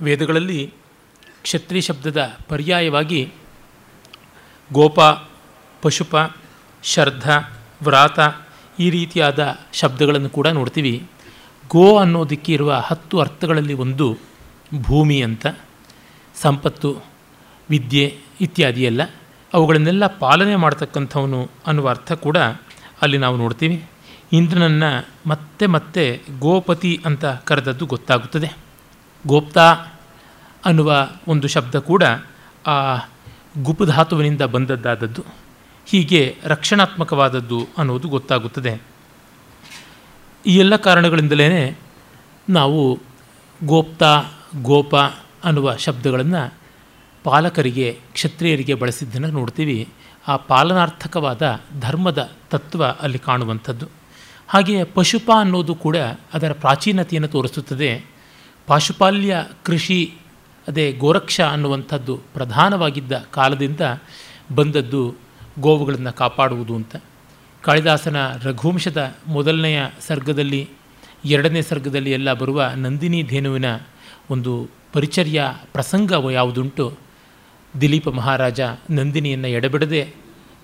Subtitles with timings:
[0.00, 0.72] ವೇದಗಳಲ್ಲಿ
[1.42, 3.32] ಕ್ಷತ್ರಿ ಶಬ್ದದ ಪರ್ಯಾಯವಾಗಿ
[4.72, 5.00] ಗೋಪ,
[5.82, 6.16] ಪಶುಪ,
[6.82, 7.30] ಶರ್ಧ,
[7.82, 8.18] ವ್ರಾತ
[8.78, 11.06] ಈ ರೀತಿಯಾದ ಶಬ್ದಗಳನ್ನು ಕೂಡ ನೋಡ್ತೀವಿ.
[11.68, 14.18] ಗೋ ಅನ್ನೋದಕ್ಕೆ ಇರುವ ಹತ್ತು ಅರ್ಥಗಳಲ್ಲಿ ಒಂದು
[14.80, 15.46] ಭೂಮಿ ಅಂತ,
[16.42, 16.96] ಸಂಪತ್ತು,
[17.70, 19.00] ವಿದ್ಯೆ ಇತ್ಯಾದಿ ಎಲ್ಲ.
[19.54, 22.36] ಅವುಗಳನ್ನೆಲ್ಲ ಪಾಲನೆ ಮಾಡ್ತಕ್ಕಂಥವನು ಅನ್ನುವ ಅರ್ಥ ಕೂಡ
[23.02, 23.84] ಅಲ್ಲಿ ನಾವು ನೋಡ್ತೀವಿ.
[24.32, 28.69] ಇಂದ್ರನನ್ನು ಮತ್ತೆ ಮತ್ತೆ ಗೋಪತಿ ಅಂತ ಕರೆದದ್ದು ಗೊತ್ತಾಗುತ್ತದೆ.
[29.26, 29.76] ಗೋಪ್ತಾ
[30.64, 32.02] ಅನ್ನುವ ಒಂದು ಶಬ್ದ ಕೂಡ
[32.66, 32.96] ಆ
[33.62, 35.24] ಗುಪಧಾತುವಿನಿಂದ ಬಂದದ್ದಾದದ್ದು.
[35.86, 38.82] ಹೀಗೆ ರಕ್ಷಣಾತ್ಮಕವಾದದ್ದು ಅನ್ನೋದು ಗೊತ್ತಾಗುತ್ತದೆ.
[40.46, 41.78] ಈ ಎಲ್ಲ ಕಾರಣಗಳಿಂದಲೇ
[42.48, 42.98] ನಾವು
[43.64, 44.02] ಗೋಪ್ತ,
[44.62, 44.96] ಗೋಪ
[45.44, 46.54] ಅನ್ನುವ ಶಬ್ದಗಳನ್ನು
[47.24, 49.88] ಪಾಲಕರಿಗೆ, ಕ್ಷತ್ರಿಯರಿಗೆ ಬಳಸಿದ್ದನ್ನು ನೋಡ್ತೀವಿ.
[50.28, 53.86] ಆ ಪಾಲನಾರ್ಥಕವಾದ ಧರ್ಮದ ತತ್ವ ಅಲ್ಲಿ ಕಾಣುವಂಥದ್ದು.
[54.48, 55.96] ಹಾಗೆಯೇ ಪಶುಪ ಅನ್ನೋದು ಕೂಡ
[56.34, 58.09] ಅದರ ಪ್ರಾಚೀನತೆಯನ್ನು ತೋರಿಸುತ್ತದೆ.
[58.70, 60.14] ಪಾಶುಪಾಲ್ಯ ಕೃಷಿ,
[60.68, 63.80] ಅದೇ ಗೋರಕ್ಷ ಅನ್ನುವಂಥದ್ದು ಪ್ರಧಾನವಾಗಿದ್ದ ಕಾಲದಿಂದ
[64.54, 65.14] ಬಂದದ್ದು
[65.60, 66.96] ಗೋವುಗಳನ್ನು ಕಾಪಾಡುವುದು ಅಂತ.
[67.62, 70.68] ಕಾಳಿದಾಸನ ರಘುವಂಶದ ಮೊದಲನೆಯ ಸರ್ಗದಲ್ಲಿ,
[71.24, 73.64] ಎರಡನೇ ಸರ್ಗದಲ್ಲಿ ಎಲ್ಲ ಬರುವ ನಂದಿನಿ ಧೇನುವಿನ
[74.30, 76.94] ಒಂದು ಪರಿಚರ್ಯ ಪ್ರಸಂಗ ಯಾವುದುಂಟು,
[77.80, 80.14] ದಿಲೀಪ ಮಹಾರಾಜ ನಂದಿನಿಯನ್ನು ಎಡಬಿಡದೆ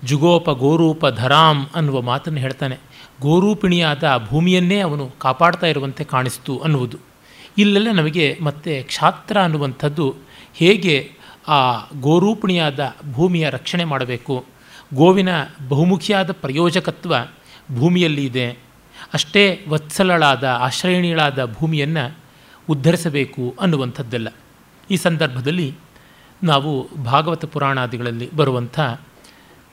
[0.03, 2.77] ಜುಗೋಪ ಗೋರೂಪ ಧರಾಮ್ ಅನ್ನುವ ಮಾತನ್ನು ಹೇಳ್ತಾನೆ.
[3.21, 7.06] ಗೋರೂಪಿಣಿಯಾದ ಭೂಮಿಯನ್ನೇ ಅವನು ಕಾಪಾಡ್ತಾ ಇರುವಂತೆ ಕಾಣಿಸ್ತು ಅನ್ನುವುದು.
[7.57, 10.15] ಇಲ್ಲೆಲ್ಲ ನಮಗೆ ಮತ್ತೆ ಕ್ಷಾತ್ರ ಅನ್ನುವಂಥದ್ದು
[10.53, 11.11] ಹೇಗೆ
[11.47, 14.45] ಆ ಗೋರೂಪಣಿಯಾದ ಭೂಮಿಯ ರಕ್ಷಣೆ ಮಾಡಬೇಕು?
[14.93, 15.29] ಗೋವಿನ
[15.67, 17.15] ಬಹುಮುಖಿಯಾದ ಪ್ರಯೋಜಕತ್ವ
[17.75, 18.51] ಭೂಮಿಯಲ್ಲಿ ಇದೆ.
[19.13, 22.17] ಅಷ್ಟೇ ವತ್ಸಲಳಾದ, ಆಶ್ರಯಣಿಗಳಾದ ಭೂಮಿಯನ್ನು
[22.69, 24.27] ಉದ್ಧರಿಸಬೇಕು ಅನ್ನುವಂಥದ್ದಲ್ಲ.
[24.91, 25.73] ಈ ಸಂದರ್ಭದಲ್ಲಿ
[26.43, 28.79] ನಾವು ಭಾಗವತ ಪುರಾಣಾದಿಗಳಲ್ಲಿ ಬರುವಂಥ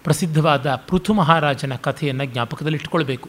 [0.04, 3.28] ಪ್ರಸಿದ್ಧವಾದ ಪೃಥು ಮಹಾರಾಜನ ಕಥೆಯನ್ನು ಜ್ಞಾಪಕದಲ್ಲಿಟ್ಟುಕೊಳ್ಬೇಕು.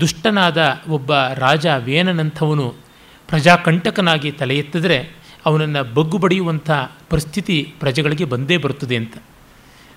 [0.00, 2.89] ದುಷ್ಟನಾದ ಒಬ್ಬ ರಾಜ ವೇನನಂಥವನು
[3.30, 6.70] ಪ್ರಜಾಕಂಟಕನಾಗಿ ತಲೆ ಎತ್ತಿದ್ರೆ ಅವನನ್ನು ಬಗ್ಗು ಬಡಿಯುವಂಥ
[7.10, 9.16] ಪರಿಸ್ಥಿತಿ ಪ್ರಜೆಗಳಿಗೆ ಬಂದೇ ಬರುತ್ತದೆ ಅಂತ.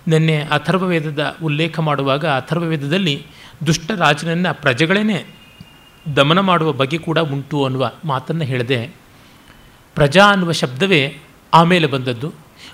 [0.08, 3.26] ನಿನ್ನೆ ಅಥರ್ವವೇದದ ಉಲ್ಲೇಖ ಮಾಡುವಾಗ ಅಥರ್ವವೇದದಲ್ಲಿ
[3.68, 5.36] ದುಷ್ಟ ರಾಜನನ್ನು ಪ್ರಜೆಗಳೇ
[6.16, 8.88] ದಮನ ಮಾಡುವ ಬಗೆ ಕೂಡ ಉಂಟು ಅನ್ನುವ ಮಾತನ್ನು ಹೇಳಿದೆ.
[9.96, 11.18] ಪ್ರಜಾ ಅನ್ನುವ ಶಬ್ದವೇ
[11.54, 12.34] ಆಮೇಲೆ ಬಂದದ್ದು.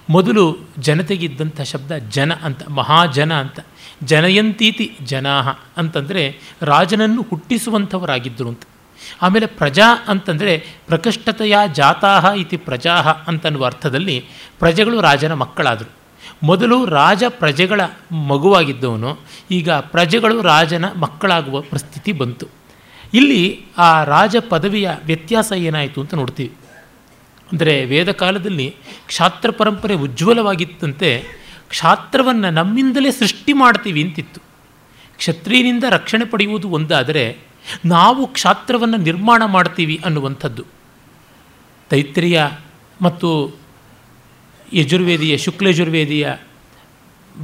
[0.10, 3.60] ಮೊದಲು ಜನತೆಗಿದ್ದಂಥ ಶಬ್ದ ಜನ ಅಂತ, ಮಹಾಜನ ಅಂತ.
[4.04, 8.62] ಜನಯಂತೀತಿ ಜನಾಹ ಅಂತಂದರೆ ರಾಜನನ್ನು ಹುಟ್ಟಿಸುವಂಥವರಾಗಿದ್ದರು ಅಂತ.
[9.22, 10.54] ಆಮೇಲೆ ಪ್ರಜಾ ಅಂತಂದರೆ
[10.88, 14.26] ಪ್ರಕೃಷ್ಟತೆಯ ಜಾತಾಹ ಇತಿ ಪ್ರಜಾಹ ಅಂತನ್ನುವ ಅರ್ಥದಲ್ಲಿ
[14.60, 15.92] ಪ್ರಜೆಗಳು ರಾಜನ ಮಕ್ಕಳಾದರು.
[16.44, 17.82] ಮೊದಲು ರಾಜ ಪ್ರಜೆಗಳ
[18.12, 19.20] ಮಗುವಾಗಿದ್ದವನು,
[19.52, 22.48] ಈಗ ಪ್ರಜೆಗಳು ರಾಜನ ಮಕ್ಕಳಾಗುವ ಪರಿಸ್ಥಿತಿ ಬಂತು.
[23.14, 26.52] ಇಲ್ಲಿ ಆ ರಾಜ ಪದವಿಯ ವ್ಯತ್ಯಾಸ ಏನಾಯಿತು ಅಂತ ನೋಡ್ತೀವಿ.
[27.52, 28.76] ಅಂದರೆ ವೇದ ಕಾಲದಲ್ಲಿ
[29.08, 31.24] ಕ್ಷಾತ್ರ ಪರಂಪರೆ ಉಜ್ವಲವಾಗಿತ್ತಂತೆ
[31.70, 34.40] ಕ್ಷಾತ್ರವನ್ನು ನಮ್ಮಿಂದಲೇ ಸೃಷ್ಟಿ ಮಾಡ್ತೀವಿ ಅಂತಿತ್ತು.
[35.18, 37.49] ಕ್ಷತ್ರಿಯನಿಂದ ರಕ್ಷಣೆ ಪಡೆಯುವುದು ಒಂದಾದರೆ
[37.86, 40.64] ನಾವು ಕ್ಷಾತ್ರವನ್ನು ನಿರ್ಮಾಣ ಮಾಡ್ತೀವಿ ಅನ್ನುವಂಥದ್ದು.
[41.90, 42.44] ತೈತ್ರಿಯ
[43.02, 43.52] ಮತ್ತು
[44.74, 46.34] ಯಜುರ್ವೇದಿಯ, ಶುಕ್ಲಯಜುರ್ವೇದಿಯ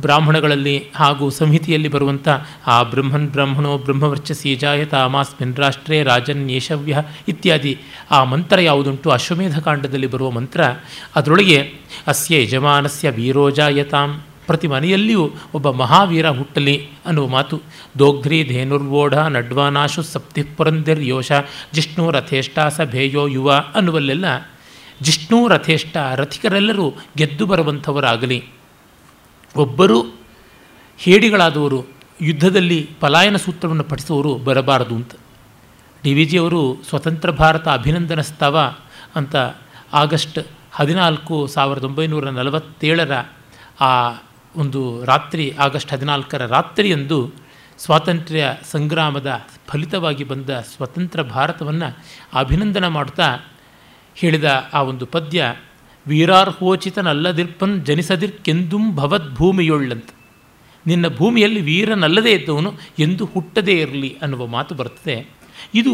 [0.02, 2.28] ಬ್ರಾಹ್ಮಣಗಳಲ್ಲಿ ಹಾಗೂ ಸಂಹಿತೆಯಲ್ಲಿ ಬರುವಂಥ
[2.68, 7.82] ಆ ಬ್ರಹ್ಮನ್ ಬ್ರಹ್ಮಣೋ ಬ್ರಹ್ಮವರ್ಚಸಿ ಜಾಯತ ಅಮಾಸ್ಮಿನ್ ರಾಷ್ಟ್ರೇ ರಾಜನ್ ಯೇಷವ್ಯ ಇತ್ಯಾದಿ
[8.12, 9.10] ಆ ಮಂತ್ರ ಯಾವುದುಂಟು?
[9.10, 10.64] ಅಶ್ವಮೇಧ ಕಾಂಡದಲ್ಲಿ ಬರುವ ಮಂತ್ರ.
[11.16, 11.74] ಅದರೊಳಗೆ
[12.08, 17.62] ಅಸ್ಯ ಯಜಮಾನಸ್ಯ ವೀರೋಜಾಯತಾಂ ಪ್ರತಿ ಮನೆಯಲ್ಲಿಯೂ ಒಬ್ಬ ಮಹಾವೀರ ಹುಟ್ಟಲಿ ಅನ್ನುವ ಮಾತು.
[18.00, 21.32] ದೋಗ್ಧ್ರಿ ಧೇನುರ್ವೋಢ ನಡ್ವಾನಾಶು ಸಪ್ತಿ ಪುರಂದಿರ್ ಯೋಷ
[21.74, 24.26] ಜಿಷ್ಣು ರಥೇಷ್ಠಾಸ ಭೇಯೋ ಯುವ ಅನ್ನುವಲ್ಲೆಲ್ಲ
[25.02, 28.44] ಜಿಷ್ಣು ರಥೇಷ್ಟ ರಥಿಕರೆಲ್ಲರೂ ಗೆದ್ದು ಬರುವಂಥವರಾಗಲಿ.
[29.56, 30.16] ಒಬ್ಬರು
[30.98, 31.88] ಹೇಡಿಗಳಾದವರು
[32.22, 35.12] ಯುದ್ಧದಲ್ಲಿ ಪಲಾಯನ ಸೂತ್ರವನ್ನು ಪಠಿಸುವವರು ಬರಬಾರದು ಅಂತ.
[36.04, 38.76] ಡಿ ವಿ ಜಿಯವರು ಸ್ವತಂತ್ರ ಭಾರತ ಅಭಿನಂದನ ಸ್ತವ
[39.16, 39.36] ಅಂತ
[39.94, 40.40] ಆಗಸ್ಟ್
[40.72, 43.12] ಹದಿನಾಲ್ಕು ಸಾವಿರದ ಒಂಬೈನೂರ ನಲವತ್ತೇಳರ
[43.82, 44.12] ಆ
[44.56, 47.20] ಒಂದು ರಾತ್ರಿ, ಆಗಸ್ಟ್ ಹದಿನಾಲ್ಕರ ರಾತ್ರಿಯಂದು
[47.78, 49.30] ಸ್ವಾತಂತ್ರ್ಯ ಸಂಗ್ರಾಮದ
[49.68, 51.90] ಫಲಿತವಾಗಿ ಬಂದ ಸ್ವತಂತ್ರ ಭಾರತವನ್ನು
[52.34, 53.28] ಅಭಿನಂದನ ಮಾಡುತ್ತಾ
[54.16, 55.56] ಹೇಳಿದ ಆ ಒಂದು ಪದ್ಯ,
[56.08, 60.10] ವೀರಾರ್ಹೋಚಿತನಲ್ಲದಿರ್ಪನ್ ಜನಿಸದಿರ್ ಕೆಂದುಂ ಭವದ್ಭೂಮಿಯೊಳ್ಳಂತ.
[60.88, 65.18] ನಿನ್ನ ಭೂಮಿಯಲ್ಲಿ ವೀರನಲ್ಲದೇ ಇದ್ದವನು ಎಂದು ಹುಟ್ಟದೇ ಇರಲಿ ಅನ್ನುವ ಮಾತು ಬರ್ತದೆ
[65.74, 65.94] ಇದು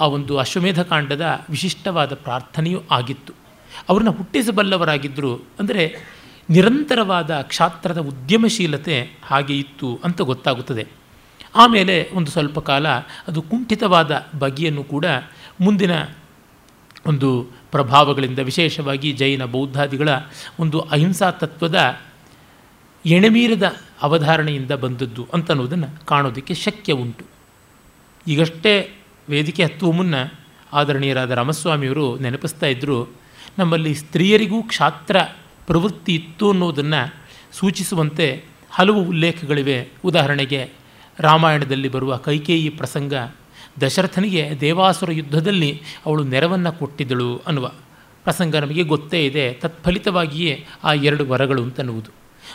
[0.00, 3.32] ಆ ಒಂದು ಅಶ್ವಮೇಧ ಕಾಂಡದ ವಿಶಿಷ್ಟವಾದ ಪ್ರಾರ್ಥನೆಯೂ ಆಗಿತ್ತು.
[3.88, 5.84] ಅವ್ರನ್ನ ಹುಟ್ಟಿಸಬಲ್ಲವರಾಗಿದ್ದರು ಅಂದರೆ
[6.50, 10.86] ನಿರಂತರವಾದ ಕ್ಷಾತ್ರದ ಉದ್ಯಮಶೀಲತೆ ಹಾಗೆ ಇತ್ತು ಅಂತ ಗೊತ್ತಾಗುತ್ತದೆ.
[11.54, 12.88] ಆಮೇಲೆ ಒಂದು ಸ್ವಲ್ಪ ಕಾಲ
[13.28, 15.04] ಅದು ಕುಂಠಿತವಾದ ಬಗೆಯನ್ನು ಕೂಡ
[15.60, 15.90] ಮುಂದಿನ
[17.06, 20.08] ಒಂದು ಪ್ರಭಾವಗಳಿಂದ ವಿಶೇಷವಾಗಿ ಜೈನ ಬೌದ್ಧಾದಿಗಳ
[20.60, 21.98] ಒಂದು ಅಹಿಂಸಾ ತತ್ವದ
[23.06, 27.24] ಎಣೆಮೀರದ ಅವಧಾರಣೆಯಿಂದ ಬಂದದ್ದು ಅಂತನ್ನುವುದನ್ನು ಕಾಣೋದಕ್ಕೆ ಶಕ್ಯ ಉಂಟು.
[28.26, 28.90] ಈಗಷ್ಟೇ
[29.28, 30.14] ವೇದಿಕೆ ಹತ್ತುವ ಮುನ್ನ
[30.72, 33.12] ಆದರಣೀಯರಾದ ರಾಮಸ್ವಾಮಿಯವರು ನೆನಪಿಸ್ತಾ ಇದ್ದರು
[33.58, 35.16] ನಮ್ಮಲ್ಲಿ ಸ್ತ್ರೀಯರಿಗೂ ಕ್ಷಾತ್ರ
[35.66, 37.14] ಪ್ರವೃತ್ತಿ ಇತ್ತು ಅನ್ನೋದನ್ನು
[37.52, 39.88] ಸೂಚಿಸುವಂತೆ ಹಲವು ಉಲ್ಲೇಖಗಳಿವೆ.
[40.04, 40.70] ಉದಾಹರಣೆಗೆ,
[41.18, 43.14] ರಾಮಾಯಣದಲ್ಲಿ ಬರುವ ಕೈಕೇಯಿ ಪ್ರಸಂಗ,
[43.80, 47.72] ದಶರಥನಿಗೆ ದೇವಾಸುರ ಯುದ್ಧದಲ್ಲಿ ಅವಳು ನೆರವನ್ನು ಕೊಟ್ಟಿದ್ದಳು ಅನ್ನುವ
[48.24, 49.52] ಪ್ರಸಂಗ ನಮಗೆ ಗೊತ್ತೇ ಇದೆ.
[49.52, 52.10] ತತ್ಫಲಿತವಾಗಿಯೇ ಆ ಎರಡು ವರಗಳು ಅಂತನ್ನುವುದು.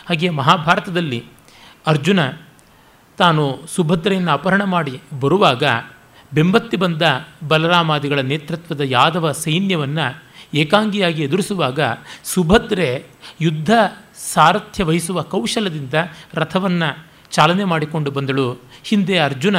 [0.08, 1.24] ಹಾಗೆಯೇ ಮಹಾಭಾರತದಲ್ಲಿ
[1.86, 2.18] ಅರ್ಜುನ
[3.18, 5.62] ತಾನು ಸುಭದ್ರೆಯನ್ನು ಅಪಹರಣ ಮಾಡಿ ಬರುವಾಗ
[6.32, 7.02] ಬೆಂಬತ್ತಿ ಬಂದ
[7.48, 10.22] ಬಲರಾಮಾದಿಗಳ ನೇತೃತ್ವದ ಯಾದವ ಸೈನ್ಯವನ್ನು
[10.54, 11.80] ಏಕಾಂಗಿಯಾಗಿ ಎದುರಿಸುವಾಗ
[12.24, 13.06] ಸುಭದ್ರೆ
[13.40, 13.70] ಯುದ್ಧ
[14.32, 15.94] ಸಾರಥ್ಯ ವಹಿಸುವ ಕೌಶಲದಿಂದ
[16.34, 18.58] ರಥವನ್ನು ಚಾಲನೆ ಮಾಡಿಕೊಂಡು ಬಂದಳು.
[18.84, 19.56] ಹಿಂದೆ ಅರ್ಜುನ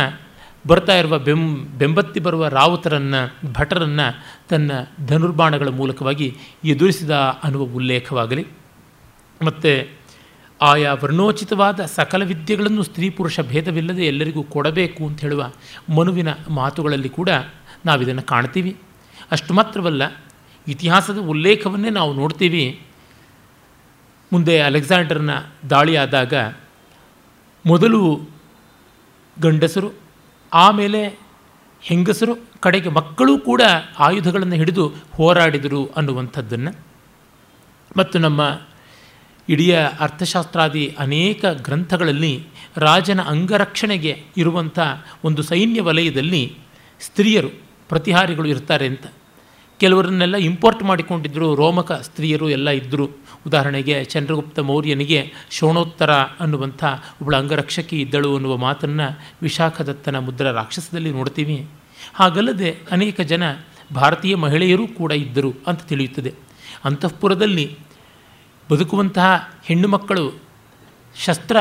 [0.68, 4.72] ಬರ್ತಾ ಇರುವ ಬೆಂ, ಬೆಂಬತ್ತಿ ಬರುವ ರಾವುತರನ್ನು, ಭಟರನ್ನು ತನ್ನ
[5.08, 8.48] ಧನುರ್ಬಾಣಗಳ ಮೂಲಕವಾಗಿ ಎದುರಿಸಿದ ಅನ್ನುವ ಉಲ್ಲೇಖವಾಗಲಿ.
[9.46, 9.90] ಮತ್ತು
[10.62, 15.52] ಆಯಾ ವರ್ಣೋಚಿತವಾದ ಸಕಲ ವಿದ್ಯೆಗಳನ್ನು ಸ್ತ್ರೀ ಪುರುಷ ಭೇದವಿಲ್ಲದೆ ಎಲ್ಲರಿಗೂ ಕೊಡಬೇಕು ಅಂತ ಹೇಳುವ
[15.96, 17.30] ಮನುವಿನ ಮಾತುಗಳಲ್ಲಿ ಕೂಡ
[17.86, 18.78] ನಾವಿದನ್ನು ಕಾಣ್ತೀವಿ.
[19.32, 20.04] ಅಷ್ಟು ಮಾತ್ರವಲ್ಲ
[20.68, 22.82] ಇತಿಹಾಸದ ಉಲ್ಲೇಖವನ್ನೇ ನಾವು ನೋಡ್ತೀವಿ.
[24.34, 25.30] ಮುಂದೆ ಅಲೆಕ್ಸಾಂಡರ್ನ
[25.70, 26.34] ದಾಳಿಯಾದಾಗ
[27.66, 28.20] ಮೊದಲು
[29.42, 29.92] ಗಂಡಸರು,
[30.54, 31.20] ಆಮೇಲೆ
[31.82, 33.62] ಹೆಂಗಸರು, ಕಡೆಗೆ ಮಕ್ಕಳು ಕೂಡ
[34.00, 36.80] ಆಯುಧಗಳನ್ನು ಹಿಡಿದು ಹೋರಾಡಿದರು ಅನ್ನುವಂಥದ್ದನ್ನು.
[37.98, 38.60] ಮತ್ತು ನಮ್ಮ
[39.50, 44.80] ಇಡೀ ಅರ್ಥಶಾಸ್ತ್ರಾದಿ ಅನೇಕ ಗ್ರಂಥಗಳಲ್ಲಿ ರಾಜನ ಅಂಗರಕ್ಷಣೆಗೆ ಇರುವಂಥ
[45.24, 46.58] ಒಂದು ಸೈನ್ಯ ವಲಯದಲ್ಲಿ
[47.00, 47.50] ಸ್ತ್ರೀಯರು,
[47.90, 49.06] ಪ್ರತಿಹಾರಿಗಳು ಇರ್ತಾರೆ ಅಂತ.
[49.84, 53.06] ಕೆಲವರನ್ನೆಲ್ಲ ಇಂಪೋರ್ಟ್ ಮಾಡಿಕೊಂಡಿದ್ದರು ರೋಮಕ ಸ್ತ್ರೀಯರು ಎಲ್ಲ ಇದ್ದರು
[53.48, 55.20] ಉದಾಹರಣೆಗೆ ಚಂದ್ರಗುಪ್ತ ಮೌರ್ಯನಿಗೆ
[55.52, 56.84] ಶೋಣೋತ್ತರ ಅನ್ನುವಂಥ
[57.22, 59.08] ಒಬ್ಬಳ ಅಂಗರಕ್ಷಕಿ ಇದ್ದಳು ಅನ್ನುವ ಮಾತನ್ನು
[59.42, 61.58] ವಿಶಾಖದತ್ತನ ಮುದ್ರ ರಾಕ್ಷಸದಲ್ಲಿ ನೋಡ್ತೀವಿ.
[62.14, 63.44] ಹಾಗಲ್ಲದೆ ಅನೇಕ ಜನ
[63.96, 66.34] ಭಾರತೀಯ ಮಹಿಳೆಯರೂ ಕೂಡ ಇದ್ದರು ಅಂತ ತಿಳಿಯುತ್ತದೆ.
[66.86, 67.66] ಅಂತಃಪುರದಲ್ಲಿ
[68.72, 69.28] ಬದುಕುವಂತಹ
[69.66, 70.26] ಹೆಣ್ಣು ಮಕ್ಕಳು
[71.26, 71.58] ಶಸ್ತ್ರ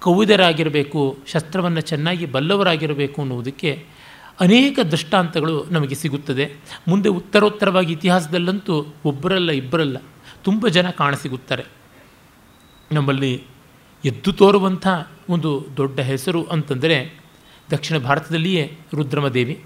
[0.00, 3.86] ಕವಿದರಾಗಿರಬೇಕು, ಶಸ್ತ್ರವನ್ನು ಚೆನ್ನಾಗಿ ಬಲ್ಲವರಾಗಿರಬೇಕು ಅನ್ನುವುದಕ್ಕೆ
[4.42, 6.44] ಅನೇಕ ದೃಷ್ಟಾಂತಗಳು ನಮಗೆ ಸಿಗುತ್ತದೆ.
[6.88, 8.74] ಮುಂದೆ ಉತ್ತರೋತ್ತರವಾಗಿ ಇತಿಹಾಸದಲ್ಲಂತೂ
[9.04, 9.96] ಒಬ್ಬರಲ್ಲ ಇಬ್ಬರಲ್ಲ
[10.44, 11.64] ತುಂಬ ಜನ ಕಾಣಸಿಗುತ್ತಾರೆ.
[12.92, 13.44] ನಮ್ಮಲ್ಲಿ
[14.04, 14.86] ಎದ್ದು ತೋರುವಂಥ
[15.28, 16.96] ಒಂದು ದೊಡ್ಡ ಹೆಸರು ಅಂತಂದರೆ
[17.70, 19.64] ದಕ್ಷಿಣ ಭಾರತದಲ್ಲಿಯೇ ರುದ್ರಮದೇವಿ.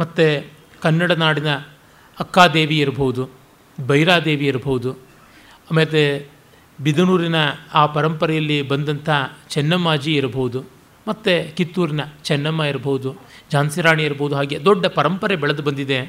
[0.00, 0.46] ಮತ್ತು
[0.80, 1.54] ಕನ್ನಡ ನಾಡಿನ
[2.18, 3.28] ಅಕ್ಕಾದೇವಿ ಇರಬಹುದು,
[3.86, 4.92] ಬೈರಾದೇವಿ ಇರಬಹುದು
[5.70, 6.28] ಆಮೇಲೆ
[6.80, 7.34] ಬಿದನೂರಿನ
[7.74, 9.08] ಆ ಪರಂಪರೆಯಲ್ಲಿ ಬಂದಂಥ
[9.48, 10.64] ಚೆನ್ನಮ್ಮಾಜಿ ಇರಬಹುದು,
[11.08, 13.16] ಮತ್ತು ಕಿತ್ತೂರಿನ ಚೆನ್ನಮ್ಮ ಇರಬಹುದು
[13.52, 16.00] ಝಾನ್ಸಿ ರಾಣಿ ಇರ್ಬೋದು, ಹಾಗೆ ದೊಡ್ಡ ಪರಂಪರೆ ಬೆಳೆದು ಬಂದಿದೆ.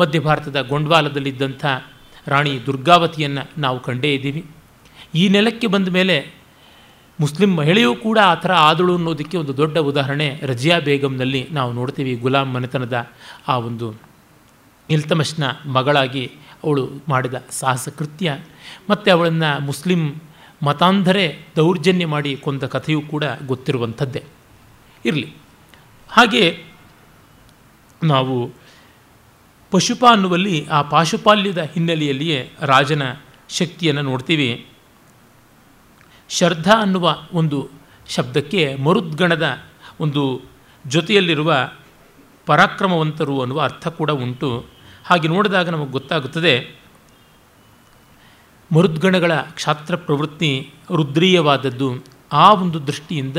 [0.00, 1.64] ಮಧ್ಯ ಭಾರತದ ಗೊಂಡ್ವಾಲದಲ್ಲಿದ್ದಂಥ
[2.26, 4.42] ರಾಣಿ ದುರ್ಗಾವತಿಯನ್ನು ನಾವು ಕಂಡೇ ಇದ್ದೀವಿ.
[5.14, 6.16] ಈ ನೆಲಕ್ಕೆ ಬಂದ ಮೇಲೆ
[7.20, 12.12] ಮುಸ್ಲಿಂ ಮಹಿಳೆಯೂ ಕೂಡ ಆ ಥರ ಆದಳು ಅನ್ನೋದಕ್ಕೆ ಒಂದು ದೊಡ್ಡ ಉದಾಹರಣೆ ರಜಿಯಾ ಬೇಗಂನಲ್ಲಿ ನಾವು ನೋಡ್ತೀವಿ.
[12.24, 12.96] ಗುಲಾಂ ಮನೆತನದ
[13.48, 13.88] ಆ ಒಂದು
[14.90, 15.44] ಇಲ್ತಮಶ್ನ
[15.76, 16.24] ಮಗಳಾಗಿ
[16.64, 18.28] ಅವಳು ಮಾಡಿದ ಸಾಹಸ ಕೃತ್ಯ.
[18.90, 20.02] ಮತ್ತು ಅವಳನ್ನು ಮುಸ್ಲಿಂ
[20.62, 21.26] ಮತಾಂಧರೆ
[21.56, 24.22] ದೌರ್ಜನ್ಯ ಮಾಡಿ ಕೊಂದ ಕಥೆಯೂ ಕೂಡ ಗೊತ್ತಿರುವಂಥದ್ದೇ.
[25.04, 25.28] ಇರಲಿ.
[26.08, 26.44] ಹಾಗೆ
[28.04, 28.50] ನಾವು
[29.70, 33.02] ಪಶುಪ ಅನ್ನುವಲ್ಲಿ ಆ ಪಾಶುಪಾಲ್ಯದ ಹಿನ್ನೆಲೆಯಲ್ಲಿಯೇ ರಾಜನ
[33.48, 34.66] ಶಕ್ತಿಯನ್ನು ನೋಡ್ತೀವಿ.
[36.28, 37.68] ಶ್ರದ್ಧಾ ಅನ್ನುವ ಒಂದು
[38.08, 39.58] ಶಬ್ದಕ್ಕೆ ಮರುದ್ಗಣದ
[40.00, 40.40] ಒಂದು
[40.86, 41.70] ಜೊತೆಯಲ್ಲಿರುವ
[42.46, 44.66] ಪರಾಕ್ರಮವಂತರು ಅನ್ನುವ ಅರ್ಥ ಕೂಡ ಉಂಟು.
[45.04, 46.80] ಹಾಗೆ ನೋಡಿದಾಗ ನಮಗೆ ಗೊತ್ತಾಗುತ್ತದೆ.
[48.72, 53.36] ಮರುದ್ಗಣಗಳ ಕ್ಷಾತ್ರ ಪ್ರವೃತ್ತಿ ರುದ್ರೀಯವಾದದ್ದು ಆ ಒಂದು ದೃಷ್ಟಿಯಿಂದ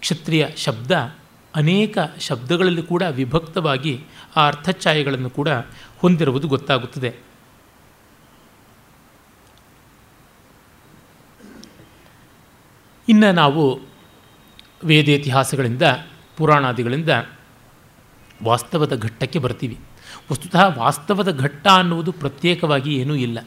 [0.00, 1.16] ಕ್ಷತ್ರಿಯ ಶಬ್ದ
[1.56, 4.00] ಅನೇಕ ಶಬ್ದಗಳಲ್ಲಿ ಕೂಡ ವಿಭಕ್ತವಾಗಿ
[4.36, 5.48] ಆ ಅರ್ಥಛಾಯೆಗಳನ್ನು ಕೂಡ
[5.98, 7.14] ಹೊಂದಿರುವುದು ಗೊತ್ತಾಗುತ್ತದೆ.
[13.08, 13.80] ಇನ್ನು ನಾವು
[14.84, 15.82] ವೇದೇತಿಹಾಸಗಳಿಂದ,
[16.36, 17.10] ಪುರಾಣಾದಿಗಳಿಂದ
[18.44, 19.78] ವಾಸ್ತವದ ಘಟ್ಟಕ್ಕೆ ಬರ್ತೀವಿ.
[20.32, 23.38] ವಸ್ತುತಃ ವಾಸ್ತವದ ಘಟ್ಟ ಅನ್ನುವುದು ಪ್ರತ್ಯೇಕವಾಗಿ ಏನೂ ಇಲ್ಲ.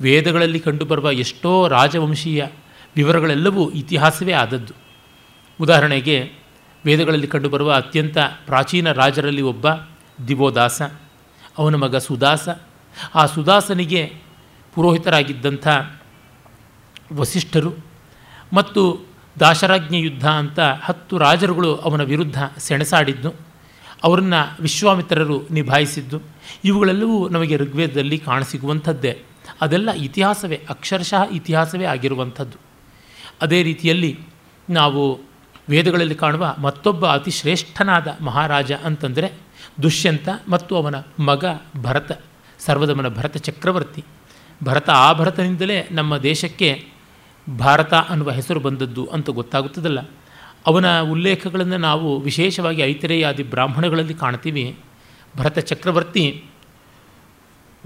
[0.00, 2.46] ವೇದಗಳಲ್ಲಿ ಕಂಡುಬರುವ ಎಷ್ಟೋ ರಾಜವಂಶೀಯ
[2.96, 4.74] ವಿವರಗಳೆಲ್ಲವೂ ಇತಿಹಾಸವೇ ಆದದ್ದು.
[5.60, 6.37] ಉದಾಹರಣೆಗೆ
[6.86, 9.66] ವೇದಗಳಲ್ಲಿ ಕಂಡುಬರುವ ಅತ್ಯಂತ ಪ್ರಾಚೀನ ರಾಜರಲ್ಲಿ ಒಬ್ಬ
[10.28, 10.82] ದಿವೋದಾಸ.
[11.58, 12.48] ಅವನ ಮಗ ಸುದಾಸ.
[13.14, 14.14] ಆ ಸುದಾಸನಿಗೆ
[14.74, 15.68] ಪುರೋಹಿತರಾಗಿದ್ದಂಥ
[17.12, 17.72] ವಸಿಷ್ಠರು
[18.52, 19.08] ಮತ್ತು
[19.40, 23.32] ದಾಶರಾಜ್ಞ ಯುದ್ಧ ಅಂತ ಹತ್ತು ರಾಜರುಗಳು ಅವನ ವಿರುದ್ಧ ಸೆಣಸಾಡಿದ್ದು,
[24.04, 26.20] ಅವರನ್ನು ವಿಶ್ವಾಮಿತ್ರರು ನಿಭಾಯಿಸಿದ್ದು.
[26.64, 29.22] ಇವುಗಳೆಲ್ಲವೂ ನಮಗೆ ಋಗ್ವೇದದಲ್ಲಿ ಕಾಣಸಿಗುವಂಥದ್ದೇ.
[29.60, 32.58] ಅದೆಲ್ಲ ಇತಿಹಾಸವೇ, ಅಕ್ಷರಶಃ ಇತಿಹಾಸವೇ ಆಗಿರುವಂಥದ್ದು.
[33.42, 34.18] ಅದೇ ರೀತಿಯಲ್ಲಿ
[34.70, 35.27] ನಾವು
[35.68, 39.32] ವೇದಗಳಲ್ಲಿ ಕಾಣುವ ಮತ್ತೊಬ್ಬ ಅತಿ ಶ್ರೇಷ್ಠನಾದ ಮಹಾರಾಜ ಅಂತಂದರೆ
[39.82, 41.44] ದುಷ್ಯಂತ ಮತ್ತು ಅವನ ಮಗ
[41.82, 42.20] ಭರತ
[42.58, 44.04] ಸರ್ವದಮನ ಭರತ ಚಕ್ರವರ್ತಿ.
[44.64, 46.86] ಭರತ ಆ ಭರತನಿಂದಲೇ ನಮ್ಮ ದೇಶಕ್ಕೆ
[47.58, 50.00] ಭಾರತ ಅನ್ನುವ ಹೆಸರು ಬಂದದ್ದು ಅಂತ ಗೊತ್ತಾಗುತ್ತದಲ್ಲ.
[50.66, 54.76] ಅವನ ಉಲ್ಲೇಖಗಳನ್ನು ನಾವು ವಿಶೇಷವಾಗಿ ಐತರೇಯಾದಿ ಬ್ರಾಹ್ಮಣಗಳಲ್ಲಿ ಕಾಣ್ತೀವಿ.
[55.36, 56.44] ಭರತ ಚಕ್ರವರ್ತಿ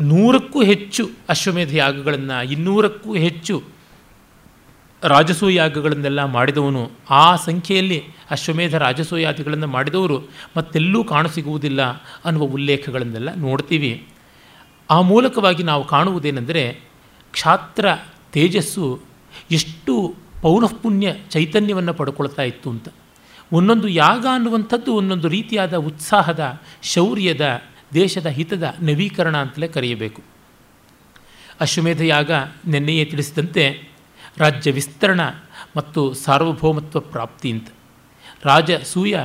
[0.00, 3.62] ನೂರಕ್ಕೂ ಹೆಚ್ಚು ಅಶ್ವಮೇಧ ಯಾಗಗಳನ್ನು, ಇನ್ನೂರಕ್ಕೂ ಹೆಚ್ಚು
[5.04, 11.82] ರಾಜಸೂಯಾಗಗಳನ್ನೆಲ್ಲ ಮಾಡಿದವನು, ಆ ಸಂಖ್ಯೆಯಲ್ಲಿ ಅಶ್ವಮೇಧ ರಾಜಸೂಯಾದಿಗಳನ್ನು ಮಾಡಿದವರು ಮತ್ತೆಲ್ಲೂ ಕಾಣಸಿಗುವುದಿಲ್ಲ
[12.24, 14.06] ಅನ್ನುವ ಉಲ್ಲೇಖಗಳನ್ನೆಲ್ಲ ನೋಡ್ತೀವಿ.
[14.90, 16.80] ಆ ಮೂಲಕವಾಗಿ ನಾವು ಕಾಣುವುದೇನೆಂದರೆ
[17.32, 17.86] ಕ್ಷಾತ್ರ
[18.32, 19.00] ತೇಜಸ್ಸು
[19.50, 22.88] ಎಷ್ಟು ಪೌನಃಪುಣ್ಯ ಚೈತನ್ಯವನ್ನು ಪಡ್ಕೊಳ್ತಾ ಇತ್ತು ಅಂತ.
[23.52, 27.62] ಒಂದೊಂದು ಯಾಗ ಅನ್ನುವಂಥದ್ದು ಒಂದೊಂದು ರೀತಿಯಾದ ಉತ್ಸಾಹದ, ಶೌರ್ಯದ,
[27.94, 30.22] ದೇಶದ ಹಿತದ ನವೀಕರಣ ಅಂತಲೇ ಕರೆಯಬೇಕು.
[31.60, 32.30] ಅಶ್ವಮೇಧ ಯಾಗ
[32.66, 33.91] ನಿನ್ನೆಯೇ ತಿಳಿಸಿದಂತೆ
[34.38, 35.20] ರಾಜ್ಯ ವಿಸ್ತರಣ
[35.76, 37.68] ಮತ್ತು ಸಾರ್ವಭೌಮತ್ವ ಪ್ರಾಪ್ತಿ ಅಂತ.
[38.44, 39.16] ರಾಜಸೂಯ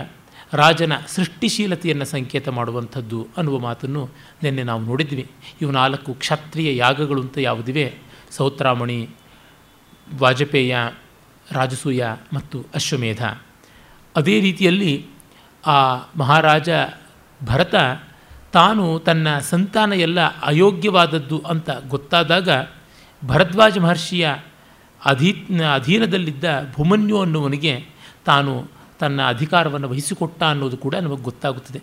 [0.54, 4.10] ರಾಜನ ಸೃಷ್ಟಿಶೀಲತೆಯನ್ನು ಸಂಕೇತ ಮಾಡುವಂಥದ್ದು ಅನ್ನುವ ಮಾತನ್ನು
[4.44, 5.32] ನಿನ್ನೆ ನಾವು ನೋಡಿದ್ವಿ.
[5.62, 7.96] ಇವು ನಾಲ್ಕು ಕ್ಷತ್ರಿಯ ಯಾಗಗಳು ಅಂತ ಯಾವುದಿವೆ?
[8.32, 9.10] ಸೌತ್ರಾಮಣಿ,
[10.20, 10.78] ವಾಜಪೇಯ,
[11.52, 13.26] ರಾಜಸೂಯ ಮತ್ತು ಅಶ್ವಮೇಧ.
[14.16, 15.06] ಅದೇ ರೀತಿಯಲ್ಲಿ
[15.66, 16.70] ಆ ಮಹಾರಾಜ
[17.46, 17.76] ಭರತ
[18.54, 22.50] ತಾನು ತನ್ನ ಸಂತಾನ ಎಲ್ಲ ಅಯೋಗ್ಯವಾದದ್ದು ಅಂತ ಗೊತ್ತಾದಾಗ
[23.26, 24.30] ಭರದ್ವಾಜ ಮಹರ್ಷಿಯ
[25.08, 25.32] ಅಧೀ,
[25.76, 27.86] ಅಧೀನದಲ್ಲಿದ್ದ ಭೂಮನ್ಯು ಅನ್ನುವನಿಗೆ
[28.26, 28.68] ತಾನು
[29.00, 31.82] ತನ್ನ ಅಧಿಕಾರವನ್ನು ವಹಿಸಿಕೊಟ್ಟ ಅನ್ನೋದು ಕೂಡ ನಮಗೆ ಗೊತ್ತಾಗುತ್ತದೆ.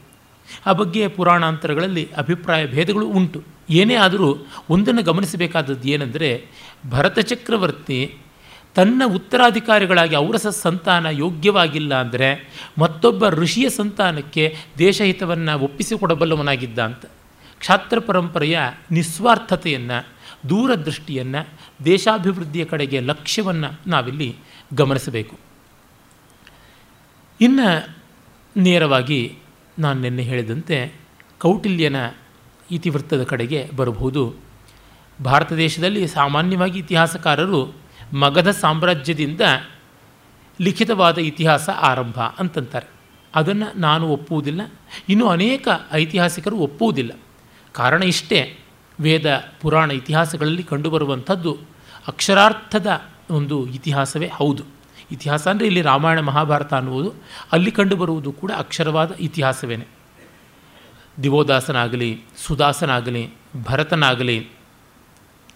[0.66, 3.42] ಆ ಬಗ್ಗೆ ಪುರಾಣಾಂತರಗಳಲ್ಲಿ ಅಭಿಪ್ರಾಯ ಭೇದಗಳು ಉಂಟು.
[3.70, 6.46] ಏನೇ ಆದರೂ ಒಂದನ್ನು ಗಮನಿಸಬೇಕಾದದ್ದು ಏನೆಂದರೆ,
[6.90, 8.16] ಭರತ ಚಕ್ರವರ್ತಿ
[8.74, 17.04] ತನ್ನ ಉತ್ತರಾಧಿಕಾರಿಗಳಾಗಿ ಔರಸ ಸಂತಾನ ಯೋಗ್ಯವಾಗಿಲ್ಲ ಅಂದರೆ ಮತ್ತೊಬ್ಬ ಋಷಿಯ ಸಂತಾನಕ್ಕೆ ದೇಶಹಿತವನ್ನು ಒಪ್ಪಿಸಿಕೊಡಬಲ್ಲವನಾಗಿದ್ದ ಅಂತ.
[17.58, 18.58] ಕ್ಷಾತ್ರ ಪರಂಪರೆಯ
[18.90, 20.06] ನಿಸ್ವಾರ್ಥತೆಯನ್ನು,
[20.48, 21.48] ದೂರದೃಷ್ಟಿಯನ್ನು
[21.84, 24.36] ದೇಶಾಭಿವೃದ್ಧಿಯ ಕಡೆಗೆ ಲಕ್ಷ್ಯವನ್ನು ನಾವಿಲ್ಲಿ
[24.74, 25.38] ಗಮನಿಸಬೇಕು.
[27.40, 27.96] ಇನ್ನು
[28.56, 29.38] ನೇರವಾಗಿ
[29.78, 30.94] ನಾನು ನಿನ್ನೆ ಹೇಳಿದಂತೆ
[31.38, 31.96] ಕೌಟಿಲ್ಯನ
[32.70, 34.34] ಇತಿವೃತ್ತದ ಕಡೆಗೆ ಬರಬಹುದು.
[35.24, 37.76] ಭಾರತ ದೇಶದಲ್ಲಿ ಸಾಮಾನ್ಯವಾಗಿ ಇತಿಹಾಸಕಾರರು
[38.12, 39.40] ಮಗಧ ಸಾಮ್ರಾಜ್ಯದಿಂದ
[40.60, 42.86] ಲಿಖಿತವಾದ ಇತಿಹಾಸ ಆರಂಭ ಅಂತಂತಾರೆ.
[43.34, 44.60] ಅದನ್ನು ನಾನು ಒಪ್ಪುವುದಿಲ್ಲ.
[45.08, 47.12] ಇನ್ನೂ ಅನೇಕ ಐತಿಹಾಸಿಕರು ಒಪ್ಪುವುದಿಲ್ಲ.
[47.72, 48.58] ಕಾರಣ ಇಷ್ಟೇ.
[49.00, 51.58] ವೇದ ಪುರಾಣ ಇತಿಹಾಸಗಳಲ್ಲಿ ಕಂಡುಬರುವಂಥದ್ದು
[52.06, 52.86] ಅಕ್ಷರಾರ್ಥದ
[53.30, 54.64] ಒಂದು ಇತಿಹಾಸವೇ ಹೌದು.
[55.12, 57.14] ಇತಿಹಾಸ ಅಂದರೆ ಇಲ್ಲಿ ರಾಮಾಯಣ, ಮಹಾಭಾರತ ಅನ್ನುವುದು,
[57.52, 59.76] ಅಲ್ಲಿ ಕಂಡುಬರುವುದು ಕೂಡ ಅಕ್ಷರವಾದ ಇತಿಹಾಸವೇ
[61.22, 63.30] ದಿವೋದಾಸನಾಗಲಿ, ಸುದಾಸನಾಗಲಿ,
[63.62, 64.48] ಭರತನಾಗಲಿ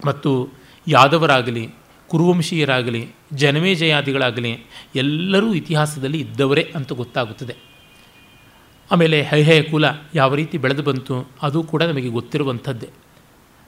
[0.07, 0.49] ಮತ್ತು
[0.89, 1.69] ಯಾದವರಾಗಲಿ,
[2.09, 4.59] ಕುರುವಂಶೀಯರಾಗಲಿ ಜನಮೇಜಯಾದಿಗಳಾಗಲಿ
[4.95, 7.57] ಎಲ್ಲರೂ ಇತಿಹಾಸದಲ್ಲಿ ಇದ್ದವರೇ ಅಂತ ಗೊತ್ತಾಗುತ್ತದೆ.
[8.91, 12.89] ಆಮೇಲೆ ಹೈಹಯ ಕುಲ ಯಾವ ರೀತಿ ಬೆಳೆದು ಬಂತು ಅದು ಕೂಡ ನಮಗೆ ಗೊತ್ತಿರುವಂಥದ್ದೇ.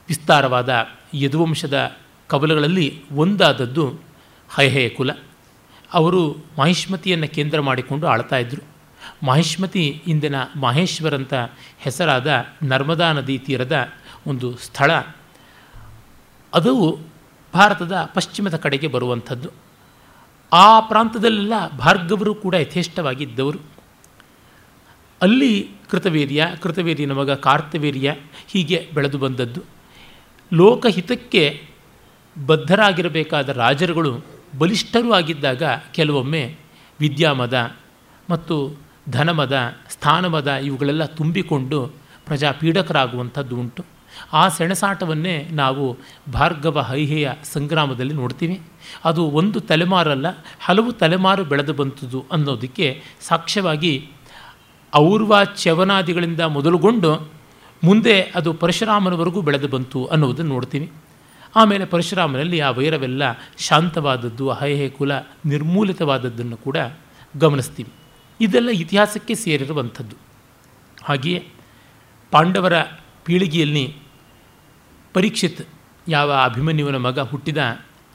[0.07, 3.99] ವಿಸ್ತಾರವಾದ ಯದುವಂಶದ ಕವಲಗಳಲ್ಲಿ ಒಂದಾದದ್ದು
[4.55, 5.09] ಹೈಹಯ ಕುಲ.
[5.93, 8.71] ಅವರು ಮಹಿಷ್ಮತಿಯನ್ನು ಕೇಂದ್ರ ಮಾಡಿಕೊಂಡು ಆಳ್ತಾ ಇದ್ದರು
[9.25, 11.33] ಮಹಿಷ್ಮತಿ ಇಂದಿನ ಮಾಹೇಶ್ವರಂತ
[11.79, 13.87] ಹೆಸರಾದ ನರ್ಮದಾ ನದಿ ತೀರದ
[14.27, 14.91] ಒಂದು ಸ್ಥಳ.
[16.53, 16.99] ಅದು
[17.53, 19.49] ಭಾರತದ ಪಶ್ಚಿಮದ ಕಡೆಗೆ ಬರುವಂಥದ್ದು.
[20.53, 23.59] ಆ ಪ್ರಾಂತದಲ್ಲೆಲ್ಲ ಭಾರ್ಗವರು ಕೂಡ ಯಥೇಷ್ಟವಾಗಿದ್ದವರು.
[25.21, 28.15] ಅಲ್ಲಿ ಕೃತವೀರ್ಯ ಕೃತವೀರ್ಯನ ಮಗ ಕಾರ್ತವೀರ್ಯ
[28.47, 29.80] ಹೀಗೆ ಬೆಳೆದು ಬಂದದ್ದು.
[30.53, 31.63] ಲೋಕಹಿತಕ್ಕೆ
[32.45, 34.25] ಬದ್ಧರಾಗಿರಬೇಕಾದ ರಾಜರುಗಳು
[34.59, 36.55] ಬಲಿಷ್ಠರು ಆಗಿದ್ದಾಗ ಕೆಲವೊಮ್ಮೆ
[36.99, 37.71] ವಿದ್ಯಾಮದ
[38.29, 38.75] ಮತ್ತು
[39.09, 39.57] ಧನಮದ,
[39.89, 41.87] ಸ್ಥಾನಮದ ಇವುಗಳೆಲ್ಲ ತುಂಬಿಕೊಂಡು
[42.25, 43.85] ಪ್ರಜಾಪೀಡಕರಾಗುವಂಥದ್ದು ಉಂಟು.
[44.33, 45.97] ಆ ಸೆಣಸಾಟವನ್ನೇ ನಾವು
[46.31, 48.61] ಭಾರ್ಗವ ಹೈಹೆಯ ಸಂಗ್ರಾಮದಲ್ಲಿ ನೋಡ್ತೀವಿ.
[49.05, 50.25] ಅದು ಒಂದು ತಲೆಮಾರಲ್ಲ,
[50.59, 54.09] ಹಲವು ತಲೆಮಾರು ಬೆಳೆದು ಬಂತದ್ದು ಅನ್ನೋದಕ್ಕೆ ಸಾಕ್ಷ್ಯವಾಗಿ
[54.95, 57.40] ಔರ್ವ ಚ್ಯವನಾದಿಗಳಿಂದ ಮೊದಲುಗೊಂಡು
[57.83, 60.91] ಮುಂದೆ ಅದು ಪರಶುರಾಮನವರೆಗೂ ಬೆಳೆದು ಬಂತು ಅನ್ನೋದನ್ನು ನೋಡ್ತೀವಿ
[61.55, 63.23] ಆಮೇಲೆ ಪರಶುರಾಮನಲ್ಲಿ ಆ ವೈರವೆಲ್ಲ
[63.57, 65.11] ಶಾಂತವಾದದ್ದು ಅಹಯೇ ಕುಲ
[65.45, 66.77] ನಿರ್ಮೂಲಿತವಾದದ್ದನ್ನು ಕೂಡ
[67.37, 67.91] ಗಮನಿಸ್ತೀವಿ
[68.43, 70.15] ಇದೆಲ್ಲ ಇತಿಹಾಸಕ್ಕೆ ಸೇರಿರುವಂಥದ್ದು.
[71.03, 71.47] ಹಾಗೆಯೇ
[72.31, 72.81] ಪಾಂಡವರ
[73.25, 73.95] ಪೀಳಿಗೆಯಲ್ಲಿ
[75.13, 75.67] ಪರೀಕ್ಷಿತ್
[76.07, 77.57] ಯಾವ ಅಭಿಮನ್ಯುವನ ಮಗ ಹುಟ್ಟಿದ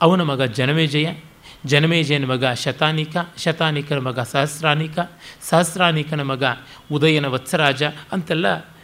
[0.01, 1.13] ಅವನ ಮಗ ಜನಮೇಜಯ,
[1.65, 4.99] ಜನಮೇಜಯನ ಮಗ ಶತಾನಿಕ, ಶತಾನಿಕನ ಮಗ ಸಹಸ್ರಾನಿಕ,
[5.49, 6.43] ಸಹಸ್ರಾನಿಕನ ಮಗ
[6.91, 8.76] ಉದಯನ ವತ್ಸರಾಜ ಅಂತೆಲ್ಲ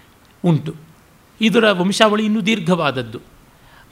[0.46, 0.76] ಉಂಟು.
[1.42, 3.20] ಇದರ ವಂಶಾವಳಿ ಇನ್ನೂ ದೀರ್ಘವಾದದ್ದು.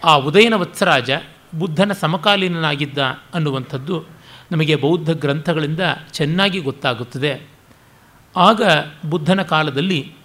[0.03, 1.11] ಆ ಉದಯನ ವತ್ಸರಾಜ
[1.59, 2.97] ಬುದ್ಧನ ಸಮಕಾಲೀನನಾಗಿದ್ದ
[3.33, 4.05] ಅನ್ನುವಂಥದ್ದು
[4.51, 5.79] ನಮಗೆ ಬೌದ್ಧ ಗ್ರಂಥಗಳಿಂದ
[6.11, 7.49] ಚೆನ್ನಾಗಿ ಗೊತ್ತಾಗುತ್ತದೆ.
[8.37, 8.61] ಆಗ
[9.09, 10.15] ಬುದ್ಧನ ಕಾಲದಲ್ಲಿ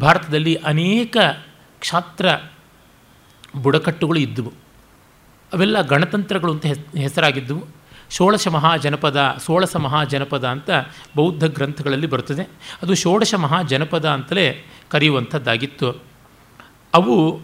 [0.00, 1.16] ಭಾರತದಲ್ಲಿ ಅನೇಕ
[1.80, 2.28] ಕ್ಷಾತ್ರ
[3.62, 4.52] ಬುಡಕಟ್ಟುಗಳು ಇದ್ದವು.
[5.52, 7.83] ಅವೆಲ್ಲ ಗಣತಂತ್ರಗಳು ಅಂತ ಹೆಸರಾಗಿದ್ದವು.
[8.10, 10.70] ಷೋಡಶ ಮಹಾಜನಪದ, ಸೋಳಸ ಮಹಾಜನಪದ ಅಂತ
[11.16, 12.48] ಬೌದ್ಧ ಗ್ರಂಥಗಳಲ್ಲಿ ಬರುತ್ತದೆ.
[12.82, 16.02] ಅದು ಷೋಡಶ ಮಹಾಜನಪದ ಅಂತಲೇ ಕರೆಯುವಂಥದ್ದಾಗಿತ್ತು.
[16.94, 17.40] ಅವು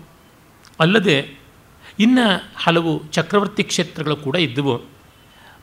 [0.80, 1.40] ಅಲ್ಲದೆ
[1.98, 4.82] ಇನ್ನು ಹಲವು ಚಕ್ರವರ್ತಿ ಕ್ಷೇತ್ರಗಳು ಕೂಡ ಇದ್ದವು.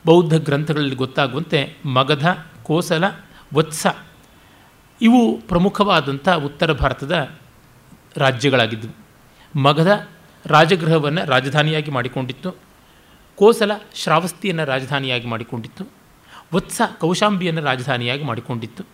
[0.06, 2.26] ಬೌದ್ಧ ಗ್ರಂಥಗಳಲ್ಲಿ ಗೊತ್ತಾಗುವಂತೆ ಮಗಧ,
[2.62, 3.04] ಕೋಸಲ,
[3.54, 3.86] ವತ್ಸ
[5.00, 7.30] ಇವು ಪ್ರಮುಖವಾದಂಥ ಉತ್ತರ ಭಾರತದ
[8.16, 9.08] ರಾಜ್ಯಗಳಾಗಿದ್ದವು
[9.58, 10.06] ಮಗಧ
[10.46, 12.67] ರಾಜಗೃಹವನ್ನು ರಾಜಧಾನಿಯಾಗಿ ಮಾಡಿಕೊಂಡಿತ್ತು.
[13.38, 15.88] ಕೋಸಲ ಶ್ರಾವಸ್ತಿಯನ್ನು ರಾಜಧಾನಿಯಾಗಿ ಮಾಡಿಕೊಂಡಿತ್ತು.
[16.54, 18.84] ವತ್ಸ ಕೌಶಾಂಬಿಯನ್ನು ರಾಜಧಾನಿಯಾಗಿ ಮಾಡಿಕೊಂಡಿತ್ತು.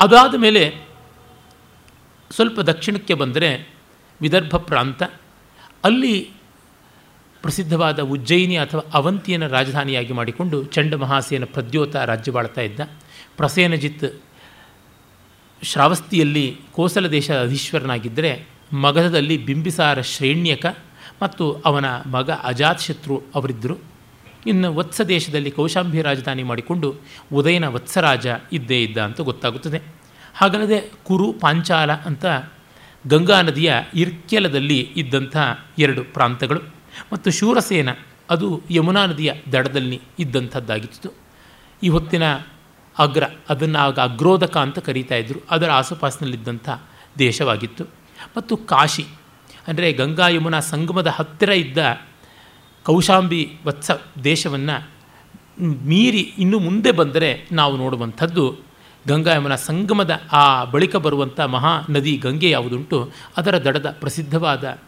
[0.00, 0.88] ಅದಾದ ಮೇಲೆ
[2.30, 3.74] ಸ್ವಲ್ಪ ದಕ್ಷಿಣಕ್ಕೆ ಬಂದರೆ
[4.20, 5.02] ವಿದರ್ಭ ಪ್ರಾಂತ.
[5.84, 6.30] ಅಲ್ಲಿ
[7.42, 12.80] ಪ್ರಸಿದ್ಧವಾದ ಉಜ್ಜಯಿನಿ ಅಥವಾ ಅವಂತಿಯನ್ನು ರಾಜಧಾನಿಯಾಗಿ ಮಾಡಿಕೊಂಡು ಚಂಡಮಹಾಸೇನ ಪ್ರದ್ಯೋತ ರಾಜ್ಯವಾಳ್ತಾ ಇದ್ದ.
[13.36, 14.22] ಪ್ರಸೇನಜಿತ್
[15.62, 20.66] ಶ್ರಾವಸ್ತಿಯಲ್ಲಿ ಕೋಸಲ ದೇಶದ ಅಧೀಶ್ವರನಾಗಿದ್ದರೆ ಮಗಧದಲ್ಲಿ ಬಿಂಬಿಸಾರ ಶ್ರೇಣ್ಯಕ
[21.22, 23.78] ಮತ್ತು ಅವನ ಮಗ ಅಜಾತಶತ್ರು ಅವರಿದ್ದರು.
[24.46, 26.94] ಇನ್ನು ವತ್ಸ ದೇಶದಲ್ಲಿ ಕೌಶಾಂಬಿ ರಾಜಧಾನಿ ಮಾಡಿಕೊಂಡು
[27.32, 29.82] ಉದಯನ ವತ್ಸರಾಜ ಇದ್ದೇ ಇದ್ದ ಅಂತ ಗೊತ್ತಾಗುತ್ತದೆ.
[30.34, 32.26] ಹಾಗಲ್ಲದೆ ಕುರು ಪಾಂಚಾಲ ಅಂತ
[33.06, 35.36] ಗಂಗಾ ನದಿಯ ಇರ್ಕೆಲದಲ್ಲಿ ಇದ್ದಂಥ
[35.78, 36.60] ಎರಡು ಪ್ರಾಂತಗಳು
[37.12, 37.88] ಮತ್ತು ಶೂರಸೇನ
[38.30, 41.10] ಅದು ಯಮುನಾ ನದಿಯ ದಡದಲ್ಲಿ ಇದ್ದಂಥದ್ದಾಗಿತ್ತು.
[41.82, 42.22] ಈ ಹೊತ್ತಿನ
[42.98, 46.68] ಅಗ್ರ ಅದನ್ನು ಆಗ ಅಗ್ರೋದಕ ಅಂತ ಕರೀತಾ ಇದ್ದರು ಅದರ ಆಸುಪಾಸಿನಲ್ಲಿದ್ದಂಥ
[47.18, 47.84] ದೇಶವಾಗಿತ್ತು.
[48.36, 49.06] ಮತ್ತು ಕಾಶಿ
[49.68, 51.78] ಅಂದರೆ ಗಂಗಾ ಯಮುನಾ ಸಂಗಮದ ಹತ್ತಿರ ಇದ್ದ
[52.86, 53.90] ಕೌಶಾಂಬಿ ವತ್ಸ
[54.24, 54.76] ದೇಶವನ್ನು
[55.60, 58.44] ಮೀರಿ ಇನ್ನು ಮುಂದೆ ಬಂದರೆ ನಾವು ನೋಡುವಂಥದ್ದು
[59.08, 64.78] ಗಂಗಾ ಯಮುನಾ ಸಂಗಮದ ಆ ಬಳಿಕ ಬರುವಂಥ ಮಹಾ ನದಿ ಗಂಗೆ ಯಾವುದುಂಟು, ಅದರ ದಡದ ಪ್ರಸಿದ್ಧವಾದ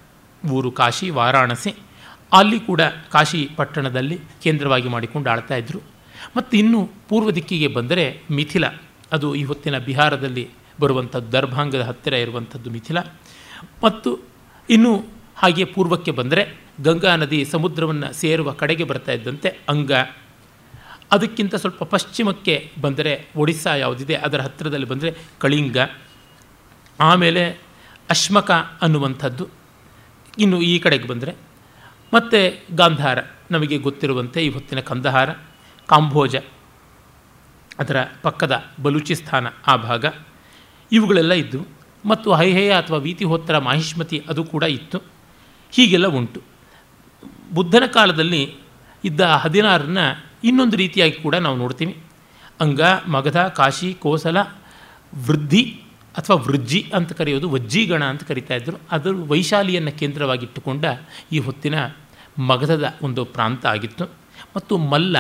[0.51, 1.71] ಊರು ಕಾಶಿ, ವಾರಾಣಸಿ.
[2.33, 2.81] ಅಲ್ಲಿ ಕೂಡ
[3.13, 5.81] ಕಾಶಿ ಪಟ್ಟಣದಲ್ಲಿ ಕೇಂದ್ರವಾಗಿ ಮಾಡಿಕೊಂಡು ಆಳ್ತಾ ಇದ್ದರು
[6.37, 8.67] ಮತ್ತು ಇನ್ನು ಪೂರ್ವ ದಿಕ್ಕಿಗೆ ಬಂದರೆ ಮಿಥಿಲ.
[9.13, 10.49] ಅದು ಈ ಹೊತ್ತಿನ ಬಿಹಾರದಲ್ಲಿ
[10.81, 12.99] ಬರುವಂಥದ್ದು, ದರ್ಭಾಂಗದ ಹತ್ತಿರ ಇರುವಂಥದ್ದು ಮಿಥಿಲ.
[13.85, 14.11] ಮತ್ತು
[14.71, 15.05] ಇನ್ನು
[15.37, 19.93] ಹಾಗೆ ಪೂರ್ವಕ್ಕೆ ಬಂದರೆ ಗಂಗಾ ನದಿ ಸಮುದ್ರವನ್ನು ಸೇರುವ ಕಡೆಗೆ ಬರ್ತಾ ಇದ್ದಂತೆ ಅಂಗ.
[21.13, 25.77] ಅದಕ್ಕಿಂತ ಸ್ವಲ್ಪ ಪಶ್ಚಿಮಕ್ಕೆ ಬಂದರೆ ಒಡಿಸ್ಸಾ ಯಾವುದಿದೆ, ಅದರ ಹತ್ತಿರದಲ್ಲಿ ಬಂದರೆ ಕಳಿಂಗ.
[27.01, 27.51] ಆಮೇಲೆ
[28.11, 28.51] ಅಶ್ಮಕ
[28.83, 29.49] ಅನ್ನುವಂಥದ್ದು
[30.39, 31.35] ಇನ್ನು ಈ ಕಡೆಗೆ ಬಂದರೆ.
[32.15, 33.19] ಮತ್ತು ಗಾಂಧಾರ,
[33.51, 35.33] ನಮಗೆ ಗೊತ್ತಿರುವಂತೆ ಈ ಹೊತ್ತಿನ ಕಂದಹಾರ
[35.87, 36.37] ಕಾಂಬೋಜ
[37.79, 40.05] ಅದರ ಪಕ್ಕದ ಬಲೂಚಿಸ್ತಾನ ಆ ಭಾಗ,
[40.93, 45.03] ಇವುಗಳೆಲ್ಲ ಇದ್ದವು ಮತ್ತು ಹೈಹಯ ಅಥವಾ ವೀತಿಹೋತ್ರ ಮಾಹಿಷ್ಮತಿ ಅದು ಕೂಡ ಇತ್ತು.
[45.71, 46.43] ಹೀಗೆಲ್ಲ ಉಂಟು.
[47.55, 48.55] ಬುದ್ಧನ ಕಾಲದಲ್ಲಿ
[49.05, 49.99] ಇದ್ದ ಹದಿನಾರನ್ನ
[50.45, 51.97] ಇನ್ನೊಂದು ರೀತಿಯಾಗಿ ಕೂಡ ನಾವು ನೋಡ್ತೀವಿ.
[52.61, 54.37] ಅಂಗ, ಮಗಧ, ಕಾಶಿ, ಕೋಸಲ,
[55.27, 55.83] ವೃದ್ಧಿ
[56.19, 60.85] ಅಥವಾ ವೃಜ್ಜಿ ಅಂತ ಕರೆಯೋದು ವಜ್ಜಿಗಣ ಅಂತ ಕರಿತಾ ಇದ್ದರು ಅದು ವೈಶಾಲಿಯನ್ನು ಕೇಂದ್ರವಾಗಿಟ್ಟುಕೊಂಡ
[61.33, 61.75] ಈ ಹೊತ್ತಿನ
[62.39, 64.05] ಮಗಧದ ಒಂದು ಪ್ರಾಂತ ಆಗಿತ್ತು.
[64.57, 65.17] ಮತ್ತು ಮಲ್ಲ,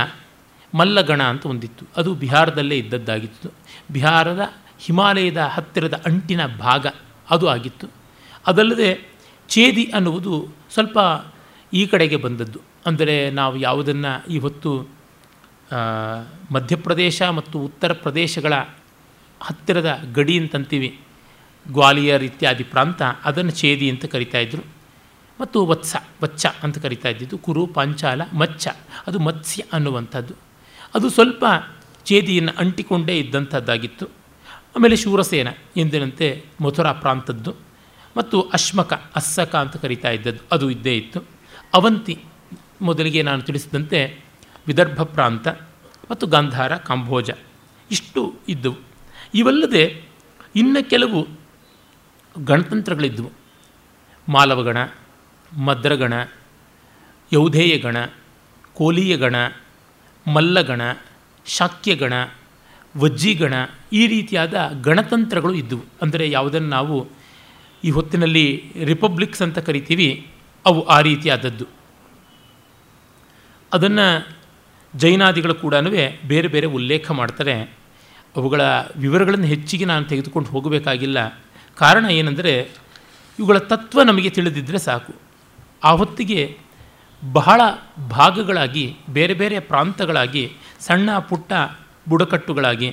[0.74, 1.84] ಮಲ್ಲಗಣ ಅಂತ ಒಂದಿತ್ತು.
[1.96, 3.52] ಅದು ಬಿಹಾರದಲ್ಲೇ ಇದ್ದದ್ದಾಗಿತ್ತು.
[3.92, 4.40] ಬಿಹಾರದ
[4.78, 6.86] ಹಿಮಾಲಯದ ಹತ್ತಿರದ ಅಂಟಿನ ಭಾಗ
[7.30, 7.86] ಅದು ಆಗಿತ್ತು.
[8.46, 8.90] ಅದಲ್ಲದೆ
[9.48, 10.98] ಚೇದಿ ಅನ್ನುವುದು ಸ್ವಲ್ಪ
[11.72, 12.60] ಈ ಕಡೆಗೆ ಬಂದದ್ದು.
[12.86, 14.88] ಅಂದರೆ ನಾವು ಯಾವುದನ್ನು ಇವತ್ತು
[16.50, 18.54] ಮಧ್ಯಪ್ರದೇಶ ಮತ್ತು ಉತ್ತರ ಪ್ರದೇಶಗಳ
[19.40, 21.00] ಹತ್ತಿರದ ಗಡಿ ಅಂತಂತೀವಿ,
[21.72, 24.64] ಗ್ವಾಲಿಯರ್ ಇತ್ಯಾದಿ ಪ್ರಾಂತ, ಅದನ್ನು ಚೇದಿ ಅಂತ ಕರಿತಾ ಇದ್ದರು
[25.40, 28.68] ಮತ್ತು ವತ್ಸ ವಚ್ಚ ಅಂತ ಕರಿತಾ ಇದ್ದಿದ್ದು, ಕುರು, ಪಾಂಚಾಲ, ಮಚ್ಚ,
[29.06, 30.34] ಅದು ಮತ್ಸ್ಯ ಅನ್ನುವಂಥದ್ದು.
[30.94, 31.44] ಅದು ಸ್ವಲ್ಪ
[32.04, 34.17] ಛೇದಿಯನ್ನು ಅಂಟಿಕೊಂಡೇ ಇದ್ದಂಥದ್ದಾಗಿತ್ತು.
[34.78, 37.54] ಆಮೇಲೆ ಶೂರಸೇನ ಎಂದಿನಂತೆ ಮಥುರಾ ಪ್ರಾಂತದ್ದು
[38.16, 40.44] ಮತ್ತು ಅಶ್ಮಕ, ಅಸ್ಸಕ ಅಂತ ಕರಿತಾ ಇದ್ದದ್ದು.
[40.52, 41.22] ಅದು ಇದ್ದೇ ಇತ್ತು.
[41.74, 42.24] ಅವಂತಿ
[42.80, 44.24] ಮೊದಲಿಗೆ ನಾನು ತಿಳಿಸಿದಂತೆ
[44.66, 45.48] ವಿದರ್ಭ ಪ್ರಾಂತ
[46.10, 47.30] ಮತ್ತು ಗಾಂಧಾರ, ಕಾಂಬೋಜ
[47.90, 48.76] ಇಷ್ಟು ಇದ್ದವು.
[49.34, 50.02] ಇವಲ್ಲದೆ
[50.56, 51.26] ಇನ್ನು ಕೆಲವು
[52.44, 53.30] ಗಣತಂತ್ರಗಳಿದ್ದವು
[54.28, 54.76] ಮಾಲವಗಣ,
[55.52, 56.12] ಮದ್ರಗಣ,
[57.32, 57.96] ಯೌಧೇಯಗಣ,
[58.74, 59.36] ಕೋಲೀಯಗಣ,
[60.32, 60.80] ಮಲ್ಲಗಣ,
[61.46, 62.12] ಶಾಕ್ಯಗಣ
[62.96, 63.54] ವಜ್ಜಿಗಣ
[63.92, 65.84] ಈ ರೀತಿಯಾದ ಗಣತಂತ್ರಗಳು ಇದ್ದವು.
[66.02, 67.08] ಅಂದರೆ ಯಾವುದನ್ನು ನಾವು
[67.84, 70.26] ಈ ಹೊತ್ತಿನಲ್ಲಿ ರಿಪಬ್ಲಿಕ್ಸ್ ಅಂತ ಕರಿತೀವಿ,
[70.66, 71.64] ಅವು ಆ ರೀತಿಯಾದದ್ದು.
[73.72, 74.38] ಅದನ್ನು
[74.96, 75.74] ಜೈನಾದಿಗಳು ಕೂಡ
[76.26, 77.62] ಬೇರೆ ಬೇರೆ ಉಲ್ಲೇಖ ಮಾಡ್ತಾರೆ.
[78.36, 78.60] ಅವುಗಳ
[78.96, 81.42] ವಿವರಗಳನ್ನು ಹೆಚ್ಚಿಗೆ ನಾನು ತೆಗೆದುಕೊಂಡು ಹೋಗಬೇಕಾಗಿಲ್ಲ.
[81.76, 82.60] ಕಾರಣ ಏನೆಂದರೆ,
[83.38, 85.14] ಇವುಗಳ ತತ್ವ ನಮಗೆ ತಿಳಿದಿದ್ದರೆ ಸಾಕು.
[85.84, 86.58] ಆ ಹೊತ್ತಿಗೆ
[87.32, 87.60] ಬಹಳ
[88.10, 91.52] ಭಾಗಗಳಾಗಿ, ಬೇರೆ ಬೇರೆ ಪ್ರಾಂತಗಳಾಗಿ, ಸಣ್ಣ ಪುಟ್ಟ
[92.08, 92.90] ಬುಡಕಟ್ಟುಗಳಾಗಿ,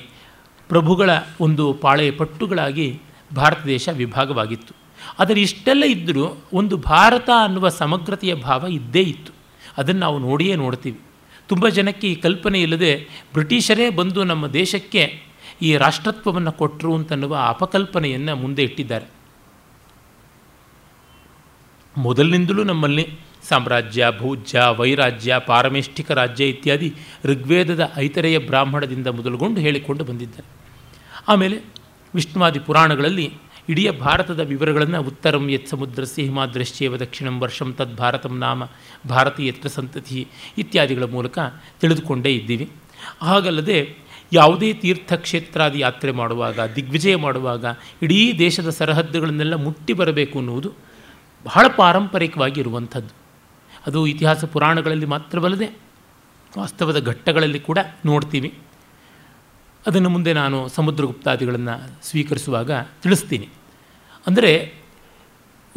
[0.68, 3.00] ಪ್ರಭುಗಳ ಒಂದು ಪಾಳೆಯ ಪಟ್ಟುಗಳಾಗಿ
[3.36, 4.74] ಭಾರತ ದೇಶ ವಿಭಾಗವಾಗಿತ್ತು.
[5.18, 9.32] ಆದರೆ ಇಷ್ಟೆಲ್ಲ ಇದ್ದರೂ ಒಂದು ಭಾರತ ಅನ್ನುವ ಸಮಗ್ರತೆಯ ಭಾವ ಇದ್ದೇ ಇತ್ತು.
[9.78, 11.00] ಅದನ್ನು ನಾವು ನೋಡಿಯೇ ನೋಡ್ತೀವಿ.
[11.48, 15.22] ತುಂಬ ಜನಕ್ಕೆ ಈ ಕಲ್ಪನೆ ಇಲ್ಲದೆ ಬ್ರಿಟಿಷರೇ ಬಂದು ನಮ್ಮ ದೇಶಕ್ಕೆ
[15.62, 19.06] ಈ ರಾಷ್ಟ್ರತ್ವವನ್ನು ಕೊಟ್ಟರು ಅಂತನ್ನುವ ಅಪಕಲ್ಪನೆಯನ್ನು ಮುಂದೆ ಇಟ್ಟಿದ್ದಾರೆ.
[21.96, 26.94] ಮೊದಲಿನಿಂದಲೂ ನಮ್ಮಲ್ಲಿ ಸಾಮ್ರಾಜ್ಯ, ಭೂಜ್ಯ, ವೈರಾಜ್ಯ, ಪಾರಮೇಷ್ಠಿಕ ರಾಜ್ಯ ಇತ್ಯಾದಿ
[27.24, 30.48] ಋಗ್ವೇದದ ಐತರೆಯ ಬ್ರಾಹ್ಮಣದಿಂದ ಮೊದಲುಗೊಂಡು ಹೇಳಿಕೊಂಡು ಬಂದಿದ್ದಾರೆ.
[31.28, 31.56] ಆಮೇಲೆ
[32.14, 33.34] ವಿಷ್ಣುವಾದಿ ಪುರಾಣಗಳಲ್ಲಿ
[33.68, 38.64] ಇಡೀ ಭಾರತದ ವಿವರಗಳನ್ನು ಉತ್ತರಂ ಯತ್ ಸಮುದ್ರಸ್ಯ ಹಿಮಾದೃಶ್ಯವ ದಕ್ಷಿಣಂ ವರ್ಷಂ ತದ್ ಭಾರತಂ ನಾಮ
[39.08, 41.38] ಭಾರತೀಯತ್ರ ಸಂತತಿ ಇತ್ಯಾದಿಗಳ ಮೂಲಕ
[41.80, 42.70] ತಿಳಿದುಕೊಂಡೇ ಇದ್ದೀವಿ.
[43.22, 43.96] ಹಾಗಲ್ಲದೆ
[44.32, 47.64] ಯಾವುದೇ ತೀರ್ಥಕ್ಷೇತ್ರಾದಿ ಯಾತ್ರೆ ಮಾಡುವಾಗ, ದಿಗ್ವಿಜಯ ಮಾಡುವಾಗ
[48.02, 50.72] ಇಡೀ ದೇಶದ ಸರಹದ್ದುಗಳನ್ನೆಲ್ಲ ಮುಟ್ಟಿ ಬರಬೇಕು ಅನ್ನುವುದು
[51.44, 53.25] ಬಹಳ ಪಾರಂಪರಿಕವಾಗಿ ಇರುವಂಥದ್ದು.
[53.86, 55.78] ಅದು ಇತಿಹಾಸ ಪುರಾಣಗಳಲ್ಲಿ ಮಾತ್ರವಲ್ಲದೆ
[56.58, 58.54] ವಾಸ್ತವದ ಘಟ್ಟಗಳಲ್ಲಿ ಕೂಡ ನೋಡ್ತೀವಿ.
[59.86, 62.70] ಅದನ್ನು ಮುಂದೆ ನಾನು ಸಮುದ್ರಗುಪ್ತಾದಿಗಳನ್ನು ಸ್ವೀಕರಿಸುವಾಗ
[63.02, 63.48] ತಿಳಿಸ್ತೀನಿ.
[64.26, 64.74] ಅಂದರೆ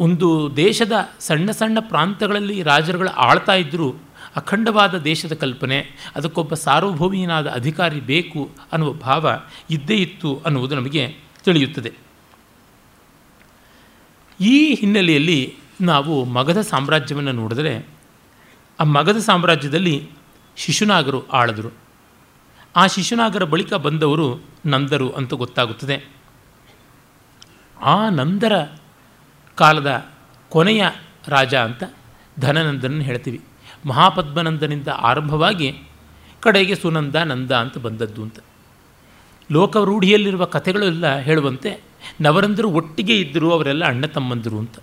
[0.00, 3.94] ಒಂದು ದೇಶದ ಸಣ್ಣ ಸಣ್ಣ ಪ್ರಾಂತಗಳಲ್ಲಿ ರಾಜರುಗಳು ಆಳ್ತಾ ಇದ್ದರೂ
[4.36, 11.92] ಅಖಂಡವಾದ ದೇಶದ ಕಲ್ಪನೆ, ಅದಕ್ಕೊಬ್ಬ ಸಾರ್ವಭೌಮಿಯನಾದ ಅಧಿಕಾರಿ ಬೇಕು ಅನ್ನುವ ಭಾವ ಇದ್ದೇ ಇತ್ತು ಅನ್ನುವುದು ನಮಗೆ ತಿಳಿಯುತ್ತದೆ.
[14.40, 17.99] ಈ ಹಿನ್ನೆಲೆಯಲ್ಲಿ ನಾವು ಮಗಧ ಸಾಮ್ರಾಜ್ಯವನ್ನು ನೋಡಿದರೆ
[18.80, 20.10] ಆ ಮಗಧ ಸಾಮ್ರಾಜ್ಯದಲ್ಲಿ
[20.56, 21.70] ಶಿಶುನಾಗರು ಆಳಿದರು.
[22.76, 26.12] ಆ ಶಿಶುನಾಗರ ಬಳಿಕ ಬಂದವರು ನಂದರು ಅಂತ ಗೊತ್ತಾಗುತ್ತದೆ.
[27.82, 28.66] ಆ ನಂದರ
[29.54, 30.06] ಕಾಲದ
[30.48, 30.88] ಕೊನೆಯ
[31.28, 31.82] ರಾಜ ಅಂತ
[32.40, 33.40] ಧನನಂದನನ್ನು ಹೇಳ್ತೀವಿ.
[33.86, 35.82] ಮಹಾಪದ್ಮನಂದನಿಂದ ಆರಂಭವಾಗಿ
[36.40, 38.38] ಕಡೆಗೆ ಸುನಂದ, ನಂದ ಅಂತ ಬಂದದ್ದು ಅಂತ.
[39.52, 41.82] ಲೋಕರೂಢಿಯಲ್ಲಿರುವ ಕಥೆಗಳೆಲ್ಲ ಹೇಳುವಂತೆ
[42.20, 44.78] ನವರಂದರು ಒಟ್ಟಿಗೆ ಇದ್ದರು ಅವರೆಲ್ಲ ಅಣ್ಣ ತಮ್ಮಂದರು ಅಂತ.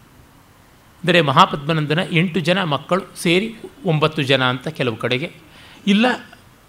[1.04, 3.56] ಅಂದರೆ ಮಹಾಪದ್ಮನಂದನ ಎಂಟು ಜನ ಮಕ್ಕಳು ಸೇರಿ
[3.86, 5.32] ಒಂಬತ್ತು ಜನ ಅಂತ ಕೆಲವು ಕಡೆಗೆ.
[5.88, 6.06] ಇಲ್ಲ,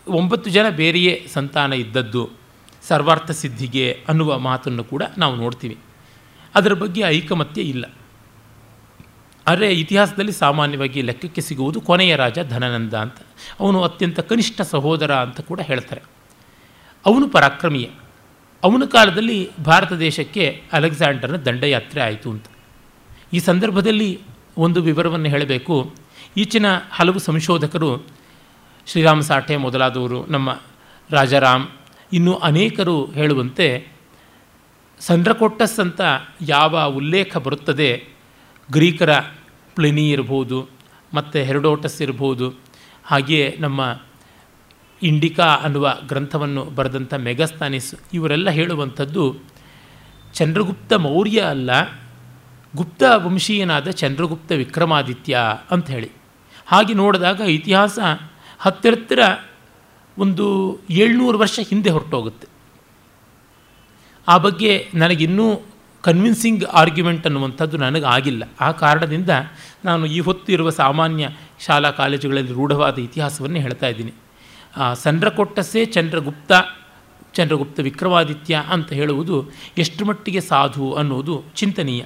[0.06, 2.30] ಒಂಬತ್ತು ಜನ ಬೇರೆಯೇ ಸಂತಾನ ಇದ್ದದ್ದು,
[2.88, 5.76] ಸರ್ವಾರ್ಥ ಸಿದ್ಧಿಗೆ ಅನ್ನುವ ಮಾತನ್ನು ಕೂಡ ನಾವು ನೋಡ್ತೀವಿ.
[6.54, 7.84] ಅದರ ಬಗ್ಗೆ ಐಕಮತ್ಯ ಇಲ್ಲ.
[9.46, 13.18] ಆದರೆ ಇತಿಹಾಸದಲ್ಲಿ ಸಾಮಾನ್ಯವಾಗಿ ಲೆಕ್ಕಕ್ಕೆ ಸಿಗುವುದು ಕೊನೆಯ ರಾಜ ಧನನಂದ ಅಂತ.
[13.60, 16.02] ಅವನು ಅತ್ಯಂತ ಕನಿಷ್ಠ ಸಹೋದರ ಅಂತ ಕೂಡ ಹೇಳ್ತಾರೆ.
[17.06, 17.86] ಅವನು ಪರಾಕ್ರಮೀಯ.
[18.64, 22.44] ಅವನ ಕಾಲದಲ್ಲಿ ಭಾರತ ದೇಶಕ್ಕೆ ಅಲೆಕ್ಸಾಂಡರ್ನ ದಂಡಯಾತ್ರೆ ಆಯಿತು ಅಂತ.
[23.32, 24.20] ಈ ಸಂದರ್ಭದಲ್ಲಿ
[24.58, 25.94] ಒಂದು ವಿವರವನ್ನು ಹೇಳಬೇಕು.
[26.36, 28.06] ಈಚಿನ ಹಲವು ಸಂಶೋಧಕರು
[28.86, 30.60] ಶ್ರೀರಾಮ ಸಾಠೆ ಮೊದಲಾದವರು, ನಮ್ಮ
[31.10, 31.66] ರಾಜಾರಾಮ್,
[32.12, 33.88] ಇನ್ನೂ ಅನೇಕರು ಹೇಳುವಂತೆ
[35.00, 36.00] ಸಂಡ್ರಕೊಟ್ಟಸ್ ಅಂತ
[36.40, 38.04] ಯಾವ ಉಲ್ಲೇಖ ಬರುತ್ತದೆ?
[38.72, 39.18] ಗ್ರೀಕರ
[39.74, 40.68] ಪ್ಲಿನಿ ಇರ್ಬೋದು,
[41.14, 42.54] ಮತ್ತು ಹೆರಡೋಟಸ್ ಇರ್ಬೋದು,
[43.04, 44.02] ಹಾಗೆಯೇ ನಮ್ಮ
[45.02, 49.36] ಇಂಡಿಕಾ ಅನ್ನುವ ಗ್ರಂಥವನ್ನು ಬರೆದಂಥ ಮೆಗಸ್ತಾನಿಸ್ ಇವರೆಲ್ಲ ಹೇಳುವಂಥದ್ದು
[50.34, 51.70] ಚಂದ್ರಗುಪ್ತ ಮೌರ್ಯ ಅಲ್ಲ.
[52.76, 55.38] ಗುಪ್ತ ವಂಶೀಯನಾದ ಚಂದ್ರಗುಪ್ತ ವಿಕ್ರಮಾದಿತ್ಯ
[55.70, 56.10] ಅಂತ ಹೇಳಿ
[56.66, 57.98] ಹಾಗೆ ನೋಡಿದಾಗ ಇತಿಹಾಸ
[58.58, 59.18] ಹತ್ತಿರತ್ತಿರ
[60.18, 60.46] ಒಂದು
[60.90, 62.46] ಏಳ್ನೂರು ವರ್ಷ ಹಿಂದೆ ಹೊರಟೋಗುತ್ತೆ.
[64.28, 65.60] ಆ ಬಗ್ಗೆ ನನಗಿನ್ನೂ
[66.02, 69.30] ಕನ್ವಿನ್ಸಿಂಗ್ ಆರ್ಗ್ಯುಮೆಂಟ್ ಅನ್ನುವಂಥದ್ದು ನನಗೆ ಆಗಿಲ್ಲ ಆ ಕಾರಣದಿಂದ
[69.84, 71.28] ನಾನು ಈ ಹೊತ್ತು ಇರುವ ಸಾಮಾನ್ಯ
[71.66, 74.12] ಶಾಲಾ ಕಾಲೇಜುಗಳಲ್ಲಿ ರೂಢವಾದ ಇತಿಹಾಸವನ್ನು ಹೇಳ್ತಾ ಇದ್ದೀನಿ.
[74.94, 76.52] ಸಂಡ್ರಕೊಟ್ಟಸೇ ಚಂದ್ರಗುಪ್ತ
[77.34, 82.04] ಚಂದ್ರಗುಪ್ತ ವಿಕ್ರಮಾದಿತ್ಯ ಅಂತ ಹೇಳುವುದು ಎಷ್ಟು ಮಟ್ಟಿಗೆ ಸಾಧು ಅನ್ನೋದು ಚಿಂತನೀಯ.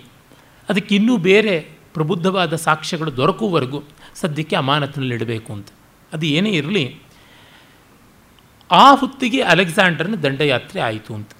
[0.72, 1.54] ಅದಕ್ಕೆ ಇನ್ನೂ ಬೇರೆ
[1.94, 3.78] ಪ್ರಬುದ್ಧವಾದ ಸಾಕ್ಷ್ಯಗಳು ದೊರಕುವವರೆಗೂ
[4.14, 5.68] ಸದ್ಯಕ್ಕೆ ಅಮಾನತಿನಲ್ಲಿಡಬೇಕು ಅಂತ.
[6.12, 6.84] ಅದು ಏನೇ ಇರಲಿ,
[8.70, 11.32] ಆ ಹೊತ್ತಿಗೆ ಅಲೆಕ್ಸಾಂಡರ್ನ ದಂಡಯಾತ್ರೆ ಆಯಿತು ಅಂತ.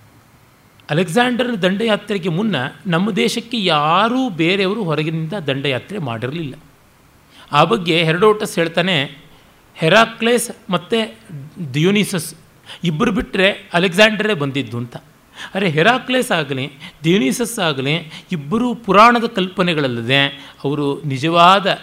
[0.91, 6.55] ಅಲೆಕ್ಸಾಂಡರ್ನ ದಂಡಯಾತ್ರೆಗೆ ಮುನ್ನ ನಮ್ಮ ದೇಶಕ್ಕೆ ಯಾರೂ ಬೇರೆಯವರು ಹೊರಗಿನಿಂದ ದಂಡಯಾತ್ರೆ ಮಾಡಿರಲಿಲ್ಲ.
[7.53, 8.97] ಆ ಬಗ್ಗೆ ಹೆರಡೋಟಸ್ ಹೇಳ್ತಾನೆ,
[9.75, 10.99] ಹೆರಾಕ್ಲೇಸ್ ಮತ್ತು
[11.73, 12.29] ಡಿಯೋನಿಸಸ್
[12.85, 14.97] ಇಬ್ಬರು ಬಿಟ್ಟರೆ ಅಲೆಕ್ಸಾಂಡರೇ ಬಂದಿದ್ದು ಅಂತ.
[15.55, 16.71] ಅರೆ ಹೆರಾಕ್ಲೇಸ್ ಆಗಲಿ
[17.05, 17.95] ದೇನೀಸಸ್ ಆಗಲಿ
[18.33, 20.27] ಇಬ್ಬರೂ ಪುರಾಣದ ಕಲ್ಪನೆಗಳಲ್ಲದೆ
[20.65, 21.79] ಅವರು ನಿಜವಾದ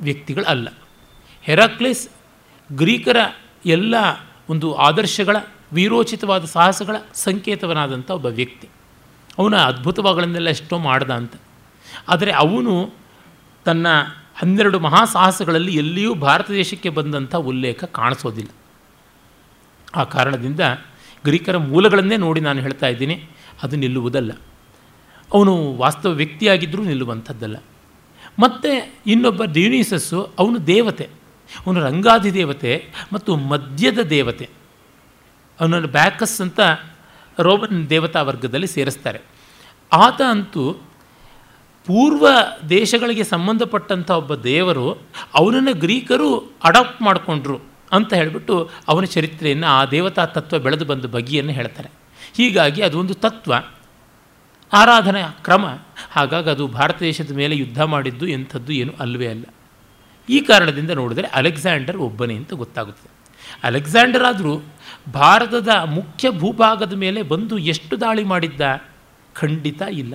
[0.00, 0.68] ವ್ಯಕ್ತಿಗಳಲ್ಲ.
[1.42, 2.08] ಹೆರಾಕ್ಲೇಸ್
[2.72, 3.16] ಗ್ರೀಕರ
[3.66, 3.94] ಎಲ್ಲ
[4.50, 5.36] ಒಂದು ಆದರ್ಶಗಳ,
[5.72, 8.68] ವೀರೋಚಿತವಾದ ಸಾಹಸಗಳ ಸಂಕೇತವನಾದಂಥ ಒಬ್ಬ ವ್ಯಕ್ತಿ.
[9.38, 11.32] ಅವನ ಅದ್ಭುತವಾಗಳನ್ನೆಲ್ಲ ಎಷ್ಟೋ ಮಾಡ್ದ ಅಂತ.
[12.08, 12.90] ಆದರೆ ಅವನು
[13.64, 13.86] ತನ್ನ
[14.36, 18.50] ಹನ್ನೆರಡು ಮಹಾಸಾಹಸಗಳಲ್ಲಿ ಎಲ್ಲಿಯೂ ಭಾರತ ದೇಶಕ್ಕೆ ಬಂದಂಥ ಉಲ್ಲೇಖ ಕಾಣಿಸೋದಿಲ್ಲ.
[19.94, 20.60] ಆ ಕಾರಣದಿಂದ
[21.24, 23.24] ಗ್ರೀಕರ ಮೂಲಗಳನ್ನೇ ನೋಡಿ ನಾನು ಹೇಳ್ತಾ ಇದ್ದೀನಿ,
[23.62, 24.32] ಅದು ನಿಲ್ಲುವುದಲ್ಲ.
[25.34, 27.56] ಅವನು ವಾಸ್ತವ ವ್ಯಕ್ತಿಯಾಗಿದ್ದರೂ ನಿಲ್ಲುವಂಥದ್ದಲ್ಲ.
[28.38, 31.08] ಮತ್ತು ಇನ್ನೊಬ್ಬ ಡ್ಯೂನೀಸಸ್ಸು ಅವನು ದೇವತೆ,
[31.66, 34.48] ಅವನು ರಂಗಾದಿ ದೇವತೆ ಮತ್ತು ಮದ್ಯದ ದೇವತೆ.
[35.60, 36.60] ಅವನನ್ನು ಬ್ಯಾಕಸ್ ಅಂತ
[37.38, 39.20] ರೋಮನ್ ದೇವತಾ ವರ್ಗದಲ್ಲಿ ಸೇರಿಸ್ತಾರೆ.
[39.92, 40.72] ಆತ ಅಂತೂ
[41.86, 42.28] ಪೂರ್ವ
[42.70, 44.92] ದೇಶಗಳಿಗೆ ಸಂಬಂಧಪಟ್ಟಂಥ ಒಬ್ಬ ದೇವರು
[45.34, 47.77] ಅವನನ್ನು ಗ್ರೀಕರು ಅಡಾಪ್ಟ್ ಮಾಡಿಕೊಂಡ್ರು.
[47.92, 51.90] ಅಂತ ಹೇಳಿಬಿಟ್ಟು ಅವನ ಚರಿತ್ರೆಯನ್ನು ಆ ದೇವತಾ ತತ್ವ ಬೆಳೆದು ಬಂದ ಬಗೆಯನ್ನು ಹೇಳ್ತಾರೆ.
[52.36, 53.54] ಹೀಗಾಗಿ ಅದೊಂದು ತತ್ವ
[54.72, 55.78] ಆರಾಧನೆ ಕ್ರಮ.
[56.10, 59.44] ಹಾಗಾಗಿ ಅದು ಭಾರತ ದೇಶದ ಮೇಲೆ ಯುದ್ಧ ಮಾಡಿದ್ದು ಎಂಥದ್ದು ಏನು ಅಲ್ಲವೇ ಅಲ್ಲ.
[60.28, 63.10] ಈ ಕಾರಣದಿಂದ ನೋಡಿದರೆ ಅಲೆಕ್ಸಾಂಡರ್ ಒಬ್ಬನೇ ಅಂತ ಗೊತ್ತಾಗುತ್ತದೆ.
[63.62, 64.62] ಅಲೆಕ್ಸಾಂಡರ್ ಆದರೂ
[65.12, 68.60] ಭಾರತದ ಮುಖ್ಯ ಭೂಭಾಗದ ಮೇಲೆ ಬಂದು ಎಷ್ಟು ದಾಳಿ ಮಾಡಿದ್ದ?
[69.34, 70.14] ಖಂಡಿತ ಇಲ್ಲ.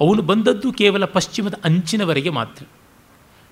[0.00, 2.66] ಅವನು ಬಂದದ್ದು ಕೇವಲ ಪಶ್ಚಿಮದ ಅಂಚಿನವರೆಗೆ ಮಾತ್ರ.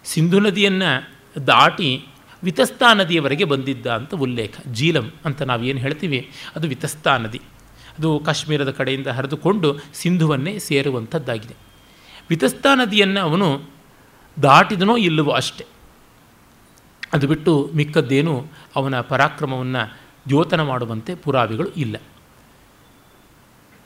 [0.05, 2.07] ಸಿಂಧು ನದಿಯನ್ನು ದಾಟಿ
[2.45, 4.55] ವಿತಸ್ತಾ ನದಿಯವರೆಗೆ ಬಂದಿದ್ದ ಅಂತ ಉಲ್ಲೇಖ.
[4.73, 6.31] ಜೀಲಂ ಅಂತ ನಾವೇನು ಹೇಳ್ತೀವಿ?
[6.57, 7.41] ಅದು ವಿತಸ್ತಾ ನದಿ.
[7.99, 11.55] ಅದು ಕಾಶ್ಮೀರದ ಕಡೆಯಿಂದ ಹರಿದುಕೊಂಡು ಸಿಂಧುವನ್ನೇ ಸೇರುವಂಥದ್ದಾಗಿದೆ.
[12.31, 13.63] ವಿತಸ್ತಾ ನದಿಯನ್ನು ಅವನು
[14.43, 15.67] ದಾಟಿದನೋ ಇಲ್ಲವೋ ಅಷ್ಟೆ.
[17.13, 18.47] ಅದು ಬಿಟ್ಟು ಮಿಕ್ಕದ್ದೇನು
[18.77, 19.99] ಅವನ ಪರಾಕ್ರಮವನ್ನು
[20.29, 21.97] ದ್ಯೋತನ ಮಾಡುವಂತೆ ಪುರಾವೆಗಳು ಇಲ್ಲ.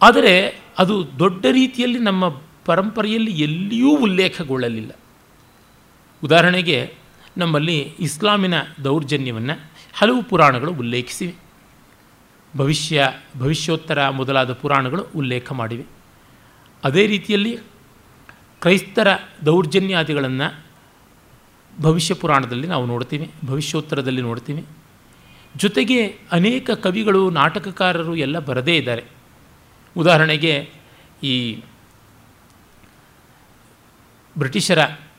[0.02, 2.28] ಆದರೆ ಅದು ದೊಡ್ಡ ರೀತಿಯಲ್ಲಿ ನಮ್ಮ
[2.64, 4.90] ಪರಂಪರೆಯಲ್ಲಿ ಎಲ್ಲಿಯೂ ಉಲ್ಲೇಖಗೊಳ್ಳಲಿಲ್ಲ.
[6.24, 6.94] ಉದಾಹರಣೆಗೆ
[7.37, 11.35] ನಮ್ಮಲ್ಲಿ ಇಸ್ಲಾಮಿನ ದೌರ್ಜನ್ಯವನ್ನು ಹಲವು ಪುರಾಣಗಳು ಉಲ್ಲೇಖಿಸಿವೆ.
[12.57, 15.85] ಭವಿಷ್ಯ, ಭವಿಷ್ಯೋತ್ತರ ಮೊದಲಾದ ಪುರಾಣಗಳು ಉಲ್ಲೇಖ ಮಾಡಿವೆ.
[16.85, 17.59] ಅದೇ ರೀತಿಯಲ್ಲಿ
[18.61, 19.09] ಕ್ರೈಸ್ತರ
[19.47, 20.64] ದೌರ್ಜನ್ಯಾದಿಗಳನ್ನು
[21.81, 24.66] ಭವಿಷ್ಯ ಪುರಾಣದಲ್ಲಿ ನಾವು ನೋಡ್ತೀವಿ, ಭವಿಷ್ಯೋತ್ತರದಲ್ಲಿ ನೋಡ್ತೀವಿ.
[25.57, 29.05] ಜೊತೆಗೆ ಅನೇಕ ಕವಿಗಳು, ನಾಟಕಕಾರರು ಎಲ್ಲ ಬರದೇ ಇದ್ದಾರೆ.
[29.97, 30.71] ಉದಾಹರಣೆಗೆ
[31.23, 31.62] ಈ
[34.38, 34.79] ಬ್ರಿಟಿಷರ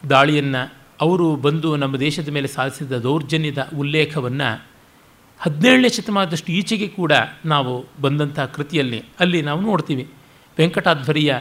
[0.09, 4.65] ದಾಳಿಯನ್ನು ಅವರು ಬಂದು ನಮ್ಮ ದೇಶದ ಮೇಲೆ ಸಾಧಿಸಿದ ದೌರ್ಜನ್ಯದ ಉಲ್ಲೇಖವನ್ನು
[5.39, 7.11] ಹದಿನೇಳನೇ ಶತಮಾನದಷ್ಟು ಈಚೆಗೆ ಕೂಡ
[7.45, 10.11] ನಾವು ಬಂದಂಥ ಕೃತಿಯಲ್ಲಿ ಅಲ್ಲಿ ನಾವು ನೋಡ್ತೀವಿ.
[10.57, 11.35] ವೆಂಕಟಾಧ್ವರಿಯ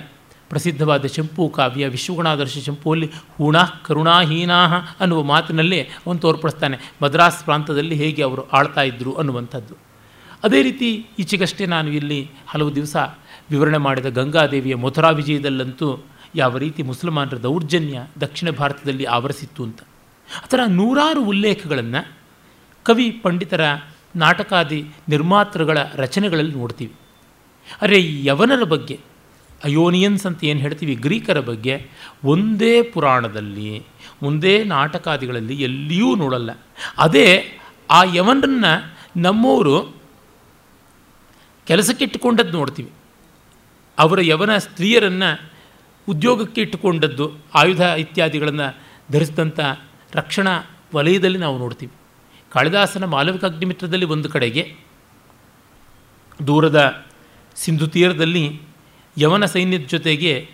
[0.49, 4.65] ಪ್ರಸಿದ್ಧವಾದ ಚಂಪು ಕಾವ್ಯ, ವಿಶ್ವಗುಣಾದರ್ಶ ಚಂಪುವಲ್ಲಿ ಹೂಣಾ ಕರುಣಾಹೀನಾ
[5.01, 6.79] ಅನ್ನುವ ಮಾತಿನಲ್ಲಿ ಅವನು ತೋರ್ಪಡಿಸ್ತಾನೆ.
[7.03, 9.75] ಮದ್ರಾಸ್ ಪ್ರಾಂತದಲ್ಲಿ ಹೇಗೆ ಅವರು ಆಳ್ತಾ ಇದ್ದರು ಅನ್ನುವಂಥದ್ದು.
[10.45, 12.97] ಅದೇ ರೀತಿ ಈಚೆಗಷ್ಟೇ ನಾನು ಇಲ್ಲಿ ಹಲವು ದಿವಸ
[13.51, 19.83] ವಿವರಣೆ ಮಾಡಿದ ಗಂಗಾದೇವಿಯ ಮಥುರಾ ವಿಜಯದಲ್ಲಂತೂ ಯಾವ ರೀತಿ ಮುಸಲ್ಮಾನರ ದೌರ್ಜನ್ಯ ದಕ್ಷಿಣ ಭಾರತದಲ್ಲಿ ಆವರಿಸಿತ್ತು ಅಂತ.
[20.45, 22.13] ಆ ಥರ ನೂರಾರು ಉಲ್ಲೇಖಗಳನ್ನು
[22.83, 23.61] ಕವಿ, ಪಂಡಿತರ,
[24.17, 26.93] ನಾಟಕಾದಿ ನಿರ್ಮಾತೃಗಳ ರಚನೆಗಳಲ್ಲಿ ನೋಡ್ತೀವಿ.
[27.83, 29.01] ಅರೆ ಯವನರ ಬಗ್ಗೆ,
[29.65, 31.91] ಅಯೋನಿಯನ್ಸ್ ಅಂತ ಏನು ಹೇಳ್ತೀವಿ, ಗ್ರೀಕರ ಬಗ್ಗೆ
[32.25, 33.87] ಒಂದೇ ಪುರಾಣದಲ್ಲಿ,
[34.23, 36.51] ಒಂದೇ ನಾಟಕಾದಿಗಳಲ್ಲಿ ಎಲ್ಲಿಯೂ ನೋಡಲ್ಲ.
[36.99, 37.59] ಅದೇ
[37.91, 40.03] ಆ ಯವನರನ್ನು ನಮ್ಮವರು
[41.67, 42.91] ಕೆಲಸಕ್ಕಿಟ್ಟುಕೊಂಡದ್ದು ನೋಡ್ತೀವಿ.
[43.99, 45.52] ಅವರ ಯವನ ಸ್ತ್ರೀಯರನ್ನು
[46.09, 48.69] ಉದ್ಯೋಗಕ್ಕೆ ಇಟ್ಟುಕೊಂಡದ್ದು ಆಯುಧ ಇತ್ಯಾದಿಗಳನ್ನು
[49.13, 49.61] ಧರಿಸಿದಂಥ
[50.15, 50.55] ರಕ್ಷಣಾ
[50.95, 51.93] ವಲಯದಲ್ಲಿ ನಾವು ನೋಡ್ತೀವಿ.
[52.53, 54.77] ಕಾಳಿದಾಸನ ಮಾಲವಿಕ ಅಗ್ನಿಮಿತ್ರದಲ್ಲಿ ಒಂದು ಕಡೆಗೆ,
[56.47, 57.07] ದೂರದ
[57.57, 58.61] ಸಿಂಧು ತೀರದಲ್ಲಿ
[59.19, 60.49] ಯವನ ಸೈನ್ಯದ ಜೊತೆಗೆ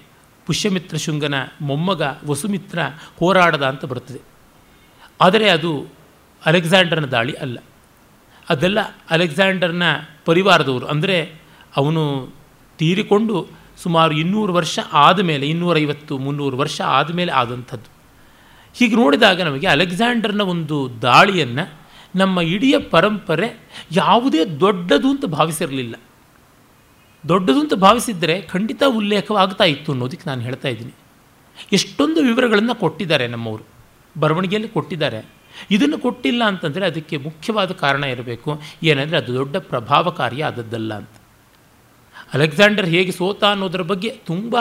[0.46, 2.78] ಪುಷ್ಯಮಿತ್ರ ಶೃಂಗನ ಮೊಮ್ಮಗ ವಸುಮಿತ್ರ
[3.18, 4.20] ಹೋರಾಡದ ಅಂತ ಬರುತ್ತದೆ.
[5.20, 5.72] ಆದರೆ ಅದು
[6.46, 7.58] ಅಲೆಕ್ಸಾಂಡರ್ನ ದಾಳಿ ಅಲ್ಲ.
[8.48, 8.78] ಅದೆಲ್ಲ
[9.10, 9.82] ಅಲೆಕ್ಸಾಂಡರ್ನ
[10.24, 11.16] ಪರಿವಾರದವರು, ಅಂದರೆ
[11.76, 12.02] ಅವನು
[12.78, 17.98] ತೀರಿಕೊಂಡು ಸುಮಾರು ಇನ್ನೂರು ವರ್ಷ ಆದಮೇಲೆ, ಇನ್ನೂರೈವತ್ತು, ಮುನ್ನೂರು ವರ್ಷ ಆದಮೇಲೆ ಆದಂಥದ್ದು.
[18.74, 21.72] ಹೀಗೆ ನೋಡಿದಾಗ ನಮಗೆ ಅಲೆಕ್ಸಾಂಡರ್ನ ಒಂದು ದಾಳಿಯನ್ನು
[22.16, 23.60] ನಮ್ಮ ಇಡೀ ಪರಂಪರೆ
[23.92, 25.94] ಯಾವುದೇ ದೊಡ್ಡದು ಅಂತ ಭಾವಿಸಿರಲಿಲ್ಲ.
[27.28, 30.92] ದೊಡ್ಡದು ಅಂತ ಭಾವಿಸಿದರೆ ಖಂಡಿತ ಉಲ್ಲೇಖವಾಗ್ತಾ ಇತ್ತು ಅನ್ನೋದಕ್ಕೆ ನಾನು ಹೇಳ್ತಾ ಇದ್ದೀನಿ.
[31.72, 33.64] ಎಷ್ಟೊಂದು ವಿವರಗಳನ್ನು ಕೊಟ್ಟಿದ್ದಾರೆ ನಮ್ಮವರು.
[34.20, 35.26] ಬರವಣಿಗೆಯಲ್ಲಿ ಕೊಟ್ಟಿದ್ದಾರೆ.
[35.70, 38.60] ಇದನ್ನು ಕೊಟ್ಟಿಲ್ಲ ಅಂತಂದರೆ ಅದಕ್ಕೆ ಮುಖ್ಯವಾದ ಕಾರಣ ಇರಬೇಕು.
[38.82, 41.08] ಏನಂದರೆ ಅದು ದೊಡ್ಡ ಪ್ರಭಾವಕಾರಿ ಆದದ್ದಲ್ಲ ಅಂತ.
[42.34, 44.56] ಅಲೆಕ್ಸಾಂಡರ್ ಹೇಗೆ ಸೋತ ಅನ್ನೋದರ ಬಗ್ಗೆ ತುಂಬ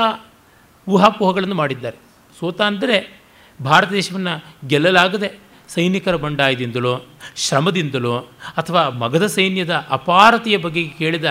[0.88, 1.98] ಊಹಾಪೋಹಗಳನ್ನು ಮಾಡಿದ್ದಾರೆ.
[2.40, 3.22] ಸೋತ ಅಂದರೆ
[3.64, 8.18] ಭಾರತ ದೇಶವನ್ನು ಗೆಲ್ಲಲಾಗದೆ ಸೈನಿಕರ ಬಂಡಾಯದಿಂದಲೋ, ಶ್ರಮದಿಂದಲೋ
[8.58, 11.26] ಅಥವಾ ಮಗಧ ಸೈನ್ಯದ ಅಪಾರತೆಯ ಬಗ್ಗೆ ಕೇಳಿದ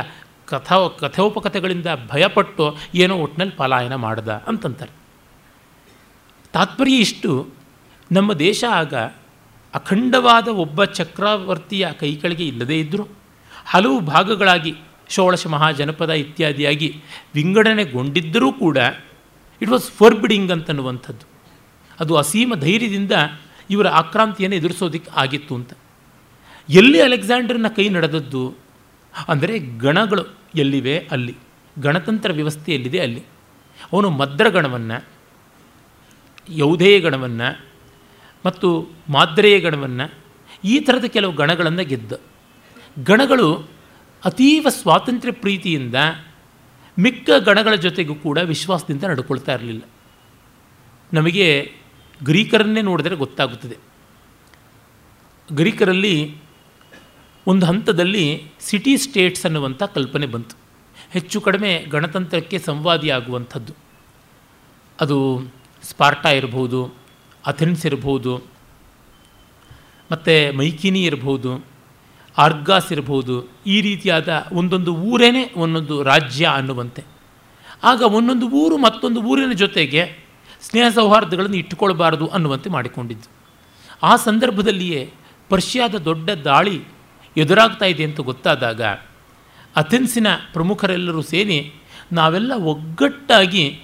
[0.47, 4.93] ಕಥಾ, ಕಥೋಪಕಥೆಗಳಿಂದ ಭಯಪಟ್ಟು ಏನೋ ಒಟ್ಟಿನಲ್ಲಿ ಪಲಾಯನ ಮಾಡ್ದ ಅಂತಂತಾರೆ.
[6.53, 7.49] ತಾತ್ಪರ್ಯ ಇಷ್ಟು,
[8.13, 8.95] ನಮ್ಮ ದೇಶ ಆಗ
[9.75, 13.09] ಅಖಂಡವಾದ ಒಬ್ಬ ಚಕ್ರವರ್ತಿಯ ಕೈಕಳಿಗೆ ಇಲ್ಲದೇ ಇದ್ದರೂ
[13.67, 14.75] ಹಲವು ಭಾಗಗಳಾಗಿ
[15.09, 17.03] ಷೋಡಶ ಮಹಾಜನಪದ ಇತ್ಯಾದಿಯಾಗಿ
[17.35, 18.79] ವಿಂಗಡಣೆಗೊಂಡಿದ್ದರೂ ಕೂಡ
[19.63, 21.29] ಇಟ್ ವಾಸ್ ಫರ್ಬಿಡಿಂಗ್ ಅಂತನ್ನುವಂಥದ್ದು.
[22.01, 23.13] ಅದು ಅಸೀಮ ಧೈರ್ಯದಿಂದ
[23.71, 25.73] ಇವರ ಆಕ್ರಾಂತಿಯನ್ನು ಎದುರಿಸೋದಕ್ಕೆ ಆಗಿತ್ತು ಅಂತ.
[26.69, 28.55] ಎಲ್ಲಿ ಅಲೆಕ್ಸಾಂಡರ್ನ ಕೈ ನಡೆದದ್ದು?
[29.29, 30.23] ಅಂದರೆ ಗಣಗಳು
[30.55, 30.99] ಎಲ್ಲಿವೆ?
[30.99, 31.37] ಅಲ್ಲಿ.
[31.79, 33.01] ಗಣತಂತ್ರ ವ್ಯವಸ್ಥೆ ಎಲ್ಲಿದೆ?
[33.01, 33.23] ಅಲ್ಲಿ.
[33.93, 35.05] ಅವನು ಮದ್ರಗಣವನ್ನು
[36.49, 37.65] ಯೌಧೇಯ ಗಣವನ್ನು
[38.47, 40.15] ಮತ್ತು ಮಾದ್ರೇಯ ಗಣವನ್ನು
[40.65, 42.13] ಈ ಥರದ ಕೆಲವು ಗಣಗಳನ್ನು ಗೆದ್ದ.
[43.05, 43.76] ಗಣಗಳು
[44.27, 45.95] ಅತೀವ ಸ್ವಾತಂತ್ರ್ಯ ಪ್ರೀತಿಯಿಂದ
[46.99, 49.83] ಮಿಕ್ಕ ಗಣಗಳ ಜೊತೆಗೂ ಕೂಡ ವಿಶ್ವಾಸದಿಂದ ನಡ್ಕೊಳ್ತಾ ಇರಲಿಲ್ಲ.
[51.13, 51.47] ನಮಗೆ
[52.25, 53.77] ಗ್ರೀಕರನ್ನೇ ನೋಡಿದರೆ ಗೊತ್ತಾಗುತ್ತದೆ.
[55.55, 56.17] ಗ್ರೀಕರಲ್ಲಿ
[57.47, 58.25] ಒಂದು ಹಂತದಲ್ಲಿ
[58.61, 60.55] ಸಿಟಿ ಸ್ಟೇಟ್ಸ್ ಅನ್ನುವಂಥ ಕಲ್ಪನೆ ಬಂತು.
[61.11, 63.73] ಹೆಚ್ಚು ಕಡಿಮೆ ಗಣತಂತ್ರಕ್ಕೆ ಸಂವಾದಿಯಾಗುವಂಥದ್ದು
[65.01, 65.19] ಅದು
[65.83, 66.81] ಸ್ಪಾರ್ಟಾ ಇರ್ಬೋದು,
[67.47, 68.35] ಅಥೆನ್ಸ್ ಇರ್ಬೋದು,
[70.11, 71.53] ಮತ್ತು ಮೈಕಿನಿ ಇರ್ಬೋದು
[72.39, 73.49] ಆರ್ಗಾಸ್ ಇರಬಹುದು.
[73.67, 77.05] ಈ ರೀತಿಯಾದ ಒಂದೊಂದು ಊರೇನೇ ಒಂದೊಂದು ರಾಜ್ಯ ಅನ್ನುವಂತೆ.
[77.83, 80.27] ಆಗ ಒಂದೊಂದು ಊರು ಮತ್ತೊಂದು ಊರಿನ ಜೊತೆಗೆ
[80.61, 83.29] ಸ್ನೇಹ ಸೌಹಾರ್ದಗಳನ್ನು ಇಟ್ಟುಕೊಳ್ಬಾರ್ದು ಅನ್ನುವಂತೆ ಮಾಡಿಕೊಂಡಿದ್ದು.
[84.03, 85.11] ಆ ಸಂದರ್ಭದಲ್ಲಿಯೇ
[85.49, 86.83] ಪರ್ಷಿಯಾದ ದೊಡ್ಡ ದಾಳಿ
[87.37, 88.83] ಎದುರಾಗ್ತಾ ಇದೆ ಅಂತ ಗೊತ್ತಾದಾಗ
[89.77, 91.73] ಅಥೆನ್ಸಿನ ಪ್ರಮುಖರೆಲ್ಲರೂ ಸೇರಿ
[92.13, 93.83] ನಾವೆಲ್ಲ ಒಗ್ಗಟ್ಟಾಗಿ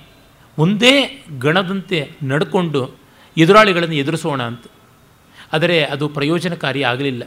[0.58, 2.96] ಒಂದೇ ಗಣದಂತೆ ನಡ್ಕೊಂಡು
[3.36, 4.64] ಎದುರಾಳಿಗಳನ್ನು ಎದುರಿಸೋಣ ಅಂತ.
[5.52, 7.22] ಆದರೆ ಅದು ಪ್ರಯೋಜನಕಾರಿ ಆಗಲಿಲ್ಲ.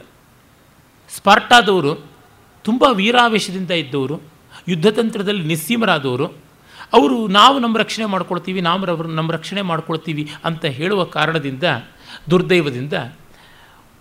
[1.10, 2.06] ಸ್ಪಾರ್ಟಾದವರು
[2.62, 4.20] ತುಂಬ ವೀರಾವೇಶದಿಂದ ಇದ್ದವರು,
[4.68, 6.26] ಯುದ್ಧತಂತ್ರದಲ್ಲಿ ನಿಸ್ಸೀಮರಾದವರು,
[6.92, 11.62] ಅವರು ನಾವು ನಮ್ಮ ರಕ್ಷಣೆ ಮಾಡ್ಕೊಳ್ತೀವಿ, ನಾವು ನಮ್ಮ ರಕ್ಷಣೆ ಮಾಡ್ಕೊಳ್ತೀವಿ ಅಂತ ಹೇಳುವ ಕಾರಣದಿಂದ,
[12.30, 12.92] ದುರ್ದೈವದಿಂದ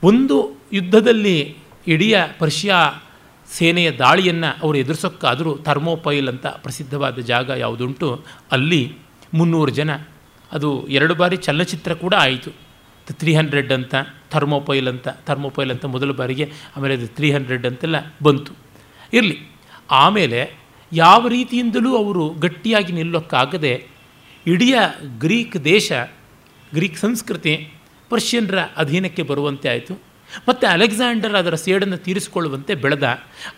[0.03, 3.03] ಒಂದು ಯುದ್ಧದಲ್ಲಿ ಇಡೀ ಪರ್ಷಿಯಾ
[3.51, 8.97] ಸೇನೆಯ ದಾಳಿಯನ್ನು ಅವರು ಎದುರಿಸೋಕ್ಕಾದರೂ ಥರ್ಮೋಪೈಲ್ ಅಂತ ಪ್ರಸಿದ್ಧವಾದ ಜಾಗ ಯಾವುದುಂಟು, ಅಲ್ಲಿ
[9.33, 9.95] ಮುನ್ನೂರು ಜನ,
[10.51, 12.64] ಅದು ಎರಡು ಬಾರಿ ಚಲನಚಿತ್ರ ಕೂಡ ಆಯಿತು.
[13.11, 13.95] ತ್ರೀ ಹಂಡ್ರೆಡ್ ಅಂತ
[14.31, 18.53] ಥರ್ಮೋಪೈಲ್ ಅಂತ ಥರ್ಮೋಪೈಲ್ ಅಂತ ಮೊದಲ ಬಾರಿಗೆ, ಆಮೇಲೆ ಅದು ತ್ರೀ ಹಂಡ್ರೆಡ್ ಅಂತೆಲ್ಲ ಬಂತು.
[19.13, 19.37] ಇರಲಿ.
[19.91, 20.53] ಆಮೇಲೆ
[20.93, 23.87] ಯಾವ ರೀತಿಯಿಂದಲೂ ಅವರು ಗಟ್ಟಿಯಾಗಿ ನಿಲ್ಲೋಕ್ಕಾಗದೆ
[24.47, 24.73] ಇಡೀ
[25.19, 25.91] ಗ್ರೀಕ್ ದೇಶ,
[26.73, 27.71] ಗ್ರೀಕ್ ಸಂಸ್ಕೃತಿ
[28.09, 30.01] ಪರ್ಷಿಯನ್ರ ಅಧೀನಕ್ಕೆ ಬರುವಂತೆ ಆಯಿತು.
[30.49, 33.03] ಮತ್ತು ಅಲೆಕ್ಸಾಂಡರ್ ಅದರ ಸೇಡನ್ನು ತೀರಿಸಿಕೊಳ್ಳುವಂತೆ ಬೆಳೆದ,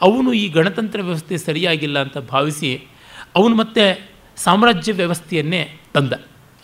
[0.01, 2.87] ಅವನು ಈ ಗಣತಂತ್ರ ವ್ಯವಸ್ಥೆ ಸರಿಯಾಗಿಲ್ಲ ಅಂತ ಭಾವಿಸಿ
[3.35, 6.13] ಅವನು ಮತ್ತೆ ಸಾಮ್ರಾಜ್ಯ ವ್ಯವಸ್ಥೆಯನ್ನೇ ತಂದ.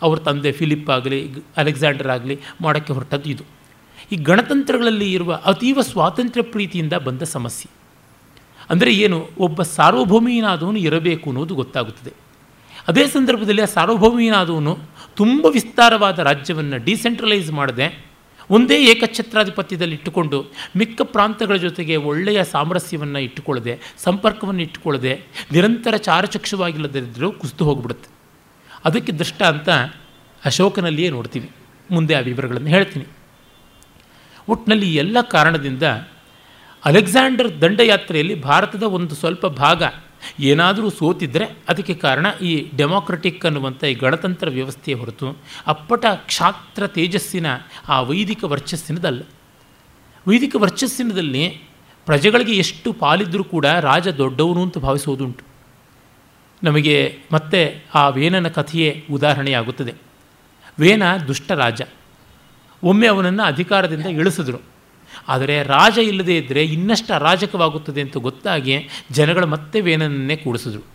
[0.04, 1.20] ಅವ್ರ ತಂದೆ ಫಿಲಿಪ್ ಆಗಲಿ,
[1.62, 3.44] ಅಲೆಕ್ಸಾಂಡರ್ ಆಗಲಿ ಮಾಡೋಕ್ಕೆ ಹೊರಟದ್ದು ಇದು.
[4.12, 7.68] ಈ ಗಣತಂತ್ರಗಳಲ್ಲಿ ಇರುವ ಅತೀವ ಸ್ವಾತಂತ್ರ್ಯ ಪ್ರೀತಿಯಿಂದ ಬಂದ ಸಮಸ್ಯೆ.
[8.70, 12.12] ಅಂದರೆ ಏನು, ಒಬ್ಬ ಸಾರ್ವಭೌಮಿಯನಾದವನು ಇರಬೇಕು ಅನ್ನೋದು ಗೊತ್ತಾಗುತ್ತದೆ.
[12.88, 14.72] ಅದೇ ಸಂದರ್ಭದಲ್ಲಿ ಆ ಸಾರ್ವಭೌಮಿಯನಾದವನು
[15.16, 17.86] ತುಂಬ ವಿಸ್ತಾರವಾದ ರಾಜ್ಯವನ್ನು ಡಿಸೆಂಟ್ರಲೈಸ್ ಮಾಡದೆ
[18.50, 20.38] ಒಂದೇ ಏಕಛತ್ರಾಧಿಪತ್ಯದಲ್ಲಿ ಇಟ್ಟುಕೊಂಡು
[20.76, 25.14] ಮಿಕ್ಕ ಪ್ರಾಂತಗಳ ಜೊತೆಗೆ ಒಳ್ಳೆಯ ಸಾಮರಸ್ಯವನ್ನು ಇಟ್ಟುಕೊಳ್ಳದೆ, ಸಂಪರ್ಕವನ್ನು ಇಟ್ಟುಕೊಳ್ಳದೆ
[25.52, 28.08] ನಿರಂತರ ಚಾರಚಕ್ಷವಾಗಿಲ್ಲದಿದ್ದರೂ ಕುಸಿದು ಹೋಗ್ಬಿಡುತ್ತೆ.
[28.84, 29.68] ಅದಕ್ಕೆ ದೃಷ್ಟ ಅಂತ
[30.44, 31.50] ಅಶೋಕನಲ್ಲಿಯೇ ನೋಡ್ತೀವಿ.
[31.90, 33.04] ಮುಂದೆ ಆ ವಿವರಗಳನ್ನು ಹೇಳ್ತೀನಿ.
[34.48, 35.82] ಒಟ್ಟಿನಲ್ಲಿ ಎಲ್ಲ ಕಾರಣದಿಂದ
[36.84, 39.82] ಅಲೆಕ್ಸಾಂಡರ್ ದಂಡಯಾತ್ರೆಯಲ್ಲಿ ಭಾರತದ ಒಂದು ಸ್ವಲ್ಪ ಭಾಗ
[40.40, 47.46] ಏನಾದರೂ ಸೋತಿದ್ದರೆ ಅದಕ್ಕೆ ಕಾರಣ ಈ ಡೆಮಾಕ್ರೆಟಿಕ್ ಅನ್ನುವಂಥ ಈ ಗಣತಂತ್ರ ವ್ಯವಸ್ಥೆಯ ಹೊರತು ಅಪ್ಪಟ ಕ್ಷಾತ್ರ ತೇಜಸ್ಸಿನ
[47.88, 49.22] ಆ ವೈದಿಕ ವರ್ಚಸ್ಸಿನದಲ್ಲ.
[50.28, 51.62] ವೈದಿಕ ವರ್ಚಸ್ಸಿನದಲ್ಲಿ
[52.06, 55.53] ಪ್ರಜೆಗಳಿಗೆ ಎಷ್ಟು ಪಾಲಿದ್ದರೂ ಕೂಡ ರಾಜ ದೊಡ್ಡವನು ಅಂತ ಭಾವಿಸೋದುಂಟು.
[56.64, 59.94] ನಮಗೆ ಮತ್ತೆ ಆ ವೇನನ ಕಥೆಯೇ ಉದಾಹರಣೆಯಾಗುತ್ತದೆ.
[60.80, 61.82] ವೇನ ದುಷ್ಟ ರಾಜ.
[62.82, 64.58] ಒಮ್ಮೆ ಅವನನ್ನು ಅಧಿಕಾರದಿಂದ ಇಳಿಸಿದ್ರು.
[65.28, 70.93] ಆದರೆ ರಾಜ ಇಲ್ಲದೇ ಇದ್ದರೆ ಇನ್ನಷ್ಟು ಅರಾಜಕವಾಗುತ್ತದೆ ಅಂತ ಗೊತ್ತಾಗಿ ಜನಗಳು ಮತ್ತೆ ವೇನನನ್ನೇ ಕೂಡಿಸಿದ್ರು.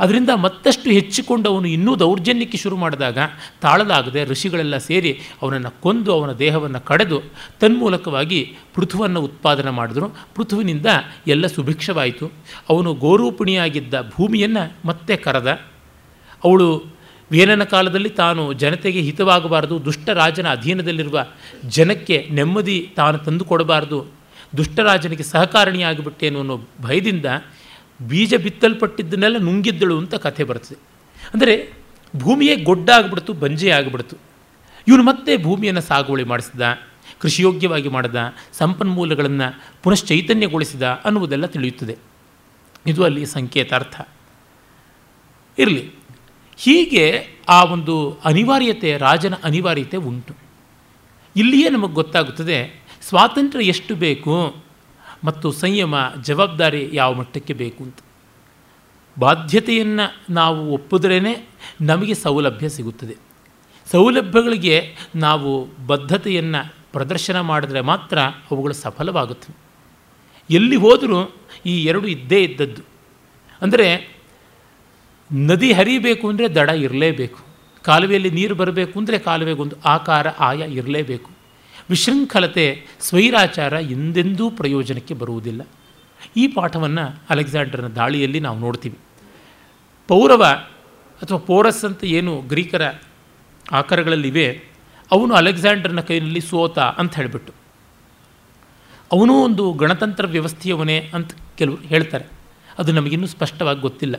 [0.00, 3.18] ಅದರಿಂದ ಮತ್ತಷ್ಟು ಹೆಚ್ಚಿಕೊಂಡು ಅವನು ಇನ್ನೂ ದೌರ್ಜನ್ಯಕ್ಕೆ ಶುರು ಮಾಡಿದಾಗ
[3.60, 7.22] ತಾಳಲಾಗದೆ ಋಷಿಗಳೆಲ್ಲ ಸೇರಿ ಅವನನ್ನು ಕೊಂದು ಅವನ ದೇಹವನ್ನು ಕಡೆದು
[7.60, 10.08] ತನ್ಮೂಲಕವಾಗಿ ಪೃಥುವನ್ನು ಉತ್ಪಾದನೆ ಮಾಡಿದ್ರು.
[10.08, 10.86] ಪೃಥುವಿನಿಂದ
[11.26, 12.32] ಎಲ್ಲ ಸುಭಿಕ್ಷವಾಯಿತು.
[12.70, 15.60] ಅವನು ಗೋರೂಪಿಣಿಯಾಗಿದ್ದ ಭೂಮಿಯನ್ನು ಮತ್ತೆ ಕರೆದ.
[16.44, 16.84] ಅವಳು
[17.30, 21.26] ವೇನನ ಕಾಲದಲ್ಲಿ ತಾನು ಜನತೆಗೆ ಹಿತವಾಗಬಾರದು, ದುಷ್ಟ ರಾಜನ ಅಧೀನದಲ್ಲಿರುವ
[21.68, 24.22] ಜನಕ್ಕೆ ನೆಮ್ಮದಿ ತಾನು ತಂದುಕೊಡಬಾರದು
[24.56, 27.26] ದುಷ್ಟರಾಜನಿಗೆ ಸಹಕಾರಣಿಯಾಗಿಬಿಟ್ಟೇನು ಅನ್ನೋ ಭಯದಿಂದ
[28.00, 30.78] ಬೀಜ ಬಿತ್ತಲ್ಪಟ್ಟಿದ್ದನ್ನೆಲ್ಲ ನುಂಗಿದ್ದಳು ಅಂತ ಕಥೆ ಬರ್ತದೆ.
[31.34, 31.72] ಅಂದರೆ
[32.16, 34.16] ಭೂಮಿಯೇ ಗೊಡ್ಡ ಆಗಿಬಿಡ್ತು, ಬಂಜೆ ಆಗಿಬಿಡ್ತು.
[34.88, 36.60] ಇವನು ಮತ್ತೆ ಭೂಮಿಯನ್ನು ಸಾಗುವಳಿ ಮಾಡಿಸಿದ,
[37.18, 38.16] ಕೃಷಿಯೋಗ್ಯವಾಗಿ ಮಾಡಿದ,
[38.52, 41.96] ಸಂಪನ್ಮೂಲಗಳನ್ನು ಪುನಶ್ಚೈತನ್ಯಗೊಳಿಸಿದ ಅನ್ನುವುದೆಲ್ಲ ತಿಳಿಯುತ್ತದೆ.
[42.86, 44.08] ಇದು ಅಲ್ಲಿ ಸಂಕೇತಾರ್ಥ.
[45.58, 45.90] ಇರಲಿ.
[46.56, 50.34] ಹೀಗೆ ಆ ಒಂದು ಅನಿವಾರ್ಯತೆ, ರಾಜನ ಅನಿವಾರ್ಯತೆ ಉಂಟು.
[51.36, 54.61] ಇಲ್ಲಿಯೇ ನಮಗೆ ಗೊತ್ತಾಗುತ್ತದೆ, ಸ್ವಾತಂತ್ರ್ಯ ಎಷ್ಟು ಬೇಕು?
[55.24, 57.98] ಮತ್ತು ಸಂಯಮ ಜವಾಬ್ದಾರಿ ಯಾವ ಮಟ್ಟಕ್ಕೆ ಬೇಕು ಅಂತ.
[59.18, 61.48] ಬಾಧ್ಯತೆಯನ್ನು ನಾವು ಒಪ್ಪಿದ್ರೇ
[61.80, 63.16] ನಮಗೆ ಸೌಲಭ್ಯ ಸಿಗುತ್ತದೆ.
[63.90, 68.18] ಸೌಲಭ್ಯಗಳಿಗೆ ನಾವು ಬದ್ಧತೆಯನ್ನು ಪ್ರದರ್ಶನ ಮಾಡಿದ್ರೆ ಮಾತ್ರ
[68.50, 69.56] ಅವುಗಳು ಸಫಲವಾಗುತ್ತವೆ.
[70.54, 71.34] ಎಲ್ಲಿ ಹೋದರೂ
[71.66, 72.82] ಈ ಎರಡು ಇದ್ದೇ ಇದ್ದದ್ದು.
[73.62, 74.16] ಅಂದರೆ
[75.32, 77.38] ನದಿ ಹರಿಬೇಕು ಅಂದರೆ ದಡ ಇರಲೇಬೇಕು.
[77.82, 81.31] ಕಾಲುವೆಯಲ್ಲಿ ನೀರು ಬರಬೇಕು ಅಂದರೆ ಕಾಲುವೆಗೊಂದು ಆಕಾರ ಆಯ ಇರಲೇಬೇಕು.
[81.90, 85.62] ವಿಶೃಂಖಲತೆ, ಸ್ವೈರಾಚಾರ ಎಂದೆಂದೂ ಪ್ರಯೋಜನಕ್ಕೆ ಬರುವುದಿಲ್ಲ.
[86.36, 88.98] ಈ ಪಾಠವನ್ನು ಅಲೆಕ್ಸಾಂಡರ್ನ ದಾಳಿಯಲ್ಲಿ ನಾವು ನೋಡ್ತೀವಿ.
[90.08, 90.44] ಪೌರವ
[91.22, 92.92] ಅಥವಾ ಪೋರಸ್ ಅಂತ ಏನು ಗ್ರೀಕರ
[93.72, 94.64] ಆಕಾರಗಳಲ್ಲಿವೆ,
[95.10, 97.52] ಅವನು ಅಲೆಕ್ಸಾಂಡರ್ನ ಕೈಯಲ್ಲಿ ಸೋತ ಅಂತ ಹೇಳಿಬಿಟ್ಟು.
[99.12, 102.24] ಅವನೂ ಒಂದು ಗಣತಂತ್ರ ವ್ಯವಸ್ಥೆಯವನೇ ಅಂತ ಕೆಲವರು ಹೇಳ್ತಾರೆ.
[102.78, 104.16] ಅದು ನಮಗಿನ್ನೂ ಸ್ಪಷ್ಟವಾಗಿ ಗೊತ್ತಿಲ್ಲ.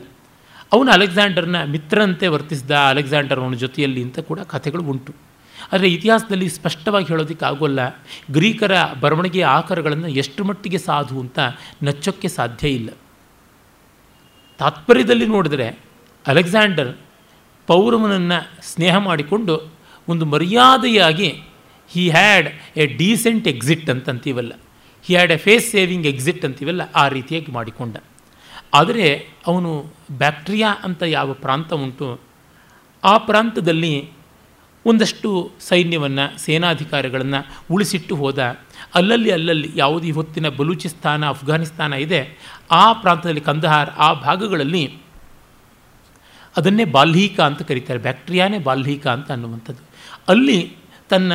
[0.72, 5.23] ಅವನು ಅಲೆಕ್ಸಾಂಡರ್ನ ಮಿತ್ರನಂತೆ ವರ್ತಿಸಿದ ಅಲೆಕ್ಸಾಂಡರ್ ಅವನ ಜೊತೆಯಲ್ಲಿ ಅಂತ ಕೂಡ ಕಥೆಗಳು ಉಂಟು.
[5.72, 7.80] ಆದರೆ ಇತಿಹಾಸದಲ್ಲಿ ಸ್ಪಷ್ಟವಾಗಿ ಹೇಳೋದಕ್ಕಾಗೋಲ್ಲ
[8.32, 11.38] ಗ್ರೀಕರ ಬರವಣಿಗೆಯ ಆಕಾರಗಳನ್ನು ಎಷ್ಟು ಮಟ್ಟಿಗೆ ಸಾಧು ಅಂತ
[11.82, 12.90] ನಚ್ಚೋಕ್ಕೆ ಸಾಧ್ಯ ಇಲ್ಲ.
[14.58, 15.78] ತಾತ್ಪರ್ಯದಲ್ಲಿ ನೋಡಿದರೆ
[16.26, 16.96] ಅಲೆಕ್ಸಾಂಡರ್
[17.66, 19.72] ಪೌರವನನ್ನು ಸ್ನೇಹ ಮಾಡಿಕೊಂಡು
[20.08, 21.28] ಒಂದು ಮರ್ಯಾದೆಯಾಗಿ
[21.88, 24.52] he had a decent exit ಅಂತಂತೀವಲ್ಲ.
[25.02, 27.96] He had a face saving exit ಅಂತೀವಲ್ಲ, ಆ ರೀತಿಯಾಗಿ ಮಾಡಿಕೊಂಡ.
[28.74, 32.20] ಆದರೆ ಅವನು ಬ್ಯಾಕ್ಟ್ರಿಯಾ ಅಂತ ಯಾವ ಪ್ರಾಂತ ಉಂಟು,
[33.04, 34.10] ಆ ಪ್ರಾಂತದಲ್ಲಿ
[34.86, 38.58] ಒಂದಷ್ಟು ಸೈನ್ಯವನ್ನು, ಸೇನಾಧಿಕಾರಿಗಳನ್ನು ಉಳಿಸಿಟ್ಟು ಹೋದ.
[38.94, 42.38] ಅಲ್ಲಲ್ಲಿ ಅಲ್ಲಲ್ಲಿ ಯಾವುದು ಹೊತ್ತಿನ ಬಲೂಚಿಸ್ತಾನ, ಅಫ್ಘಾನಿಸ್ತಾನ ಇದೆ.
[42.70, 44.98] ಆ ಪ್ರಾಂತದಲ್ಲಿ ಕಂದಹಾರ್, ಆ ಭಾಗಗಳಲ್ಲಿ
[46.56, 47.98] ಅದನ್ನೇ ಬಾಲ್ಹೀಕ ಅಂತ ಕರೀತಾರೆ.
[47.98, 49.82] ಬ್ಯಾಕ್ಟ್ರಿಯಾನೇ ಬಾಲ್ಹೀಕ ಅಂತ ಅನ್ನುವಂಥದ್ದು.
[50.28, 50.76] ಅಲ್ಲಿ
[51.08, 51.32] ತನ್ನ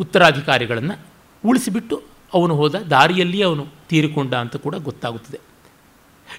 [0.00, 0.98] ಉತ್ತರಾಧಿಕಾರಿಗಳನ್ನು
[1.44, 2.02] ಉಳಿಸಿಬಿಟ್ಟು
[2.34, 2.74] ಅವನು ಹೋದ.
[2.74, 5.40] ದಾರಿಯಲ್ಲಿ ಅವನು ತೀರಿಕೊಂಡ ಅಂತ ಕೂಡ ಗೊತ್ತಾಗುತ್ತದೆ.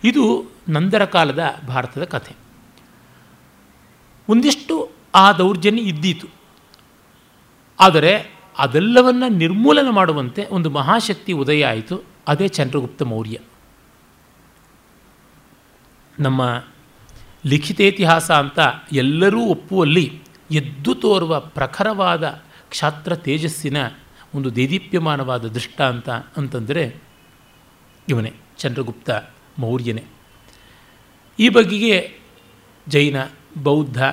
[0.04, 2.36] ಇದು ನಂದರ ಕಾಲದ ಭಾರತದ ಕಥೆ.
[4.30, 6.28] ಒಂದಿಷ್ಟು ಆ ದೌರ್ಜನ್ಯ ಇದ್ದೀತು.
[7.80, 12.02] ಆದರೆ ಅದೆಲ್ಲವನ್ನು ನಿರ್ಮೂಲನೆ ಮಾಡುವಂತೆ ಒಂದು ಮಹಾಶಕ್ತಿ ಉದಯ ಆಯಿತು.
[12.28, 13.38] ಅದೇ ಚಂದ್ರಗುಪ್ತ ಮೌರ್ಯ.
[16.20, 16.64] ನಮ್ಮ
[17.46, 18.60] ಲಿಖಿತೇತಿಹಾಸ ಅಂತ
[18.92, 23.78] ಎಲ್ಲರೂ ಒಪ್ಪುವಲ್ಲಿ ಎದ್ದು ತೋರುವ ಪ್ರಖರವಾದ ಕ್ಷಾತ್ರ ತೇಜಸ್ಸಿನ
[24.36, 27.02] ಒಂದು ದೇದೀಪ್ಯಮಾನವಾದ ದೃಷ್ಟಾಂತ ಅಂತಂದರೆ
[28.10, 29.10] ಇವನೇ ಚಂದ್ರಗುಪ್ತ
[29.60, 30.04] ಮೌರ್ಯನೇ.
[31.40, 32.20] ಈ ಬಗೆಗೆ
[32.88, 33.16] ಜೈನ,
[33.64, 34.04] ಬೌದ್ಧ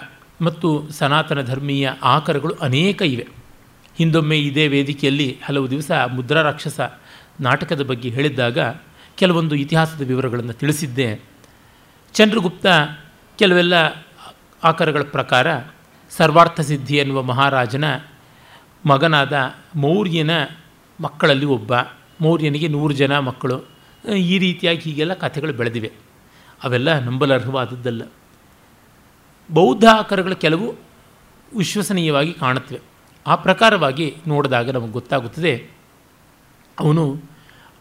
[0.43, 3.27] ಮತ್ತು ಸನಾತನ ಧರ್ಮೀಯ ಆಕರಗಳು ಅನೇಕ ಇವೆ.
[3.97, 6.81] ಹಿಂದೊಮ್ಮೆ ಇದೇ ವೇದಿಕೆಯಲ್ಲಿ ಹಲವು ದಿವಸ ಮುದ್ರಾ ರಾಕ್ಷಸ
[7.41, 8.59] ನಾಟಕದ ಬಗ್ಗೆ ಹೇಳಿದ್ದಾಗ
[9.15, 11.21] ಕೆಲವೊಂದು ಇತಿಹಾಸದ ವಿವರಗಳನ್ನು ತಿಳಿಸಿದ್ದೆ.
[12.15, 12.67] ಚಂದ್ರಗುಪ್ತ
[13.39, 14.07] ಕೆಲವೆಲ್ಲ
[14.65, 15.47] ಆಕರಗಳ ಪ್ರಕಾರ
[16.11, 17.85] ಸರ್ವಾರ್ಥ ಸಿದ್ಧಿ ಎನ್ನುವ ಮಹಾರಾಜನ
[18.87, 19.33] ಮಗನಾದ
[19.75, 20.31] ಮೌರ್ಯನ
[21.01, 21.73] ಮಕ್ಕಳಲ್ಲಿ ಒಬ್ಬ,
[22.21, 23.65] ಮೌರ್ಯನಿಗೆ ನೂರು ಜನ ಮಕ್ಕಳು.
[24.19, 25.93] ಈ ರೀತಿಯಾಗಿ ಹೀಗೆಲ್ಲ ಕಥೆಗಳು ಬೆಳೆದಿವೆ.
[26.65, 28.03] ಅವೆಲ್ಲ ನಂಬಲರ್ಹವಾದದ್ದಲ್ಲ.
[29.51, 30.75] ಬೌದ್ಧ ಆಕಾರಗಳು ಕೆಲವು
[31.57, 32.81] ವಿಶ್ವಸನೀಯವಾಗಿ ಕಾಣುತ್ತವೆ.
[33.27, 35.71] ಆ ಪ್ರಕಾರವಾಗಿ ನೋಡಿದಾಗ ನಮಗೆ ಗೊತ್ತಾಗುತ್ತದೆ,
[36.81, 37.23] ಅವನು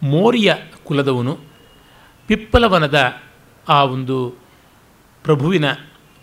[0.04, 1.39] ಮೌರ್ಯ ಕುಲದವನು.
[2.28, 3.14] ಪಿಪ್ಪಲವನದ
[3.70, 4.36] ಆ ಒಂದು
[5.24, 5.66] ಪ್ರಭುವಿನ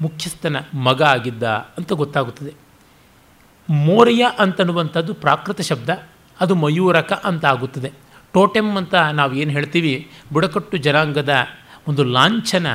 [0.01, 2.53] ಮುಖ್ಯಸ್ಥನ ಮಗ ಆಗಿದ್ದ ಅಂತ ಗೊತ್ತಾಗುತ್ತದೆ.
[3.70, 5.91] ಮೋರಿಯ ಅಂತನ್ನುವಂಥದ್ದು ಪ್ರಾಕೃತ ಶಬ್ದ,
[6.41, 7.93] ಅದು ಮಯೂರಕ ಅಂತ ಆಗುತ್ತದೆ.
[8.32, 11.34] ಟೋಟೆಮ್ ಅಂತ ನಾವು ಏನು ಹೇಳ್ತೀವಿ, ಬುಡಕಟ್ಟು ಜನಾಂಗದ
[11.89, 12.66] ಒಂದು ಲಾಂಛನ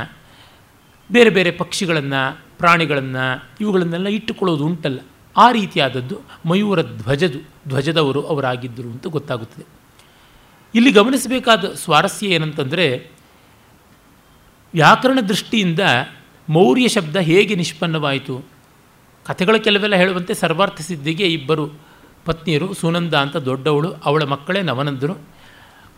[1.11, 4.99] ಬೇರೆ ಬೇರೆ ಪಕ್ಷಿಗಳನ್ನು ಪ್ರಾಣಿಗಳನ್ನು ಇವುಗಳನ್ನೆಲ್ಲ ಇಟ್ಟುಕೊಳ್ಳೋದು ಉಂಟಲ್ಲ.
[5.37, 9.65] ಆ ರೀತಿಯಾದದ್ದು ಮಯೂರ ಧ್ವಜದು, ಧ್ವಜದವರು ಅವರಾಗಿದ್ದರು ಅಂತ ಗೊತ್ತಾಗುತ್ತದೆ.
[10.75, 13.11] ಇಲ್ಲಿ ಗಮನಿಸಬೇಕಾದ ಸ್ವಾರಸ್ಯ ಏನಂತಂದರೆ,
[14.73, 15.79] ವ್ಯಾಕರಣ ದೃಷ್ಟಿಯಿಂದ
[16.49, 18.45] ಮೌರ್ಯ ಶಬ್ದ ಹೇಗೆ ನಿಷ್ಪನ್ನವಾಯಿತು?
[19.25, 21.69] ಕಥೆಗಳ ಕೆಲವೆಲ್ಲ ಹೇಳುವಂತೆ ಸರ್ವಾರ್ಥ ಸಿದ್ಧಿಗೆ ಇಬ್ಬರು
[22.25, 25.19] ಪತ್ನಿಯರು ಸುನಂದ ಅಂತ ದೊಡ್ಡವಳು, ಅವಳ ಮಕ್ಕಳೇ ನವನಂದರು.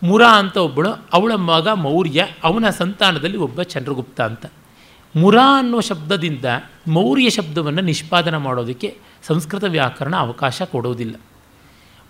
[0.02, 4.46] ಮುರಾ ಅಂತ ಒಬ್ಬಳು, ಅವಳ ಮಗ ಮೌರ್ಯ, ಅವನ ಸಂತಾನದಲ್ಲಿ ಒಬ್ಬ ಚಂದ್ರಗುಪ್ತ ಅಂತ.
[5.16, 6.44] ಮುರ ಅನ್ನೋ ಶಬ್ದದಿಂದ
[6.88, 8.88] ಮೌರ್ಯ ಶಬ್ದವನ್ನು ನಿಷ್ಪಾದನೆ ಮಾಡೋದಕ್ಕೆ
[9.22, 11.16] ಸಂಸ್ಕೃತ ವ್ಯಾಕರಣ ಅವಕಾಶ ಕೊಡೋದಿಲ್ಲ.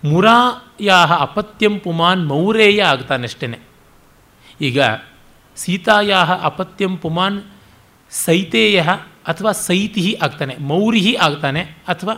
[0.03, 3.59] ಮುರಾಯಾಹ ಅಪತ್ಯಂ ಪುಮಾನ್ ಮೌರೇಯ ಆಗ್ತಾನಷ್ಟೇ
[4.61, 4.79] ಈಗ
[5.55, 7.43] ಸೀತಾಯಾಹ ಅಪತ್ಯಂ ಪುಮಾನ್
[8.11, 8.81] ಸೈತೇಯ
[9.27, 12.13] ಅಥವಾ ಸೈತಿ ಆಗ್ತಾನೆ, ಮೌರಿಹಿ ಆಗ್ತಾನೆ ಅಥವಾ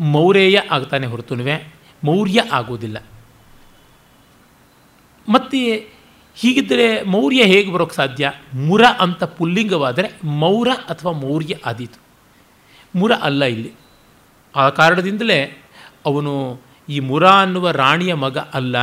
[0.00, 1.72] ಮೌರೇಯ ಆಗ್ತಾನೆ ಹೊರತುನುವೆ,
[2.04, 2.98] ಮೌರ್ಯ ಆಗೋದಿಲ್ಲ.
[5.28, 5.58] ಮತ್ತು
[6.34, 8.32] ಹೀಗಿದ್ದರೆ ಮೌರ್ಯ ಹೇಗೆ ಬರೋಕ್ಕೆ ಸಾಧ್ಯ?
[8.54, 12.00] ಮುರ ಅಂತ ಪುಲ್ಲಿಂಗವಾದರೆ ಮೌರ ಅಥವಾ ಮೌರ್ಯ ಆದೀತು.
[12.98, 13.72] ಮುರ ಅಲ್ಲ ಇಲ್ಲಿ.
[14.56, 15.62] ಆ ಕಾರಣದಿಂದಲೇ
[16.06, 18.76] ಅವನು ಈ ಮುರ ಅನ್ನುವ ರಾಣಿಯ ಮಗ ಅಲ್ಲ,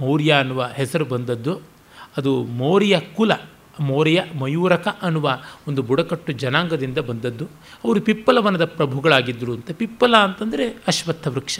[0.00, 1.60] ಮೌರ್ಯ ಅನ್ನುವ ಹೆಸರು ಬಂದದ್ದು.
[2.16, 3.32] ಅದು ಮೌರ್ಯ ಕುಲ,
[3.80, 5.38] ಮೌರ್ಯ ಮಯೂರಕ ಅನ್ನುವ
[5.68, 7.44] ಒಂದು ಬುಡಕಟ್ಟು ಜನಾಂಗದಿಂದ ಬಂದದ್ದು.
[7.84, 9.70] ಅವರು ಪಿಪ್ಪಲವನದ ಪ್ರಭುಗಳಾಗಿದ್ದರು ಅಂತ.
[9.70, 11.58] ಪಿಪ್ಪಲ ಅಂತಂದರೆ ಅಶ್ವತ್ಥ ವೃಕ್ಷ.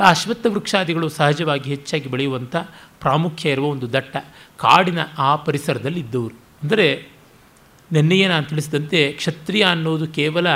[0.00, 2.56] ಆ ಅಶ್ವತ್ಥ ವೃಕ್ಷಾದಿಗಳು ಸಹಜವಾಗಿ ಹೆಚ್ಚಾಗಿ ಬೆಳೆಯುವಂಥ
[3.00, 4.16] ಪ್ರಾಮುಖ್ಯ ಇರುವ ಒಂದು ದಟ್ಟ.
[4.62, 6.36] ಕಾಡಿನ ಆ ಪರಿಸರದಲ್ಲಿ ಇದ್ದವರು.
[6.62, 6.86] ಅಂದರೆ
[7.92, 10.46] ನಿನ್ನೆಯೇ ನಾನು ತಿಳಿಸಿದಂತೆ ಕ್ಷತ್ರಿಯ ಅನ್ನೋದು ಕೇವಲ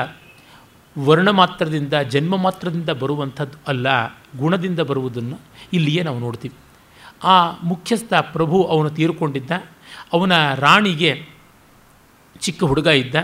[0.99, 3.87] ವರ್ಣ ಮಾತ್ರದಿಂದ, ಜನ್ಮ ಮಾತ್ರದಿಂದ ಬರುವಂಥದ್ದು ಅಲ್ಲ,
[4.39, 5.39] ಗುಣದಿಂದ ಬರುವುದನ್ನು
[5.73, 6.55] ಇಲ್ಲಿಯೇ ನಾವು ನೋಡ್ತೀವಿ.
[7.25, 9.51] ಆ ಮುಖ್ಯಸ್ಥ ಪ್ರಭು ಅವನು ತೀರಿಕೊಂಡಿದ್ದ,
[10.13, 11.13] ಅವನ ರಾಣಿಗೆ
[12.41, 13.17] ಚಿಕ್ಕ ಹುಡುಗ ಇದ್ದ.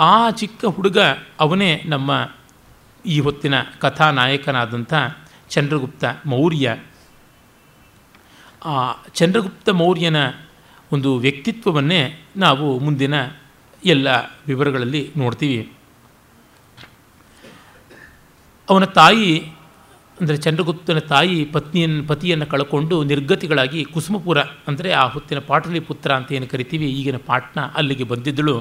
[0.00, 0.98] ಆ ಚಿಕ್ಕ ಹುಡುಗ
[1.40, 2.10] ಅವನೇ ನಮ್ಮ
[3.06, 4.94] ಈ ಹೊತ್ತಿನ ಕಥಾನಾಯಕನಾದಂಥ
[5.50, 6.76] ಚಂದ್ರಗುಪ್ತ ಮೌರ್ಯ.
[8.62, 8.74] ಆ
[9.14, 10.16] ಚಂದ್ರಗುಪ್ತ ಮೌರ್ಯನ
[10.92, 12.00] ಒಂದು ವ್ಯಕ್ತಿತ್ವವನ್ನೇ
[12.36, 13.14] ನಾವು ಮುಂದಿನ
[13.84, 14.08] ಎಲ್ಲ
[14.46, 15.72] ವಿವರಗಳಲ್ಲಿ ನೋಡ್ತೀವಿ.
[18.68, 19.30] ಅವನ ತಾಯಿ,
[20.20, 24.38] ಅಂದರೆ ಚಂದ್ರಗುಪ್ತನ ತಾಯಿ ಪತ್ನಿಯನ್ನು ಪತಿಯನ್ನು ಕಳ್ಕೊಂಡು ನಿರ್ಗತಿಗಳಾಗಿ ಕುಸುಮಪುರ,
[24.68, 28.56] ಅಂದರೆ ಆ ಹೊತ್ತಿನ ಪಾಟಲಿಪುತ್ರ ಅಂತ ಏನು ಕರಿತೀವಿ, ಈಗಿನ ಪಾಟ್ನ ಅಲ್ಲಿಗೆ ಬಂದಿದ್ದಳು.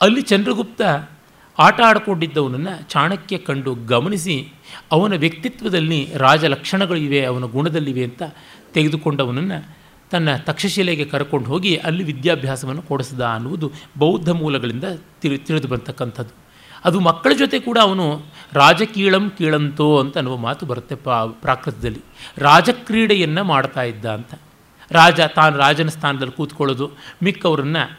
[0.00, 0.82] ಅಲ್ಲಿ ಚಂದ್ರಗುಪ್ತ
[1.58, 4.52] ಆಟ ಆಡಿಕೊಂಡಿದ್ದವನನ್ನು ಚಾಣಕ್ಯ ಕಂಡು ಗಮನಿಸಿ
[4.92, 8.22] ಅವನ ವ್ಯಕ್ತಿತ್ವದಲ್ಲಿ ರಾಜ ಲಕ್ಷಣಗಳಿವೆ ಅವನ ಗುಣದಲ್ಲಿವೆ ಅಂತ
[8.74, 9.78] ತೆಗೆದುಕೊಂಡವನನ್ನು
[10.10, 14.84] ತನ್ನ ತಕ್ಷಶಿಲೆಗೆ ಕರ್ಕೊಂಡು ಹೋಗಿ ಅಲ್ಲಿ ವಿದ್ಯಾಭ್ಯಾಸವನ್ನು ಕೊಡಿಸಿದ ಅನ್ನುವುದು ಬೌದ್ಧ ಮೂಲಗಳಿಂದ
[15.22, 16.34] ತಿಳಿ, ತಿಳಿದು ಬಂತಕ್ಕಂಥದ್ದು.
[16.84, 22.00] ಅದು ಮಕ್ಕಳ ಜೊತೆ ಕೂಡ ಅವನು ರಾಜಕೀಳಂ ಕೀಳಂತೋ ಅಂತ ಅನ್ನುವ ಮಾತು ಬರುತ್ತೆ ಪಾ ಪ್ರಾಕೃತದಲ್ಲಿ.
[22.38, 24.34] ರಾಜಕ್ರೀಡೆಯನ್ನು ಮಾಡ್ತಾ ಇದ್ದ ಅಂತ.
[24.90, 26.90] ರಾಜ ತಾನು ರಾಜನ ಸ್ಥಾನದಲ್ಲಿ ಕೂತ್ಕೊಳ್ಳೋದು,
[27.22, 27.98] ಮಿಕ್ಕವರನ್ನು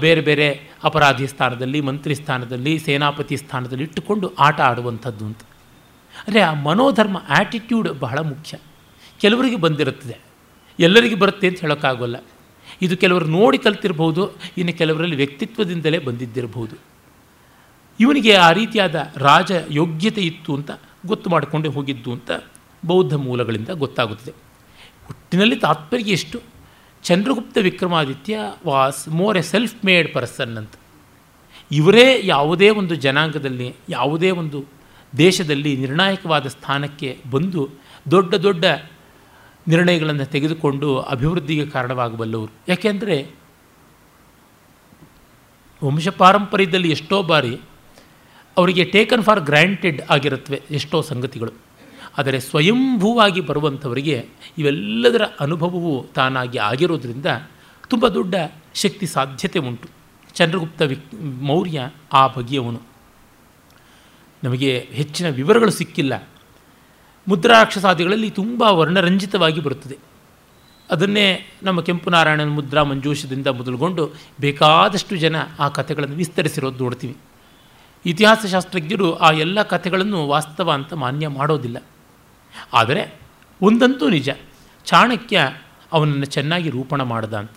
[0.00, 5.38] ಬೇರೆ ಬೇರೆ ಅಪರಾಧಿ ಸ್ಥಾನದಲ್ಲಿ, ಮಂತ್ರಿ ಸ್ಥಾನದಲ್ಲಿ, ಸೇನಾಪತಿ ಸ್ಥಾನದಲ್ಲಿ ಇಟ್ಟುಕೊಂಡು ಆಟ ಆಡುವಂಥದ್ದು ಅಂತ.
[6.26, 8.58] ಅಂದರೆ ಆ ಮನೋಧರ್ಮ ಆ್ಯಟಿಟ್ಯೂಡ್ ಬಹಳ ಮುಖ್ಯ.
[9.20, 10.18] ಕೆಲವರಿಗೆ ಬಂದಿರುತ್ತದೆ.
[10.78, 12.16] ಎಲ್ಲರಿಗೂ ಬರುತ್ತೆ ಅಂತ ಹೇಳೋಕ್ಕಾಗೋಲ್ಲ.
[12.82, 16.76] ಇದು ಕೆಲವರು ನೋಡಿ ಕಲ್ತಿರ್ಬೋದು, ಇನ್ನು ಕೆಲವರಲ್ಲಿ ವ್ಯಕ್ತಿತ್ವದಿಂದಲೇ ಬಂದಿದ್ದಿರಬಹುದು
[18.00, 20.70] ಇವನಿಗೆ ಆ ರೀತಿಯಾದ ರಾಜ ಯೋಗ್ಯತೆ ಇತ್ತು ಅಂತ
[21.06, 22.30] ಗೊತ್ತು ಮಾಡಿಕೊಂಡೇ ಹೋಗಿದ್ದು ಅಂತ
[22.86, 24.30] ಬೌದ್ಧ ಮೂಲಗಳಿಂದ ಗೊತ್ತಾಗುತ್ತದೆ.
[25.10, 26.51] ಒಟ್ಟಿನಲ್ಲಿ ತಾತ್ಪರ್ಯ ಎಷ್ಟು?
[27.02, 30.72] Chandragupta Vikramaditya was more a self made person ಅಂತ.
[31.70, 34.64] ಇವರೇ ಯಾವುದೇ ಒಂದು ಜನಾಂಗದಲ್ಲಿ, ಯಾವುದೇ ಒಂದು
[35.18, 37.70] ದೇಶದಲ್ಲಿ ನಿರ್ಣಾಯಕವಾದ ಸ್ಥಾನಕ್ಕೆ ಬಂದು
[38.10, 38.64] ದೊಡ್ಡ ದೊಡ್ಡ
[39.68, 42.52] ನಿರ್ಣಯಗಳನ್ನು ತೆಗೆದುಕೊಂಡು ಅಭಿವೃದ್ಧಿಗೆ ಕಾರಣವಾಗಬಲ್ಲವರು.
[42.68, 43.34] ಯಾಕೆಂದರೆ
[45.84, 47.60] ವಂಶ ಪಾರಂಪರ್ಯದಲ್ಲಿ ಎಷ್ಟೋ ಬಾರಿ
[48.56, 51.52] ಅವರಿಗೆ ಟೇಕನ್ ಫಾರ್ ಗ್ರ್ಯಾಂಟೆಡ್ ಆಗಿರುತ್ತವೆ ಎಷ್ಟೋ ಸಂಗತಿಗಳು.
[52.18, 57.26] ಆದರೆ ಸ್ವಯಂಭೂವಾಗಿ ಬರುವಂಥವರಿಗೆ ಇವೆಲ್ಲದರ ಅನುಭವವು ತಾನಾಗಿ ಆಗಿರೋದ್ರಿಂದ
[57.88, 58.34] ತುಂಬ ದೊಡ್ಡ
[58.74, 59.88] ಶಕ್ತಿ ಸಾಧ್ಯತೆ ಉಂಟು.
[60.34, 62.80] ಚಂದ್ರಗುಪ್ತ ವಿಕ್ ಮೌರ್ಯ ಆ ಬಗೆಯವನು.
[64.44, 66.28] ನಮಗೆ ಹೆಚ್ಚಿನ ವಿವರಗಳು ಸಿಕ್ಕಿಲ್ಲ.
[67.28, 69.98] ಮುದ್ರಾಕ್ಷಸಾದಿಗಳಲ್ಲಿ ತುಂಬ ವರ್ಣರಂಜಿತವಾಗಿ ಬರುತ್ತದೆ.
[70.90, 74.10] ಅದನ್ನೇ ನಮ್ಮ ಕೆಂಪು ನಾರಾಯಣನ ಮುದ್ರಾ ಮಂಜೂಷದಿಂದ ಮೊದಲುಗೊಂಡು
[74.40, 77.16] ಬೇಕಾದಷ್ಟು ಜನ ಆ ಕಥೆಗಳನ್ನು ವಿಸ್ತರಿಸಿರೋದು ನೋಡ್ತೀವಿ.
[78.06, 81.76] ಇತಿಹಾಸ ಶಾಸ್ತ್ರಜ್ಞರು ಆ ಎಲ್ಲ ಕಥೆಗಳನ್ನು ವಾಸ್ತವ ಅಂತ ಮಾನ್ಯ ಮಾಡೋದಿಲ್ಲ.
[82.72, 83.20] ಆದರೆ
[83.62, 84.30] ಒಂದಂತೂ ನಿಜ.
[84.84, 85.40] ಚಾಣಕ್ಯ
[85.92, 87.50] ಅವನನ್ನು ಚೆನ್ನಾಗಿ ರೂಪಣ ಮಾಡ್ದ ಅಂತ.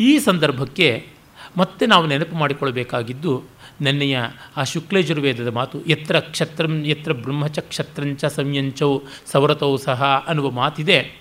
[0.00, 1.08] ಈ ಸಂದರ್ಭಕ್ಕೆ
[1.56, 3.42] ಮತ್ತೆ ನಾವು ನೆನಪು ಮಾಡಿಕೊಳ್ಬೇಕಾಗಿದ್ದು
[3.80, 4.18] ನೆನ್ನೆಯ
[4.56, 11.20] ಆ ಶುಕ್ಲೇಜುರ್ವೇದದ ಮಾತು ಎತ್ರ ಕ್ಷತ್ರಂ ಎತ್ರ ಬ್ರಹ್ಮಚ ಕ್ಷತ್ರಂಚ ಸಂಯಂಚೌ ಸವರತೌ ಸಹ ಅನ್ನುವ ಮಾತಿದೆ.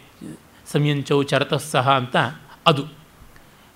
[0.71, 2.15] ಸಂಯಂಚೌ ಚರತಃ ಸಹ ಅಂತ
[2.65, 2.83] ಅದು.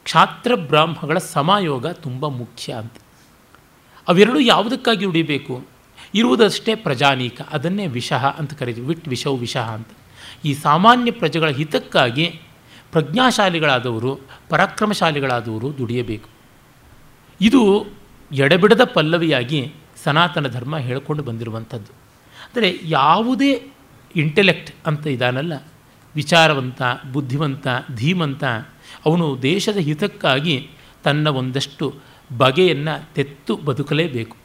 [0.04, 2.94] ಕ್ಷಾತ್ರ ಬ್ರಾಹ್ಮಗಳ ಸಮಾಯೋಗ ತುಂಬ ಮುಖ್ಯ ಅಂತ.
[4.08, 5.66] ಅವೆರಡೂ ಯಾವುದಕ್ಕಾಗಿ ಉಡಿಬೇಕು
[6.14, 7.42] ಇರುವುದಷ್ಟೇ ಪ್ರಜಾನೀಕ.
[7.42, 8.88] ಅದನ್ನೇ ವಿಷಃ ಅಂತ ಕರೀತೀವಿ.
[8.88, 9.88] ವಿಟ್ ವಿಷವು ವಿಷಃ ಅಂತ.
[10.46, 12.40] ಈ ಸಾಮಾನ್ಯ ಪ್ರಜೆಗಳ ಹಿತಕ್ಕಾಗಿ
[12.92, 16.30] ಪ್ರಜ್ಞಾಶಾಲಿಗಳಾದವರು, ಪರಾಕ್ರಮಶಾಲಿಗಳಾದವರು ದುಡಿಯಬೇಕು.
[17.42, 17.86] ಇದು
[18.32, 21.94] ಎಡಬಿಡದ ಪಲ್ಲವಿಯಾಗಿ ಸನಾತನ ಧರ್ಮ ಹೇಳಿಕೊಂಡು ಬಂದಿರುವಂಥದ್ದು.
[22.46, 23.68] ಅಂದರೆ ಯಾವುದೇ
[24.16, 25.54] ಇಂಟೆಲೆಕ್ಟ್ ಅಂತ ಇದಾನಲ್ಲ,
[26.16, 26.82] ವಿಚಾರವಂತ,
[27.14, 28.44] ಬುದ್ಧಿವಂತ, ಧೀಮಂತ,
[29.06, 30.70] ಅವನು ದೇಶದ ಹಿತಕ್ಕಾಗಿ
[31.04, 31.96] ತನ್ನ ಒಂದಷ್ಟು
[32.38, 34.41] ಬಗೆಯನ್ನು ತೆತ್ತು ಬದುಕಲೇಬೇಕು.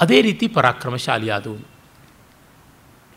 [0.00, 1.66] ಅದೇ ರೀತಿ ಪರಾಕ್ರಮಶಾಲಿಯಾದವನು.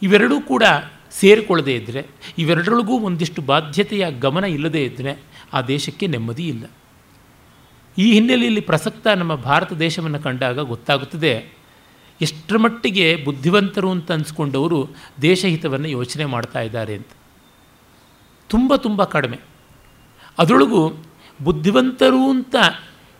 [0.01, 0.63] ಇವೆರಡೂ ಕೂಡ
[1.11, 2.07] ಸೇರಿಕೊಳ್ಳದೇ ಇದ್ದರೆ
[2.37, 5.23] ಇವೆರಡರೊಳಗೂ ಒಂದಿಷ್ಟು ಬಾಧ್ಯತೆಯ ಗಮನ ಇಲ್ಲದೇ ಇದ್ದರೆ
[5.53, 6.65] ಆ ದೇಶಕ್ಕೆ ನೆಮ್ಮದಿ ಇಲ್ಲ.
[7.97, 11.53] ಈ ಹಿನ್ನೆಲೆಯಲ್ಲಿ ಪ್ರಸಕ್ತ ನಮ್ಮ ಭಾರತ ದೇಶವನ್ನು ಕಂಡಾಗ ಗೊತ್ತಾಗುತ್ತದೆ,
[12.21, 14.89] ಎಷ್ಟರ ಮಟ್ಟಿಗೆ ಬುದ್ಧಿವಂತರು ಅಂತ ಅನಿಸ್ಕೊಂಡವರು
[15.21, 17.07] ದೇಶಹಿತವನ್ನು ಯೋಚನೆ ಮಾಡ್ತಾ ಇದ್ದಾರೆ ಅಂತ.
[18.49, 19.39] ತುಂಬ ತುಂಬ ಕಡಿಮೆ.
[20.37, 20.89] ಅದರೊಳಗೂ
[21.43, 22.55] ಬುದ್ಧಿವಂತರು ಅಂತ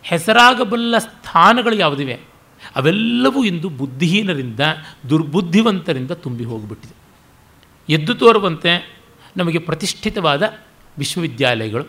[0.02, 2.29] ಹೆಸರಾಗಬಲ್ಲ ಸ್ಥಾನಗಳು ಯಾವುದಿವೆ?
[2.76, 4.60] ಅವೆಲ್ಲವೂ ಇಂದು ಬುದ್ಧಿಹೀನರಿಂದ,
[5.10, 6.94] ದುರ್ಬುದ್ಧಿವಂತರಿಂದ ತುಂಬಿ ಹೋಗಿಬಿಟ್ಟಿದೆ.
[7.92, 8.96] ಎದ್ದು ತೋರುವಂತೆ
[9.36, 10.58] ನಮಗೆ ಪ್ರತಿಷ್ಠಿತವಾದ
[10.98, 11.84] ವಿಶ್ವವಿದ್ಯಾಲಯಗಳು,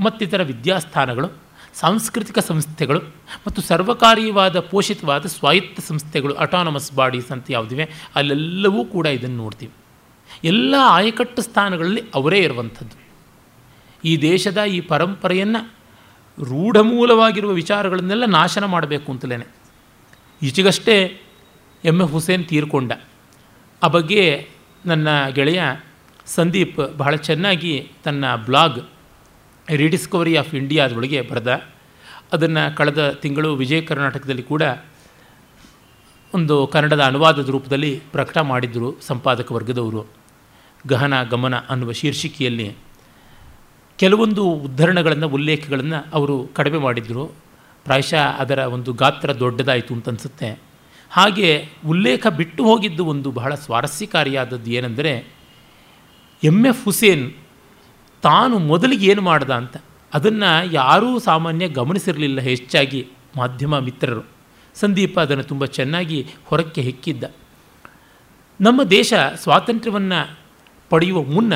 [0.00, 1.28] ಮತ್ತಿತರ ವಿದ್ಯಾಸ್ಥಾನಗಳು,
[1.74, 2.98] ಸಾಂಸ್ಕೃತಿಕ ಸಂಸ್ಥೆಗಳು
[3.46, 9.72] ಮತ್ತು ಸರ್ವಕಾರಿಯವಾದ ಪೋಷಿತವಾದ ಸ್ವಾಯತ್ತ ಸಂಸ್ಥೆಗಳು ಅಟಾನಮಸ್ ಬಾಡೀಸ್ ಅಂತ ಯಾವುದಿವೆ, ಅಲ್ಲೆಲ್ಲವೂ ಕೂಡ ಇದನ್ನು ನೋಡ್ತೀವಿ.
[10.44, 13.04] ಎಲ್ಲ ಆಯಕಟ್ಟು ಸ್ಥಾನಗಳಲ್ಲಿ ಅವರೇ ಇರುವಂಥದ್ದು.
[14.04, 15.72] ಈ ದೇಶದ ಈ ಪರಂಪರೆಯನ್ನು
[16.44, 19.36] ರೂಢಮೂಲವಾಗಿರುವ ವಿಚಾರಗಳನ್ನೆಲ್ಲ ನಾಶನ ಮಾಡಬೇಕು ಅಂತಲೇ.
[20.44, 21.20] ಈಚೆಗಷ್ಟೇ
[21.84, 22.92] ಎಂ ಎ ಹುಸೇನ್ ತೀರ್ಕೊಂಡ.
[23.82, 24.48] ಆ ಬಗ್ಗೆ
[24.86, 25.62] ನನ್ನ ಗೆಳೆಯ
[26.26, 28.80] ಸಂದೀಪ್ ಬಹಳ ಚೆನ್ನಾಗಿ ತನ್ನ ಬ್ಲಾಗ್
[29.70, 31.62] ರಿಡಿಸ್ಕವರಿ ಆಫ್ ಇಂಡಿಯಾದೊಳಗೆ ಬರೆದ.
[32.32, 34.62] ಅದನ್ನು ಕಳೆದ ತಿಂಗಳು ವಿಜಯ ಕರ್ನಾಟಕದಲ್ಲಿ ಕೂಡ
[36.34, 40.06] ಒಂದು ಕನ್ನಡದ ಅನುವಾದದ ರೂಪದಲ್ಲಿ ಪ್ರಕಟ ಮಾಡಿದ್ದರು ಸಂಪಾದಕ ವರ್ಗದವರು.
[40.86, 42.76] ಗಹನ ಗಮನ ಅನ್ನುವ ಶೀರ್ಷಿಕೆಯಲ್ಲಿ
[43.98, 47.32] ಕೆಲವೊಂದು ಉದ್ಧರಣಗಳನ್ನು, ಉಲ್ಲೇಖಗಳನ್ನು ಅವರು ಕಡಿಮೆ ಮಾಡಿದರು.
[47.84, 50.60] ಪ್ರಾಯಶಃ ಅದರ ಒಂದು ಗಾತ್ರ ದೊಡ್ಡದಾಯಿತು ಅಂತ ಅನಿಸುತ್ತೆ.
[51.10, 55.12] ಹಾಗೆ ಉಲ್ಲೇಖ ಬಿಟ್ಟು ಹೋಗಿದ್ದು ಒಂದು ಬಹಳ ಸ್ವಾರಸ್ಯಕಾರಿಯಾದದ್ದು ಏನೆಂದರೆ
[56.42, 57.24] ಎಂ ಎಫ್ ಹುಸೇನ್
[58.22, 59.76] ತಾನು ಮೊದಲಿಗೆ ಏನು ಮಾಡ್ದ ಅಂತ,
[60.14, 63.06] ಅದನ್ನು ಯಾರೂ ಸಾಮಾನ್ಯ ಗಮನಿಸಿರಲಿಲ್ಲ ಹೆಚ್ಚಾಗಿ
[63.36, 64.24] ಮಾಧ್ಯಮ ಮಿತ್ರರು.
[64.74, 67.24] ಸಂದೀಪ ಅದನ್ನು ತುಂಬ ಚೆನ್ನಾಗಿ ಹೊರಕ್ಕೆ ಹೆಕ್ಕಿದ್ದ.
[68.60, 70.20] ನಮ್ಮ ದೇಶ ಸ್ವಾತಂತ್ರ್ಯವನ್ನು
[70.90, 71.54] ಪಡೆಯುವ ಮುನ್ನ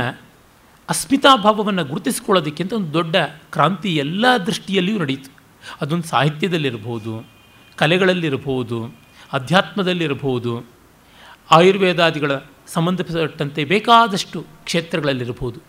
[0.88, 3.16] ಅಸ್ಮಿತಾಭಾವವನ್ನು ಗುರುತಿಸಿಕೊಳ್ಳೋದಕ್ಕಿಂತ ಒಂದು ದೊಡ್ಡ
[3.52, 5.37] ಕ್ರಾಂತಿ ಎಲ್ಲ ದೃಷ್ಟಿಯಲ್ಲಿಯೂ ನಡೆಯಿತು.
[5.80, 7.28] ಅದೊಂದು ಸಾಹಿತ್ಯದಲ್ಲಿರ್ಬೋದು,
[7.76, 8.94] ಕಲೆಗಳಲ್ಲಿರ್ಬೋದು,
[9.32, 10.64] ಅಧ್ಯಾತ್ಮದಲ್ಲಿರ್ಬೋದು,
[11.50, 12.32] ಆಯುರ್ವೇದಾದಿಗಳ
[12.66, 15.60] ಸಂಬಂಧಪಟ್ಟಂತೆ ಬೇಕಾದಷ್ಟು ಕ್ಷೇತ್ರಗಳಲ್ಲಿರ್ಬೋದು.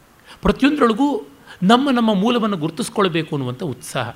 [0.42, 1.28] ಪ್ರತಿಯೊಂದರೊಳಗೂ
[1.64, 4.10] ನಮ್ಮ ನಮ್ಮ ಮೂಲವನ್ನು ಗುರುತಿಸ್ಕೊಳ್ಬೇಕು ಅನ್ನುವಂಥ ಉತ್ಸಾಹ.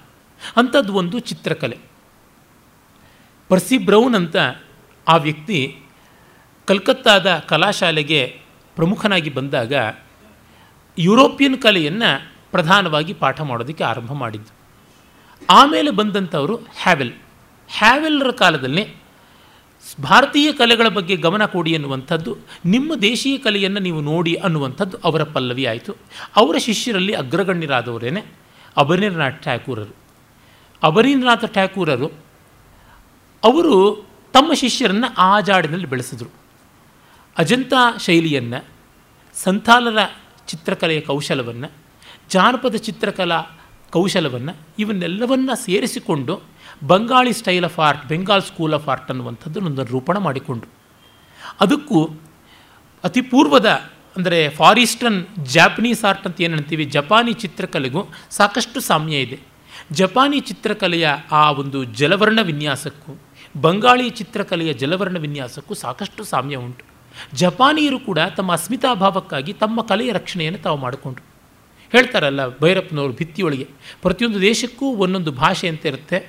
[0.57, 1.77] ಅಂಥದ್ದು ಒಂದು ಚಿತ್ರಕಲೆ.
[3.49, 4.35] ಪರ್ಸಿ ಬ್ರೌನ್ ಅಂತ
[5.07, 5.79] ಆ ವ್ಯಕ್ತಿ
[6.65, 8.41] ಕಲ್ಕತ್ತಾದ ಕಲಾಶಾಲೆಗೆ
[8.75, 9.73] ಪ್ರಮುಖನಾಗಿ ಬಂದಾಗ
[10.99, 14.62] ಯುರೋಪಿಯನ್ ಕಲೆಯನ್ನು ಪ್ರಧಾನವಾಗಿ ಪಾಠ ಮಾಡೋದಕ್ಕೆ ಆರಂಭ ಮಾಡಿದ್ದು.
[15.49, 17.13] ಆಮೇಲೆ ಬಂದಂಥವರು ಹ್ಯಾವೆಲ್.
[17.69, 19.03] ಹ್ಯಾವೆಲ್ರ ಕಾಲದಲ್ಲಿ
[20.03, 25.95] ಭಾರತೀಯ ಕಲೆಗಳ ಬಗ್ಗೆ ಗಮನ ಕೊಡಿ ಅನ್ನುವಂಥದ್ದು, ನಿಮ್ಮ ದೇಶೀಯ ಕಲೆಯನ್ನು ನೀವು ನೋಡಿ ಅನ್ನುವಂಥದ್ದು ಅವರ ಪಲ್ಲವಿ ಆಯಿತು.
[26.35, 28.21] ಅವರ ಶಿಷ್ಯರಲ್ಲಿ ಅಗ್ರಗಣ್ಯರಾದವರೇನೆ
[28.77, 29.95] ಅಬರೀಂದ್ರನಾಥ್ ಠಾಕೂರರು.
[30.83, 32.07] ಅಬರೀಂದ್ರನಾಥ ಠಾಕೂರರು
[33.43, 36.31] ಅವರು ತಮ್ಮ ಶಿಷ್ಯರನ್ನು ಆ ಜಾಡಿನಲ್ಲಿ ಬೆಳೆಸಿದರು.
[37.37, 38.65] ಅಜಂತಾ ಶೈಲಿಯನ್ನು
[39.35, 39.97] ಸಂತಾಲರ
[40.47, 41.71] ಚಿತ್ರಕಲೆಯ ಕೌಶಲವನ್ನು,
[42.29, 43.62] ಜಾನಪದ ಚಿತ್ರಕಲಾ
[43.95, 46.33] ಕೌಶಲವನ್ನು ಇವನ್ನೆಲ್ಲವನ್ನು ಸೇರಿಸಿಕೊಂಡು
[46.91, 50.67] Bengali style of art Bengal school of art ಅನ್ನುವಂಥದ್ದು ಒಂದು ರೂಪಣ ಮಾಡಿಕೊಂಡು.
[51.61, 51.99] ಅದಕ್ಕೂ
[53.03, 53.69] ಅತಿ ಪೂರ್ವದ
[54.17, 55.19] ಅಂದರೆ ಫಾರಿಸ್ಟನ್
[55.53, 59.37] ಜಾಪನೀಸ್ ಆರ್ಟ್ ಅಂತ ಏನು ಅಂತೀವಿ ಜಪಾನಿ ಚಿತ್ರಕಲೆಗೂ ಸಾಕಷ್ಟು ಸಾಮ್ಯ ಇದೆ.
[59.91, 63.11] ಜಪಾನಿ ಚಿತ್ರಕಲೆಯ ಆ ಒಂದು ಜಲವರ್ಣ ವಿನ್ಯಾಸಕ್ಕೂ,
[63.61, 66.83] ಬಂಗಾಳಿ ಚಿತ್ರಕಲೆಯ ಜಲವರ್ಣ ವಿನ್ಯಾಸಕ್ಕೂ ಸಾಕಷ್ಟು ಸಾಮ್ಯ ಉಂಟು.
[67.35, 71.25] ಜಪಾನಿಯರು ಕೂಡ ತಮ್ಮ ಅಸ್ಮಿತಾಭಾವಕ್ಕಾಗಿ ತಮ್ಮ ಕಲೆಯ ರಕ್ಷಣೆಯನ್ನು ತಾವು ಮಾಡಿಕೊಂಡ್ರು.
[71.93, 73.65] ಹೇಳ್ತಾರಲ್ಲ ಭೈರಪ್ಪನವರು ಭಿತ್ತಿಯೊಳಗೆ,
[74.01, 76.19] ಪ್ರತಿಯೊಂದು ದೇಶಕ್ಕೂ ಒಂದೊಂದು ಭಾಷೆ ಅಂತ ಇರುತ್ತೆ.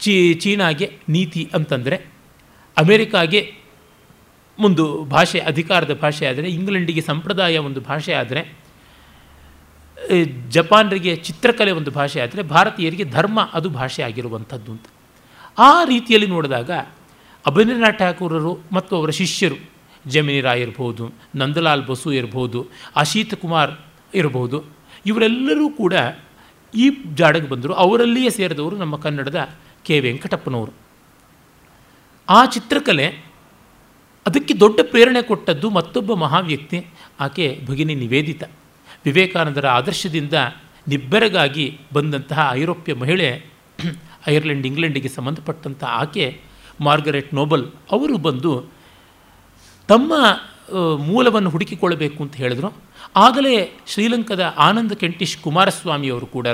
[0.00, 1.96] ಚೀ, ಚೀನಾಗೆ ನೀತಿ ಅಂತಂದರೆ,
[2.76, 3.40] ಅಮೇರಿಕಾಗೆ
[4.58, 8.42] ಒಂದು ಭಾಷೆ, ಅಧಿಕಾರದ ಭಾಷೆ ಆದರೆ, ಇಂಗ್ಲೆಂಡಿಗೆ ಸಂಪ್ರದಾಯ ಒಂದು ಭಾಷೆ ಆದರೆ
[10.48, 14.86] ಜಪಾನರಿಗೆ ಚಿತ್ರಕಲೆ ಒಂದು ಭಾಷೆ ಆದರೆ, ಭಾರತೀಯರಿಗೆ ಧರ್ಮ ಅದು ಭಾಷೆ ಆಗಿರುವಂಥದ್ದು ಅಂತ.
[15.58, 16.70] ಆ ರೀತಿಯಲ್ಲಿ ನೋಡಿದಾಗ
[17.44, 19.58] ಅಭೀಂದ್ರನಾಥ್ ಠಾಕೂರರು ಮತ್ತು ಅವರ ಶಿಷ್ಯರು,
[20.08, 21.04] ಜಮಿನಿ ರಾಯ್ ಇರ್ಬೋದು,
[21.36, 22.60] ನಂದಲಾಲ್ ಬಸು ಇರ್ಬೋದು,
[22.96, 23.72] ಅಶೀತ್ ಕುಮಾರ್
[24.14, 24.64] ಇರ್ಬೋದು
[25.06, 25.94] ಇವರೆಲ್ಲರೂ ಕೂಡ
[26.74, 27.72] ಈ ಜಾಡಗೆ ಬಂದರು.
[27.74, 29.48] ಅವರಲ್ಲಿಯೇ ಸೇರಿದವರು ನಮ್ಮ ಕನ್ನಡದ
[29.84, 30.00] ಕೆ.
[30.00, 30.72] ವೆಂಕಟಪ್ಪನವರು.
[32.28, 33.06] ಆ ಚಿತ್ರಕಲೆ
[34.26, 36.86] ಅದಕ್ಕೆ ದೊಡ್ಡ ಪ್ರೇರಣೆ ಕೊಟ್ಟದ್ದು ಮತ್ತೊಬ್ಬ ಮಹಾವ್ಯಕ್ತಿ,
[37.20, 38.42] ಆಕೆ ಭಗಿನಿ ನಿವೇದಿತ.
[39.04, 40.32] ವಿವೇಕಾನಂದರ ಆದರ್ಶದಿಂದ
[40.88, 43.46] ನಿಬ್ಬೆರಗಾಗಿ ಬಂದಂತಹ ಐರೋಪ್ಯ ಮಹಿಳೆ,
[44.28, 46.40] ಐರ್ಲೆಂಡ್, ಇಂಗ್ಲೆಂಡಿಗೆ ಸಂಬಂಧಪಟ್ಟಂಥ ಆಕೆ,
[46.80, 48.64] ಮಾರ್ಗರೆಟ್ ನೋಬಲ್ ಅವರು ಬಂದು
[49.88, 50.12] ತಮ್ಮ
[50.96, 52.87] ಮೂಲವನ್ನು ಹುಡುಕಿಕೊಳ್ಳಬೇಕು ಅಂತ ಹೇಳಿದ್ರು.
[53.16, 56.46] ಆಗಲೇ ಶ್ರೀಲಂಕಾದ ಆನಂದ ಕೆಂಟಿಶ್ ಕುಮಾರಸ್ವಾಮಿಯವರು ಕೂಡ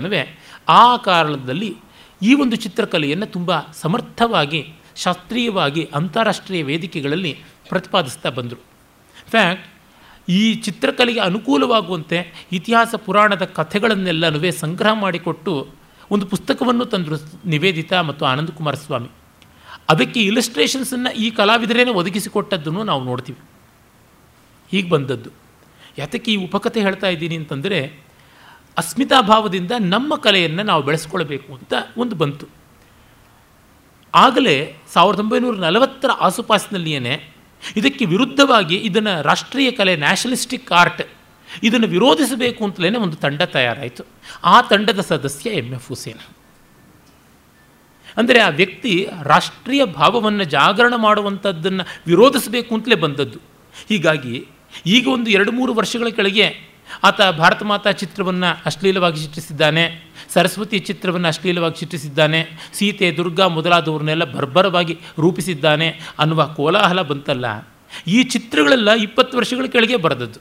[0.68, 1.76] ಆ ಕಾರಣದಲ್ಲಿ
[2.22, 7.38] ಈ ಒಂದು ಚಿತ್ರಕಲೆಯನ್ನು ತುಂಬ ಸಮರ್ಥವಾಗಿ, ಶಾಸ್ತ್ರೀಯವಾಗಿ ಅಂತಾರಾಷ್ಟ್ರೀಯ ವೇದಿಕೆಗಳಲ್ಲಿ
[7.68, 8.62] ಪ್ರತಿಪಾದಿಸ್ತಾ ಬಂದರು.
[9.30, 9.66] ಫ್ಯಾಕ್ಟ್
[10.28, 15.68] ಈ ಚಿತ್ರಕಲೆಗೆ ಅನುಕೂಲವಾಗುವಂತೆ ಇತಿಹಾಸ ಪುರಾಣದ ಕಥೆಗಳನ್ನೆಲ್ಲನೂ ಸಂಗ್ರಹ ಮಾಡಿಕೊಟ್ಟು
[16.11, 19.09] ಒಂದು ಪುಸ್ತಕವನ್ನು ತಂದರು ನಿವೇದಿತ ಮತ್ತು ಆನಂದ ಕುಮಾರಸ್ವಾಮಿ.
[19.88, 23.38] ಅದಕ್ಕೆ ಇಲಸ್ಟ್ರೇಷನ್ಸನ್ನು ಈ ಕಲಾವಿದರೇನೆ ಒದಗಿಸಿಕೊಟ್ಟದ್ದನ್ನು ನಾವು ನೋಡ್ತೀವಿ.
[24.70, 25.43] ಹೀಗೆ ಬಂದದ್ದು.
[25.99, 28.05] ಯಾತಕ್ಕೆ ಈ ಉಪಕಥೆ ಹೇಳ್ತಾ ಇದ್ದೀನಿ ಅಂತಂದರೆ
[28.78, 32.47] ಅಸ್ಮಿತಾಭಾವದಿಂದ ನಮ್ಮ ಕಲೆಯನ್ನು ನಾವು ಬೆಳೆಸ್ಕೊಳ್ಬೇಕು ಅಂತ ಒಂದು ಬಂತು.
[34.14, 37.34] ಆಗಲೇ ಸಾವಿರದ ಒಂಬೈನೂರ ನಲವತ್ತರ ಆಸುಪಾಸಿನಲ್ಲಿಯೇ
[37.76, 41.03] ಇದಕ್ಕೆ ವಿರುದ್ಧವಾಗಿ ಇದನ್ನು ರಾಷ್ಟ್ರೀಯ ಕಲೆ, ನ್ಯಾಷನಲಿಸ್ಟಿಕ್ ಆರ್ಟ್
[41.62, 44.05] ಇದನ್ನು ವಿರೋಧಿಸಬೇಕು ಅಂತಲೇ ಒಂದು ತಂಡ ತಯಾರಾಯಿತು.
[44.45, 45.88] ಆ ತಂಡದ ಸದಸ್ಯ ಎಂ ಎಫ್.
[45.88, 46.18] ಹುಸೇನ್.
[48.16, 53.38] ಅಂದರೆ ಆ ವ್ಯಕ್ತಿ ರಾಷ್ಟ್ರೀಯ ಭಾವವನ್ನು ಜಾಗರಣ ಮಾಡುವಂಥದ್ದನ್ನು ವಿರೋಧಿಸಬೇಕು ಅಂತಲೇ ಬಂದದ್ದು.
[53.88, 54.49] ಹೀಗಾಗಿ
[54.87, 60.12] ಈಗ ಒಂದು ಎರಡು ಮೂರು ವರ್ಷಗಳ ಕೆಳಗೆ ಆತ ಭಾರತ ಮಾತಾ ಚಿತ್ರವನ್ನು ಅಶ್ಲೀಲವಾಗಿ ಚಿತ್ರಿಸಿದ್ದಾನೆ.
[60.33, 62.49] ಸರಸ್ವತಿ ಚಿತ್ರವನ್ನು ಅಶ್ಲೀಲವಾಗಿ ಚಿತ್ರಿಸಿದ್ದಾನೆ.
[62.72, 67.68] ಸೀತೆ, ದುರ್ಗಾ ಮೊದಲಾದವ್ರನ್ನೆಲ್ಲ ಬರ್ಬರವಾಗಿ ರೂಪಿಸಿದ್ದಾನೆ ಅನ್ನುವ ಕೋಲಾಹಲ ಬಂತಲ್ಲ.
[68.07, 70.41] ಈ ಚಿತ್ರಗಳೆಲ್ಲ ಇಪ್ಪತ್ತು ವರ್ಷಗಳ ಕೆಳಗೆ ಬರೆದದ್ದು.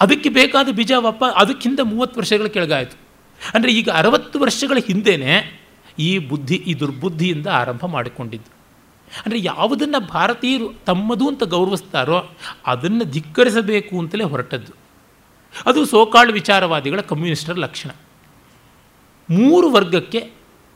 [0.00, 2.96] ಅದಕ್ಕೆ ಬೇಕಾದ ಬಿಜಾವಪ್ಪ ಅದಕ್ಕಿಂತ ಮೂವತ್ತು ವರ್ಷಗಳ ಕೆಳಗಾಯಿತು.
[3.54, 5.62] ಅಂದರೆ ಈಗ ಅರವತ್ತು ವರ್ಷಗಳ ಹಿಂದೆಯೇ
[5.98, 8.59] ಈ ಬುದ್ಧಿ, ಈ ದುರ್ಬುದ್ಧಿಯಿಂದ ಆರಂಭ ಮಾಡಿಕೊಂಡಿದ್ದು.
[9.18, 12.30] ಅಂದರೆ ಯಾವುದನ್ನು ಭಾರತೀಯರು ತಮ್ಮದು ಅಂತ ಗೌರವಿಸ್ತಾರೋ
[12.66, 14.72] ಅದನ್ನು ಧಿಕ್ಕರಿಸಬೇಕು ಅಂತಲೇ ಹೊರಟದ್ದು.
[15.66, 17.90] ಅದು ಸೋಕಾಳ್ ವಿಚಾರವಾದಿಗಳ ಕಮ್ಯುನಿಸ್ಟರ ಲಕ್ಷಣ.
[19.30, 20.30] ಮೂರು ವರ್ಗಕ್ಕೆ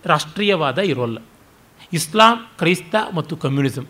[0.05, 1.19] ರಾಷ್ಟ್ರೀಯವಾದ ಇರೋಲ್ಲ.
[1.93, 3.87] ಇಸ್ಲಾಂ, ಕ್ರೈಸ್ತ ಮತ್ತು ಕಮ್ಯುನಿಸಮ್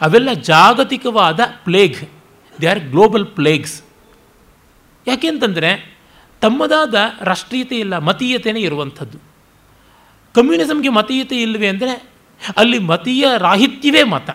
[0.00, 2.10] ಅವೆಲ್ಲ ಜಾಗತಿಕವಾದ plague.
[2.60, 3.82] They are global plagues.
[5.06, 5.98] ಯಾಕೆಂತಂದರೆ
[6.40, 9.18] ತಮ್ಮದಾದ ರಾಷ್ಟ್ರೀಯತೆ ಇಲ್ಲ ಮತೀಯತೆಯೇ ಇರುವಂಥದ್ದು.
[10.34, 12.13] ಕಮ್ಯುನಿಸಮ್ಗೆ ಮತೀಯತೆ ಇಲ್ಲವೇ ಅಂದರೆ
[12.56, 14.30] ಅಲ್ಲಿ ಮತೀಯ ರಾಹಿತ್ಯವೇ ಮತ.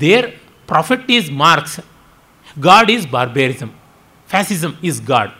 [0.00, 1.80] There profit is Marx
[2.58, 3.70] god is barbarism
[4.28, 5.32] fascism is god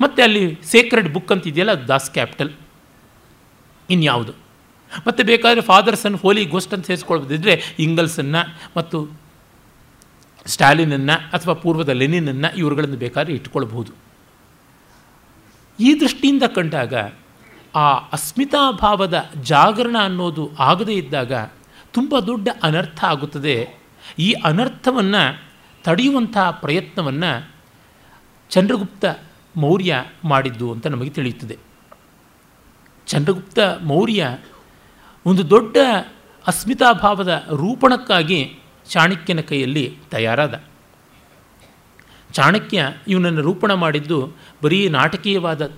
[0.00, 2.52] ಮತ್ತು ಅಲ್ಲಿ ಸೇಕ್ರೆಡ್ ಬುಕ್ ಅಂತಿದೆಯಲ್ಲ ದಾಸ್ ಕ್ಯಾಪಿಟಲ್
[3.90, 4.32] ಇನ್ಯಾವುದು?
[5.06, 9.10] ಮತ್ತು ಬೇಕಾದರೆ ಫಾದರ್ಸನ್ನು ಹೋಲಿ ಗೋಸ್ಟ್ ಅಂತ ಸೇರಿಸ್ಕೊಳ್ಬೋದಿದ್ರೆ ಇಂಗಲ್ಸನ್ನು ಮತ್ತು
[10.46, 13.92] ಸ್ಟಾಲಿನನ್ನು ಅಥವಾ ಪೂರ್ವದ ಲೆನಿನನ್ನು ಇವರುಗಳನ್ನು ಬೇಕಾದ್ರೆ ಇಟ್ಕೊಳ್ಬಹುದು.
[15.80, 16.94] ಈ ದೃಷ್ಟಿಯಿಂದ ಕಂಡಾಗ
[17.74, 21.32] ಆ ಅಸ್ಮಿತಾಭಾವದ ಜಾಗರಣ ಅನ್ನೋದು ಆಗದೇ ಇದ್ದಾಗ
[21.92, 23.68] ತುಂಬ ದೊಡ್ಡ ಅನರ್ಥ ಆಗುತ್ತದೆ.
[24.18, 25.42] ಈ ಅನರ್ಥವನ್ನು
[25.84, 27.52] ತಡೆಯುವಂಥ ಪ್ರಯತ್ನವನ್ನು
[28.50, 29.04] ಚಂದ್ರಗುಪ್ತ
[29.56, 31.58] ಮೌರ್ಯ ಮಾಡಿದ್ದು ಅಂತ ನಮಗೆ ತಿಳಿಯುತ್ತದೆ.
[33.06, 34.38] ಚಂದ್ರಗುಪ್ತ ಮೌರ್ಯ
[35.26, 35.76] ಒಂದು ದೊಡ್ಡ
[36.46, 38.58] ಅಸ್ಮಿತಾಭಾವದ ರೂಪಣಕ್ಕಾಗಿ
[38.88, 40.62] ಚಾಣಕ್ಯನ ಕೈಯಲ್ಲಿ ತಯಾರಾದ.
[42.32, 45.72] ಚಾಣಕ್ಯ ಇವನನ್ನು ರೂಪಣ ಮಾಡಿದ್ದು ಬರೀ ನಾಟಕೀಯವಾದ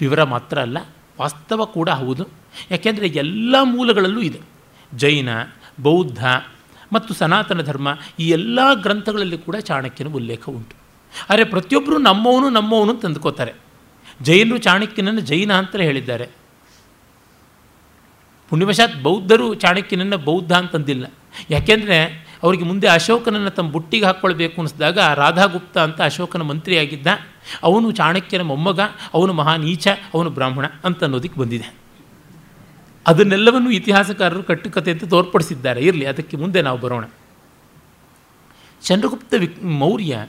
[0.00, 0.78] ವಿವರ ಮಾತ್ರ ಅಲ್ಲ
[1.20, 2.24] ವಾಸ್ತವ ಕೂಡ ಹೌದು.
[2.70, 4.40] ಯಾಕೆಂದರೆ ಎಲ್ಲ ಮೂಲಗಳಲ್ಲೂ ಇದೆ.
[4.96, 5.28] ಜೈನ,
[5.82, 6.24] ಬೌದ್ಧ
[6.92, 10.74] ಮತ್ತು ಸನಾತನ ಧರ್ಮ ಈ ಎಲ್ಲ ಗ್ರಂಥಗಳಲ್ಲಿ ಕೂಡ ಚಾಣಕ್ಯನ ಉಲ್ಲೇಖ ಉಂಟು.
[11.30, 13.52] ಆದರೆ ಪ್ರತಿಯೊಬ್ಬರು ನಮ್ಮವನು ನಮ್ಮವನು ತಂದುಕೋತಾರೆ
[14.22, 16.28] ಜೈನರು ಚಾಣಕ್ಯನನ್ನು ಜೈನ ಅಂತಲೇ ಹೇಳಿದ್ದಾರೆ.
[18.48, 21.06] ಪುಣ್ಯವಶಾತ್ ಬೌದ್ಧರು ಚಾಣಕ್ಯನನ್ನು ಬೌದ್ಧ ಅಂತಂದಿಲ್ಲ.
[21.50, 21.98] ಯಾಕೆಂದರೆ
[22.42, 27.06] ಅವರಿಗೆ ಮುಂದೆ ಅಶೋಕನನ್ನು ತಮ್ಮ ಬುಟ್ಟಿಗೆ ಹಾಕ್ಕೊಳ್ಬೇಕು ಅನಿಸಿದಾಗ ರಾಧಾಗುಪ್ತ ಅಂತ ಅಶೋಕನ ಮಂತ್ರಿಯಾಗಿದ್ದ.
[27.62, 28.80] ಅವನು ಚಾಣಕ್ಯನ ಮೊಮ್ಮಗ,
[29.14, 31.74] ಅವನು ಮಹಾನೀಚ ಅವನು ಬ್ರಾಹ್ಮಣ ಅಂತ ಅನ್ನೋದಕ್ಕೆ ಬಂದಿದೆ.
[33.06, 35.80] ಅದನ್ನೆಲ್ಲವನ್ನು ಇತಿಹಾಸಕಾರರು ಕಟ್ಟುಕತೆ ಅಂತ ತೋರ್ಪಡಿಸಿದ್ದಾರೆ.
[35.80, 37.04] ಇರಲಿ, ಅದಕ್ಕೆ ಮುಂದೆ ನಾವು ಬರೋಣ.
[38.82, 40.26] ಚಂದ್ರಗುಪ್ತ ವಿಕ್, ಮೌರ್ಯ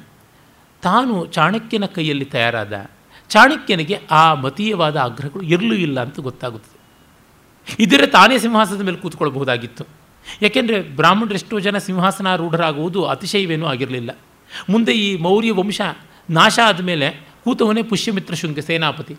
[0.81, 2.85] ತಾನು ಚಾಣಕ್ಯನ ಕೈಯಲ್ಲಿ ತಯಾರಾದ,
[3.29, 6.81] ಚಾಣಕ್ಯನಿಗೆ ಆ ಮತೀಯವಾದ ಆಗ್ರಹಗಳು ಇರಲೂ ಇಲ್ಲ ಅಂತ ಗೊತ್ತಾಗುತ್ತದೆ.
[7.83, 10.00] ಇದರ ತಾನೇ ಸಿಂಹಾಸನದ ಮೇಲೆ ಕೂತ್ಕೊಳ್ಬಹುದಾಗಿತ್ತು.
[10.41, 14.17] ಯಾಕೆಂದರೆ ಬ್ರಾಹ್ಮಣರು ಎಷ್ಟೋ ಜನ ಸಿಂಹಾಸನಾರೂಢರಾಗುವುದು ಅತಿಶಯವೇನೂ ಆಗಿರಲಿಲ್ಲ.
[14.69, 15.81] ಮುಂದೆ ಈ ಮೌರ್ಯ ವಂಶ
[16.29, 19.13] ನಾಶ ಆದಮೇಲೆ ಕೂತವನೇ ಪುಷ್ಯಮಿತ್ರ ಶೃಂಗ ಸೇನಾಪತಿ.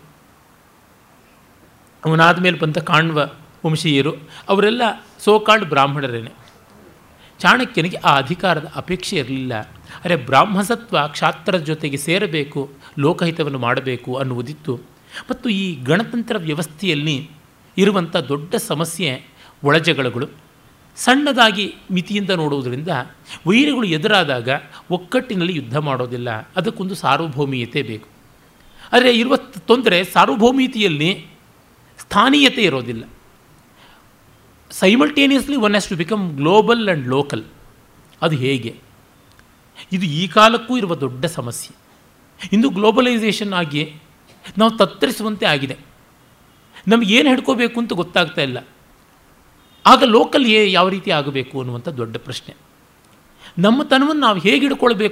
[2.05, 3.19] ಅವನಾದ ಮೇಲೆ ಬಂದ ಕಾಣ್ವ
[3.65, 4.15] ವಂಶೀಯರು,
[4.49, 4.81] ಅವರೆಲ್ಲ
[5.19, 6.31] ಸೋಕಾಲ್ಡ್ ಬ್ರಾಹ್ಮಣರೇನೆ.
[7.39, 9.59] ಚಾಣಕ್ಯನಿಗೆ ಆ ಅಧಿಕಾರದ ಅಪೇಕ್ಷೆ ಇರಲಿಲ್ಲ.
[10.05, 14.75] ಅರೆ ಬ್ರಾಹ್ಮಸತ್ವ ಕ್ಷಾತ್ರದ ಜೊತೆಗೆ ಸೇರಬೇಕು, ಲೋಕಹಿತವನ್ನು ಮಾಡಬೇಕು ಅನ್ನುವುದಿತ್ತು.
[15.29, 17.29] ಮತ್ತು ಈ ಗಣತಂತ್ರ ವ್ಯವಸ್ಥೆಯಲ್ಲಿ
[17.77, 19.25] ಇರುವಂಥ ದೊಡ್ಡ ಸಮಸ್ಯೆ
[19.63, 20.42] ಒಳಜಗಳಗಳು.
[20.95, 22.87] ಸಣ್ಣದಾಗಿ ಮಿತಿಯಿಂದ ನೋಡುವುದರಿಂದ
[23.47, 24.49] ವೈರಿಗಳು ಎದುರಾದಾಗ
[24.91, 26.29] ಒಕ್ಕಟ್ಟಿನಲ್ಲಿ ಯುದ್ಧ ಮಾಡೋದಿಲ್ಲ.
[26.55, 28.07] ಅದಕ್ಕೊಂದು ಸಾರ್ವಭೌಮೀಯತೆ ಬೇಕು.
[28.93, 31.27] ಆದರೆ ಇರುವ ತೊಂದರೆ ಸಾರ್ವಭೌಮೀಯತೆಯಲ್ಲಿ
[31.97, 33.03] ಸ್ಥಾನೀಯತೆ ಇರೋದಿಲ್ಲ.
[34.69, 37.43] Simultaneously one has to become global and local
[38.21, 38.75] ಅದು ಹೇಗೆ?
[39.91, 41.75] ಇದು ಈ ಕಾಲಕ್ಕೂ ಇರುವ ದೊಡ್ಡ ಸಮಸ್ಯೆ.
[42.53, 43.95] ಇಂದು ಗ್ಲೋಬಲೈಸೇಷನ್ ಆಗಿ
[44.57, 45.77] ನಾವು ತತ್ತರಿಸುವಂತೆ ಆಗಿದೆ.
[46.87, 48.67] ನಮಗೇನು ಹಿಡ್ಕೋಬೇಕು ಅಂತ ಗೊತ್ತಾಗ್ತಾ ಇಲ್ಲ.
[49.85, 52.55] ಆಗ ಲೋಕಲ್ ಏ ಯಾವ ರೀತಿ ಆಗಬೇಕು ಅನ್ನುವಂಥ ದೊಡ್ಡ ಪ್ರಶ್ನೆ.
[53.57, 54.67] ನಮ್ಮ ತನವನ್ನು ನಾವು ಹೇಗೆ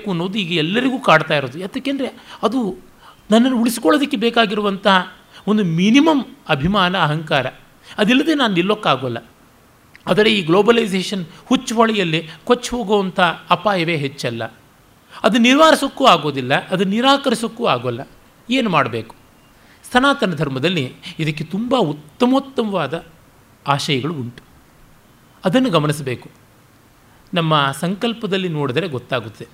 [0.10, 1.60] ಅನ್ನೋದು ಈಗ ಎಲ್ಲರಿಗೂ ಕಾಡ್ತಾ ಇರೋದು.
[1.60, 2.08] ಯಾಕೆಂದರೆ
[2.44, 2.78] ಅದು
[3.32, 5.16] ನನ್ನನ್ನು ಉಳಿಸ್ಕೊಳ್ಳೋದಕ್ಕೆ ಬೇಕಾಗಿರುವಂತಹ
[5.48, 7.48] ಒಂದು ಮಿನಿಮಮ್ ಅಭಿಮಾನ, ಅಹಂಕಾರ,
[7.98, 9.18] ಅದಿಲ್ಲದೆ ನಾನು ನಿಲ್ಲೋಕ್ಕಾಗೋಲ್ಲ.
[10.08, 13.20] ಆದರೆ ಈ ಗ್ಲೋಬಲೈಸೇಷನ್ ಹುಚ್ಚುವಳಿಯಲ್ಲಿ ಕೊಚ್ಚು ಹೋಗುವಂಥ
[13.50, 14.44] ಅಪಾಯವೇ ಹೆಚ್ಚಲ್ಲ.
[15.24, 18.08] ಅದು ನಿವಾರಿಸೋಕ್ಕೂ ಆಗೋದಿಲ್ಲ, ಅದು ನಿರಾಕರಿಸೋಕ್ಕೂ ಆಗೋಲ್ಲ.
[18.50, 19.16] ಏನು ಮಾಡಬೇಕು?
[19.94, 23.06] ಸನಾತನ ಧರ್ಮದಲ್ಲಿ ಇದಕ್ಕೆ ತುಂಬ ಉತ್ತಮೋತ್ತಮವಾದ
[23.68, 24.51] ಆಶಯಗಳು ಉಂಟು.
[25.46, 26.30] ಅದನ್ನು ಗಮನಿಸಬೇಕು.
[27.34, 29.48] ನಮ್ಮ ಸಂಕಲ್ಪದಲ್ಲಿ ನೋಡಿದರೆ ಗೊತ್ತಾಗುತ್ತೆ.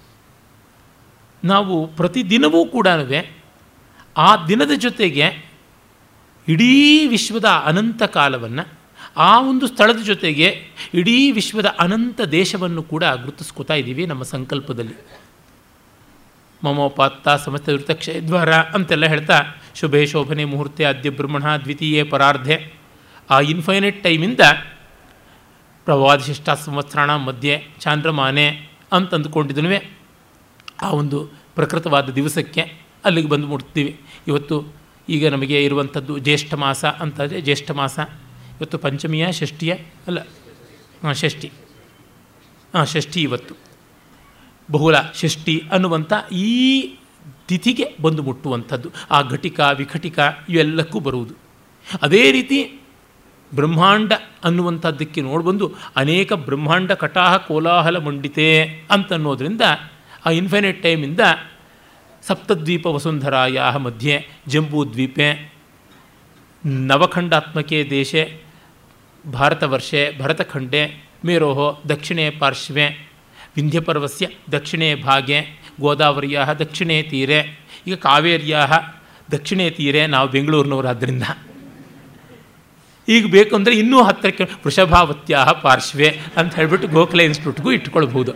[1.43, 2.87] ನಾವು ಪ್ರತಿದಿನವೂ ಕೂಡ
[4.17, 5.51] ಆ ದಿನದ ಜೊತೆಗೆ
[6.47, 8.79] ಇಡೀ ವಿಶ್ವದ ಅನಂತ ಕಾಲವನ್ನು,
[9.17, 10.63] ಆ ಒಂದು ಸ್ಥಳದ ಜೊತೆಗೆ
[10.93, 14.93] ಇಡೀ ವಿಶ್ವದ ಅನಂತ ದೇಶವನ್ನು ಕೂಡ ಗುರುತಿಸ್ಕೋತಾ ಇದ್ದೀವಿ ನಮ್ಮ ಸಂಕಲ್ಪದಲ್ಲಿ.
[16.63, 19.41] ಮಮೋಪಾತ್ತ ಸಮಸ್ತ ಋತಕ್ಷಯದ್ವಾರ ಅಂತೆಲ್ಲ ಹೇಳ್ತಾ,
[19.75, 22.73] ಶುಭೆ ಶೋಭನೆ ಮುಹೂರ್ತೆ ಅದ್ಯ ಬ್ರಹ್ಮಣ, ದ್ವಿತೀಯ ಪರಾರ್ಧೆ.
[23.29, 24.39] ಆ ಇನ್ಫೈನೈಟ್ ಟೈಮಿಂದ
[25.87, 29.91] ಪ್ರವಾದಿಶಿಷ್ಟ ಸಂವತ್ಸರಣ ಮಧ್ಯೆ ಚಾಂದ್ರಮಾನೆ ಅಂತ ಅಂದುಕೊಂಡಿದ್ದನು
[30.81, 31.19] ಆ ಒಂದು
[31.55, 32.61] ಪ್ರಕೃತವಾದ ದಿವಸಕ್ಕೆ
[33.05, 34.01] ಅಲ್ಲಿಗೆ ಬಂದು ಮುಟ್ತೀವಿ.
[34.27, 34.73] ಇವತ್ತು
[35.09, 37.99] ಈಗ ನಮಗೆ ಇರುವಂಥದ್ದು ಜ್ಯೇಷ್ಠ ಮಾಸ ಅಂತಂದರೆ ಜ್ಯೇಷ್ಠ ಮಾಸ
[38.59, 39.73] ಇವತ್ತು ಪಂಚಮಿಯ ಷಷ್ಠಿಯ
[40.07, 40.19] ಅಲ್ಲ
[41.03, 41.51] ಹಾಂ ಷಷ್ಠಿ
[42.75, 43.55] ಹಾಂ ಷಷ್ಠಿ ಇವತ್ತು.
[44.71, 46.81] ಬಹುಳ ಷಷ್ಠಿ ಅನ್ನುವಂಥ ಈ
[47.47, 48.89] ತಿಥಿಗೆ ಬಂದು ಮುಟ್ಟುವಂಥದ್ದು.
[49.11, 50.19] ಆ ಘಟಿಕ, ವಿಘಟಿಕ
[50.49, 51.33] ಇವೆಲ್ಲಕ್ಕೂ ಬರುವುದು.
[52.01, 52.81] ಅದೇ ರೀತಿ
[53.55, 59.61] ಬ್ರಹ್ಮಾಂಡ ಅನ್ನುವಂಥದ್ದಕ್ಕೆ ನೋಡಿಬಂದು ಅನೇಕ ಬ್ರಹ್ಮಾಂಡ ಕಟಾಹ ಕೋಲಾಹಲ ಮಂಡಿತೆ ಅಂತನ್ನೋದ್ರಿಂದ
[60.25, 61.19] ಆ ಇನ್ಫಿನೈಟ್ ಟೈಮಿಂದ
[62.27, 65.57] ಸಪ್ತದ್ವೀಪ ವಸುಂಧರಾಯ ಮಧ್ಯೆ ಜಂಬೂದ್ವೀಪೆ
[66.65, 68.41] ನವಖಂಡಾತ್ಮಕೆ ದೇಶೆ
[69.33, 72.87] ಭಾರತವರ್ಷೆ ಭರತಖಂಡೆ ಮೇರೋಹೋ, ದಕ್ಷಿಣೆ ಪಾರ್ಶ್ವೆ
[73.55, 75.39] ವಿಂಧ್ಯಪರ್ವಸ್ಯ ದಕ್ಷಿಣೆ ಭಾಗೆ
[75.81, 77.39] ಗೋದಾವರಿಯ ದಕ್ಷಿಣೇ ತೀರೆ,
[77.87, 78.57] ಈಗ ಕಾವೇರಿಯ
[79.31, 81.23] ದಕ್ಷಿಣೆ ತೀರೆ, ನಾವು ಬೆಂಗಳೂರಿನವರಾದ್ದರಿಂದ
[83.09, 88.33] ಈಗ ಬೇಕು ಅಂದರೆ ಇನ್ನೂ ಹತ್ತಿರಕ್ಕೆ ವೃಷಭಾವತ್ಯ ಪಾರ್ಶ್ವೆ ಅಂತ ಹೇಳಿಬಿಟ್ಟು ಗೋಖಲೆ ಇನ್ಸ್ಟಿಟ್ಯೂಟ್ಗೂ ಇಟ್ಕೊಳ್ಬೋದು.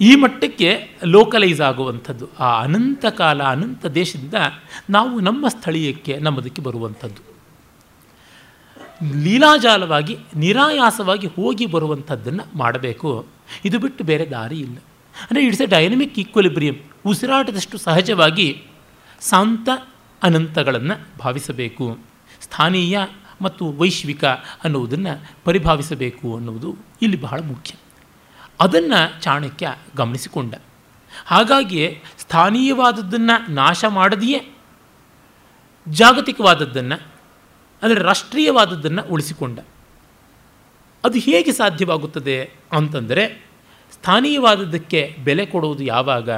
[0.00, 4.34] ಈ ಮಟ್ಟಕ್ಕೆ ಲೋಕಲೈಸ್ ಆಗುವಂಥದ್ದು, ಆ ಅನಂತ ಕಾಲ, ಅನಂತ ದೇಶದಿಂದ
[4.90, 7.22] ನಾವು ನಮ್ಮ ಸ್ಥಳೀಯಕ್ಕೆ, ನಮ್ಮದಕ್ಕೆ ಬರುವಂಥದ್ದು.
[9.14, 13.26] ಲೀಲಾಜಾಲವಾಗಿ, ನಿರಾಯಾಸವಾಗಿ ಹೋಗಿ ಬರುವಂಥದ್ದನ್ನು ಮಾಡಬೇಕು.
[13.64, 14.76] ಇದು ಬಿಟ್ಟು ಬೇರೆ ದಾರಿ ಇಲ್ಲ.
[15.22, 16.76] ಅಂದರೆ ಇಟ್ಸ್ ಎ ಡೈನಮಿಕ್ ಈಕ್ವಲಿಬ್ರಿಯಂ.
[17.06, 18.62] ಉಸಿರಾಟದಷ್ಟು ಸಹಜವಾಗಿ
[19.30, 19.68] ಶಾಂತ
[20.22, 22.15] ಅನಂತಗಳನ್ನು ಭಾವಿಸಬೇಕು.
[22.40, 22.98] ಸ್ಥಾನೀಯ
[23.40, 24.24] ಮತ್ತು ವೈಶ್ವಿಕ
[24.64, 27.74] ಅನ್ನುವುದನ್ನು ಪರಿಭಾವಿಸಬೇಕು ಅನ್ನುವುದು ಇಲ್ಲಿ ಬಹಳ ಮುಖ್ಯ.
[28.60, 30.54] ಅದನ್ನು ಚಾಣಕ್ಯ ಗಮನಿಸಿಕೊಂಡ.
[31.26, 34.54] ಹಾಗಾಗಿಯೇ ಸ್ಥಾನೀಯವಾದದ್ದನ್ನು ನಾಶ ಮಾಡದೆಯೇ
[35.88, 37.02] ಜಾಗತಿಕವಾದದ್ದನ್ನು
[37.82, 39.58] ಅಂದರೆ ರಾಷ್ಟ್ರೀಯವಾದದ್ದನ್ನು ಉಳಿಸಿಕೊಂಡ.
[41.04, 43.46] ಅದು ಹೇಗೆ ಸಾಧ್ಯವಾಗುತ್ತದೆ ಅಂತಂದರೆ
[43.92, 46.30] ಸ್ಥಾನೀಯವಾದದ್ದಕ್ಕೆ ಬೆಲೆ ಕೊಡುವುದು ಯಾವಾಗ?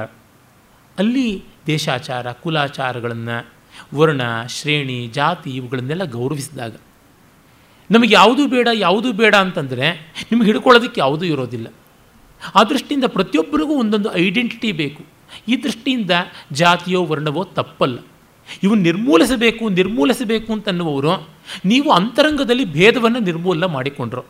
[0.97, 3.58] ಅಲ್ಲಿ ದೇಶಾಚಾರ, ಕುಲಾಚಾರಗಳನ್ನು
[3.95, 6.75] ವರ್ಣ, ಶ್ರೇಣಿ, ಜಾತಿ ಇವುಗಳನ್ನೆಲ್ಲ ಗೌರವಿಸಿದಾಗ
[7.91, 11.67] ನಮಗೆ ಯಾವುದೂ ಬೇಡ ಯಾವುದೂ ಬೇಡ ಅಂತಂದರೆ ನಿಮಗೆ ಹಿಡ್ಕೊಳ್ಳೋದಕ್ಕೆ ಯಾವುದೂ ಇರೋದಿಲ್ಲ.
[12.55, 15.03] ಆ ದೃಷ್ಟಿಯಿಂದ ಪ್ರತಿಯೊಬ್ಬರಿಗೂ ಒಂದೊಂದು ಐಡೆಂಟಿಟಿ ಬೇಕು.
[15.47, 16.11] ಈ ದೃಷ್ಟಿಯಿಂದ
[16.51, 17.99] ಜಾತಿಯೋ ವರ್ಣವೋ ತಪ್ಪಲ್ಲ.
[18.63, 21.29] ಇವು ನಿರ್ಮೂಲಿಸಬೇಕು ನಿರ್ಮೂಲಿಸಬೇಕು ಅಂತನ್ನುವರು
[21.65, 24.23] ನೀವು ಅಂತರಂಗದಲ್ಲಿ ಭೇದವನ್ನು ನಿರ್ಮೂಲನ ಮಾಡಿಕೊಂಡ್ರು.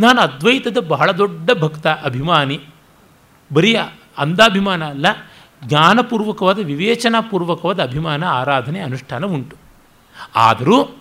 [0.00, 2.60] ನಾನು ಅದ್ವೈತದ ಬಹಳ ದೊಡ್ಡ ಭಕ್ತ, ಅಭಿಮಾನಿ
[3.52, 3.76] ಬರೀ
[4.18, 5.06] ಅಂಧಾಭಿಮಾನ ಅಲ್ಲ
[5.62, 9.56] ಜ್ಞಾನಪೂರ್ವಕವಾದ, ವಿವೇಚನಾಪೂರ್ವಕವಾದ ಅಭಿಮಾನ, ಆರಾಧನೆ, ಅನುಷ್ಠಾನ ಉಂಟು.
[10.34, 10.96] ಆದರೂ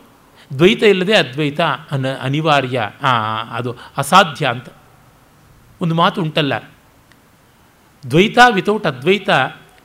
[0.58, 2.90] ದ್ವೈತ ಇಲ್ಲದೆ ಅದ್ವೈತ ಅನ, ಅನಿವಾರ್ಯ
[3.52, 4.68] ಅದು ಅಸಾಧ್ಯ ಅಂತ
[5.82, 6.54] ಒಂದು ಮಾತು ಉಂಟಲ್ಲ.
[8.10, 9.30] Dvaita without Advaita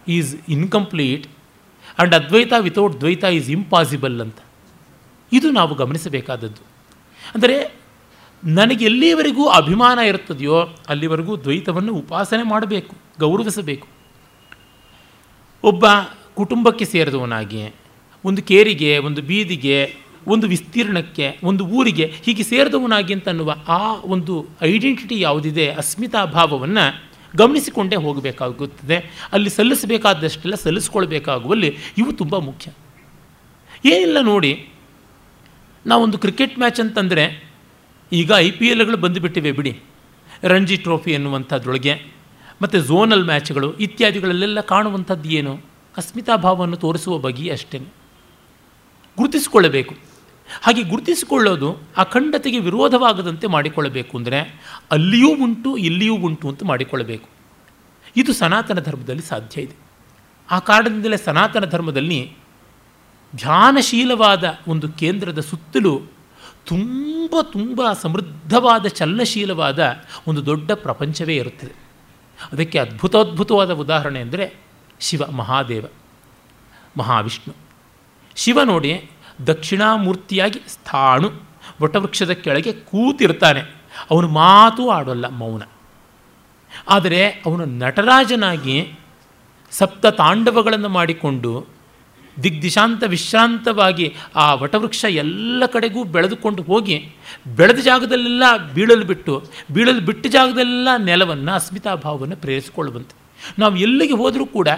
[0.09, 4.39] is incomplete and Advaita without Dvaita is impossible ಅಂತ.
[5.33, 6.63] ಇದು ನಾವು ಗಮನಿಸಬೇಕಾದದ್ದು.
[7.35, 7.57] ಅಂದರೆ
[8.45, 10.59] ನನಗೆ ಎಲ್ಲಿವರೆಗೂ ಅಭಿಮಾನ ಇರುತ್ತದೆಯೋ
[10.89, 14.00] ಅಲ್ಲಿವರೆಗೂ ದ್ವೈತವನ್ನು ಉಪಾಸನೆ ಮಾಡಬೇಕು, ಗೌರವಿಸಬೇಕು.
[15.65, 15.85] ಒಬ್ಬ
[16.35, 17.75] ಕುಟುಂಬಕ್ಕೆ ಸೇರಿದವನಾಗಿ
[18.25, 19.79] ಒಂದು ಕೇರಿಗೆ, ಒಂದು ಬೀದಿಗೆ,
[20.27, 26.85] ಒಂದು ವಿಸ್ತೀರ್ಣಕ್ಕೆ, ಒಂದು ಊರಿಗೆ ಹೀಗೆ ಸೇರಿದವನಾಗಿ ಅಂತ ಅನ್ನುವ ಆ ಒಂದು ಐಡೆಂಟಿಟಿ ಯಾವುದಿದೆ ಅಸ್ಮಿತಾ ಭಾವವನ್ನು
[27.37, 28.97] ಗಮನಿಸಿಕೊಂಡೇ ಹೋಗಬೇಕಾಗುತ್ತದೆ.
[29.33, 32.71] ಅಲ್ಲಿ ಸಲ್ಲಿಸಬೇಕಾದಷ್ಟೆಲ್ಲ ಸಲ್ಲಿಸ್ಕೊಳ್ಬೇಕಾಗುವಲ್ಲಿ ಇವು ತುಂಬ ಮುಖ್ಯ.
[33.85, 34.53] ಏನಿಲ್ಲ ನೋಡಿ,
[35.87, 37.25] ನಾವೊಂದು ಕ್ರಿಕೆಟ್ ಮ್ಯಾಚ್ ಅಂತಂದರೆ
[38.13, 39.73] ಈಗ ಐ ಪಿ ಎಲ್ಗಳು ಬಂದುಬಿಟ್ಟಿವೆ ಬಿಡಿ.
[40.45, 41.95] ರಂಜಿ ಟ್ರೋಫಿ ಎನ್ನುವಂಥದ್ರೊಳಗೆ.
[42.63, 45.61] ಮತ್ತು ಝೋನಲ್ ಮ್ಯಾಚ್ಗಳು ಇತ್ಯಾದಿಗಳಲ್ಲೆಲ್ಲ ಕಾಣುವಂಥದ್ದು ಏನು?
[45.97, 47.79] ಅಸ್ಮಿತಾ ಭಾವವನ್ನು ತೋರಿಸುವ ಬಗೆ ಅಷ್ಟೇ.
[49.17, 49.95] ಗುರುತಿಸಿಕೊಳ್ಳಬೇಕು.
[50.63, 54.41] ಹಾಗೆ ಗುರುತಿಸಿಕೊಳ್ಳೋದು ಅಖಂಡತೆಗೆ ವಿರೋಧವಾಗದಂತೆ ಮಾಡಿಕೊಳ್ಳಬೇಕು ಅಂದರೆ
[54.91, 57.29] ಅಲ್ಲಿಯೂ ಉಂಟು, ಇಲ್ಲಿಯೂ ಉಂಟು ಅಂತ ಮಾಡಿಕೊಳ್ಳಬೇಕು.
[58.17, 59.75] ಇದು ಸನಾತನ ಧರ್ಮದಲ್ಲಿ ಸಾಧ್ಯ ಇದೆ.
[60.51, 62.33] ಆ ಕಾರಣದಿಂದಲೇ ಸನಾತನ ಧರ್ಮದಲ್ಲಿ
[63.37, 66.01] ಧ್ಯಾನಶೀಲವಾದ ಒಂದು ಕೇಂದ್ರದ ಸುತ್ತಲೂ
[66.67, 69.97] ತುಂಬ ತುಂಬ ಸಮೃದ್ಧವಾದ ಚಲನಶೀಲವಾದ
[70.27, 71.80] ಒಂದು ದೊಡ್ಡ ಪ್ರಪಂಚವೇ ಇರುತ್ತದೆ.
[72.53, 74.55] ಅದಕ್ಕೆ ಅದ್ಭುತೋದ್ಭುತವಾದ ಉದಾಹರಣೆ ಅಂದರೆ
[75.01, 75.87] ಶಿವ ಮಹಾದೇವ,
[76.97, 77.55] ಮಹಾವಿಷ್ಣು.
[78.37, 79.11] ಶಿವ ನೋಡಿ
[79.47, 81.31] ದಕ್ಷಿಣಾಮೂರ್ತಿಯಾಗಿ ಸ್ಥಾಣು,
[81.83, 83.61] ವಟವೃಕ್ಷದ ಕೆಳಗೆ ಕೂತಿರ್ತಾನೆ.
[84.11, 85.63] ಅವನು ಮಾತು ಆಡೋಲ್ಲ ಮೌನ.
[86.89, 88.95] ಆದರೆ ಅವನು ನಟರಾಜನಾಗಿ
[89.71, 91.80] ಸಪ್ತ ತಾಂಡವಗಳನ್ನು ಮಾಡಿಕೊಂಡು
[92.43, 97.11] ದಿಗ್ದಿಶಾಂತ ವಿಶ್ರಾಂತವಾಗಿ ಆ ವಟವೃಕ್ಷ ಎಲ್ಲ ಕಡೆಗೂ ಬೆಳೆದುಕೊಂಡು ಹೋಗಿ
[97.57, 103.15] ಬೆಳೆದ ಜಾಗದಲ್ಲೆಲ್ಲ ಬೀಳಲು ಬಿಟ್ಟು, ಬೀಳಲು ಬಿಟ್ಟ ಜಾಗದಲ್ಲೆಲ್ಲ ನೆಲವನ್ನು ಅಸ್ಮಿತಾ ಭಾವವನ್ನು ಪ್ರೇರಿಸಿಕೊಳ್ಳುವಂತೆ.
[103.59, 104.69] ನಾವು ಎಲ್ಲಿಗೆ ಹೋದರೂ ಕೂಡ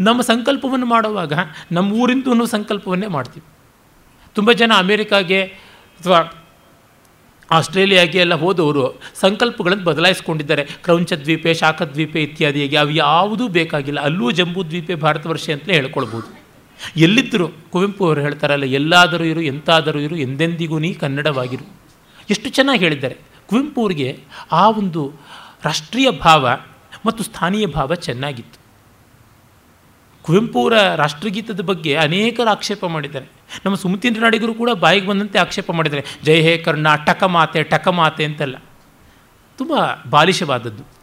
[0.00, 1.32] ನಮ್ಮ ಸಂಕಲ್ಪವನ್ನು ಮಾಡುವಾಗ,
[1.72, 3.46] ನಮ್ಮ ಊರಿಂದು ಸಂಕಲ್ಪವನ್ನೇ ಮಾಡ್ತೀವಿ.
[4.34, 6.42] ತುಂಬ ಜನ ಅಮೇರಿಕಾಗೆ ಅಥವಾ
[7.50, 10.64] ಆಸ್ಟ್ರೇಲಿಯಾಗೆ ಎಲ್ಲ ಹೋದವರು ಸಂಕಲ್ಪಗಳನ್ನು ಬದಲಾಯಿಸ್ಕೊಂಡಿದ್ದಾರೆ.
[10.64, 14.00] ಕ್ರೌಂಚ ದ್ವೀಪೆ, ಶಾಖದ್ವೀಪೆ ಇತ್ಯಾದಿಯಾಗಿ ಅವು ಯಾವುದೂ ಬೇಕಾಗಿಲ್ಲ.
[14.00, 14.94] ಅಲ್ಲೂ ಜಂಬೂ ದ್ವೀಪೇ
[15.52, 16.45] ಅಂತಲೇ ಹೇಳ್ಕೊಳ್ಬೋದು.
[16.96, 21.76] ಎಲ್ಲಿದ್ದರು ಕುವೆಂಪು ಅವರು ಹೇಳ್ತಾರಲ್ಲ, ಎಲ್ಲಾದರೂ ಇರು, ಎಂತಾದರೂ ಇರು, ಎಂದೆಂದಿಗೂ ನೀ ಕನ್ನಡವಾಗಿರು.
[22.30, 23.16] ಎಷ್ಟು ಚೆನ್ನಾಗಿ ಹೇಳಿದ್ದಾರೆ.
[23.46, 24.20] ಕುವೆಂಪು ಅವರಿಗೆ
[24.52, 25.12] ಆ ಒಂದು
[25.64, 26.48] ರಾಷ್ಟ್ರೀಯ ಭಾವ
[27.06, 28.66] ಮತ್ತು ಸ್ಥಾನೀಯ ಭಾವ ಚೆನ್ನಾಗಿತ್ತು.
[30.22, 33.26] ಕುವೆಂಪು ಅವರ ರಾಷ್ಟ್ರಗೀತದ ಬಗ್ಗೆ ಅನೇಕರು ಆಕ್ಷೇಪ ಮಾಡಿದ್ದಾರೆ.
[33.64, 36.04] ನಮ್ಮ ಸುಮತೀಂದ್ರ ನಾಡಿಗರು ಕೂಡ ಬಾಯಿಗೆ ಬಂದಂತೆ ಆಕ್ಷೇಪ ಮಾಡಿದ್ದಾರೆ.
[36.24, 38.56] ಜಯ ಹೇ ಕರ್ನಾಟಕ ಮಾತೆ, ಟಕ ಮಾತೆ ಅಂತೆಲ್ಲ.
[39.58, 39.72] ತುಂಬ
[40.10, 40.95] ಬಾಲಿಶವಾದದ್ದು.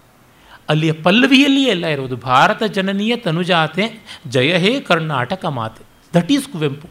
[0.69, 2.15] ಅಲ್ಲಿಯ ಪಲ್ಲವಿಯಲ್ಲಿಯೇ ಎಲ್ಲ ಇರುವುದು.
[2.15, 5.85] ಭಾರತ ಜನನೀಯ ತನುಜಾತೆ, ಜಯ ಹೇ ಕರ್ನಾಟಕ ಮಾತೆ.
[6.19, 6.89] That is Kuvempu.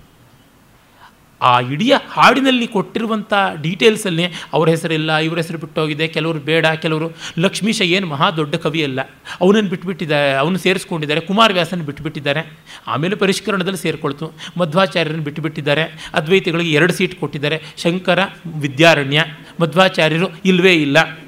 [1.40, 8.06] ಆ ಇಡೀ ಹಾಡಿನಲ್ಲಿ ಕೊಟ್ಟಿರುವಂಥ ಡೀಟೇಲ್ಸಲ್ಲಿ ಅವ್ರ ಹೆಸರಿಲ್ಲ, ಇವ್ರ ಹೆಸರು ಬಿಟ್ಟೋಗಿದೆ, ಕೆಲವರು ಬೇಡ, ಕೆಲವರು ಲಕ್ಷ್ಮೀಶ ಏನು
[8.06, 9.00] ಮಹಾ ದೊಡ್ಡ ಕವಿ ಅಲ್ಲ.
[9.40, 14.32] ಅವನನ್ನು ಬಿಟ್ಬಿಟ್ಟಿದ್ದಾರೆ, ಅವನು ಸೇರಿಸ್ಕೊಂಡಿದ್ದಾರೆ ಕುಮಾರವ್ಯಾಸನ ಬಿಟ್ಟುಬಿಟ್ಟಿದ್ದಾರೆ ಆಮೇಲೆ ಪರಿಷ್ಕರಣದಲ್ಲಿ ಸೇರಿಕೊಳ್ತು.
[14.58, 17.62] ಮಧ್ವಾಚಾರ್ಯರನ್ನು ಬಿಟ್ಟುಬಿಟ್ಟಿದ್ದಾರೆ ಅದ್ವೈತಿಗಳಿಗೆ ಎರಡು ಸೀಟ್ ಕೊಟ್ಟಿದ್ದಾರೆ.
[17.76, 18.18] ಶಂಕರ
[18.60, 19.24] ವಿದ್ಯಾರಣ್ಯ.
[19.60, 21.18] ಮಧ್ವಾಚಾರ್ಯರು ಇಲ್ಲವೇ ಇಲ್ಲ.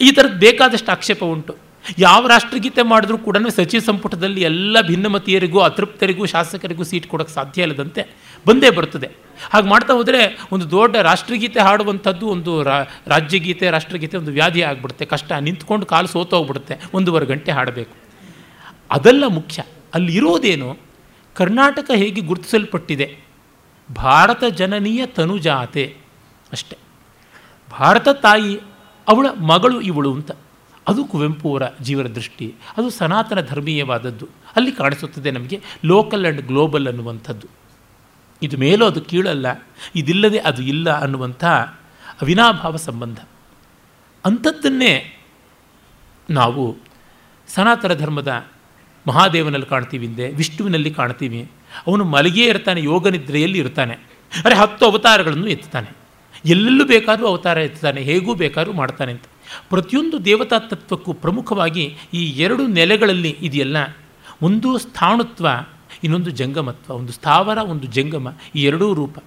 [0.00, 1.56] ಈ ಥರದ್ದು ಬೇಕಾದಷ್ಟು ಆಕ್ಷೇಪ ಉಂಟು.
[1.98, 8.06] ಯಾವ ರಾಷ್ಟ್ರಗೀತೆ ಮಾಡಿದ್ರೂ ಕೂಡ ಸಚಿವ ಸಂಪುಟದಲ್ಲಿ ಎಲ್ಲ ಭಿನ್ನಮತೀಯರಿಗೂ, ಅತೃಪ್ತರಿಗೂ, ಶಾಸಕರಿಗೂ ಸೀಟ್ ಕೊಡೋಕ್ಕೆ ಸಾಧ್ಯ ಇಲ್ಲದಂತೆ
[8.46, 9.10] ಬಂದೇ ಬರ್ತದೆ
[9.50, 15.04] ಹಾಗೆ ಮಾಡ್ತಾ ಹೋದರೆ ಒಂದು ದೊಡ್ಡ ರಾಷ್ಟ್ರಗೀತೆ ಹಾಡುವಂಥದ್ದು ಒಂದು ರಾಜ್ಯಗೀತೆ, ರಾಷ್ಟ್ರಗೀತೆ ಒಂದು ವ್ಯಾಧಿ ಆಗಿಬಿಡುತ್ತೆ.
[15.04, 15.32] ಕಷ್ಟ.
[15.32, 17.94] ನಿಂತ್ಕೊಂಡು ಕಾಲು ಸೋತೋಗ್ಬಿಡುತ್ತೆ ಒಂದೂವರೆ ಗಂಟೆ ಹಾಡಬೇಕು.
[18.90, 19.62] ಅದೆಲ್ಲ ಮುಖ್ಯ.
[19.94, 20.78] ಅಲ್ಲಿರೋದೇನು
[21.34, 23.16] ಕರ್ನಾಟಕ ಹೇಗೆ ಗುರುತಿಸಲ್ಪಟ್ಟಿದೆ?
[23.94, 25.96] ಭಾರತ ಜನನೀಯ ತನುಜಾತೆ.
[26.52, 26.76] ಅಷ್ಟೆ.
[27.70, 28.60] ಭಾರತ ತಾಯಿ
[29.08, 30.30] ಅವಳ ಮಗಳು ಇವಳು ಅಂತ.
[30.88, 32.54] ಅದು ಕುವೆಂಪು ಅವರ ಜೀವನ ದೃಷ್ಟಿ.
[32.76, 34.28] ಅದು ಸನಾತನ ಧರ್ಮೀಯವಾದದ್ದು.
[34.56, 37.46] ಅಲ್ಲಿ ಕಾಣಿಸುತ್ತದೆ ನಮಗೆ ಲೋಕಲ್ ಆ್ಯಂಡ್ ಗ್ಲೋಬಲ್ ಅನ್ನುವಂಥದ್ದು.
[38.42, 39.46] ಇದು ಮೇಲೂ ಅದು ಕೀಳಲ್ಲ,
[39.96, 41.44] ಇದಿಲ್ಲದೆ ಅದು ಇಲ್ಲ ಅನ್ನುವಂಥ
[42.22, 43.18] ಅವಿನಾಭಾವ ಸಂಬಂಧ.
[44.24, 45.18] ಅಂಥದ್ದನ್ನೇ
[46.30, 46.76] ನಾವು
[47.48, 48.46] ಸನಾತನ ಧರ್ಮದ
[49.08, 51.50] ಮಹಾದೇವನಲ್ಲಿ ಕಾಣ್ತೀವಿ ಹಿಂದೆ, ವಿಷ್ಣುವಿನಲ್ಲಿ ಕಾಣ್ತೀವಿ.
[51.86, 53.94] ಅವನು ಮಲಗಿಯೇ ಇರ್ತಾನೆ ಯೋಗ ನಿದ್ರೆಯಲ್ಲಿ ಇರ್ತಾನೆ.
[54.44, 55.97] ಅರೆ ಹತ್ತು ಅವತಾರಗಳನ್ನು ಎತ್ತುತ್ತಾನೆ.
[56.44, 59.22] ಎಲ್ಲೆಲ್ಲೂ ಬೇಕಾದರೂ ಅವತಾರ ಇರ್ತಾನೆ ಹೇಗೂ ಬೇಕಾದ್ರೂ ಮಾಡ್ತಾನೆ ಅಂತ.
[59.68, 63.76] ಪ್ರತಿಯೊಂದು ದೇವತಾ ತತ್ವಕ್ಕೂ ಪ್ರಮುಖವಾಗಿ ಈ ಎರಡು ನೆಲೆಗಳಲ್ಲಿ ಇದೆಯಲ್ಲ.
[64.42, 65.48] ಒಂದು ಸ್ಥಾಣುತ್ವ,
[66.04, 69.18] ಇನ್ನೊಂದು ಜಂಗಮತ್ವ, ಒಂದು ಸ್ಥಾವರ, ಒಂದು ಜಂಗಮ, ಈ ಎರಡೂ ರೂಪ.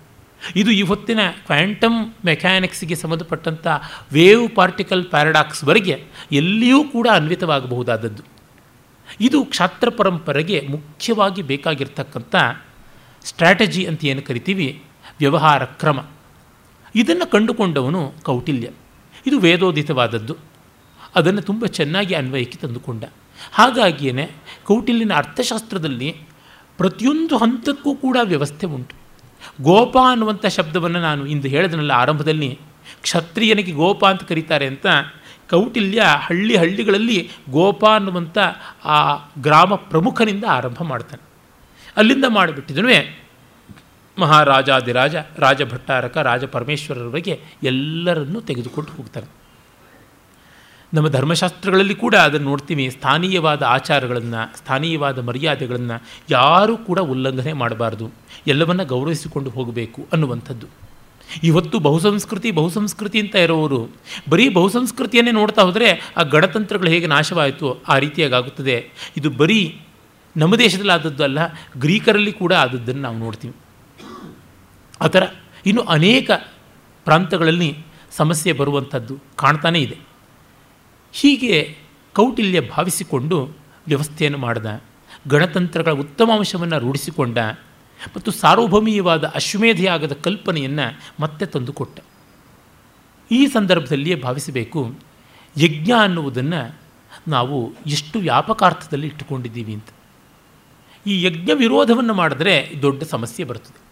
[0.56, 3.68] ಇದು ಈ ಹೊತ್ತಿನ ಕ್ವಾಂಟಮ್ ಮೆಕ್ಯಾನಿಕ್ಸ್ಗೆ ಸಂಬಂಧಪಟ್ಟಂಥ
[4.12, 8.24] ವೇವ್ ಪಾರ್ಟಿಕಲ್ ಪ್ಯಾರಡಾಕ್ಸ್ವರೆಗೆ ಎಲ್ಲಿಯೂ ಕೂಡ ಅನ್ವಿತವಾಗಬಹುದಾದದ್ದು.
[9.22, 12.36] ಇದು ಕ್ಷಾತ್ರ ಪರಂಪರೆಗೆ ಮುಖ್ಯವಾಗಿ ಬೇಕಾಗಿರ್ತಕ್ಕಂಥ
[13.24, 14.84] ಸ್ಟ್ರಾಟಜಿ ಅಂತ ಏನು ಕರಿತೀವಿ?
[15.20, 16.00] ವ್ಯವಹಾರ ಕ್ರಮ.
[16.96, 18.70] ಇದನ್ನು ಕಂಡುಕೊಂಡವನು ಕೌಟಿಲ್ಯ.
[19.28, 20.36] ಇದು ವೇದೋದಿತವಾದದ್ದು.
[21.16, 23.04] ಅದನ್ನು ತುಂಬ ಚೆನ್ನಾಗಿ ಅನ್ವಯಕ್ಕೆ ತಂದುಕೊಂಡ.
[23.54, 24.32] ಹಾಗಾಗಿಯೇ
[24.64, 26.16] ಕೌಟಿಲ್ಯನ ಅರ್ಥಶಾಸ್ತ್ರದಲ್ಲಿ
[26.78, 28.96] ಪ್ರತಿಯೊಂದು ಹಂತಕ್ಕೂ ಕೂಡ ವ್ಯವಸ್ಥೆ ಉಂಟು.
[29.64, 32.60] ಗೋಪ ಅನ್ನುವಂಥ ಶಬ್ದವನ್ನು ನಾನು ಇಂದು ಹೇಳಿದನಲ್ಲ ಆರಂಭದಲ್ಲಿ,
[33.02, 34.88] ಕ್ಷತ್ರಿಯನಿಗೆ ಗೋಪ ಅಂತ ಕರೀತಾರೆ ಅಂತ
[35.50, 38.38] ಕೌಟಿಲ್ಯ ಹಳ್ಳಿ ಹಳ್ಳಿಗಳಲ್ಲಿ ಗೋಪ ಅನ್ನುವಂಥ
[38.86, 41.26] ಆ ಗ್ರಾಮ ಪ್ರಮುಖನಿಂದ ಆರಂಭ ಮಾಡ್ತಾನೆ.
[41.98, 43.21] ಅಲ್ಲಿಂದ ಮಾಡಿಬಿಟ್ಟಿದನು
[44.22, 49.28] ಮಹಾರಾಜಾದಿರಾಜ ರಾಜಭಟ್ಟಾರಕ ರಾಜ ಪರಮೇಶ್ವರರವರೆಗೆ ಎಲ್ಲರನ್ನೂ ತೆಗೆದುಕೊಂಡು ಹೋಗ್ತಾರೆ.
[50.94, 52.90] ನಮ್ಮ ಧರ್ಮಶಾಸ್ತ್ರಗಳಲ್ಲಿ ಕೂಡ ಅದನ್ನು ನೋಡ್ತೀವಿ.
[52.90, 55.98] ಸ್ಥಾನೀಯವಾದ ಆಚಾರಗಳನ್ನು, ಸ್ಥಾನೀಯವಾದ ಮರ್ಯಾದೆಗಳನ್ನು
[56.30, 58.12] ಯಾರೂ ಕೂಡ ಉಲ್ಲಂಘನೆ ಮಾಡಬಾರ್ದು.
[58.48, 60.68] ಎಲ್ಲವನ್ನ ಗೌರವಿಸಿಕೊಂಡು ಹೋಗಬೇಕು ಅನ್ನುವಂಥದ್ದು.
[61.44, 63.80] ಇವತ್ತು ಬಹುಸಂಸ್ಕೃತಿ ಬಹುಸಂಸ್ಕೃತಿ ಅಂತ ಇರೋವರು
[64.30, 68.76] ಬರೀ ಬಹುಸಂಸ್ಕೃತಿಯನ್ನೇ ನೋಡ್ತಾ ಹೋದರೆ ಆ ಗಣತಂತ್ರಗಳು ಹೇಗೆ ನಾಶವಾಯಿತು, ಆ ರೀತಿಯಾಗುತ್ತದೆ
[69.18, 69.62] ಇದು ಬರೀ
[70.38, 71.40] ನಮ್ಮ ದೇಶದಲ್ಲಿ ಆದದ್ದು ಅಲ್ಲ
[71.78, 73.56] ಗ್ರೀಕರಲ್ಲಿ ಕೂಡ ಆದದ್ದನ್ನು ನಾವು ನೋಡ್ತೀವಿ.
[75.02, 75.24] ಆ ಥರ
[75.66, 76.32] ಇನ್ನು ಅನೇಕ
[77.06, 77.78] ಪ್ರಾಂತಗಳಲ್ಲಿ
[78.12, 79.98] ಸಮಸ್ಯೆ ಬರುವಂಥದ್ದು ಕಾಣ್ತಾನೇ ಇದೆ.
[81.12, 81.78] ಹೀಗೆ
[82.16, 83.54] ಕೌಟಿಲ್ಯ ಭಾವಿಸಿಕೊಂಡು
[83.88, 84.82] ವ್ಯವಸ್ಥೆಯನ್ನು ಮಾಡಿದ,
[85.28, 87.38] ಗಣತಂತ್ರಗಳ ಉತ್ತಮ ಅಂಶವನ್ನು ರೂಢಿಸಿಕೊಂಡ
[88.16, 92.00] ಮತ್ತು ಸಾರ್ವಭೌಮೀಯವಾದ ಅಶ್ವಮೇಧೆಯಾಗದ ಕಲ್ಪನೆಯನ್ನು ಮತ್ತೆ ತಂದುಕೊಟ್ಟ.
[93.32, 94.96] ಈ ಸಂದರ್ಭದಲ್ಲಿಯೇ ಭಾವಿಸಬೇಕು,
[95.58, 96.76] ಯಜ್ಞ ಅನ್ನುವುದನ್ನು
[97.28, 99.88] ನಾವು ಎಷ್ಟು ವ್ಯಾಪಕಾರ್ಥದಲ್ಲಿ ಇಟ್ಟುಕೊಂಡಿದ್ದೀವಿ ಅಂತ.
[101.08, 103.91] ಈ ಯಜ್ಞ ವಿರೋಧವನ್ನು ಮಾಡಿದ್ರೆ ದೊಡ್ಡ ಸಮಸ್ಯೆ ಬರ್ತದೆ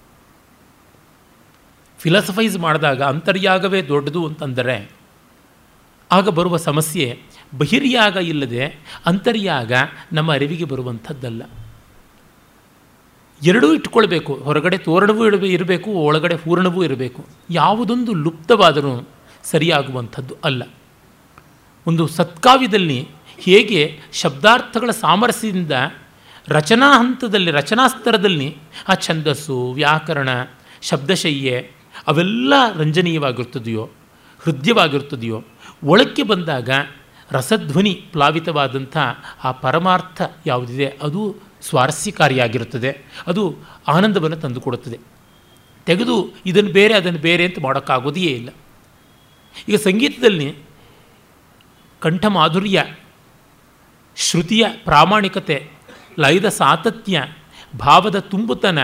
[2.00, 4.92] ಫಿಲಾಸಫೈಸ್ ಮಾಡಿದಾಗ ಅಂತರ್ಯಾಗವೇ ದೊಡ್ಡದು ಅಂತಂದರೆ,
[6.12, 7.20] ಆಗ ಬರುವ ಸಮಸ್ಯೆ
[7.58, 9.72] ಬಹಿರ್ಯಾಗ ಇಲ್ಲದೆ ಅಂತರ್ಯಾಗ
[10.14, 11.44] ನಮ್ಮ ಅರಿವಿಗೆ ಬರುವಂಥದ್ದಲ್ಲ.
[13.44, 17.26] ಎರಡೂ ಇಟ್ಕೊಳ್ಬೇಕು, ಹೊರಗಡೆ ತೋರಣವೂ ಇಡ ಇರಬೇಕು, ಒಳಗಡೆ ಪೂರ್ಣವೂ ಇರಬೇಕು.
[17.50, 19.08] ಯಾವುದೊಂದು ಲುಪ್ತವಾದರೂ
[19.44, 20.64] ಸರಿಯಾಗುವಂಥದ್ದು ಅಲ್ಲ.
[21.88, 25.72] ಒಂದು ಸತ್ಕಾವ್ಯದಲ್ಲಿ ಹೇಗೆ ಶಬ್ದಾರ್ಥಗಳ ಸಾಮರಸ್ಯದಿಂದ
[26.48, 30.30] ರಚನಾ ಹಂತದಲ್ಲಿ, ರಚನಾ ಸ್ತರದಲ್ಲಿ ಆ ಛಂದಸ್ಸು, ವ್ಯಾಕರಣ,
[30.82, 31.72] ಶಬ್ದಶಯ್ಯೆ
[32.10, 33.90] ಅವೆಲ್ಲ ರಂಜನೀಯವಾಗಿರ್ತದೆಯೋ,
[34.40, 35.44] ಹೃದಯವಾಗಿರ್ತದೆಯೋ,
[35.84, 36.70] ಒಳಕ್ಕೆ ಬಂದಾಗ
[37.32, 38.98] ರಸಧ್ವನಿ ಪ್ಲಾವಿತವಾದಂಥ
[39.44, 42.98] ಆ ಪರಮಾರ್ಥ ಯಾವುದಿದೆ, ಅದು ಸ್ವಾರಸ್ಯಕಾರಿಯಾಗಿರುತ್ತದೆ.
[43.28, 43.56] ಅದು
[43.88, 45.00] ಆನಂದವನ್ನು ತಂದುಕೊಡುತ್ತದೆ.
[45.86, 48.50] ತೆಗೆದು ಇದನ್ನು ಬೇರೆ, ಅದನ್ನು ಬೇರೆ ಅಂತ ಮಾಡೋಕ್ಕಾಗೋದೇ ಇಲ್ಲ.
[49.70, 50.56] ಈಗ ಸಂಗೀತದಲ್ಲಿ
[52.00, 52.86] ಕಂಠ ಮಾಧುರ್ಯ
[54.16, 55.72] ಶ್ರುತಿಯ ಪ್ರಾಮಾಣಿಕತೆ,
[56.20, 57.24] ಲಯದ ಸಾತತ್ಯ,
[57.80, 58.80] ಭಾವದ ತುಂಬುತನ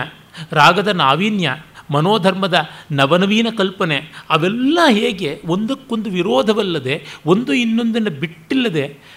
[0.52, 1.54] ರಾಗದ ನಾವೀನ್ಯ
[1.90, 3.96] ಮನೋಧರ್ಮದ ನವನವೀನ ಕಲ್ಪನೆ
[4.30, 9.16] ಅವೆಲ್ಲ ಹೇಗೆ ಒಂದಕ್ಕೊಂದು ವಿರೋಧವಲ್ಲದೆ ಒಂದು ಇನ್ನೊಂದನ್ನು ಬಿಟ್ಟಿಲ್ಲದೆ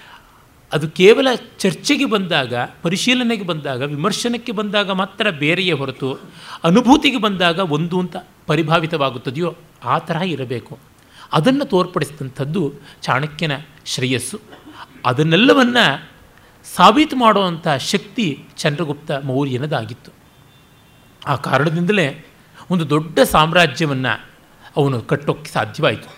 [0.73, 6.13] ಅದು ಕೇವಲ ಚರ್ಚೆಗೆ ಬಂದಾಗ, ಪರಿಶೀಲನೆಗೆ ಬಂದಾಗ, ವಿಮರ್ಶನಕ್ಕೆ ಬಂದಾಗ ಮಾತ್ರ ಬೇರೆಯೇ ಹೊರತು
[6.63, 8.15] ಅನುಭೂತಿಗೆ ಬಂದಾಗ ಒಂದು ಅಂತ
[8.47, 10.79] ಪರಿಭಾವಿತವಾಗುತ್ತದೆಯೋ ಆ ತರಹ ಇರಬೇಕು.
[11.33, 13.51] ಅದನ್ನು ತೋರ್ಪಡಿಸಿದಂಥದ್ದು ಚಾಣಕ್ಯನ
[13.85, 14.39] ಶ್ರೇಯಸ್ಸು.
[15.05, 16.09] ಅದನ್ನೆಲ್ಲವನ್ನು
[16.75, 20.11] ಸಾಬೀತು ಮಾಡುವಂಥ ಶಕ್ತಿ ಚಂದ್ರಗುಪ್ತ ಮೌರ್ಯನದಾಗಿತ್ತು.
[21.27, 22.25] ಆ ಕಾರಣದಿಂದಲೇ
[22.71, 24.29] ಒಂದು ದೊಡ್ಡ ಸಾಮ್ರಾಜ್ಯವನ್ನು
[24.75, 26.15] ಅವನು ಕಟ್ಟೋಕ್ಕೆ ಸಾಧ್ಯವಾಯಿತು.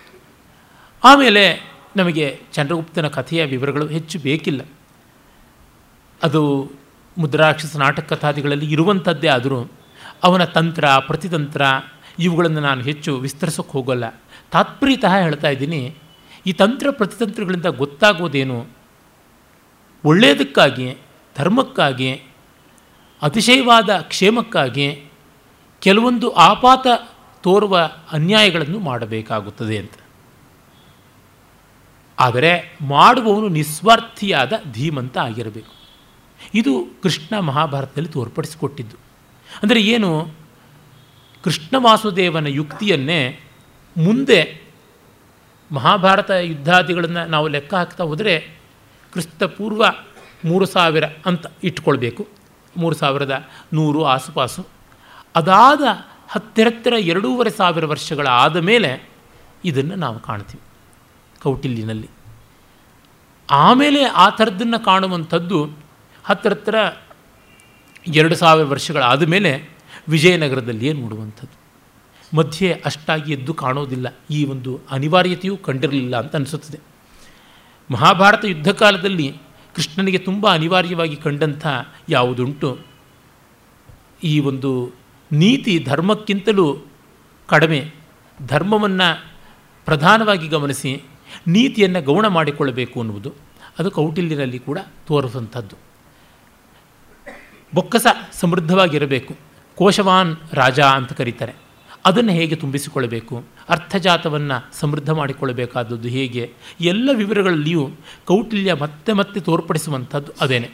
[1.04, 4.60] ಆಮೇಲೆ ನಮಗೆ ಚಂದ್ರಗುಪ್ತನ ಕಥೆಯ ವಿವರಗಳು ಹೆಚ್ಚು ಬೇಕಿಲ್ಲ.
[6.22, 6.72] ಅದು
[7.18, 9.70] ಮುದ್ರಾಕ್ಷಸ ನಾಟಕ ಕಥಾದಿಗಳಲ್ಲಿ ಇರುವಂಥದ್ದೇ ಆದರೂ
[10.22, 11.62] ಅವನ ತಂತ್ರ, ಪ್ರತಿತಂತ್ರ
[12.18, 14.22] ಇವುಗಳನ್ನು ನಾನು ಹೆಚ್ಚು ವಿಸ್ತರಿಸೋಕ್ಕೆ ಹೋಗೋಲ್ಲ.
[14.50, 15.94] ತಾತ್ಪರ್ಯತಃ ಹೇಳ್ತಾ ಇದ್ದೀನಿ,
[16.46, 18.66] ಈ ತಂತ್ರ, ಪ್ರತಿತಂತ್ರಗಳಿಂದ ಗೊತ್ತಾಗೋದೇನು?
[20.04, 20.96] ಒಳ್ಳೆಯದಕ್ಕಾಗಿ,
[21.36, 22.12] ಧರ್ಮಕ್ಕಾಗಿ,
[23.22, 25.11] ಅತಿಶಯವಾದ ಕ್ಷೇಮಕ್ಕಾಗಿ
[25.82, 26.86] ಕೆಲವೊಂದು ಆಪಾತ
[27.42, 29.92] ತೋರುವ ಅನ್ಯಾಯಗಳನ್ನು ಮಾಡಬೇಕಾಗುತ್ತದೆ ಅಂತ.
[32.20, 35.72] ಆದರೆ ಮಾಡುವವನು ನಿಸ್ವಾರ್ಥಿಯಾದ ಧೀಮಂತ ಆಗಿರಬೇಕು.
[36.54, 38.96] ಇದು ಕೃಷ್ಣ ಮಹಾಭಾರತದಲ್ಲಿ ತೋರ್ಪಡಿಸಿಕೊಟ್ಟಿದ್ದು.
[39.62, 40.28] ಅಂದರೆ ಏನು?
[41.44, 43.40] ಕೃಷ್ಣ ವಾಸುದೇವನ ಯುಕ್ತಿಯನ್ನೇ
[43.96, 44.62] ಮುಂದೆ
[45.72, 48.40] ಮಹಾಭಾರತ ಯುದ್ಧಾದಿಗಳನ್ನು ನಾವು ಲೆಕ್ಕ ಹಾಕ್ತಾ ಹೋದರೆ
[49.12, 49.84] ಕ್ರಿಸ್ತಪೂರ್ವ
[50.44, 52.28] ಮೂರು ಸಾವಿರ ಅಂತ ಇಟ್ಕೊಳ್ಬೇಕು.
[52.76, 54.81] ಮೂರು ಸಾವಿರದ ನೂರು ಆಸುಪಾಸು.
[55.36, 55.80] ಅದಾದ
[56.28, 59.08] ಹತ್ತಿರತ್ತಿರ ಎರಡೂವರೆ ಸಾವಿರ ವರ್ಷಗಳ ಆದ ಮೇಲೆ
[59.64, 60.60] ಇದನ್ನು ನಾವು ಕಾಣ್ತೀವಿ
[61.42, 62.10] ಕೌಟಿಲ್ಯನಲ್ಲಿ.
[63.50, 65.70] ಆಮೇಲೆ ಆ ಥರದ್ದನ್ನು ಕಾಣುವಂಥದ್ದು
[66.24, 66.74] ಹತ್ತಿರತ್ತಿರ
[68.06, 69.70] ಎರಡು ಸಾವಿರ ವರ್ಷಗಳಾದ ಮೇಲೆ
[70.08, 71.62] ವಿಜಯನಗರದಲ್ಲಿಯೇ ನೋಡುವಂಥದ್ದು.
[72.36, 74.14] ಮಧ್ಯೆ ಅಷ್ಟಾಗಿ ಎದ್ದು ಕಾಣೋದಿಲ್ಲ.
[74.30, 76.80] ಈ ಒಂದು ಅನಿವಾರ್ಯತೆಯೂ ಕಂಡಿರಲಿಲ್ಲ ಅಂತ ಅನಿಸುತ್ತದೆ.
[77.90, 79.36] ಮಹಾಭಾರತ ಯುದ್ಧ ಕಾಲದಲ್ಲಿ
[79.74, 81.66] ಕೃಷ್ಣನಿಗೆ ತುಂಬ ಅನಿವಾರ್ಯವಾಗಿ ಕಂಡಂಥ
[82.08, 82.78] ಯಾವುದುಂಟು?
[84.24, 85.01] ಈ ಒಂದು
[85.32, 86.76] ನೀತಿ ಧರ್ಮಕ್ಕಿಂತಲೂ
[87.46, 87.94] ಕಡಿಮೆ.
[88.46, 89.24] ಧರ್ಮವನ್ನು
[89.84, 91.02] ಪ್ರಧಾನವಾಗಿ ಗಮನಿಸಿ,
[91.46, 93.32] ನೀತಿಯನ್ನು ಗೌಣ ಮಾಡಿಕೊಳ್ಳಬೇಕು ಅನ್ನುವುದು
[93.78, 95.76] ಅದು ಕೌಟಿಲ್ಯರಲ್ಲಿ ಕೂಡ ತೋರಿಸುವಂಥದ್ದು
[97.74, 99.36] ಬೊಕ್ಕಸ ಸಮೃದ್ಧವಾಗಿರಬೇಕು.
[99.76, 101.52] ಕೋಶವಾನ್ ರಾಜ ಅಂತ ಕರೀತಾರೆ.
[102.04, 103.44] ಅದನ್ನು ಹೇಗೆ ತುಂಬಿಸಿಕೊಳ್ಳಬೇಕು?
[103.68, 106.54] ಅರ್ಥಜಾತವನ್ನು ಸಮೃದ್ಧ ಮಾಡಿಕೊಳ್ಳಬೇಕಾದದ್ದು ಹೇಗೆ?
[106.80, 107.90] ಎಲ್ಲ ವಿವರಗಳಲ್ಲಿಯೂ
[108.24, 110.70] ಕೌಟಿಲ್ಯ ಮತ್ತೆ ಮತ್ತೆ ತೋರ್ಪಡಿಸುವಂಥದ್ದು ಅದೇನೆ.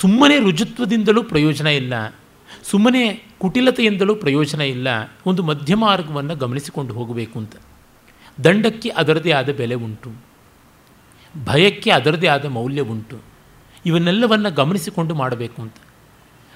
[0.00, 2.14] ಸುಮ್ಮನೆ ರುಜುತ್ವದಿಂದಲೂ ಪ್ರಯೋಜನ ಇಲ್ಲ.
[2.62, 4.88] ಸುಮ್ಮನೆ ಕುಟಿಲತೆಯಿಂದಲೂ ಪ್ರಯೋಜನ ಇಲ್ಲ.
[5.26, 7.56] ಒಂದು ಮಧ್ಯ ಮಾರ್ಗವನ್ನು ಗಮನಿಸಿಕೊಂಡು ಹೋಗಬೇಕು ಅಂತ.
[8.44, 10.12] ದಂಡಕ್ಕೆ ಅದರದೇ ಆದ ಬೆಲೆ ಉಂಟು.
[11.44, 13.20] ಭಯಕ್ಕೆ ಅದರದೇ ಆದ ಮೌಲ್ಯ ಉಂಟು.
[13.86, 15.74] ಇವನ್ನೆಲ್ಲವನ್ನು ಗಮನಿಸಿಕೊಂಡು ಮಾಡಬೇಕು ಅಂತ.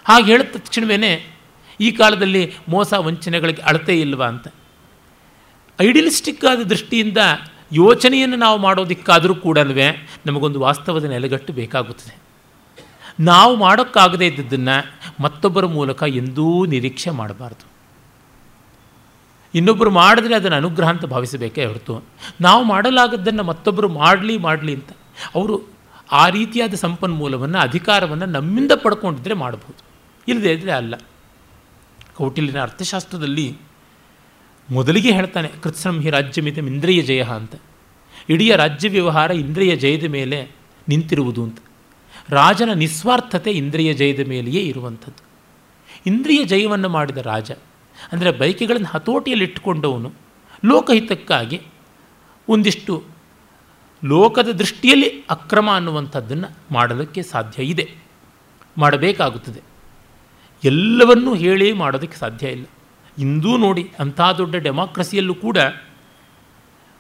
[0.05, 1.37] ಹಾಗೆ ಹೇಳಿದ ತಕ್ಷಣವೇ
[1.81, 4.49] ಈ ಕಾಲದಲ್ಲಿ ಮೋಸ ವಂಚನೆಗಳಿಗೆ ಅಳತೆ ಇಲ್ವಾ ಅಂತ.
[5.81, 7.18] ಐಡಿಯಲಿಸ್ಟಿಕ್ ಆದ ದೃಷ್ಟಿಯಿಂದ
[7.72, 9.59] ಯೋಚನೆಯನ್ನು ನಾವು ಮಾಡೋದಕ್ಕಾದರೂ ಕೂಡ
[10.26, 12.30] ನಮಗೊಂದು ವಾಸ್ತವದ ನೆಲೆಗಟ್ಟು ಬೇಕಾಗುತ್ತದೆ.
[13.20, 17.70] ನಾವು ಮಾಡೋಕ್ಕಾಗದೇ ಇದ್ದದ್ದನ್ನು ಮತ್ತೊಬ್ಬರ ಮೂಲಕ ಎಂದೂ ನಿರೀಕ್ಷೆ ಮಾಡಬಾರ್ದು.
[19.54, 22.04] ಇನ್ನೊಬ್ಬರು ಮಾಡಿದ್ರೆ ಅದನ್ನು ಅನುಗ್ರಹ ಅಂತ ಭಾವಿಸಬೇಕೇ ಹೊರತು,
[22.40, 24.90] ನಾವು ಮಾಡಲಾಗದ್ದನ್ನು ಮತ್ತೊಬ್ಬರು ಮಾಡಲಿ ಮಾಡಲಿ ಅಂತ
[25.34, 25.68] ಅವರು
[26.12, 29.84] ಆ ರೀತಿಯಾದ ಸಂಪನ್ಮೂಲವನ್ನು, ಅಧಿಕಾರವನ್ನು ನಮ್ಮಿಂದ ಪಡ್ಕೊಂಡಿದ್ರೆ ಮಾಡಬಹುದು
[30.28, 30.94] ಇಲ್ಲದೇ ಇದ್ದರೆ ಅಲ್ಲ.
[32.14, 33.58] ಕೌಟಿಲ್ಯನ ಅರ್ಥಶಾಸ್ತ್ರದಲ್ಲಿ
[34.70, 37.54] ಮೊದಲಿಗೆ ಹೇಳ್ತಾನೆ ಕೃತ್ಸಂಹಿ ರಾಜ್ಯಮಿತಂ ಇಂದ್ರಿಯ ಜಯ ಅಂತ.
[38.28, 40.50] ಇಡೀ ರಾಜ್ಯ ವ್ಯವಹಾರ ಇಂದ್ರಿಯ ಜಯದ ಮೇಲೆ
[40.88, 41.58] ನಿಂತಿರುವುದು ಅಂತ.
[42.31, 45.22] ರಾಜನ ನಿಸ್ವಾರ್ಥತೆ ಇಂದ್ರಿಯ ಜಯದ ಮೇಲೆಯೇ ಇರುವಂಥದ್ದು.
[46.07, 47.51] ಇಂದ್ರಿಯ ಜಯವನ್ನು ಮಾಡಿದ ರಾಜ,
[48.12, 50.12] ಅಂದರೆ ಬೈಕೆಗಳನ್ನು ಹತೋಟಿಯಲ್ಲಿಟ್ಟುಕೊಂಡವನು
[50.64, 51.61] ಲೋಕಹಿತಕ್ಕಾಗಿ
[52.49, 53.05] ಒಂದಿಷ್ಟು
[54.05, 57.87] ಲೋಕದ ದೃಷ್ಟಿಯಲ್ಲಿ ಅಕ್ರಮ ಅನ್ನುವಂಥದ್ದನ್ನು ಮಾಡಲಿಕ್ಕೆ ಸಾಧ್ಯ ಇದೆ.
[58.78, 59.61] ಮಾಡಬೇಕಾಗುತ್ತದೆ.
[60.64, 62.66] ಎಲ್ಲವನ್ನೂ ಹೇಳಿ ಮಾಡೋದಕ್ಕೆ ಸಾಧ್ಯ ಇಲ್ಲ.
[63.18, 65.59] ಇಂದೂ ನೋಡಿ ಅಂಥ ದೊಡ್ಡ ಡೆಮಾಕ್ರಸಿಯಲ್ಲೂ ಕೂಡ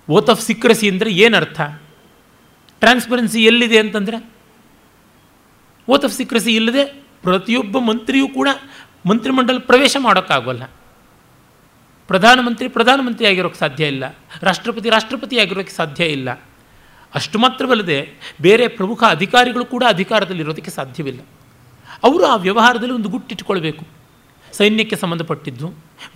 [0.08, 1.60] ಓತ್ ಆಫ್ ಸಿಕ್ರಸಿ ಅಂದರೆ ಏನರ್ಥ?
[2.82, 4.39] ಟ್ರಾನ್ಸ್ಪರೆನ್ಸಿ ಎಲ್ಲಿದೆ ಅಂತಂದರೆ
[5.90, 6.84] ಓತ್ ಆಫ್ ಸೀಕ್ರೆಸಿ ಇಲ್ಲದೆ
[7.22, 8.48] ಪ್ರತಿಯೊಬ್ಬ ಮಂತ್ರಿಯೂ ಕೂಡ
[9.06, 10.64] ಮಂತ್ರಿಮಂಡಲ ಪ್ರವೇಶ ಮಾಡೋಕ್ಕಾಗೋಲ್ಲ.
[12.08, 14.04] ಪ್ರಧಾನಮಂತ್ರಿ ಪ್ರಧಾನಮಂತ್ರಿ ಆಗಿರೋಕ್ಕೆ ಸಾಧ್ಯ ಇಲ್ಲ.
[14.42, 16.30] ರಾಷ್ಟ್ರಪತಿ ರಾಷ್ಟ್ರಪತಿ ಆಗಿರೋಕ್ಕೆ ಸಾಧ್ಯ ಇಲ್ಲ.
[17.14, 17.98] ಅಷ್ಟು ಮಾತ್ರವಲ್ಲದೆ
[18.40, 21.20] ಬೇರೆ ಪ್ರಮುಖ ಅಧಿಕಾರಿಗಳು ಕೂಡ ಅಧಿಕಾರದಲ್ಲಿರೋದಕ್ಕೆ ಸಾಧ್ಯವಿಲ್ಲ.
[22.04, 23.84] ಅವರು ಆ ವ್ಯವಹಾರದಲ್ಲಿ ಒಂದು ಗುಟ್ಟಿಟ್ಟುಕೊಳ್ಬೇಕು
[24.52, 25.66] ಸೈನ್ಯಕ್ಕೆ ಸಂಬಂಧಪಟ್ಟಿದ್ದು,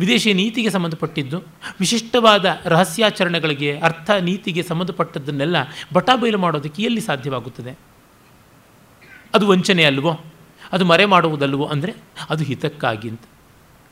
[0.01, 1.39] ವಿದೇಶಿ ನೀತಿಗೆ ಸಂಬಂಧಪಟ್ಟಿದ್ದು,
[1.81, 5.57] ವಿಶಿಷ್ಟವಾದ ರಹಸ್ಯಾಚರಣೆಗಳಿಗೆ ಅರ್ಥ ನೀತಿಗೆ ಸಂಬಂಧಪಟ್ಟದ್ದನ್ನೆಲ್ಲ
[5.93, 7.94] ಬಟಾಬೈಲು ಮಾಡೋದಕ್ಕೆ ಎಲ್ಲಿ ಸಾಧ್ಯವಾಗುತ್ತದೆ?
[9.35, 10.21] ಅದು ವಂಚನೆ ಅಲ್ವೋ?
[10.73, 11.95] ಅದು ಮರೆ ಮಾಡುವುದಲ್ವೋ ಅಂದರೆ
[12.31, 13.21] ಅದು ಹಿತಕ್ಕಾಗಿ ಅಂತ.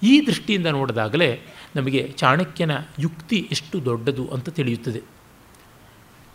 [0.03, 1.40] ಈ ದೃಷ್ಟಿಯಿಂದ ನೋಡಿದಾಗಲೇ
[1.76, 5.03] ನಮಗೆ ಚಾಣಕ್ಯನ ಯುಕ್ತಿ ಎಷ್ಟು ದೊಡ್ಡದು ಅಂತ ತಿಳಿಯುತ್ತದೆ.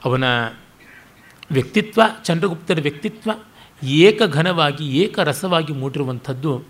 [0.06, 0.24] ಅವನ
[1.52, 3.32] ವ್ಯಕ್ತಿತ್ವ, ಚಂದ್ರಗುಪ್ತನ ವ್ಯಕ್ತಿತ್ವ
[3.84, 6.64] ಏಕಘನವಾಗಿ, ಏಕರಸವಾಗಿ ಮೂಡಿರುವಂಥದ್ದು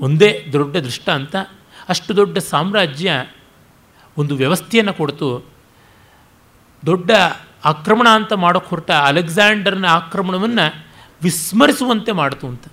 [0.00, 1.36] ಒಂದೇ ದೊಡ್ಡ ದೃಷ್ಟಾಂತ
[1.88, 3.26] ಅಷ್ಟು ದೊಡ್ಡ ಸಾಮ್ರಾಜ್ಯ
[4.18, 5.46] ಒಂದು ವ್ಯವಸ್ಥೆಯನ್ನು ಕೊಡ್ತು.
[6.86, 7.10] ದೊಡ್ಡ
[7.64, 10.93] ಆಕ್ರಮಣ ಅಂತ ಮಾಡೋಕ್ಕೆ ಹೊರಟ ಅಲೆಕ್ಸಾಂಡರ್ನ ಆಕ್ರಮಣವನ್ನು
[11.24, 12.66] ವಿಸ್ಮರಿಸುವಂತೆ ಮಾಡಿತು ಅಂತ.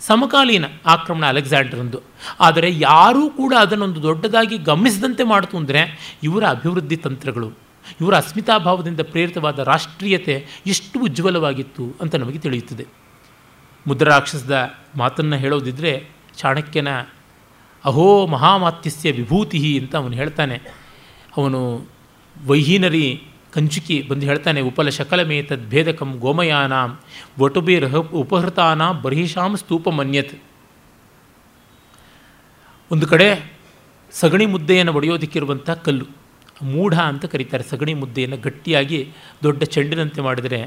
[0.00, 1.98] ಸಮಕಾಲೀನ ಆಕ್ರಮಣ ಅಲೆಕ್ಸಾಂಡ್ರಂದು
[2.40, 5.80] ಆದರೆ ಯಾರೂ ಕೂಡ ಅದನ್ನೊಂದು ದೊಡ್ಡದಾಗಿ ಗಮನಿಸದಂತೆ ಮಾಡಿತು ಅಂದರೆ
[6.22, 7.48] ಇವರ ಅಭಿವೃದ್ಧಿ ತಂತ್ರಗಳು.
[8.00, 12.86] ಇವರ ಅಸ್ಮಿತಾಭಾವದಿಂದ ಪ್ರೇರಿತವಾದ ರಾಷ್ಟ್ರೀಯತೆ ಎಷ್ಟು ಉಜ್ವಲವಾಗಿತ್ತು ಅಂತ ನಮಗೆ ತಿಳಿಯುತ್ತದೆ.
[13.86, 16.88] ಮುದ್ರಾಕ್ಷಸದ ಮಾತನ್ನು ಹೇಳೋದಿದ್ದರೆ ಚಾಣಕ್ಯನ
[17.84, 20.56] ಅಹೋ ಮಹಾಮಾತ್ಯಸ್ಯ ವಿಭೂತಿ ಅಂತ ಅವನು ಹೇಳ್ತಾನೆ.
[21.36, 21.60] ಅವನು
[22.46, 23.27] ವೈಹೀನರಿ
[23.58, 26.90] ಕಂಚುಕಿ ಬಂದು ಹೇಳ್ತಾನೆ, ಉಪಲ ಶಕಲಮೇತದ್ ಭೇದಕಂ ಗೋಮಯಾನಾಂ
[27.86, 30.34] ರಹ ಉಪಹೃತಾನ ಬರ್ಹಿಷಾಂ ಸ್ತೂಪ ಮನ್ಯತ್
[32.90, 33.26] ಒಂದು ಕಡೆ
[34.12, 36.06] ಸಗಣಿ ಮುದ್ದೆಯನ್ನು ಒಡೆಯೋದಕ್ಕಿರುವಂಥ ಕಲ್ಲು,
[36.62, 39.00] ಮೂಢ ಅಂತ ಕರೀತಾರೆ, ಸಗಣಿ ಮುದ್ದೆಯನ್ನು ಗಟ್ಟಿಯಾಗಿ
[39.42, 40.60] ದೊಡ್ಡ ಚೆಂಡಿನಂತೆ ಮಾಡಿದರೆ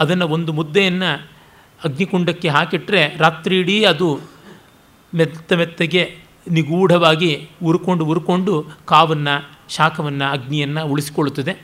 [0.00, 1.10] ಅದನ್ನು ಒಂದು ಮುದ್ದೆಯನ್ನು
[1.80, 4.08] ಅಗ್ನಿಕುಂಡಕ್ಕೆ ಹಾಕಿಟ್ಟರೆ ರಾತ್ರಿ ಇಡೀ ಅದು
[5.12, 6.02] ಮೆತ್ತ ಮೆತ್ತಗೆ
[6.50, 7.32] ನಿಗೂಢವಾಗಿ
[7.62, 9.34] ಉರ್ಕೊಂಡು ಉರ್ಕೊಂಡು ಕಾವನ್ನು,
[9.76, 11.54] ಶಾಖವನ್ನು, ಅಗ್ನಿಯನ್ನು ಉಳಿಸಿಕೊಳ್ಳುತ್ತದೆ.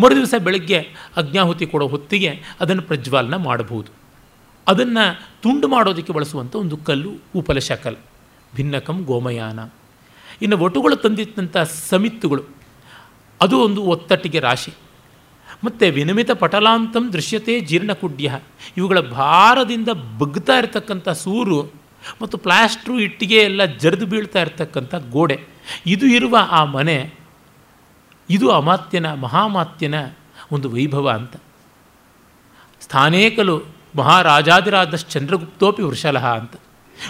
[0.00, 0.78] ಮರುದಿವಸ ಬೆಳಗ್ಗೆ
[1.16, 3.92] ಅಗ್ನಾಹುತಿ ಕೊಡೋ ಹೊತ್ತಿಗೆ ಅದನ್ನು ಪ್ರಜ್ವಾಲನ ಮಾಡಬಹುದು.
[4.68, 7.96] ಅದನ್ನು ತುಂಡು ಮಾಡೋದಕ್ಕೆ ಬಳಸುವಂಥ ಒಂದು ಕಲ್ಲು ಉಪಲಶಕಲ್
[8.54, 9.60] ಭಿನ್ನಕಂ ಗೋಮಯಾನ.
[10.42, 12.42] ಇನ್ನು ಒಟುಗಳು ತಂದಿದ್ದಂಥ ಸಮಿತ್ತುಗಳು,
[13.40, 14.72] ಅದು ಒಂದು ಒತ್ತಟ್ಟಿಗೆ ರಾಶಿ.
[15.64, 18.38] ಮತ್ತು ವಿನಮಿತ ಪಟಲಾಂತಂ ದೃಶ್ಯತೆ ಜೀರ್ಣಕುಡ್ಯ.
[18.76, 21.62] ಇವುಗಳ ಭಾರದಿಂದ ಬಗ್ತಾ ಇರತಕ್ಕಂಥ ಸೂರು
[22.22, 25.40] ಮತ್ತು ಪ್ಲಾಸ್ಟ್ರು ಇಟ್ಟಿಗೆ ಎಲ್ಲ ಜರಿದು ಬೀಳ್ತಾ ಇರತಕ್ಕಂಥ ಗೋಡೆ.
[25.86, 27.14] ಇದು ಇರುವ ಆ ಮನೆ
[28.30, 29.94] ಇದು ಅಮಾತ್ಯನ, ಮಹಾಮಾತ್ಯನ
[30.52, 31.36] ಒಂದು ವೈಭವ ಅಂತ.
[32.80, 33.62] ಸ್ಥಾನೇಕಲು
[33.96, 36.52] ಮಹಾರಾಜಾದಿರಾದ ಚಂದ್ರಗುಪ್ತೋಪಿ ವೃಷಲಹ ಅಂತ.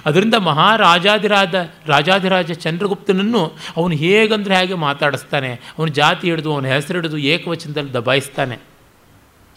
[0.06, 1.54] ಅದರಿಂದ ಮಹಾರಾಜಾದಿರಾದ,
[1.86, 5.52] ರಾಜಾದಿರಾಜ ಚಂದ್ರಗುಪ್ತನನ್ನು ಅವನು ಹೇಗಂದರೆ ಹಾಗೆ ಮಾತಾಡಿಸ್ತಾನೆ.
[5.52, 8.58] ಅವನ ಜಾತಿ ಹಿಡಿದು, ಅವನ ಹೆಸರು ಹಿಡಿದು ಏಕವಚನದಲ್ಲಿ ದಬಾಯಿಸ್ತಾನೆ.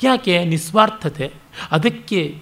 [0.04, 0.46] ಯಾಕೆ?
[0.46, 1.32] ನಿಸ್ವಾರ್ಥತೆ.
[1.72, 2.42] ಅದಕ್ಕೆ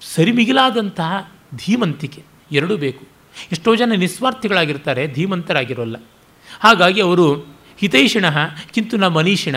[0.00, 2.22] ಸರಿಮಿಗಿಲಾದಂತಹ ಧೀಮಂತಿಕೆ
[2.52, 3.06] ಎರಡೂ ಬೇಕು.
[3.52, 5.96] ಎಷ್ಟೋ ಜನ ನಿಸ್ವಾರ್ಥಿಗಳಾಗಿರ್ತಾರೆ, ಧೀಮಂತರಾಗಿರೋಲ್ಲ.
[6.60, 8.38] ಹಾಗಾಗಿ ಅವರು ಹಿತೈಷಿಣಃ
[8.72, 9.56] ಕಿಂತು ನ ಮನೀಷಿಣ.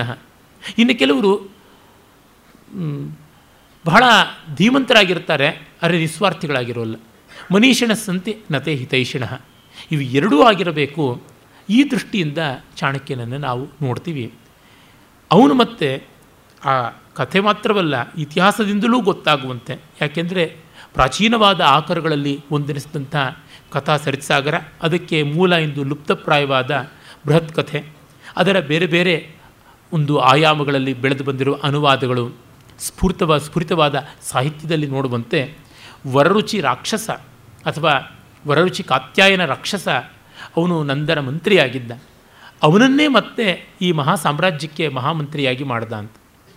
[0.78, 1.52] ಇನ್ನು ಕೆಲವರು
[3.86, 4.04] ಬಹಳ
[4.56, 5.48] ಧೀಮಂತರಾಗಿರ್ತಾರೆ
[5.82, 6.96] ಅರೆ ನಿಸ್ವಾರ್ಥಿಗಳಾಗಿರೋಲ್ಲ.
[7.52, 9.24] ಮನೀಷಿಣ ಸಂತೆ ನತೆ ಹಿತೈಷಿಣ.
[9.92, 11.24] ಇವು ಎರಡೂ ಆಗಿರಬೇಕು.
[11.70, 12.38] ಈ ದೃಷ್ಟಿಯಿಂದ
[12.76, 14.34] ಚಾಣಕ್ಯನನ್ನು ನಾವು ನೋಡ್ತೀವಿ.
[15.32, 16.04] ಅವನು ಮತ್ತೆ
[16.66, 19.82] ಆ ಕಥೆ ಮಾತ್ರವಲ್ಲ, ಇತಿಹಾಸದಿಂದಲೂ ಗೊತ್ತಾಗುವಂತೆ.
[20.02, 20.46] ಯಾಕೆಂದರೆ
[20.94, 23.16] ಪ್ರಾಚೀನವಾದ ಆಕರಗಳಲ್ಲಿ ಒಂದೆನಿಸಿದಂಥ
[23.72, 26.90] ಕಥಾ ಸರಿತ್ಸಾಗರ ಅದಕ್ಕೆ ಮೂಲ ಎಂದು ಲುಪ್ತಪ್ರಾಯವಾದ
[27.28, 28.03] ಬೃಹತ್ ಕಥೆ.
[28.38, 29.16] ಅದರ ಬೇರೆ ಬೇರೆ
[29.92, 32.26] ಒಂದು ಆಯಾಮಗಳಲ್ಲಿ ಬೆಳೆದು ಬಂದಿರುವ ಅನುವಾದಗಳು
[32.80, 35.40] ಸ್ಫೂರ್ತವ ಸ್ಫುರಿತವಾದ ಸಾಹಿತ್ಯದಲ್ಲಿ ನೋಡುವಂತೆ
[36.08, 37.10] ವರರುಚಿ ರಾಕ್ಷಸ
[37.66, 37.94] ಅಥವಾ
[38.48, 39.88] ವರರುಚಿ ಕಾತ್ಯಾಯನ ರಾಕ್ಷಸ
[40.58, 41.92] ಅವನು ನಂದನ ಮಂತ್ರಿಯಾಗಿದ್ದ.
[42.64, 43.46] ಅವನನ್ನೇ ಮತ್ತೆ
[43.82, 46.16] ಈ ಮಹಾ ಸಾಮ್ರಾಜ್ಯಕ್ಕೆ ಮಹಾಮಂತ್ರಿಯಾಗಿ ಮಾಡ್ದ ಅಂತ.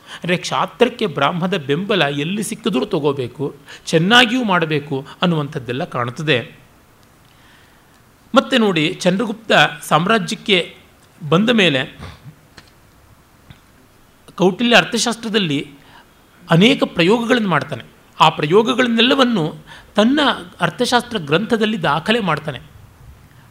[0.08, 3.54] ಅಂದರೆ ಕ್ಷಾತ್ರಕ್ಕೆ ಬ್ರಾಹ್ಮದ ಬೆಂಬಲ ಎಲ್ಲಿ ಸಿಕ್ಕಿದ್ರೂ ತಗೋಬೇಕು,
[3.86, 6.38] ಚೆನ್ನಾಗಿಯೂ ಮಾಡಬೇಕು ಅನ್ನುವಂಥದ್ದೆಲ್ಲ ಕಾಣುತ್ತದೆ.
[8.34, 9.52] ಮತ್ತೆ ನೋಡಿ ಚಂದ್ರಗುಪ್ತ
[9.88, 10.58] ಸಾಮ್ರಾಜ್ಯಕ್ಕೆ
[11.22, 11.98] ಬಂದ ಮೇಲೆ
[14.34, 15.70] ಕೌಟಿಲ್ಯ ಅರ್ಥಶಾಸ್ತ್ರದಲ್ಲಿ
[16.50, 17.84] ಅನೇಕ ಪ್ರಯೋಗಗಳನ್ನು ಮಾಡ್ತಾನೆ.
[18.20, 19.54] ಆ ಪ್ರಯೋಗಗಳನ್ನೆಲ್ಲವನ್ನು
[19.94, 20.20] ತನ್ನ
[20.60, 22.60] ಅರ್ಥಶಾಸ್ತ್ರ ಗ್ರಂಥದಲ್ಲಿ ದಾಖಲೆ ಮಾಡ್ತಾನೆ.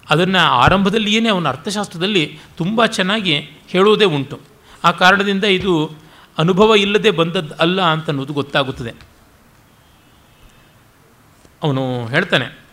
[0.09, 4.39] ಅದನ್ನು ಆರಂಭದಲ್ಲಿಯೇ ಅವನ ಅರ್ಥಶಾಸ್ತ್ರದಲ್ಲಿ ತುಂಬ ಚೆನ್ನಾಗಿ ಹೇಳೋದೇ ಉಂಟು.
[4.83, 5.91] ಆ ಕಾರಣದಿಂದ ಇದು
[6.37, 8.93] ಅನುಭವ ಇಲ್ಲದೆ ಬಂದದ್ದು ಅಲ್ಲ ಅಂತನ್ನೋದು ಗೊತ್ತಾಗುತ್ತದೆ.
[11.63, 12.64] ಅವನು ಹೇಳ್ತಾನೆ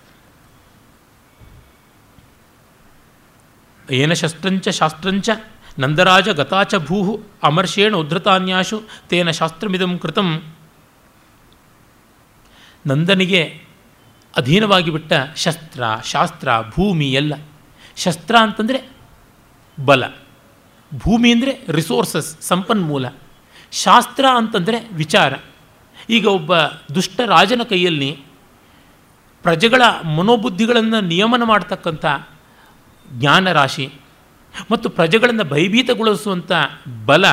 [3.90, 5.30] ಏನ ಶಸ್ತ್ರಂಚ ಶಾಸ್ತ್ರಂಚ
[5.78, 10.54] ನಂದರಾಜ ಗತಾಚ ಭೂ ಅಮರ್ಷೇಣ ಉದ್ಧತಾನ್ಯಾಶು ತೇನ ಶಾಸ್ತ್ರಮಿದಂ ಕೃತಂ.
[12.86, 13.62] ನಂದನಿಗೆ
[14.36, 17.34] ಅಧೀನವಾಗಿ ಬಿಟ್ಟ ಶಸ್ತ್ರ, ಶಾಸ್ತ್ರ, ಭೂಮಿ ಎಲ್ಲ.
[17.96, 18.90] ಶಸ್ತ್ರ ಅಂತಂದರೆ
[19.84, 20.04] ಬಲ.
[20.98, 23.06] ಭೂಮಿ ಅಂದರೆ ರಿಸೋರ್ಸಸ್ ಸಂಪನ್ಮೂಲ.
[23.72, 25.34] ಶಾಸ್ತ್ರ ಅಂತಂದರೆ ವಿಚಾರ.
[26.10, 26.56] ಈಗ ಒಬ್ಬ
[26.94, 28.18] ದುಷ್ಟ ರಾಜನ ಕೈಯಲ್ಲಿ
[29.42, 32.06] ಪ್ರಜೆಗಳ ಮನೋಬುದ್ಧಿಗಳನ್ನು ನಿಯಮನ ಮಾಡ್ತಕ್ಕಂಥ
[33.12, 33.92] ಜ್ಞಾನರಾಶಿ
[34.70, 36.52] ಮತ್ತು ಪ್ರಜೆಗಳನ್ನು ಭಯಭೀತಗೊಳಿಸುವಂಥ
[37.06, 37.24] ಬಲ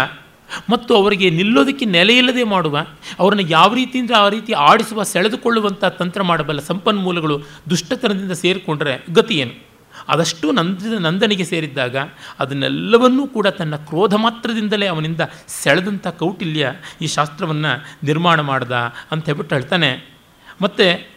[0.70, 2.86] ಮತ್ತು ಅವರಿಗೆ ನಿಲ್ಲೋದಕ್ಕೆ ನೆಲೆಯಿಲ್ಲದೆ ಮಾಡುವ,
[3.20, 9.70] ಅವರನ್ನು ಯಾವ ರೀತಿಯಿಂದ ಆ ರೀತಿ ಆಡಿಸುವ ಸೆಳೆದುಕೊಳ್ಳುವಂಥ ತಂತ್ರ ಮಾಡಬಲ್ಲ ಸಂಪನ್ಮೂಲಗಳು ದುಷ್ಟತನದಿಂದ ಸೇರಿಕೊಂಡ್ರೆ ಗತಿ ಏನು?
[10.08, 11.98] ಅದಷ್ಟು ನಂದ, ನಂದನಿಗೆ ಸೇರಿದ್ದಾಗ
[12.40, 18.72] ಅದನ್ನೆಲ್ಲವನ್ನೂ ಕೂಡ ತನ್ನ ಕ್ರೋಧ ಮಾತ್ರದಿಂದಲೇ ಅವನಿಂದ ಸೆಳೆದಂಥ ಕೌಟಿಲ್ಯ ಈ ಶಾಸ್ತ್ರವನ್ನು ನಿರ್ಮಾಣ ಮಾಡ್ದ
[19.12, 20.16] ಅಂತ ಹೇಳ್ಬಿಟ್ಟು ಹೇಳ್ತಾನೆ.
[20.62, 21.08] ಮತ್ತು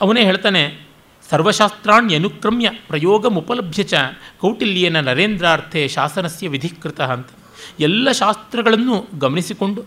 [0.00, 0.89] ಅವನೇ ಹೇಳ್ತಾನೆ
[1.30, 3.94] ಸರ್ವಶಾಸ್ತ್ರಾಣ್ಯನುಕ್ರಮ್ಯ ಪ್ರಯೋಗಮುಪಲಭ್ಯ ಚ
[4.42, 7.28] ಕೌಟಿಲ್ಯನ ನರೇಂದ್ರಾರ್ಥೆ ಶಾಸನಸ್ಯ ವಿಧಿಕೃತ ಅಂತ.
[7.86, 9.82] ಎಲ್ಲ ಶಾಸ್ತ್ರಗಳನ್ನು ಗಮನಿಸಿಕೊಂಡು,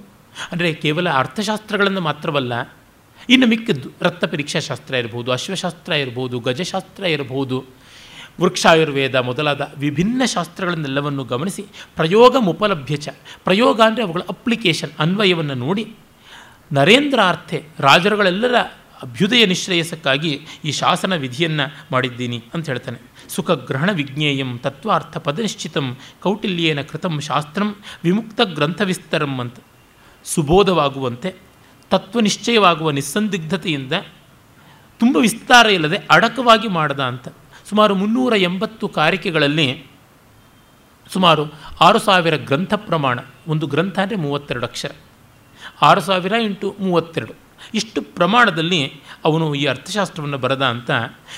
[0.52, 2.54] ಅಂದರೆ ಕೇವಲ ಅರ್ಥಶಾಸ್ತ್ರಗಳನ್ನು ಮಾತ್ರವಲ್ಲ,
[3.34, 7.58] ಇನ್ನು ಮಿಕ್ಕಿದ್ದು ರಕ್ತ ಪರೀಕ್ಷಾ ಶಾಸ್ತ್ರ ಇರ್ಬೋದು, ಅಶ್ವಶಾಸ್ತ್ರ ಇರ್ಬೋದು, ಗಜಶಾಸ್ತ್ರ ಇರಬಹುದು
[8.42, 11.64] ವೃಕ್ಷಾಯುರ್ವೇದ ಮೊದಲಾದ ವಿಭಿನ್ನ ಶಾಸ್ತ್ರಗಳನ್ನೆಲ್ಲವನ್ನು ಗಮನಿಸಿ
[12.00, 13.10] ಪ್ರಯೋಗ ಮುಪಲಭ್ಯ ಚ
[13.48, 15.84] ಪ್ರಯೋಗ ಅಂದರೆ ಅವುಗಳ ಅಪ್ಲಿಕೇಶನ್ ಅನ್ವಯವನ್ನು ನೋಡಿ,
[16.72, 17.58] ನರೇಂದ್ರಾರ್ಥೆ
[17.88, 18.56] ರಾಜರುಗಳೆಲ್ಲರ
[19.06, 20.32] ಅಭ್ಯುದಯ ನಿಶ್ರೇಯಸಕ್ಕಾಗಿ
[20.66, 23.00] ಈ ಶಾಸನ ವಿಧಿಯನ್ನು ಮಾಡಿದ್ದೀನಿ ಅಂತ ಹೇಳ್ತಾನೆ.
[23.30, 25.88] ಸುಖ ಗ್ರಹಣ ವಿಜ್ಞೇಯಂ ತತ್ವಾರ್ಥ ಪದನಿಶ್ಚಿತಂ
[26.24, 27.70] ಕೌಟಿಲ್ಯೇನ ಕೃತಂ ಶಾಸ್ತ್ರಂ
[28.04, 29.58] ವಿಮುಕ್ತ ಗ್ರಂಥ ವಿಸ್ತರಂ ಅಂತ.
[30.26, 31.30] ಸುಬೋಧವಾಗುವಂತೆ
[31.92, 33.94] ತತ್ವನಿಶ್ಚಯವಾಗುವ ನಿಸ್ಸಂದಿಗ್ಧತೆಯಿಂದ
[35.00, 37.28] ತುಂಬ ವಿಸ್ತಾರ ಇಲ್ಲದೆ ಅಡಕವಾಗಿ ಮಾಡದ ಅಂತ.
[37.70, 39.68] ಸುಮಾರು ಮುನ್ನೂರ ಎಂಬತ್ತು ಕಾರಿಕೆಗಳಲ್ಲಿ
[41.14, 41.44] ಸುಮಾರು
[41.82, 44.92] ಆರು ಸಾವಿರ ಗ್ರಂಥ ಪ್ರಮಾಣ, ಒಂದು ಗ್ರಂಥ ಅಂದರೆ ಮೂವತ್ತೆರಡು ಅಕ್ಷರ.
[45.82, 47.43] ಆರು ಸಾವಿರ ಇಂಟು ಮೂವತ್ತೆರಡು.
[47.74, 48.94] ಇಷ್ಟು ಪ್ರಮಾಣದಲ್ಲಿ
[49.24, 50.92] ಅವನು ಈ ಅರ್ಥಶಾಸ್ತ್ರವನ್ನು ಬರದ ಅಂತ.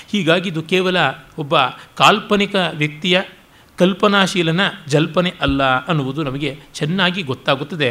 [0.08, 0.96] ಹೀಗಾಗಿ ಇದು ಕೇವಲ
[1.38, 1.56] ಒಬ್ಬ
[1.96, 3.22] ಕಾಲ್ಪನಿಕ ವ್ಯಕ್ತಿಯ
[3.78, 7.90] ಕಲ್ಪನಾಶೀಲನ ಜಲ್ಪನೆ ಅಲ್ಲ ಅನ್ನುವುದು ನಮಗೆ ಚೆನ್ನಾಗಿ ಗೊತ್ತಾಗುತ್ತದೆ.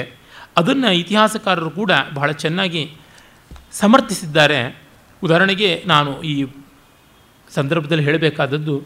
[0.58, 2.96] ಅದನ್ನು ಇತಿಹಾಸಕಾರರು ಕೂಡ ಬಹಳ ಚೆನ್ನಾಗಿ
[3.72, 4.60] ಸಮರ್ಥಿಸಿದ್ದಾರೆ.
[5.24, 6.46] ಉದಾಹರಣೆಗೆ ನಾನು ಈ
[7.50, 8.84] ಸಂದರ್ಭದಲ್ಲಿ ಹೇಳಬೇಕಾದದ್ದು,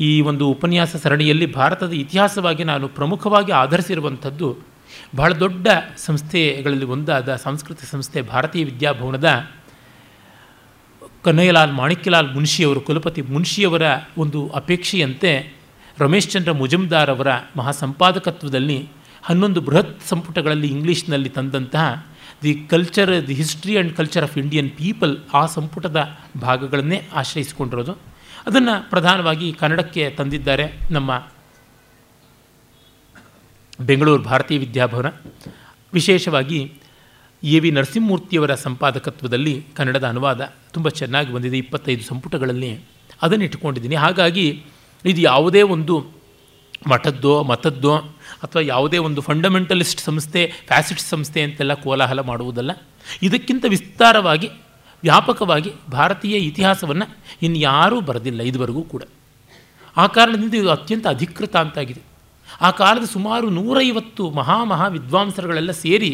[0.00, 4.73] ಈ ಒಂದು ಉಪನ್ಯಾಸ ಸರಣಿಯಲ್ಲಿ ಭಾರತದ ಇತಿಹಾಸವಾಗಿ ನಾನು ಪ್ರಮುಖವಾಗಿ ಆಧರಿಸಿರುವಂಥದ್ದು
[5.14, 9.46] ಬಹಳ ದೊಡ್ಡ ಸಂಸ್ಥೆಗಳಲ್ಲಿ ಒಂದಾದ ಸಾಂಸ್ಕೃತಿಕ ಸಂಸ್ಥೆ ಭಾರತೀಯ ವಿದ್ಯಾಭವನದ
[11.24, 13.82] ಕನ್ನಯ್ಯಲಾಲ್ ಮಾಣಿಕ್ಯಲಾಲ್ ಮುನ್ಷಿಯವರು, ಕುಲಪತಿ ಮುನ್ಷಿಯವರ
[14.18, 15.54] ಒಂದು ಅಪೇಕ್ಷೆಯಂತೆ
[15.98, 17.26] ರಮೇಶ್ ಚಂದ್ರ ಮುಜುಮ್ದಾರ್ ಅವರ
[17.56, 18.88] ಮಹಾಸಂಪಾದಕತ್ವದಲ್ಲಿ
[19.22, 22.06] ಹನ್ನೊಂದು ಬೃಹತ್ ಸಂಪುಟಗಳಲ್ಲಿ ಇಂಗ್ಲೀಷ್ನಲ್ಲಿ ತಂದಂತಹ
[22.42, 27.92] the culture, the history and culture of Indian people ಆ ಸಂಪುಟದ ಭಾಗಗಳನ್ನೇ ಆಶ್ರಯಿಸಿಕೊಂಡಿರೋದು.
[28.46, 31.10] ಅದನ್ನು ಪ್ರಧಾನವಾಗಿ ಕನ್ನಡಕ್ಕೆ ತಂದಿದ್ದಾರೆ ನಮ್ಮ
[33.80, 35.06] ಬೆಂಗಳೂರು ಭಾರತೀಯ ವಿದ್ಯಾಭವನ.
[35.92, 36.72] ವಿಶೇಷವಾಗಿ
[37.42, 41.58] ಎ ವಿ ನರಸಿಂಹಮೂರ್ತಿಯವರ ಸಂಪಾದಕತ್ವದಲ್ಲಿ ಕನ್ನಡದ ಅನುವಾದ ತುಂಬ ಚೆನ್ನಾಗಿ ಬಂದಿದೆ.
[41.58, 42.80] ಇಪ್ಪತ್ತೈದು ಸಂಪುಟಗಳಲ್ಲಿ
[43.22, 44.64] ಅದನ್ನು ಇಟ್ಕೊಂಡಿದ್ದೀನಿ ಹಾಗಾಗಿ
[45.04, 46.06] ಇದು ಯಾವುದೇ ಒಂದು
[46.88, 47.96] ಮಠದ್ದೋ, ಮತದ್ದೋ
[48.42, 52.70] ಅಥವಾ ಯಾವುದೇ ಒಂದು ಫಂಡಮೆಂಟಲಿಸ್ಟ್ ಸಂಸ್ಥೆ ಫ್ಯಾಸಿಸ್ಟ್ ಸಂಸ್ಥೆ ಅಂತೆಲ್ಲ ಕೋಲಾಹಲ ಮಾಡುವುದಲ್ಲ.
[53.22, 54.50] ಇದಕ್ಕಿಂತ ವಿಸ್ತಾರವಾಗಿ,
[55.02, 59.02] ವ್ಯಾಪಕವಾಗಿ ಭಾರತೀಯ ಇತಿಹಾಸವನ್ನು ಇನ್ಯಾರೂ ಬರೆದಿಲ್ಲ ಇದುವರೆಗೂ ಕೂಡ.
[59.96, 62.13] ಆ ಕಾರಣದಿಂದ ಇದು ಅತ್ಯಂತ ಅಧಿಕೃತ ಅಂತಾಗಿದೆ
[62.66, 66.10] ಆ ಕಾಲದ ಸುಮಾರು ನೂರೈವತ್ತು ಮಹಾ ಮಹಾ ವಿದ್ವಾಂಸರುಗಳೆಲ್ಲ ಸೇರಿ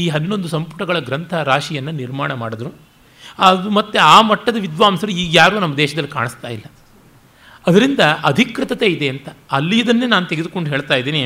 [0.00, 2.70] ಈ ಹನ್ನೊಂದು ಸಂಪುಟಗಳ ಗ್ರಂಥ ರಾಶಿಯನ್ನು ನಿರ್ಮಾಣ ಮಾಡಿದ್ರು.
[3.46, 6.66] ಅದು ಮತ್ತು ಆ ಮಟ್ಟದ ವಿದ್ವಾಂಸರು ಈಗ ಯಾರೂ ನಮ್ಮ ದೇಶದಲ್ಲಿ ಕಾಣಿಸ್ತಾ ಇಲ್ಲ.
[7.66, 11.22] ಅದರಿಂದ ಅಧಿಕೃತತೆ ಇದೆ ಅಂತ ಅಲ್ಲಿ ಇದನ್ನೇ ನಾನು ತೆಗೆದುಕೊಂಡು ಹೇಳ್ತಾ ಇದ್ದೀನಿ.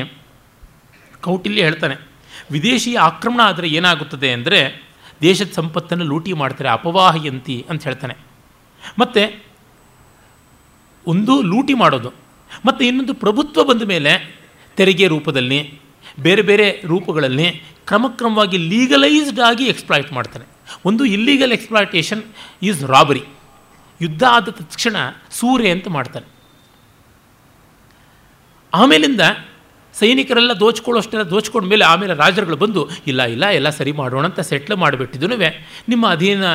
[1.23, 1.95] ಕೌಟಿಲ್ಯ ಹೇಳ್ತಾನೆ
[2.51, 4.59] ವಿದೇಶಿ ಆಕ್ರಮಣ ಆದರೆ ಏನಾಗುತ್ತದೆ ಅಂದರೆ
[5.21, 8.15] ದೇಶದ ಸಂಪತ್ತನ್ನು ಲೂಟಿ ಮಾಡ್ತಾರೆ, ಅಪವಾಹಯಂತಿ ಅಂತ ಹೇಳ್ತಾನೆ.
[9.01, 9.21] ಮತ್ತು
[11.07, 12.09] ಒಂದು ಲೂಟಿ ಮಾಡೋದು,
[12.65, 14.11] ಮತ್ತು ಇನ್ನೊಂದು ಪ್ರಭುತ್ವ ಬಂದ ಮೇಲೆ
[14.77, 15.79] ತೆರಿಗೆ ರೂಪದಲ್ಲಿ,
[16.19, 20.45] ಬೇರೆ ಬೇರೆ ರೂಪಗಳಲ್ಲಿ ಕ್ರಮಕ್ರಮವಾಗಿ ಲೀಗಲೈಸ್ಡ್ ಆಗಿ ಎಕ್ಸ್ಪ್ಲಾಯ್ಟ್ ಮಾಡ್ತಾನೆ
[20.85, 22.23] ಒಂದು ಇಲ್ಲೀಗಲ್ ಎಕ್ಸ್ಪ್ಲಾಯ್ಟೇಷನ್
[22.63, 23.23] ಈಸ್ ರಾಬರಿ
[24.01, 24.95] ಯುದ್ಧ ಆದ ತಕ್ಷಣ
[25.31, 26.25] ಸೂರೆ ಅಂತ ಮಾಡ್ತಾನೆ
[28.73, 29.21] ಆಮೇಲಿಂದ
[29.99, 35.27] ಸೈನಿಕರೆಲ್ಲ ದೋಚ್ಕೊಳ್ಳೋಷ್ಟೆಲ್ಲ ದೋಚ್ಕೊಂಡ ಮೇಲೆ ಆಮೇಲೆ ರಾಜರುಗಳು ಬಂದು, ಇಲ್ಲ ಇಲ್ಲ, ಎಲ್ಲ ಸರಿ ಮಾಡೋಣ ಅಂತ ಸೆಟ್ಲ್ ಮಾಡಿಬಿಟ್ಟಿದ್ದು
[35.91, 36.45] ನಿಮ್ಮ ಅಧೀನ,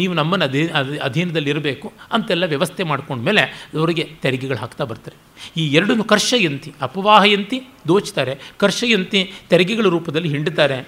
[0.00, 0.62] ನೀವು ನಮ್ಮನ್ನು ಅಧೀ
[1.08, 3.44] ಅಧೀನದಲ್ಲಿ ಇರಬೇಕು ಅಂತೆಲ್ಲ ವ್ಯವಸ್ಥೆ ಮಾಡ್ಕೊಂಡ್ಮೇಲೆ
[3.80, 5.16] ಅವರಿಗೆ ತೆರಿಗೆಗಳು ಹಾಕ್ತಾ ಬರ್ತಾರೆ.
[5.60, 7.58] ಈ ಎರಡನ್ನು ಕರ್ಷಯಂತಿ ಅಪವಾಹಯಂತಿ
[7.90, 8.34] ದೋಚ್ತಾರೆ.
[8.62, 10.78] ಕರ್ಷಯಂತಿ ತೆರಿಗೆಗಳ ರೂಪದಲ್ಲಿ ಹಿಂಡುತ್ತಾರೆ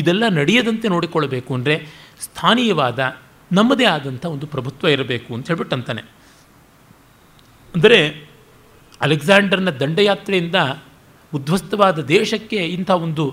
[0.00, 1.76] ಇದೆಲ್ಲ ನಡೆಯದಂತೆ ನೋಡಿಕೊಳ್ಳಬೇಕು ಅಂದರೆ
[2.26, 3.00] ಸ್ಥಾನೀಯವಾದ,
[3.50, 6.02] ನಮ್ಮದೇ ಆದಂಥ ಒಂದು ಪ್ರಭುತ್ವ ಇರಬೇಕು ಅಂತ ಹೇಳ್ಬಿಟ್ಟು ಅಂತಾನೆ.
[7.74, 7.98] ಅಂದರೆ
[9.00, 10.58] ಅಲೆಕ್ಸಾಂಡರ್ನ ದಂಡಯಾತ್ರೆಯಿಂದ
[11.34, 13.24] ಉದ್ವಸ್ತವಾದ ದೇಶಕ್ಕೆ ಇಂಥ ಒಂದು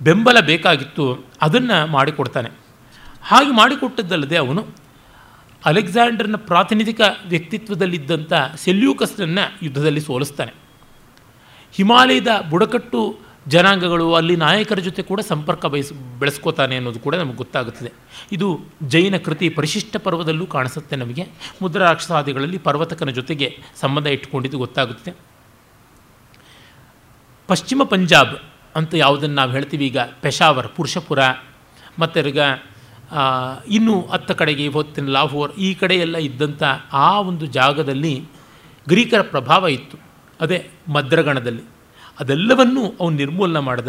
[0.00, 1.04] ಬೆಂಬಲ ಬೇಕಾಗಿತ್ತು,
[1.42, 2.50] ಅದನ್ನು ಮಾಡಿಕೊಡ್ತಾನೆ.
[3.30, 4.62] ಹಾಗೆ ಮಾಡಿಕೊಟ್ಟದ್ದಲ್ಲದೆ ಅವನು
[5.64, 8.32] ಅಲೆಕ್ಸಾಂಡರ್ನ ಪ್ರಾತಿನಿಧಿಕ ವ್ಯಕ್ತಿತ್ವದಲ್ಲಿದ್ದಂಥ
[8.64, 10.52] ಸೆಲ್ಯೂಕಸ್ನನ್ನು ಯುದ್ಧದಲ್ಲಿ ಸೋಲಿಸ್ತಾನೆ.
[11.72, 13.00] ಹಿಮಾಲಯದ ಬುಡಕಟ್ಟು
[13.48, 17.92] ಜನಾಂಗಗಳು ಅಲ್ಲಿ ನಾಯಕರ ಜೊತೆ ಕೂಡ ಸಂಪರ್ಕ ಬಯಸ್, ಬೆಳೆಸ್ಕೋತಾನೆ ಅನ್ನೋದು ಕೂಡ ನಮಗೆ ಗೊತ್ತಾಗುತ್ತದೆ.
[18.32, 18.48] ಇದು
[18.88, 21.24] ಜೈನ ಕೃತಿ ಪರಿಶಿಷ್ಟ ಪರ್ವದಲ್ಲೂ ಕಾಣಿಸುತ್ತೆ ನಮಗೆ.
[21.62, 23.48] ಮುದ್ರಾಕ್ಷಸಾದಿಗಳಲ್ಲಿ ಪರ್ವತಕನ ಜೊತೆಗೆ
[23.80, 25.10] ಸಂಬಂಧ ಇಟ್ಟುಕೊಂಡಿದ್ದು ಗೊತ್ತಾಗುತ್ತೆ
[27.48, 28.36] ಪಶ್ಚಿಮ ಪಂಜಾಬ್
[28.76, 31.18] ಅಂತ ಯಾವುದನ್ನು ನಾವು ಹೇಳ್ತೀವಿ ಈಗ, ಪೆಶಾವರ್, ಪುರುಷಪುರ,
[31.98, 32.40] ಮತ್ತು ಈಗ
[33.70, 36.62] ಇನ್ನೂ ಹತ್ತ ಕಡೆಗೆ ಹೊತ್ತಿನ ಲಾಹೋರ್, ಈ ಕಡೆಯೆಲ್ಲ ಇದ್ದಂಥ
[36.92, 38.24] ಆ ಒಂದು ಜಾಗದಲ್ಲಿ
[38.88, 39.98] ಗ್ರೀಕರ ಪ್ರಭಾವ ಇತ್ತು.
[40.40, 41.62] ಅದೇ ಮದ್ರಗಣದಲ್ಲಿ.
[42.20, 43.88] ಅದೆಲ್ಲವನ್ನೂ ಅವನು ನಿರ್ಮೂಲನ ಮಾಡಿದ.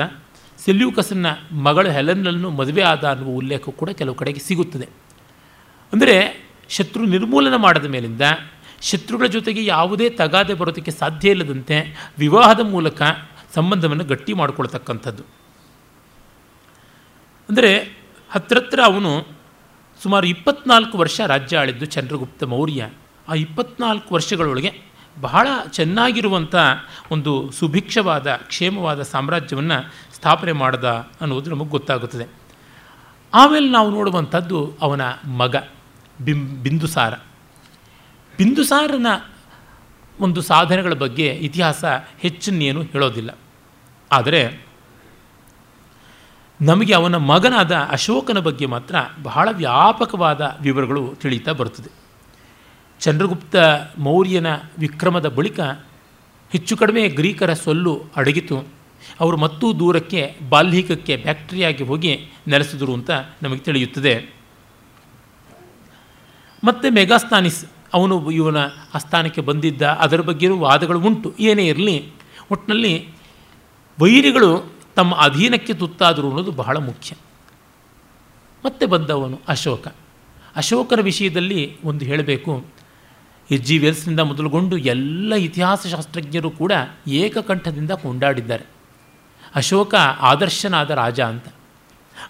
[0.65, 4.87] ಸೆಲ್ಯೂಕಸನ್ನ ಮಗಳು ಹೆಲನ್ನನ್ನು ಮದುವೆ ಆದ ಅನ್ನುವ ಉಲ್ಲೇಖ ಕೂಡ ಕೆಲವು ಕಡೆಗೆ ಸಿಗುತ್ತದೆ.
[5.93, 8.21] ಅಂದರೆ ಶತ್ರು ನಿರ್ಮೂಲನ ಮಾಡಿದ ಮೇಲಿಂದ
[8.81, 11.77] ಶತ್ರುಗಳ ಜೊತೆಗೆ ಯಾವುದೇ ತಗಾದೆ ಬರೋದಕ್ಕೆ ಸಾಧ್ಯ ಇಲ್ಲದಂತೆ
[12.17, 13.01] ವಿವಾಹದ ಮೂಲಕ
[13.55, 15.23] ಸಂಬಂಧವನ್ನು ಗಟ್ಟಿ ಮಾಡಿಕೊಳ್ತಕ್ಕಂಥದ್ದು.
[17.49, 17.71] ಅಂದರೆ
[18.31, 19.27] ಹತ್ರತ್ರ ಅವನು
[20.03, 22.89] ಸುಮಾರು ಇಪ್ಪತ್ನಾಲ್ಕು ವರ್ಷ ರಾಜ್ಯ ಆಳಿದ್ದು ಚಂದ್ರಗುಪ್ತ ಮೌರ್ಯ.
[23.27, 24.81] ಆ ಇಪ್ಪತ್ನಾಲ್ಕು ವರ್ಷಗಳೊಳಗೆ
[25.21, 26.55] ಬಹಳ ಚೆನ್ನಾಗಿರುವಂಥ
[27.11, 30.83] ಒಂದು ಸುಭಿಕ್ಷವಾದ, ಕ್ಷೇಮವಾದ ಸಾಮ್ರಾಜ್ಯವನ್ನು ಸ್ಥಾಪನೆ ಮಾಡ್ದ
[31.21, 32.27] ಅನ್ನೋದು ನಮಗೆ ಗೊತ್ತಾಗುತ್ತದೆ.
[33.33, 35.55] ಆಮೇಲೆ ನಾವು ನೋಡುವಂಥದ್ದು ಅವನ ಮಗ,
[36.25, 37.13] ಬಿಂ, ಬಿಂದುಸಾರ.
[38.37, 39.07] ಬಿಂದುಸಾರನ
[40.19, 41.85] ಒಂದು ಸಾಧನೆಗಳ ಬಗ್ಗೆ ಇತಿಹಾಸ
[42.19, 43.37] ಹೆಚ್ಚನ್ನೇನು ಹೇಳೋದಿಲ್ಲ.
[44.11, 44.65] ಆದರೆ
[46.61, 51.89] ನಮಗೆ ಅವನ ಮಗನಾದ ಅಶೋಕನ ಬಗ್ಗೆ ಮಾತ್ರ ಬಹಳ ವ್ಯಾಪಕವಾದ ವಿವರಗಳು ತಿಳಿಯುತ್ತಾ ಬರುತ್ತದೆ.
[52.99, 53.55] ಚಂದ್ರಗುಪ್ತ
[53.97, 54.47] ಮೌರ್ಯನ
[54.79, 55.59] ವಿಕ್ರಮದ ಬಳಿಕ
[56.51, 58.67] ಹೆಚ್ಚು ಕಡಿಮೆ ಗ್ರೀಕರ ಸೊಲ್ಲು ಅಡಗಿತು.
[59.19, 63.11] ಅವರು ಮತ್ತೂ ದೂರಕ್ಕೆ, ಬಾಲ್ಹಿಕಕ್ಕೆ ಬ್ಯಾಕ್ಟೀರಿಯಾಗಿ ಹೋಗಿ ನೆಲೆಸಿದರು ಅಂತ
[63.43, 64.33] ನಮಗೆ ತಿಳಿಯುತ್ತದೆ.
[66.63, 68.57] ಮತ್ತು ಮೆಗಾಸ್ತಾನಿಸ್ ಅವನು ಇವನ
[68.93, 71.33] ಆಸ್ಥಾನಕ್ಕೆ ಬಂದಿದ್ದ, ಅದರ ಬಗ್ಗೆಯೂ ವಾದಗಳು ಉಂಟು.
[71.39, 72.11] ಏನೇ ಇರಲಿ
[72.51, 73.09] ಒಟ್ಟಿನಲ್ಲಿ
[73.99, 77.15] ವೈರಿಗಳು ತಮ್ಮ ಅಧೀನಕ್ಕೆ ತುತ್ತಾದರು ಅನ್ನೋದು ಬಹಳ ಮುಖ್ಯ.
[78.65, 79.87] ಮತ್ತೆ ಬಂದವನು ಅಶೋಕ.
[80.55, 82.65] ಅಶೋಕನ ವಿಷಯದಲ್ಲಿ ಒಂದು ಹೇಳಬೇಕು.
[83.51, 86.71] ಎಚ್ ಜಿ ವೆಲ್ಸ್ನಿಂದ ಮೊದಲುಗೊಂಡು ಎಲ್ಲ ಇತಿಹಾಸ ಶಾಸ್ತ್ರಜ್ಞರು ಕೂಡ
[87.07, 88.65] ಏಕಕಂಠದಿಂದ ಕೊಂಡಾಡಿದ್ದಾರೆ.
[89.55, 91.47] ಅಶೋಕ ಆದರ್ಶನಾದ ರಾಜ ಅಂತ.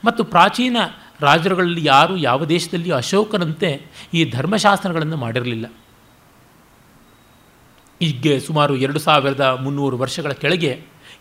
[0.06, 0.78] ಮತ್ತು ಪ್ರಾಚೀನ
[1.22, 3.70] ರಾಜರುಗಳಲ್ಲಿ ಯಾರು ಯಾವ ದೇಶದಲ್ಲಿಯೂ ಅಶೋಕನಂತೆ
[4.14, 5.68] ಈ ಧರ್ಮಶಾಸ್ತ್ರಗಳನ್ನು ಮಾಡಿರಲಿಲ್ಲ.
[8.02, 10.74] ಹೀಗೆ ಸುಮಾರು ಎರಡು ಸಾವಿರದ ಮುನ್ನೂರು ವರ್ಷಗಳ ಕೆಳಗೆ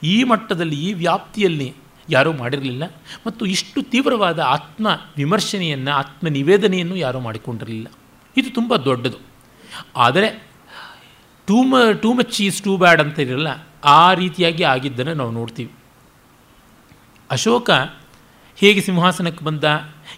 [0.02, 1.74] ಈ ಮಟ್ಟದಲ್ಲಿ, ಈ ವ್ಯಾಪ್ತಿಯಲ್ಲಿ
[2.10, 2.84] ಯಾರೂ ಮಾಡಿರಲಿಲ್ಲ
[3.26, 7.88] ಮತ್ತು ಇಷ್ಟು ತೀವ್ರವಾದ ಆತ್ಮ ವಿಮರ್ಶನೆಯನ್ನು, ಆತ್ಮ ನಿವೇದನೆಯನ್ನು ಯಾರೂ ಮಾಡಿಕೊಂಡಿರಲಿಲ್ಲ.
[8.36, 9.18] ಇದು ತುಂಬ ದೊಡ್ಡದು.
[9.96, 10.28] ಆದರೆ
[11.48, 13.50] ಟೂ ಮ too much is too bad ಅಂತ ಇರಲ್ಲ,
[13.84, 15.72] ಆ ರೀತಿಯಾಗಿ ಆಗಿದ್ದನ್ನು ನಾವು ನೋಡ್ತೀವಿ.
[17.30, 17.70] ಅಶೋಕ
[18.58, 19.64] ಹೇಗೆ ಸಿಂಹಾಸನಕ್ಕೆ ಬಂದ,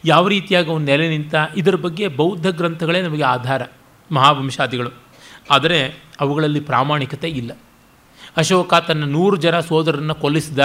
[0.04, 3.62] ಯಾವ ರೀತಿಯಾಗಿ ಅವನು ನೆಲೆ ನಿಂತ, ಇದರ ಬಗ್ಗೆ ಬೌದ್ಧ ಗ್ರಂಥಗಳೇ ನಮಗೆ ಆಧಾರ,
[4.12, 4.90] ಮಹಾವಂಶಾದಿಗಳು.
[5.50, 7.52] ಆದರೆ ಅವುಗಳಲ್ಲಿ ಪ್ರಾಮಾಣಿಕತೆ ಇಲ್ಲ.
[8.36, 10.58] ಅಶೋಕ ತನ್ನ ನೂರು ಜನ ಸೋದರನ್ನು ಕೊಲ್ಲಿಸಿದ,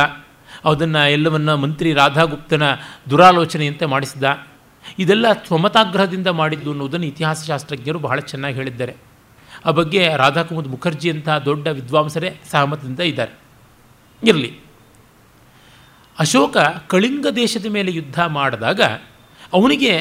[0.66, 2.64] ಅದನ್ನು ಎಲ್ಲವನ್ನ ಮಂತ್ರಿ ರಾಧಾಗುಪ್ತನ
[3.10, 4.24] ದುರಾಲೋಚನೆಯಂತೆ ಮಾಡಿಸಿದ.
[5.00, 8.96] ಇದೆಲ್ಲ ಸ್ವಮತಾಗ್ರಹದಿಂದ ಮಾಡಿದ್ದು ಅನ್ನೋದನ್ನು ಇತಿಹಾಸಶಾಸ್ತ್ರಜ್ಞರು ಬಹಳ ಚೆನ್ನಾಗಿ ಹೇಳಿದ್ದಾರೆ.
[9.66, 13.32] ಆ ಬಗ್ಗೆ ರಾಧಾಕುಮುದ್ ಮುಖರ್ಜಿ ಅಂತ ದೊಡ್ಡ ವಿದ್ವಾಂಸರೇ ಸಹಮತದಿಂದ ಇದ್ದಾರೆ.
[14.24, 14.65] ಇರಲಿ.
[16.20, 18.82] ಅಶೋಕ ಕಳಿಂಗ ದೇಶದ ಮೇಲೆ ಯುದ್ಧ ಮಾಡಿದಾಗ
[19.54, 19.94] ಅವನಿಗೆ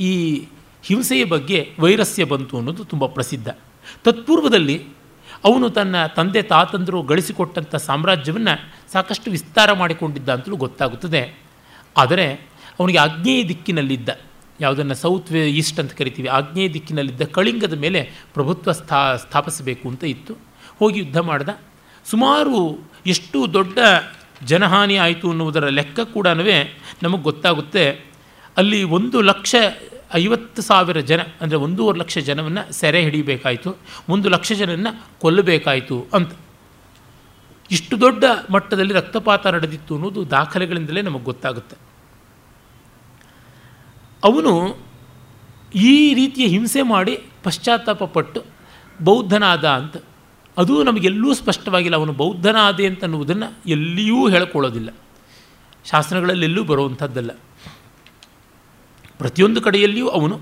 [0.00, 0.44] ಈ
[0.82, 3.48] ಹಿಂಸೆಯ ಬಗ್ಗೆ ವೈರಸ್ಯ ಬಂತು ಅನ್ನೋದು ತುಂಬ ಪ್ರಸಿದ್ಧ.
[4.04, 4.84] ತತ್ಪೂರ್ವದಲ್ಲಿ
[5.44, 11.38] ಅವನು ತನ್ನ ತಂದೆ ತಾತಂದರು ಗಳಿಸಿಕೊಟ್ಟಂಥ ಸಾಮ್ರಾಜ್ಯವನ್ನು ಸಾಕಷ್ಟು ವಿಸ್ತಾರ ಮಾಡಿಕೊಂಡಿದ್ದ ಅಂತಲೂ ಗೊತ್ತಾಗುತ್ತದೆ.
[11.96, 12.32] ಆದರೆ
[12.80, 14.08] ಅವನಿಗೆ ಆಗ್ನೇಯ ದಿಕ್ಕಿನಲ್ಲಿದ್ದ,
[14.60, 20.34] ಯಾವುದನ್ನು ಸೌತ್ ವೇ, ಈಸ್ಟ್ ಅಂತ ಕರಿತೀವಿ, ಆಗ್ನೇಯ ದಿಕ್ಕಿನಲ್ಲಿದ್ದ ಕಳಿಂಗದ ಮೇಲೆ ಪ್ರಭುತ್ವ ಸ್ಥಾ, ಸ್ಥಾಪಿಸಬೇಕು ಅಂತ ಇತ್ತು.
[20.78, 21.48] ಹೋಗಿ ಯುದ್ಧ ಮಾಡಿದ.
[22.10, 23.78] ಸುಮಾರು ಎಷ್ಟು ದೊಡ್ಡ
[24.50, 26.26] ಜನಹಾನಿ ಆಯಿತು ಅನ್ನುವುದರ ಲೆಕ್ಕ ಕೂಡ
[27.04, 27.84] ನಮಗೆ ಗೊತ್ತಾಗುತ್ತೆ.
[28.56, 29.54] ಅಲ್ಲಿ ಒಂದು ಲಕ್ಷ
[30.20, 33.70] ಐವತ್ತು ಸಾವಿರ ಜನ, ಅಂದರೆ ಒಂದೂವರೆ ಲಕ್ಷ ಜನವನ್ನು ಸೆರೆ ಹಿಡಿಯಬೇಕಾಯಿತು
[34.14, 34.90] ಒಂದು ಲಕ್ಷ ಜನನ್ನು
[35.22, 36.32] ಕೊಲ್ಲಬೇಕಾಯಿತು ಅಂತ.
[37.76, 41.76] ಇಷ್ಟು ದೊಡ್ಡ ಮಟ್ಟದಲ್ಲಿ ರಕ್ತಪಾತ ನಡೆದಿತ್ತು ಅನ್ನೋದು ದಾಖಲೆಗಳಿಂದಲೇ ನಮಗೆ ಗೊತ್ತಾಗುತ್ತೆ.
[44.28, 44.54] ಅವನು
[45.90, 47.14] ಈ ರೀತಿಯ ಹಿಂಸೆ ಮಾಡಿ
[47.44, 48.40] ಪಶ್ಚಾತ್ತಾಪ ಪಟ್ಟು
[49.08, 49.96] ಬೌದ್ಧನಾದ ಅಂತ
[50.60, 51.96] ಅದು ನಮಗೆಲ್ಲೂ ಸ್ಪಷ್ಟವಾಗಿಲ್ಲ.
[51.96, 54.90] ಅವನು ಬೌದ್ಧನಾದೆ ಅಂತನ್ನುವುದನ್ನು ಎಲ್ಲಿಯೂ ಹೇಳ್ಕೊಳ್ಳೋದಿಲ್ಲ.
[55.90, 57.30] ಶಾಸನಗಳಲ್ಲೆಲ್ಲೂ ಬರುವಂಥದ್ದಲ್ಲ.
[59.18, 60.40] ಪ್ರತಿಯೊಂದು ಕಡೆಯಲ್ಲಿಯೂ ಅವನು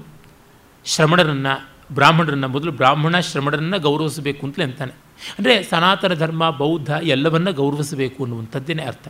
[0.85, 4.93] ಶ್ರಮಣರನ್ನು, ಬ್ರಾಹ್ಮಣರನ್ನು, ಮೊದಲು ಬ್ರಾಹ್ಮಣ ಶ್ರಮಣರನ್ನು ಗೌರವಿಸಬೇಕು ಅಂತಲೇ ಅಂತಾನೆ.
[5.39, 9.09] ಅಂದರೆ ಸನಾತನ ಧರ್ಮ, ಬೌದ್ಧ ಎಲ್ಲವನ್ನ ಗೌರವಿಸಬೇಕು ಅನ್ನುವಂಥದ್ದೇ ಅರ್ಥ.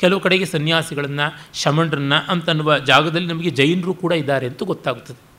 [0.00, 5.30] ಕೆಲವು ಕಡೆಗೆ ಸನ್ಯಾಸಿಗಳನ್ನು ಶಮಣರನ್ನು ಅಂತನ್ನುವ ಜಾಗದಲ್ಲಿ ನಮಗೆ ಜೈನರು ಕೂಡ ಇದ್ದಾರೆ ಅಂತ ಗೊತ್ತಾಗುತ್ತದೆ.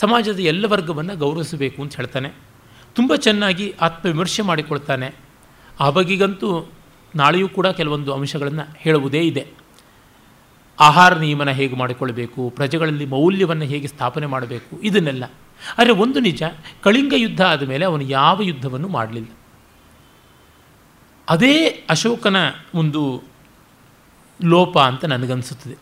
[0.00, 2.47] ಸಮಾಜದ ಎಲ್ಲ ವರ್ಗವನ್ನು ಗೌರವಿಸಬೇಕು ಅಂತ ಹೇಳ್ತಾನೆ.
[2.98, 5.08] ತುಂಬ ಚೆನ್ನಾಗಿ ಆತ್ಮವಿಮರ್ಶೆ ಮಾಡಿಕೊಳ್ತಾನೆ.
[5.80, 6.48] ಆ ಬಗೆಗಂತೂ
[7.14, 9.44] ನಾಳೆಯೂ ಕೂಡ ಕೆಲವೊಂದು ಅಂಶಗಳನ್ನು ಹೇಳುವುದೇ ಇದೆ.
[10.80, 15.24] ಆಹಾರ ನಿಯಮನ ಹೇಗೆ ಮಾಡಿಕೊಳ್ಬೇಕು, ಪ್ರಜೆಗಳಲ್ಲಿ ಮೌಲ್ಯವನ್ನು ಹೇಗೆ ಸ್ಥಾಪನೆ ಮಾಡಬೇಕು, ಇದನ್ನೆಲ್ಲ.
[15.78, 16.42] ಆದರೆ ಒಂದು ನಿಜ,
[16.82, 19.30] ಕಳಿಂಗ ಯುದ್ಧ ಆದಮೇಲೆ ಅವನು ಯಾವ ಯುದ್ಧವನ್ನು ಮಾಡಲಿಲ್ಲ.
[21.28, 21.54] ಅದೇ
[21.90, 22.36] ಅಶೋಕನ
[22.74, 23.22] ಒಂದು
[24.44, 25.76] ಲೋಪ ಅಂತ ನನಗನ್ನಿಸುತ್ತದೆ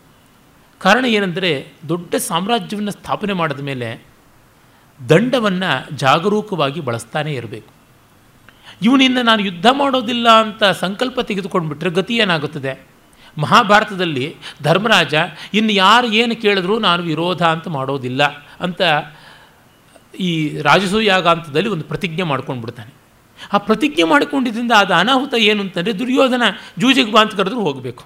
[0.79, 1.51] ಕಾರಣ ಏನೆಂದರೆ,
[1.89, 3.89] ದೊಡ್ಡ ಸಾಮ್ರಾಜ್ಯವನ್ನು ಸ್ಥಾಪನೆ ಮಾಡಿದ ಮೇಲೆ
[4.99, 7.71] ದಂಡವನ್ನು ಜಾಗರೂಕವಾಗಿ ಬಳಸ್ತಾನೇ ಇರಬೇಕು.
[8.81, 12.73] ಇವನಿಂದ ನಾನು ಯುದ್ಧ ಮಾಡೋದಿಲ್ಲ ಅಂತ ಸಂಕಲ್ಪ ತೆಗೆದುಕೊಂಡ್ಬಿಟ್ರೆ ಗತಿ ಏನಾಗುತ್ತದೆ?
[13.37, 15.15] ಮಹಾಭಾರತದಲ್ಲಿ ಧರ್ಮರಾಜ,
[15.53, 18.23] ಇನ್ನು ಯಾರು ಏನು ಕೇಳಿದ್ರೂ ನಾನು ವಿರೋಧ ಅಂತ ಮಾಡೋದಿಲ್ಲ
[18.59, 18.81] ಅಂತ
[20.19, 22.93] ಈ ರಾಜಸೂಯಾಗಾಂತದಲ್ಲಿ ಒಂದು ಪ್ರತಿಜ್ಞೆ ಮಾಡ್ಕೊಂಡು ಬಿಡ್ತಾನೆ
[23.53, 26.43] ಆ ಪ್ರತಿಜ್ಞೆ ಮಾಡಿಕೊಂಡಿದ್ದರಿಂದ ಅದು ಅನಾಹುತ ಏನು ಅಂತಂದರೆ ದುರ್ಯೋಧನ
[26.77, 28.05] ಜೂಜಿಗೆ ಬಾ ಅಂತ ಕರೆದ್ರೂ ಹೋಗಬೇಕು.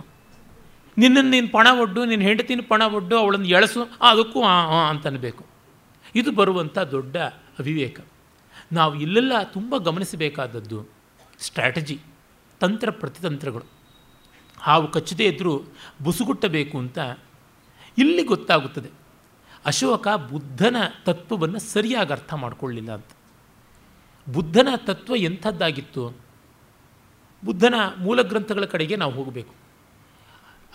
[0.98, 4.42] ನಿನ್ನನ್ನು ನೀನು ಪಣ ಒಡ್ಡು, ನಿನ್ನ ಹೆಂಡತಿನ ಪಣ ಒಡ್ಡು, ಅವಳನ್ನು ಎಳಸು ಅದಕ್ಕೂ
[4.90, 5.51] ಅಂತನಬೇಕು
[6.16, 7.18] ಇದು ಬರುವಂಥ ದೊಡ್ಡ
[7.60, 8.00] ಅವಿವೇಕ.
[8.72, 10.90] ನಾವು ಇಲ್ಲೆಲ್ಲ ತುಂಬ ಗಮನಿಸಬೇಕಾದದ್ದು
[11.40, 12.00] ಸ್ಟ್ರಾಟಜಿ
[12.60, 13.64] ತಂತ್ರ ಪ್ರತಿತಂತ್ರಗಳು.
[14.60, 15.62] ಹಾವು ಕಚ್ಚದೇ ಇದ್ದರೂ
[16.04, 17.00] ಬುಸುಗುಟ್ಟಬೇಕು ಅಂತ
[17.98, 18.90] ಇಲ್ಲಿ ಗೊತ್ತಾಗುತ್ತದೆ.
[19.66, 20.76] ಅಶೋಕ ಬುದ್ಧನ
[21.06, 23.06] ತತ್ವವನ್ನು ಸರಿಯಾಗಿ ಅರ್ಥ ಮಾಡಿಕೊಳ್ಳಿಲ್ಲ ಅಂತ.
[24.34, 26.18] ಬುದ್ಧನ ತತ್ವ ಎಂಥದ್ದಾಗಿತ್ತು?
[27.46, 29.54] ಬುದ್ಧನ ಮೂಲ ಗ್ರಂಥಗಳ ಕಡೆಗೆ ನಾವು ಹೋಗಬೇಕು.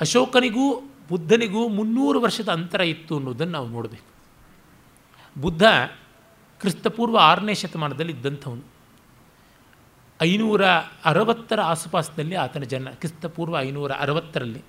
[0.01, 4.16] ಅಶೋಕನಿಗೂ ಬುದ್ಧನಿಗೂ ಮುನ್ನೂರು ವರ್ಷದ ಅಂತರ ಇತ್ತು ಅನ್ನೋದನ್ನು ನಾವು ನೋಡಬೇಕು.
[5.37, 5.63] ಬುದ್ಧ
[6.61, 8.63] ಕ್ರಿಸ್ತಪೂರ್ವ ಆರನೇ ಶತಮಾನದಲ್ಲಿ ಇದ್ದಂಥವನು.
[10.23, 10.67] ಐನೂರ
[11.05, 14.63] ಅರವತ್ತರ ಆಸುಪಾಸಿನಲ್ಲಿ ಆತನ ಜನ, ಕ್ರಿಸ್ತಪೂರ್ವ ಐನೂರ ಅರವತ್ತರಲ್ಲಿ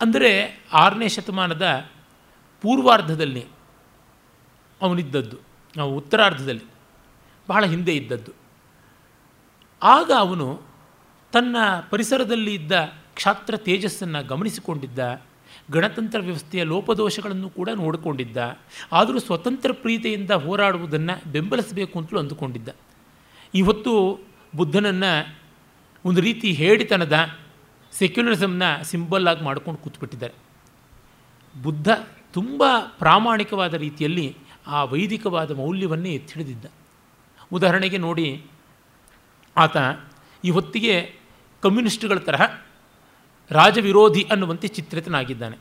[0.00, 0.30] ಅಂದರೆ
[0.72, 1.90] ಆರನೇ ಶತಮಾನದ
[2.62, 3.46] ಪೂರ್ವಾರ್ಧದಲ್ಲಿ
[4.82, 5.36] ಅವನಿದ್ದದ್ದು
[5.76, 6.64] ನಾವು ಉತ್ತರಾರ್ಧದಲ್ಲಿ,
[7.48, 8.32] ಬಹಳ ಹಿಂದೆ ಇದ್ದದ್ದು.
[9.82, 10.60] ಆಗ ಅವನು
[11.32, 11.56] ತನ್ನ
[11.90, 12.72] ಪರಿಸರದಲ್ಲಿ ಇದ್ದ
[13.14, 14.98] ಕ್ಷಾತ್ರ ತೇಜಸ್ಸನ್ನು ಗಮನಿಸಿಕೊಂಡಿದ್ದ
[15.70, 18.58] ಗಣತಂತ್ರ ವ್ಯವಸ್ಥೆಯ ಲೋಪದೋಷಗಳನ್ನು ಕೂಡ ನೋಡಿಕೊಂಡಿದ್ದ.
[18.92, 22.68] ಆದರೂ ಸ್ವತಂತ್ರ ಪ್ರೀತಿಯಿಂದ ಹೋರಾಡುವುದನ್ನು ಬೆಂಬಲಿಸಬೇಕು ಅಂತಲೂ ಅಂದುಕೊಂಡಿದ್ದ.
[23.54, 24.20] ಇವತ್ತು
[24.56, 25.36] ಬುದ್ಧನನ್ನು
[26.04, 27.38] ಒಂದು ರೀತಿ ಹೇಳಿತನದ
[27.92, 30.34] ಸೆಕ್ಯುಲರಿಸಮ್ನ ಸಿಂಬಲ್ ಆಗಿ ಮಾಡ್ಕೊಂಡು ಕೂತ್ಬಿಟ್ಟಿದ್ದಾರೆ.
[31.62, 31.88] ಬುದ್ಧ
[32.32, 32.62] ತುಂಬ
[32.98, 34.36] ಪ್ರಾಮಾಣಿಕವಾದ ರೀತಿಯಲ್ಲಿ
[34.66, 36.66] ಆ ವೈದಿಕವಾದ ಮೌಲ್ಯವನ್ನೇ ಎತ್ತಿಡಿದಿದ್ದ
[37.52, 38.42] ಉದಾಹರಣೆಗೆ ನೋಡಿ,
[39.56, 39.76] ಆತ
[40.44, 41.16] ಈ ಹೊತ್ತಿಗೆ
[41.62, 42.42] ಕಮ್ಯುನಿಸ್ಟ್ಗಳ ತರಹ
[43.50, 45.56] ರಾಜವಿರೋಧಿ ಅನ್ನುವಂತೆ ಚಿತ್ರಿತನಾಗಿದ್ದಾನೆ.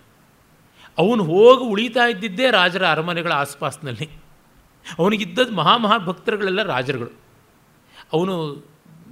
[0.97, 4.09] ಅವನು ಹೋಗಿ ಉಳಿತಾ ಇದ್ದಿದ್ದೇ ರಾಜರ ಅರಮನೆಗಳ ಆಸ್ಪಾಸ್ನಲ್ಲಿ.
[4.99, 7.11] ಅವನಿಗಿದ್ದದ್ದು ಮಹಾಮಹಾಭಕ್ತರುಗಳೆಲ್ಲ ರಾಜರುಗಳು.
[8.13, 8.35] ಅವನು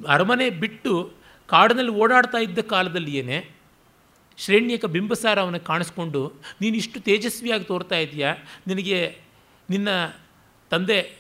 [0.07, 1.11] ಅರಮನೆ ಬಿಟ್ಟು
[1.47, 3.51] ಕಾಡಿನಲ್ಲಿ ಓಡಾಡ್ತಾ ಇದ್ದ ಕಾಲದಲ್ಲಿ ಏನೇ
[4.37, 8.35] ಶ್ರೇಣ್ಯಕ ಬಿಂಬಸಾರ ಅವನಿಗೆ ಕಾಣಿಸ್ಕೊಂಡು, ನೀನು ಇಷ್ಟು ತೇಜಸ್ವಿಯಾಗಿ ತೋರ್ತಾ ಇದೆಯಾ?
[8.67, 9.17] ನಿನಗೆ
[9.69, 9.89] ನಿನ್ನ
[10.69, 11.17] ತಂದೆ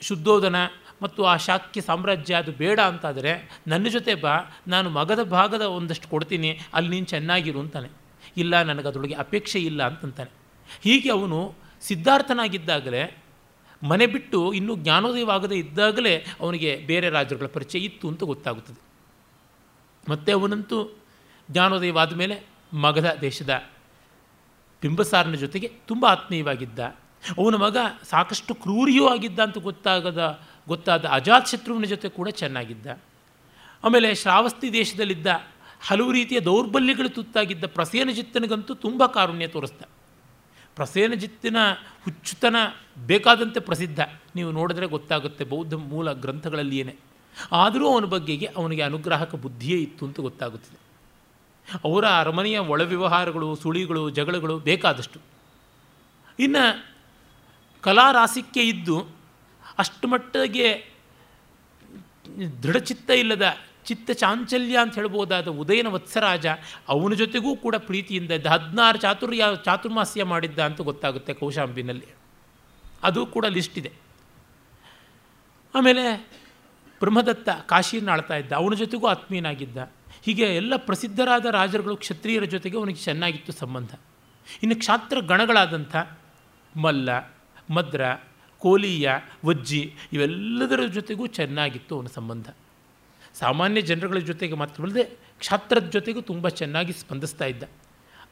[0.00, 0.56] ಶುದ್ಧೋಧನ
[1.04, 4.34] ಮತ್ತು ಆ ಶಾಕ್ಯ ಸಾಮ್ರಾಜ್ಯ ಅದು ಬೇಡ ಅಂತಾದರೆ ನನ್ನ ಜೊತೆ ಬಾ,
[4.68, 7.88] ನಾನು ಮಗದ ಭಾಗದ ಒಂದಷ್ಟು ಕೊಡ್ತೀನಿ, ಅಲ್ಲಿ ನೀನು ಚೆನ್ನಾಗಿರು ಅಂತಾನೆ.
[8.36, 10.30] ಇಲ್ಲ ನನಗೆ ಅದರೊಳಗೆ ಅಪೇಕ್ಷೆ ಇಲ್ಲ ಅಂತಂತಾನೆ.
[10.80, 13.02] ಹೀಗೆ ಅವನು ಸಿದ್ಧಾರ್ಥನಾಗಿದ್ದಾಗಲೇ,
[13.88, 18.80] ಮನೆ ಬಿಟ್ಟು ಇನ್ನೂ ಜ್ಞಾನೋದಯವಾಗದೇ ಇದ್ದಾಗಲೇ ಅವನಿಗೆ ಬೇರೆ ರಾಜ್ಯಗಳ ಪರಿಚಯ ಇತ್ತು ಅಂತ ಗೊತ್ತಾಗುತ್ತದೆ.
[20.10, 20.78] ಮತ್ತು ಅವನಂತೂ
[21.50, 22.36] ಜ್ಞಾನೋದಯವಾದ ಮೇಲೆ
[22.74, 23.62] ಮಗದ ದೇಶದ
[24.82, 26.78] ಬಿಂಬಸಾರನ ಜೊತೆಗೆ ತುಂಬ ಆತ್ಮೀಯವಾಗಿದ್ದ.
[27.38, 27.76] ಅವನ ಮಗ
[28.10, 32.86] ಸಾಕಷ್ಟು ಕ್ರೂರಿಯೂ ಆಗಿದ್ದ ಅಂತ ಗೊತ್ತಾಗದ ಗೊತ್ತಾದ ಅಜಾತ್ ಶತ್ರುವಿನ ಜೊತೆ ಕೂಡ ಚೆನ್ನಾಗಿದ್ದ.
[33.84, 35.26] ಆಮೇಲೆ ಶ್ರಾವಸ್ತಿ ದೇಶದಲ್ಲಿದ್ದ
[35.86, 39.82] ಹಲವು ರೀತಿಯ ದೌರ್ಬಲ್ಯಗಳು ತುತ್ತಾಗಿದ್ದ ಪ್ರಸೇನಜಿತ್ತನಿಗಂತೂ ತುಂಬ ಕಾರುಣ್ಯ ತೋರಿಸ್ದ.
[40.76, 41.56] ಪ್ರಸೇನಜಿತ್ತಿನ
[42.04, 42.56] ಹುಚ್ಚುತನ
[43.06, 44.00] ಬೇಕಾದಂತೆ ಪ್ರಸಿದ್ಧ.
[44.36, 46.96] ನೀವು ನೋಡಿದ್ರೆ ಗೊತ್ತಾಗುತ್ತೆ ಬೌದ್ಧ ಮೂಲ ಗ್ರಂಥಗಳಲ್ಲಿಯೇ
[47.52, 50.84] ಆದರೂ ಅವನ ಬಗ್ಗೆಗೆ ಅವನಿಗೆ ಅನುಗ್ರಾಹಕ ಬುದ್ಧಿಯೇ ಇತ್ತು ಅಂತ ಗೊತ್ತಾಗುತ್ತದೆ.
[51.84, 55.20] ಅವರ ಅರಮನೆಯ ಒಳ ವ್ಯವಹಾರಗಳು ಸುಳಿಗಳು, ಜಗಳಗಳು ಬೇಕಾದಷ್ಟು.
[56.38, 56.86] ಇನ್ನು
[57.80, 59.13] ಕಲಾರಾಸಿಕ್ಕೆ ಇದ್ದು
[59.78, 60.68] ಅಷ್ಟು ಮಟ್ಟಿಗೆ
[62.62, 63.46] ದೃಢಚಿತ್ತ ಇಲ್ಲದ
[63.84, 66.46] ಚಿತ್ತ ಚಾಂಚಲ್ಯ ಅಂತ ಹೇಳ್ಬೋದಾದ ಉದಯನ ವತ್ಸರಾಜ
[66.88, 72.06] ಅವನ ಜೊತೆಗೂ ಕೂಡ ಪ್ರೀತಿಯಿಂದ ಇದ್ದ ಹದಿನಾರು ಚಾತುರ್ಯ ಚಾತುರ್ಮಾಸ್ಯ ಮಾಡಿದ್ದ ಅಂತ ಗೊತ್ತಾಗುತ್ತೆ ಕೌಶಾಂಬಿನಲ್ಲಿ.
[73.02, 73.92] ಅದು ಕೂಡ ಲಿಸ್ಟ್ ಇದೆ.
[75.74, 76.04] ಆಮೇಲೆ
[77.00, 79.78] ಬ್ರಹ್ಮದತ್ತ ಕಾಶಿಯನ್ನು ಆಳ್ತಾ ಇದ್ದ, ಅವನ ಜೊತೆಗೂ ಆತ್ಮೀಯನಾಗಿದ್ದ,
[80.24, 83.94] ಹೀಗೆ ಎಲ್ಲ ಪ್ರಸಿದ್ಧರಾದ ರಾಜರುಗಳು ಕ್ಷತ್ರಿಯರ ಜೊತೆಗೆ ಅವನಿಗೆ ಚೆನ್ನಾಗಿತ್ತು ಸಂಬಂಧ.
[84.62, 85.96] ಇನ್ನು ಕ್ಷಾತ್ರ ಗಣಗಳಾದಂಥ
[86.76, 87.10] ಮಲ್ಲ,
[87.70, 88.00] ಮದ್ರ
[88.64, 89.06] ಕೋಲೀಯ,
[89.44, 89.82] ವಜ್ಜಿ
[90.12, 92.46] ಇವೆಲ್ಲದರ ಜೊತೆಗೂ ಚೆನ್ನಾಗಿತ್ತು ಅವನ ಸಂಬಂಧ.
[93.34, 95.04] ಸಾಮಾನ್ಯ ಜನರುಗಳ ಜೊತೆಗೆ ಮಾತ್ರವಲ್ಲದೆ
[95.38, 97.64] ಕ್ಷಾತ್ರದ ಜೊತೆಗೂ ತುಂಬ ಚೆನ್ನಾಗಿ ಸ್ಪಂದಿಸ್ತಾ ಇದ್ದ.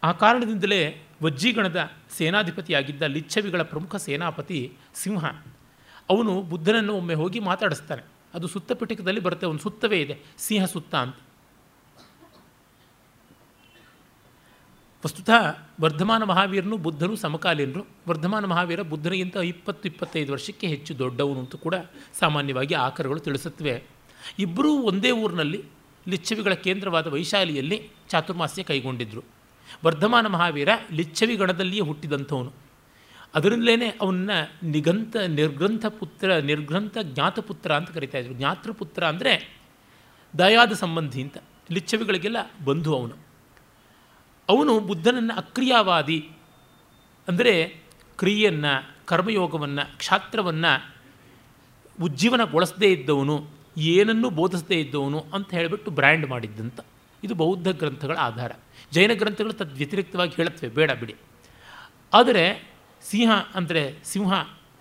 [0.02, 0.80] ಆ ಕಾರಣದಿಂದಲೇ
[1.22, 1.80] ವಜ್ಜಿಗಣದ
[2.16, 4.58] ಸೇನಾಧಿಪತಿಯಾಗಿದ್ದ ಲಿಚ್ಛವಿಗಳ ಪ್ರಮುಖ ಸೇನಾಪತಿ
[4.94, 5.24] ಸಿಂಹ,
[6.10, 8.02] ಅವನು ಬುದ್ಧನನ್ನು ಒಮ್ಮೆ ಹೋಗಿ ಮಾತಾಡಿಸ್ತಾನೆ.
[8.34, 11.16] ಅದು ಸುತ್ತ ಪಿಟಕದಲ್ಲಿ ಬರುತ್ತೆ ಒಂದು ಸುತ್ತವೇ ಇದೆ, ಸಿಂಹ ಸುತ್ತ ಅಂತ.
[15.04, 17.86] ವಸ್ತುತಃ ವರ್ಧಮಾನ ಮಹಾವೀರನು ಬುದ್ಧನು ಸಮಕಾಲೀನರು.
[18.08, 21.74] ವರ್ಧಮಾನ ಮಹಾವೀರ ಬುದ್ಧನಿಗಿಂತ ಇಪ್ಪತ್ತು, ಇಪ್ಪತ್ತೈದು ವರ್ಷಕ್ಕೆ ಹೆಚ್ಚು ದೊಡ್ಡವನು ಅಂತ ಕೂಡ
[22.18, 23.82] ಸಾಮಾನ್ಯವಾಗಿ ಆಕರಗಳು ತಿಳಿಸುತ್ತವೆ.
[24.38, 25.64] ಇಬ್ಬರೂ ಒಂದೇ ಊರಿನಲ್ಲಿ
[26.08, 29.24] ಲಿಚ್ಛವಿಗಳ ಕೇಂದ್ರವಾದ ವೈಶಾಲಿಯಲ್ಲಿ ಚಾತುರ್ಮಾಸ್ಯ ಕೈಗೊಂಡಿದ್ದರು
[29.84, 32.52] ವರ್ಧಮಾನ ಮಹಾವೀರ ಲಿಚ್ಛವಿ ಗಣದಲ್ಲಿಯೇ ಹುಟ್ಟಿದಂಥವನು.
[33.34, 34.30] ಅದರಿಂದಲೇ ಅವನ್ನ
[34.62, 38.34] ನಿಗಂತ, ನಿರ್ಗ್ರಂಥ ಪುತ್ರ, ನಿರ್ಗ್ರಂಥ ಜ್ಞಾತಪುತ್ರ ಅಂತ ಕರಿತಾ ಇದ್ರು.
[38.34, 39.58] ಜ್ಞಾತೃಪುತ್ರ ಅಂದರೆ
[40.38, 41.38] ದಯಾದ ಸಂಬಂಧಿ ಅಂತ.
[41.70, 43.21] ಲಿಚ್ಛವಿಗಳಿಗೆಲ್ಲ ಬಂಧು ಅವನು.
[44.52, 46.18] ಅವನು ಬುದ್ಧನನ್ನು ಅಕ್ರಿಯಾವಾದಿ
[47.28, 47.52] ಅಂದರೆ
[48.18, 48.72] ಕ್ರಿಯೆಯನ್ನು,
[49.04, 50.72] ಕರ್ಮಯೋಗವನ್ನು, ಕ್ಷಾತ್ರವನ್ನು
[52.02, 53.36] ಉಜ್ಜೀವನಗೊಳಿಸದೇ ಇದ್ದವನು,
[53.76, 56.80] ಏನನ್ನೂ ಬೋಧಿಸದೇ ಇದ್ದವನು ಅಂತ ಹೇಳಿಬಿಟ್ಟು ಬ್ರ್ಯಾಂಡ್ ಮಾಡಿದ್ದಂತ.
[57.24, 58.52] ಇದು ಬೌದ್ಧ ಗ್ರಂಥಗಳ ಆಧಾರ.
[58.92, 61.14] ಜೈನ ಗ್ರಂಥಗಳು ತದ್ ವ್ಯತಿರಿಕ್ತವಾಗಿ ಹೇಳುತ್ತವೆ, ಬೇಡ ಬಿಡಿ.
[62.12, 62.44] ಆದರೆ
[63.02, 64.32] ಸಿಂಹ ಅಂದರೆ ಸಿಂಹ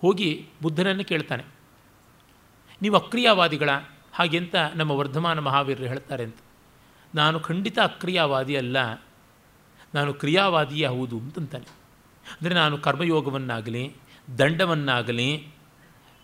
[0.01, 0.29] ಹೋಗಿ
[0.61, 1.43] ಬುದ್ಧನನ್ನು ಕೇಳ್ತಾನೆ.
[2.81, 3.69] ನೀವು ಅಕ್ರಿಯಾವಾದಿಗಳ,
[4.13, 6.39] ಹಾಗೆಂತ ನಮ್ಮ ವರ್ಧಮಾನ ಮಹಾವೀರರು ಹೇಳ್ತಾರೆ ಅಂತ.
[7.15, 8.77] ನಾನು ಖಂಡಿತ ಅಕ್ರಿಯಾವಾದಿ ಅಲ್ಲ.
[9.93, 11.65] ನಾನು ಕ್ರಿಯಾವಾದಿಯೇ ಹೌದು ಅಂತಂತಾನೆ.
[12.25, 13.95] ಅಂದರೆ ನಾನು ಕರ್ಮಯೋಗವನ್ನಾಗಲಿ,
[14.37, 15.47] ದಂಡವನ್ನಾಗಲಿ,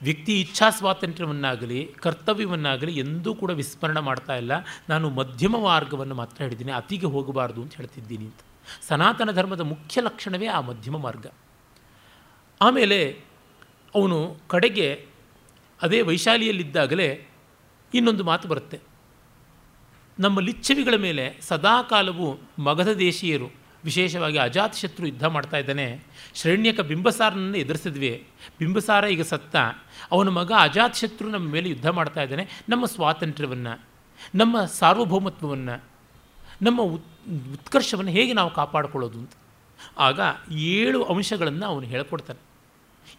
[0.01, 4.51] ವ್ಯಕ್ತಿ ಇಚ್ಛಾ ಸ್ವಾತಂತ್ರ್ಯವನ್ನಾಗಲಿ ಕರ್ತವ್ಯವನ್ನಾಗಲಿ ಎಂದೂ ಕೂಡ ವಿಸ್ಮರಣೆ ಮಾಡ್ತಾ ಇಲ್ಲ.
[4.89, 8.39] ನಾನು ಮಧ್ಯಮ ಮಾರ್ಗವನ್ನು ಮಾತ್ರ ಹೇಳಿದ್ದೀನಿ ಅತಿಗೆ ಹೋಗಬಾರ್ದು ಅಂತ ಹೇಳ್ತಿದ್ದೀನಿ ಅಂತ.
[8.87, 11.27] ಸನಾತನ ಧರ್ಮದ ಮುಖ್ಯ ಲಕ್ಷಣವೇ ಆ ಮಧ್ಯಮ ಮಾರ್ಗ.
[12.61, 13.19] ಆಮೇಲೆ
[13.95, 15.05] ಅವನು ಕಡೆಗೆ
[15.81, 17.27] ಅದೇ ವೈಶಾಲಿಯಲ್ಲಿದ್ದಾಗಲೇ
[17.93, 18.79] ಇನ್ನೊಂದು ಮಾತು ಬರುತ್ತೆ.
[20.19, 25.99] ನಮ್ಮ ಲಿಚ್ಛವಿಗಳ ಮೇಲೆ ಸದಾಕಾಲವು ಮಗಧ ದೇಶೀಯರು ವಿಶೇಷವಾಗಿ ಅಜಾತಶತ್ರು ಯುದ್ಧ ಮಾಡ್ತಾ ಇದ್ದಾನೆ.
[26.35, 28.27] ಶ್ರೇಣ್ಯಕ ಬಿಂಬಸಾರನನ್ನು ಎದುರಿಸಿದ್ವಿ.
[28.59, 29.55] ಬಿಂಬಸಾರ ಈಗ ಸತ್ತ.
[30.11, 32.47] ಅವನ ಮಗ ಅಜಾತಶತ್ರು ನಮ್ಮ ಮೇಲೆ ಯುದ್ಧ ಮಾಡ್ತಾ ಇದ್ದಾನೆ.
[32.69, 33.79] ನಮ್ಮ ಸ್ವಾತಂತ್ರ್ಯವನ್ನು,
[34.35, 35.83] ನಮ್ಮ ಸಾರ್ವಭೌಮತ್ವವನ್ನು,
[36.61, 37.05] ನಮ್ಮ ಉತ್,
[37.53, 39.31] ಉತ್ಕರ್ಷವನ್ನು ಹೇಗೆ ನಾವು ಕಾಪಾಡಿಕೊಳ್ಳೋದು ಅಂತ.
[39.97, 40.19] ಆಗ
[40.51, 42.39] ಏಳು ಅಂಶಗಳನ್ನು ಅವನು ಹೇಳ್ಕೊಡ್ತಾನೆ.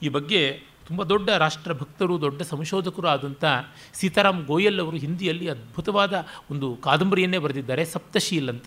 [0.02, 3.44] ಈ ಬಗ್ಗೆ ತುಂಬ ದೊಡ್ಡ ರಾಷ್ಟ್ರಭಕ್ತರು, ದೊಡ್ಡ ಸಂಶೋಧಕರು ಆದಂಥ
[3.92, 8.64] ಸೀತಾರಾಮ್ ಗೋಯಲ್ ಅವರು ಹಿಂದಿಯಲ್ಲಿ ಅದ್ಭುತವಾದ ಒಂದು ಕಾದಂಬರಿಯನ್ನೇ ಬರೆದಿದ್ದಾರೆ, ಸಪ್ತಶೀಲ್ ಅಂತ.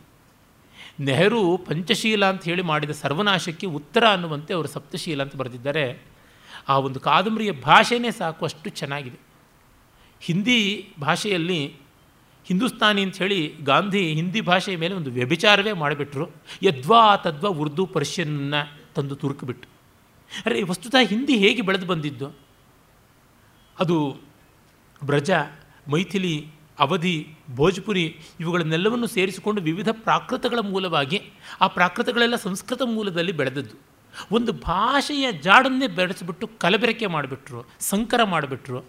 [1.02, 6.02] ನೆಹರು ಪಂಚಶೀಲ ಅಂತ ಹೇಳಿ ಮಾಡಿದ ಸರ್ವನಾಶಕ್ಕೆ ಉತ್ತರ ಅನ್ನುವಂತೆ ಅವರು ಸಪ್ತಶೀಲ ಅಂತ ಬರೆದಿದ್ದಾರೆ.
[6.69, 9.19] ಆ ಒಂದು ಕಾದಂಬರಿಯ ಭಾಷೆನೇ ಸಾಕು, ಅಷ್ಟು ಚೆನ್ನಾಗಿದೆ.
[10.22, 11.76] ಹಿಂದಿ ಭಾಷೆಯಲ್ಲಿ
[12.45, 16.30] ಹಿಂದೂಸ್ತಾನಿ ಅಂತ ಹೇಳಿ ಗಾಂಧಿ ಹಿಂದಿ ಭಾಷೆಯ ಮೇಲೆ ಒಂದು ವ್ಯಭಿಚಾರವೇ ಮಾಡಿಬಿಟ್ರು.
[16.64, 18.53] ಯದ್ವಾ ತದ್ವಾ ಉರ್ದು ಪರ್ಷಿಯನ್ನ
[18.95, 19.68] ತಂದು ತುರುಕಿಬಿಟ್ಟು
[20.45, 22.28] ಅರೆ ವಸ್ತುತಃ ಹಿಂದಿ ಹೇಗೆ ಬೆಳೆದು ಬಂದಿದ್ದು?
[23.80, 24.18] ಅದು
[25.03, 25.32] ಬ್ರಜ,
[25.88, 26.48] ಮೈಥಿಲಿ
[26.82, 27.16] ಅವಧಿ,
[27.56, 28.06] ಭೋಜ್ಪುರಿ
[28.40, 31.20] ಇವುಗಳನ್ನೆಲ್ಲವನ್ನು ಸೇರಿಸಿಕೊಂಡು ವಿವಿಧ ಪ್ರಾಕೃತಗಳ ಮೂಲವಾಗಿ
[31.62, 33.76] ಆ ಪ್ರಾಕೃತಗಳೆಲ್ಲ ಸಂಸ್ಕೃತ ಮೂಲದಲ್ಲಿ ಬೆಳೆದದ್ದು.
[34.32, 38.80] ಒಂದು ಭಾಷೆಯ ಜಾಡನ್ನೇ ಬೆಳೆಸಿಬಿಟ್ಟು ಕಲಬೆರಕೆ ಮಾಡಿಬಿಟ್ರು, ಸಂಕರ ಮಾಡಿಬಿಟ್ರು.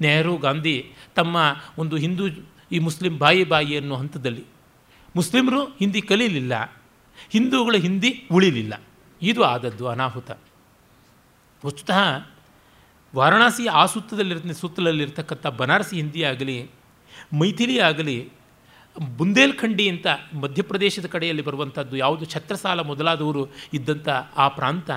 [0.00, 0.76] ನೆಹರು, ಗಾಂಧಿ
[1.14, 1.36] ತಮ್ಮ
[1.78, 2.24] ಒಂದು ಹಿಂದೂ
[2.72, 4.44] ಈ ಮುಸ್ಲಿಂ ಬಾಯಿ ಬಾಯಿ ಅನ್ನೋ ಹಂತದಲ್ಲಿ.
[5.16, 6.54] ಮುಸ್ಲಿಮರು ಹಿಂದಿ ಕಲೀಲಿಲ್ಲ,
[7.28, 8.74] ಹಿಂದೂಗಳು ಹಿಂದಿ ಉಳಿಲಿಲ್ಲ.
[9.22, 10.30] ಇದು ಆದದ್ದು ಅನಾಹುತ.
[11.66, 12.00] ವಸ್ತುತಃ
[13.16, 16.56] ವಾರಣಾಸಿ ಆ ಸುತ್ತದಲ್ಲಿರ್ತ ಸುತ್ತಲಲ್ಲಿರ್ತಕ್ಕಂಥ ಬನಾರಸಿ ಹಿಂದಿ ಆಗಲಿ
[17.38, 18.28] ಮೈಥಿಲಿ ಆಗಲಿ,
[19.16, 24.90] ಬುಂದೇಲ್ಖಂಡಿ ಅಂತ ಮಧ್ಯಪ್ರದೇಶದ ಕಡೆಯಲ್ಲಿ ಬರುವಂಥದ್ದು ಯಾವುದು ಛತ್ರಸಾಲ ಮೊದಲಾದವರು ಇದ್ದಂಥ ಆ ಪ್ರಾಂತ,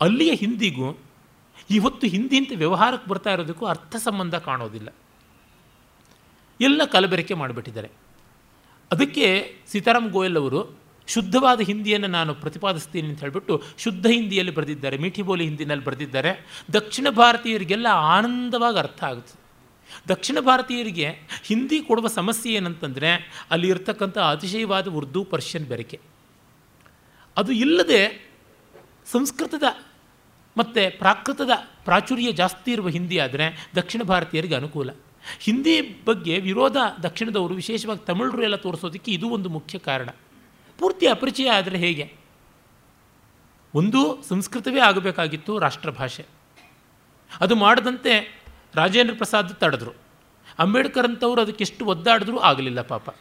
[0.00, 0.98] ಅಲ್ಲಿಯ ಹಿಂದಿಗೂ
[1.70, 4.88] ಇವತ್ತು ಹಿಂದಿ ಅಂತ ವ್ಯವಹಾರಕ್ಕೆ ಬರ್ತಾ ಇರೋದಕ್ಕೂ ಅರ್ಥ ಸಂಬಂಧ ಕಾಣೋದಿಲ್ಲ.
[6.60, 7.90] ಎಲ್ಲ ಕಲಬೆರಕೆ ಮಾಡಿಬಿಟ್ಟಿದ್ದಾರೆ.
[8.92, 10.78] ಅದಕ್ಕೆ ಸೀತಾರಾಮ್ ಗೋಯಲ್ ಅವರು
[11.08, 16.62] ಶುದ್ಧವಾದ ಹಿಂದಿಯನ್ನು ನಾನು ಪ್ರತಿಪಾದಿಸ್ತೀನಿ ಅಂತ ಹೇಳಿಬಿಟ್ಟು ಶುದ್ಧ ಹಿಂದಿಯಲ್ಲಿ ಬರೆದಿದ್ದಾರೆ ಮೀಠಿ ಬೋಲಿ ಹಿಂದಿನಲ್ಲಿ ಬರೆದಿದ್ದಾರೆ.
[16.72, 19.45] ದಕ್ಷಿಣ ಭಾರತೀಯರಿಗೆಲ್ಲ ಆನಂದವಾಗಿ ಅರ್ಥ ಆಗುತ್ತೆ.
[20.08, 21.08] ದಕ್ಷಿಣ ಭಾರತೀಯರಿಗೆ
[21.42, 23.10] ಹಿಂದಿ ಕೊಡುವ ಸಮಸ್ಯೆ ಏನಂತಂದರೆ
[23.50, 26.00] ಅಲ್ಲಿ ಇರ್ತಕ್ಕಂಥ ಅತಿಶಯವಾದ ಉರ್ದು, ಪರ್ಷಿಯನ್ ಬೆರಕೆ
[27.36, 28.30] ಅದು ಇಲ್ಲದೆ
[29.06, 29.62] ಸಂಸ್ಕೃತದ
[30.56, 31.50] ಮತ್ತು ಪ್ರಾಕೃತದ
[31.84, 34.90] ಪ್ರಾಚುರ್ಯ ಜಾಸ್ತಿ ಇರುವ ಹಿಂದಿ ಆದರೆ ದಕ್ಷಿಣ ಭಾರತೀಯರಿಗೆ ಅನುಕೂಲ.
[35.38, 40.08] ಹಿಂದಿ ಬಗ್ಗೆ ವಿರೋಧ ದಕ್ಷಿಣದವರು, ವಿಶೇಷವಾಗಿ ತಮಿಳರು ಎಲ್ಲ ತೋರಿಸೋದಕ್ಕೆ ಇದು ಒಂದು ಮುಖ್ಯ ಕಾರಣ.
[40.78, 42.14] ಪೂರ್ತಿ ಅಪರಿಚಯ ಆದರೆ ಹೇಗೆ?
[43.74, 46.26] ಒಂದು ಸಂಸ್ಕೃತವೇ ಆಗಬೇಕಾಗಿತ್ತು ರಾಷ್ಟ್ರಭಾಷೆ.
[47.40, 48.35] ಅದು ಮಾಡದಂತೆ
[48.76, 49.92] ರಾಜೇಂದ್ರ ಪ್ರಸಾದ್ ತಡೆದ್ರು.
[50.58, 53.14] ಅಂಬೇಡ್ಕರ್ ಅಂತವರು ಅದಕ್ಕೆಷ್ಟು ಒದ್ದಾಡಿದ್ರೂ ಆಗಲಿಲ್ಲ ಪಾಪ.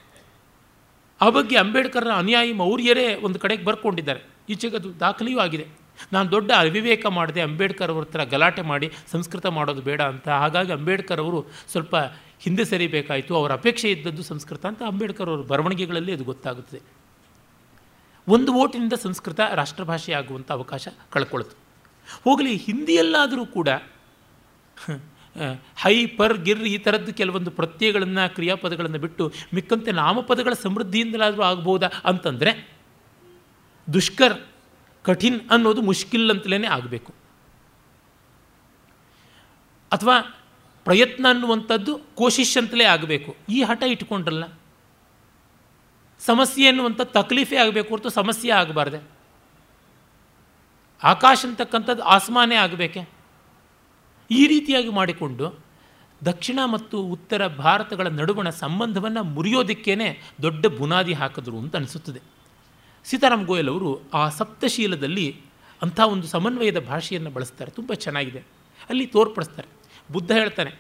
[1.22, 4.22] ಆ ಬಗ್ಗೆ ಅಂಬೇಡ್ಕರ್ನ ಅನುಯಾಯಿ ಮೌರ್ಯರೇ ಒಂದು ಕಡೆಗೆ ಬರ್ಕೊಂಡಿದ್ದಾರೆ.
[4.50, 5.68] ಈಚೆಗೆ ಅದು ದಾಖಲೆಯೂ ಆಗಿದೆ.
[6.14, 10.28] ನಾನು ದೊಡ್ಡ ಅವಿವೇಕ ಮಾಡಿದೆ, ಅಂಬೇಡ್ಕರ್ ಅವ್ರ ಹತ್ರ ಗಲಾಟೆ ಮಾಡಿ ಸಂಸ್ಕೃತ ಮಾಡೋದು ಬೇಡ ಅಂತ.
[10.30, 11.96] ಹಾಗಾಗಿ ಅಂಬೇಡ್ಕರ್ ಅವರು ಸ್ವಲ್ಪ
[12.40, 16.82] ಹಿಂದೆ ಸರಿಬೇಕಾಯಿತು, ಅವರ ಅಪೇಕ್ಷೆ ಇದ್ದದ್ದು ಸಂಸ್ಕೃತ ಅಂತ ಅಂಬೇಡ್ಕರ್ ಅವರ ಬರವಣಿಗೆಗಳಲ್ಲಿ ಅದು ಗೊತ್ತಾಗುತ್ತದೆ.
[18.28, 21.56] ಒಂದು ಓಟಿನಿಂದ ಸಂಸ್ಕೃತ ರಾಷ್ಟ್ರಭಾಷೆ ಆಗುವಂಥ ಅವಕಾಶ ಕಳ್ಕೊಳ್ತು.
[22.24, 23.70] ಹೋಗಲಿ, ಹಿಂದಿಯಲ್ಲಾದರೂ ಕೂಡ
[25.84, 29.24] ಹೈ, ಪರ್, ಗಿರ್ ಈ ಥರದ್ದು ಕೆಲವೊಂದು ಪ್ರತ್ಯಯಗಳನ್ನು, ಕ್ರಿಯಾಪದಗಳನ್ನು ಬಿಟ್ಟು
[29.56, 32.52] ಮಿಕ್ಕಂತೆ ನಾಮಪದಗಳ ಸಮೃದ್ಧಿಯಿಂದಲಾದರೂ ಆಗ್ಬೋದಾ ಅಂತಂದರೆ
[33.88, 34.36] ದುಷ್ಕರ್,
[35.06, 37.12] ಕಠಿಣ್ ಅನ್ನೋದು ಮುಷ್ಕಿಲ್ ಅಂತಲೇ ಆಗಬೇಕು.
[39.92, 40.16] ಅಥವಾ
[40.86, 43.32] ಪ್ರಯತ್ನ ಅನ್ನುವಂಥದ್ದು ಕೋಶಿಶ್ ಅಂತಲೇ ಆಗಬೇಕು.
[43.56, 44.46] ಈ ಹಠ ಇಟ್ಕೊಂಡ್ರಲ್ಲ,
[46.22, 49.00] ಸಮಸ್ಯೆ ಅನ್ನುವಂಥ ತಕ್ಲೀಫೇ ಆಗಬೇಕು ಹೊರತು ಸಮಸ್ಯೆ ಆಗಬಾರ್ದೆ.
[51.02, 53.02] ಆಕಾಶ ಅಂತಕ್ಕಂಥದ್ದು ಆಸ್ಮಾನೇ ಆಗಬೇಕೆ.
[54.30, 55.46] ಈ ರೀತಿಯಾಗಿ ಮಾಡಿಕೊಂಡು
[56.26, 59.96] ದಕ್ಷಿಣ ಮತ್ತು ಉತ್ತರ ಭಾರತಗಳ ನಡುವಣ ಸಂಬಂಧವನ್ನು ಮುರಿಯೋದಕ್ಕೇ
[60.42, 62.22] ದೊಡ್ಡ ಬುನಾದಿ ಹಾಕಿದ್ರು ಅಂತ ಅನಿಸುತ್ತದೆ.
[63.06, 65.28] ಸೀತಾರಾಮ್ ಗೋಯಲ್ ಅವರು ಆ ಸಪ್ತಶೀಲದಲ್ಲಿ
[65.82, 67.72] ಅಂಥ ಒಂದು ಸಮನ್ವಯದ ಭಾಷೆಯನ್ನು ಬಳಸ್ತಾರೆ.
[67.72, 68.42] ತುಂಬ ಚೆನ್ನಾಗಿದೆ.
[68.90, 69.68] ಅಲ್ಲಿ ತೋರ್ಪಡಿಸ್ತಾರೆ.
[70.12, 70.72] ಬುದ್ಧ ಹೇಳ್ತಾನೆ,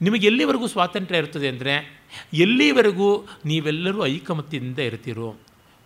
[0.00, 1.74] ನಿಮಗೆ ಎಲ್ಲಿವರೆಗೂ ಸ್ವಾತಂತ್ರ್ಯ ಇರ್ತದೆ ಅಂದರೆ,
[2.34, 3.08] ಎಲ್ಲಿವರೆಗೂ
[3.44, 5.28] ನೀವೆಲ್ಲರೂ ಐಕಮತ್ಯದಿಂದ ಇರ್ತೀರೋ,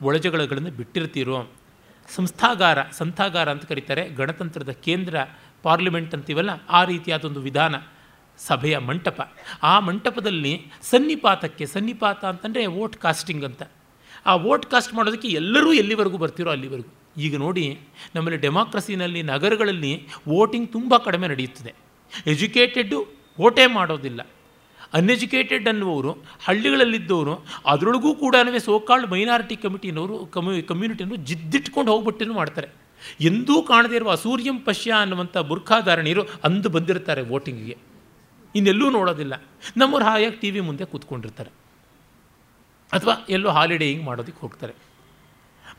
[0.00, 1.38] ಒಳಜಗಳಗಳನ್ನು ಬಿಟ್ಟಿರ್ತೀರೋ,
[2.08, 5.16] ಸಂಸ್ಥಾಗಾರ, ಸಂಥಾಗಾರ ಅಂತ ಕರೀತಾರೆ, ಗಣತಂತ್ರದ ಕೇಂದ್ರ
[5.66, 7.74] ಪಾರ್ಲಿಮೆಂಟ್ ಅಂತೀವಲ್ಲ, ಆ ರೀತಿಯಾದೊಂದು ವಿಧಾನ
[8.38, 9.20] ಸಭೆಯ ಮಂಟಪ.
[9.62, 10.52] ಆ ಮಂಟಪದಲ್ಲಿ
[10.90, 13.62] ಸನ್ನಿಪಾತಕ್ಕೆ, ಸನ್ನಿಪಾತ ಅಂತಂದರೆ ವೋಟ್ ಕಾಸ್ಟಿಂಗ್ ಅಂತ.
[14.26, 16.92] ಆ ವೋಟ್ ಕಾಸ್ಟ್ ಮಾಡೋದಕ್ಕೆ ಎಲ್ಲರೂ ಎಲ್ಲಿವರೆಗೂ ಬರ್ತಿರೋ ಅಲ್ಲಿವರೆಗೂ.
[17.26, 17.64] ಈಗ ನೋಡಿ,
[18.14, 19.92] ನಮ್ಮಲ್ಲಿ ಡೆಮಾಕ್ರಸಿನಲ್ಲಿ, ನಗರಗಳಲ್ಲಿ
[20.28, 21.72] ವೋಟಿಂಗ್ ತುಂಬ ಕಡಿಮೆ ನಡೆಯುತ್ತದೆ.
[22.32, 22.98] ಎಜುಕೇಟೆಡ್ಡು
[23.40, 24.20] ವೋಟೇ ಮಾಡೋದಿಲ್ಲ.
[24.94, 26.10] ಅನ್ಎಜುಕೇಟೆಡ್ ಅನ್ನುವರು
[26.44, 27.34] ಹಳ್ಳಿಗಳಲ್ಲಿದ್ದವರು,
[27.66, 28.34] ಅದರೊಳಗೂ ಕೂಡ
[28.64, 32.68] ಸೋಕಾಲ್ಡ್ ಮೈನಾರಿಟಿ ಕಮಿಟಿನವರು ಕಮ್ಯು ಕಮ್ಯುನಿಟಿಯವರು ಜಿದ್ದಿಟ್ಕೊಂಡು ಹೋಗ್ಬಿಟ್ಟು ಮಾಡ್ತಾರೆ.
[33.20, 37.76] ಎಂದೂ ಕಾಣದೇ ಇರುವ ಅಸೂರ್ಯಂ ಪಶ್ಯ ಅನ್ನುವಂಥ ಬುರ್ಖಾಧಾರಣೀರು ಅಂದು ಬಂದಿರ್ತಾರೆ ವೋಟಿಂಗಿಗೆ.
[38.54, 39.42] ಇನ್ನೆಲ್ಲೂ ನೋಡೋದಿಲ್ಲ.
[39.76, 41.50] ನಮ್ಮವ್ರು ಹಾಯಾಗಿ ಟಿ ವಿ ಮುಂದೆ ಕೂತ್ಕೊಂಡಿರ್ತಾರೆ.
[42.92, 44.74] ಅಥವಾ ಎಲ್ಲೋ ಹಾಲಿಡೇಯಿಂಗ್ ಮಾಡೋದಕ್ಕೆ ಹೋಗ್ತಾರೆ.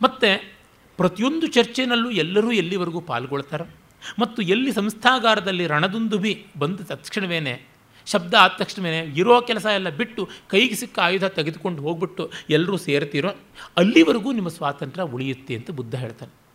[0.02, 0.58] ಮತ್ತು
[0.98, 3.76] ಪ್ರತಿಯೊಂದು ಚರ್ಚೆನಲ್ಲೂ ಎಲ್ಲರೂ ಎಲ್ಲಿವರೆಗೂ ಪಾಲ್ಗೊಳ್ತಾರೆ?
[4.20, 7.68] ಮತ್ತು ಎಲ್ಲಿ ಸಂಸ್ಥಾಗಾರದಲ್ಲಿ ರಣದುಂದುಬಿ ಬಂದ ತಕ್ಷಣವೇ
[8.06, 13.30] ಶಬ್ದ ಆದ ತಕ್ಷಣವೇ ಇರೋ ಕೆಲಸ ಎಲ್ಲ ಬಿಟ್ಟು ಕೈಗೆ ಸಿಕ್ಕ ಆಯುಧ ತೆಗೆದುಕೊಂಡು ಹೋಗ್ಬಿಟ್ಟು ಎಲ್ಲರೂ ಸೇರ್ತೀರೋ,
[13.78, 16.47] ಅಲ್ಲಿವರೆಗೂ ನಿಮ್ಮ ಸ್ವಾತಂತ್ರ್ಯ ಉಳಿಯುತ್ತೆ ಅಂತ ಬುದ್ಧ ಹೇಳ್ತಾನೆ.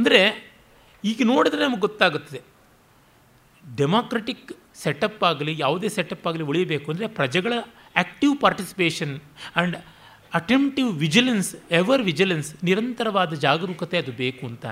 [0.00, 0.20] ಅಂದರೆ
[1.04, 2.40] ಈಗ ನೋಡಿದ್ರೆ ನಮಗೆ ಗೊತ್ತಾಗುತ್ತದೆ.
[3.64, 4.50] ಡೆಮಾಕ್ರೆಟಿಕ್
[4.82, 7.54] ಸೆಟಪ್ ಆಗಲಿ, ಯಾವುದೇ ಸೆಟಪ್ ಆಗಲಿ ಉಳಿಯಬೇಕು ಅಂದರೆ ಪ್ರಜೆಗಳ
[7.94, 9.76] active participation and
[10.32, 11.50] attentive vigilance
[11.80, 14.66] ever vigilance ನಿರಂತರವಾದ ಜಾಗರೂಕತೆ ಅದು ಬೇಕು ಅಂತ.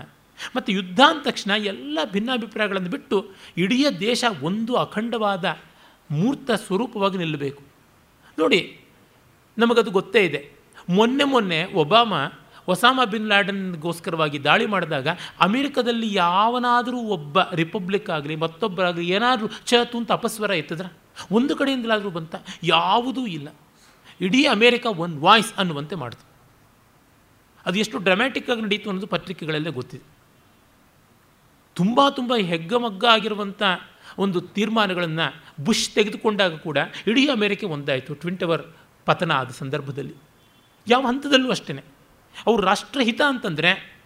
[0.57, 3.17] ಮತ್ತು ಯುದ್ಧ ಅಂದ ತಕ್ಷಣ ಎಲ್ಲ ಭಿನ್ನಾಭಿಪ್ರಾಯಗಳನ್ನು ಬಿಟ್ಟು
[3.63, 5.45] ಇಡೀ ದೇಶ ಒಂದು ಅಖಂಡವಾದ
[6.11, 7.63] ಮೂರ್ತ ಸ್ವರೂಪವಾಗಿ ನಿಲ್ಲಬೇಕು.
[8.39, 8.61] ನೋಡಿ,
[9.57, 10.41] ನಮಗದು ಗೊತ್ತೇ ಇದೆ.
[10.97, 12.15] ಮೊನ್ನೆ ಮೊನ್ನೆ ಒಬಾಮ
[12.69, 15.09] ಒಸಾಮಾ ಬಿನ್ ಲ್ಯಾಡನ್ಗೋಸ್ಕರವಾಗಿ ದಾಳಿ ಮಾಡಿದಾಗ
[15.41, 20.87] ಅಮೇರಿಕದಲ್ಲಿ ಯಾವನಾದರೂ ಒಬ್ಬ ರಿಪಬ್ಲಿಕ್ ಆಗಲಿ ಮತ್ತೊಬ್ಬರಾಗಲಿ ಏನಾದರೂ ಚತು ಅಂತ ಅಪಸ್ವರ ಎತ್ತಿದ್ರ?
[21.33, 22.35] ಒಂದು ಕಡೆಯಿಂದಲಾದರೂ ಬಂತ?
[22.63, 23.49] ಯಾವುದೂ ಇಲ್ಲ.
[24.21, 26.27] ಇಡೀ ಅಮೇರಿಕ ಒನ್ ವಾಯ್ಸ್ ಅನ್ನುವಂತೆ ಮಾಡಿತು.
[27.67, 30.03] ಅದು ಎಷ್ಟು ಡ್ರಾಮ್ಯಾಟಿಕ್ಕಾಗಿ ನಡೀತು ಅನ್ನೋದು ಪತ್ರಿಕೆಗಳಲ್ಲೇ ಗೊತ್ತಿದೆ.
[31.75, 33.63] ತುಂಬ ತುಂಬ ಹೆಗ್ಗಮಗ್ಗ ಆಗಿರುವಂಥ
[34.19, 38.15] ಒಂದು ತೀರ್ಮಾನಗಳನ್ನು ಬುಷ್ ತೆಗೆದುಕೊಂಡಾಗ ಕೂಡ ಇಡೀ ಅಮೇರಿಕೆ ಒಂದಾಯಿತು.
[38.15, 38.63] ಟ್ವಿನ್ ಟವರ್
[39.07, 40.15] ಪತನ ಆದ ಸಂದರ್ಭದಲ್ಲಿ.
[40.89, 41.85] ಯಾವ ಹಂತದಲ್ಲೂ ಅಷ್ಟೇ
[42.47, 43.99] ಅವರು ರಾಷ್ಟ್ರಹಿತ ಅಂತಂದರೆ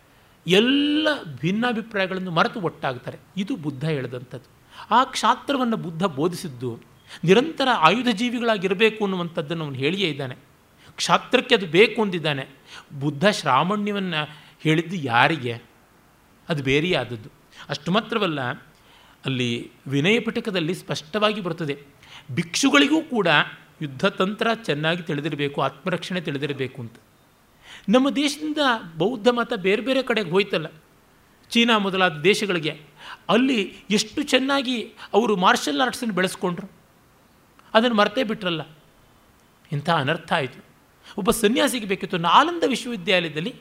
[0.47, 1.09] ಎಲ್ಲ
[1.41, 3.19] ಭಿನ್ನಾಭಿಪ್ರಾಯಗಳನ್ನು ಮರೆತು ಒಟ್ಟಾಗ್ತಾರೆ.
[3.37, 4.63] ಇದು ಬುದ್ಧ ಹೇಳಿದಂಥದ್ದು.
[4.91, 6.81] ಆ ಕ್ಷಾತ್ರವನ್ನು ಬುದ್ಧ ಬೋಧಿಸಿದ್ದು
[7.25, 10.37] ನಿರಂತರ ಆಯುಧ ಜೀವಿಗಳಾಗಿರಬೇಕು ಅನ್ನುವಂಥದ್ದನ್ನು ಅವನು ಹೇಳಿಯೇ ಇದ್ದಾನೆ.
[10.97, 12.49] ಕ್ಷಾತ್ರಕ್ಕೆ ಅದು ಬೇಕು ಅಂದಿದ್ದಾನೆ.
[13.01, 15.63] ಬುದ್ಧ ಶ್ರಾಮಣ್ಯವನ್ನು ಹೇಳಿದ್ದು ಯಾರಿಗೆ?
[16.49, 17.29] ಅದು ಬೇರೆಯೇ ಆದದ್ದು.
[17.69, 18.41] ಅಷ್ಟು ಮಾತ್ರವಲ್ಲ,
[19.25, 21.79] ಅಲ್ಲಿ ವಿನಯ ಪಿಟಕದಲ್ಲಿ ಸ್ಪಷ್ಟವಾಗಿ ಬರ್ತದೆ
[22.33, 23.29] ಭಿಕ್ಷುಗಳಿಗೂ ಕೂಡ
[23.83, 26.95] ಯುದ್ಧತಂತ್ರ ಚೆನ್ನಾಗಿ ತಿಳಿದಿರಬೇಕು, ಆತ್ಮರಕ್ಷಣೆ ತಿಳಿದಿರಬೇಕು ಅಂತ.
[27.89, 28.57] ನಮ್ಮ ದೇಶದಿಂದ
[28.99, 30.67] ಬೌದ್ಧ ಮತ ಬೇರೆ ಬೇರೆ ಕಡೆಗೆ ಹೋಯ್ತಲ್ಲ.
[31.51, 32.81] ಚೀನಾ ಮೊದಲಾದ ದೇಶಗಳಿಗೆ.
[33.29, 36.71] ಅಲ್ಲಿ ಎಷ್ಟು ಚೆನ್ನಾಗಿ ಅವರು ಮಾರ್ಷಲ್ ಆರ್ಟ್ಸನ್ನು ಬೆಳೆಸ್ಕೊಂಡ್ರು.
[37.75, 38.63] ಅದನ್ನು ಮರ್ತೇ ಬಿಟ್ರಲ್ಲ.
[39.73, 40.65] ಇಂಥ ಅನರ್ಥ ಆಯಿತು.
[41.19, 42.17] ಒಬ್ಬ ಸನ್ಯಾಸಿಗೆ ಬೇಕಿತ್ತು.
[42.17, 43.55] ನಾಲಂದ ವಿಶ್ವವಿದ್ಯಾಲಯದಲ್ಲಿ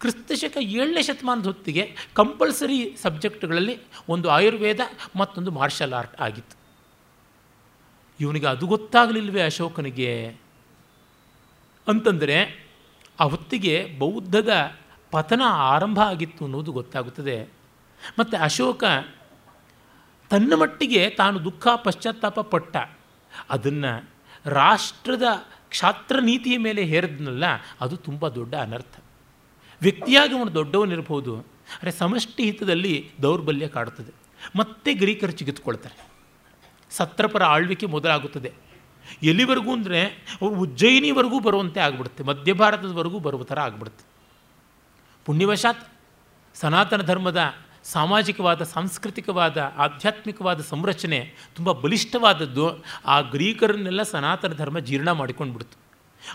[0.00, 3.78] ಕ್ರಿಸ್ತಶಕ ಏಳನೇ ಶತಮಾನದ ಹೊತ್ತಿಗೆ ಕಂಪಲ್ಸರಿ ಸಬ್ಜೆಕ್ಟ್ಗಳಲ್ಲಿ
[4.08, 4.80] ಒಂದು ಆಯುರ್ವೇದ
[5.16, 6.56] ಮತ್ತೊಂದು ಮಾರ್ಷಲ್ ಆರ್ಟ್ ಆಗಿತ್ತು.
[8.20, 10.36] ಇವನಿಗೆ ಅದು ಗೊತ್ತಾಗಲಿಲ್ವೇ ಅಶೋಕನಿಗೆ?
[11.88, 12.65] ಅಂತಂದರೆ
[13.20, 14.76] ಆ ಹೊತ್ತಿಗೆ ಬೌದ್ಧದ
[15.10, 17.48] ಪತನ ಆರಂಭ ಆಗಿತ್ತು ಅನ್ನೋದು ಗೊತ್ತಾಗುತ್ತದೆ.
[18.18, 18.84] ಮತ್ತು ಅಶೋಕ
[20.30, 22.76] ತನ್ನ ಮಟ್ಟಿಗೆ ತಾನು ದುಃಖ, ಪಶ್ಚಾತ್ತಾಪ ಪಟ್ಟ.
[23.50, 24.10] ಅದನ್ನು
[24.44, 25.22] ರಾಷ್ಟ್ರದ
[25.68, 27.44] ಕ್ಷಾತ್ರ ನೀತಿಯ ಮೇಲೆ ಹೇರಿದ್ನಲ್ಲ,
[27.80, 28.96] ಅದು ತುಂಬ ದೊಡ್ಡ ಅನರ್ಥ.
[29.82, 34.12] ವ್ಯಕ್ತಿಯಾಗಿ ಅವನು ದೊಡ್ಡವನಿರ್ಬೋದು ಆದರೆ ಸಮಷ್ಟಿ ಹಿತದಲ್ಲಿ ದೌರ್ಬಲ್ಯ ಕಾಡುತ್ತದೆ.
[34.58, 36.06] ಮತ್ತೆ ಗ್ರೀಕರು ಚಿಗಿತ್ಕೊಳ್ತಾರೆ.
[36.90, 38.52] ಸತ್ರಪರ ಆಳ್ವಿಕೆ ಮೊದಲಾಗುತ್ತದೆ.
[39.22, 40.00] ಎಲ್ಲಿವರೆಗೂ ಅಂದರೆ
[40.40, 44.04] ಅವರು ಉಜ್ಜಯಿನಿವರೆಗೂ ಬರುವಂತೆ ಆಗ್ಬಿಡುತ್ತೆ, ಮಧ್ಯ ಭಾರತದವರೆಗೂ ಬರುವ ಥರ ಆಗಿಬಿಡುತ್ತೆ.
[45.24, 45.84] ಪುಣ್ಯವಶಾತ್,
[46.54, 47.54] ಸನಾತನ ಧರ್ಮದ
[47.84, 55.76] ಸಾಮಾಜಿಕವಾದ, ಸಾಂಸ್ಕೃತಿಕವಾದ, ಆಧ್ಯಾತ್ಮಿಕವಾದ ಸಂರಚನೆ ತುಂಬ ಬಲಿಷ್ಠವಾದದ್ದು, ಆ ಗ್ರೀಕರನ್ನೆಲ್ಲ ಸನಾತನ ಧರ್ಮ ಜೀರ್ಣ ಮಾಡಿಕೊಂಡು ಬಿಡ್ತು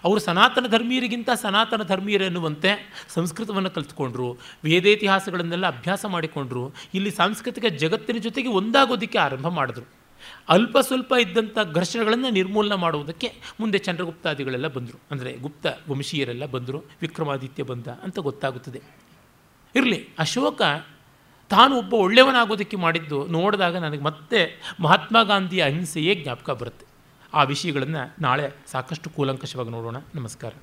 [0.03, 2.69] ಅವರು ಸನಾತನ ಧರ್ಮೀಯರಿಗಿಂತ ಸನಾತನ ಧರ್ಮೀಯರು ಎನ್ನುವಂತೆ
[3.09, 10.00] ಸಂಸ್ಕೃತವನ್ನು ಕಲಿತ್ಕೊಂಡ್ರು, ವೇದೇತಿಹಾಸಗಳನ್ನೆಲ್ಲ ಅಭ್ಯಾಸ ಮಾಡಿಕೊಂಡ್ರು, ಇಲ್ಲಿ ಸಾಂಸ್ಕೃತಿಕ ಜಗತ್ತಿನ ಜೊತೆಗೆ ಒಂದಾಗೋದಕ್ಕೆ ಆರಂಭ ಮಾಡಿದ್ರು.
[10.49, 14.99] ಅಲ್ಪ ಸ್ವಲ್ಪ ಇದ್ದಂಥ ಘರ್ಷಣೆಗಳನ್ನು ನಿರ್ಮೂಲನೆ ಮಾಡುವುದಕ್ಕೆ ಮುಂದೆ ಚಂದ್ರಗುಪ್ತಾದಿಗಳೆಲ್ಲ ಬಂದರು.
[15.11, 18.81] ಅಂದರೆ ಗುಪ್ತ ವಂಶೀಯರೆಲ್ಲ ಬಂದರು, ವಿಕ್ರಮಾದಿತ್ಯ ಬಂದ ಅಂತ ಗೊತ್ತಾಗುತ್ತದೆ.
[19.75, 20.61] ಇರಲಿ, ಅಶೋಕ
[21.49, 26.85] ತಾನು ಒಬ್ಬ ಒಳ್ಳೆಯವನಾಗೋದಕ್ಕೆ ಮಾಡಿದ್ದು ನೋಡಿದಾಗ ನನಗೆ ಮತ್ತೆ ಮಹಾತ್ಮ ಗಾಂಧಿಯ ಅಹಿಂಸೆಯೇ ಜ್ಞಾಪಕ ಬರುತ್ತೆ.
[27.33, 29.95] ಆ ವಿಷಯಗಳನ್ನು ನಾಳೆ ಸಾಕಷ್ಟು ಕೂಲಂಕಷವಾಗಿ ನೋಡೋಣ.
[30.15, 30.53] ನಮಸ್ಕಾರ.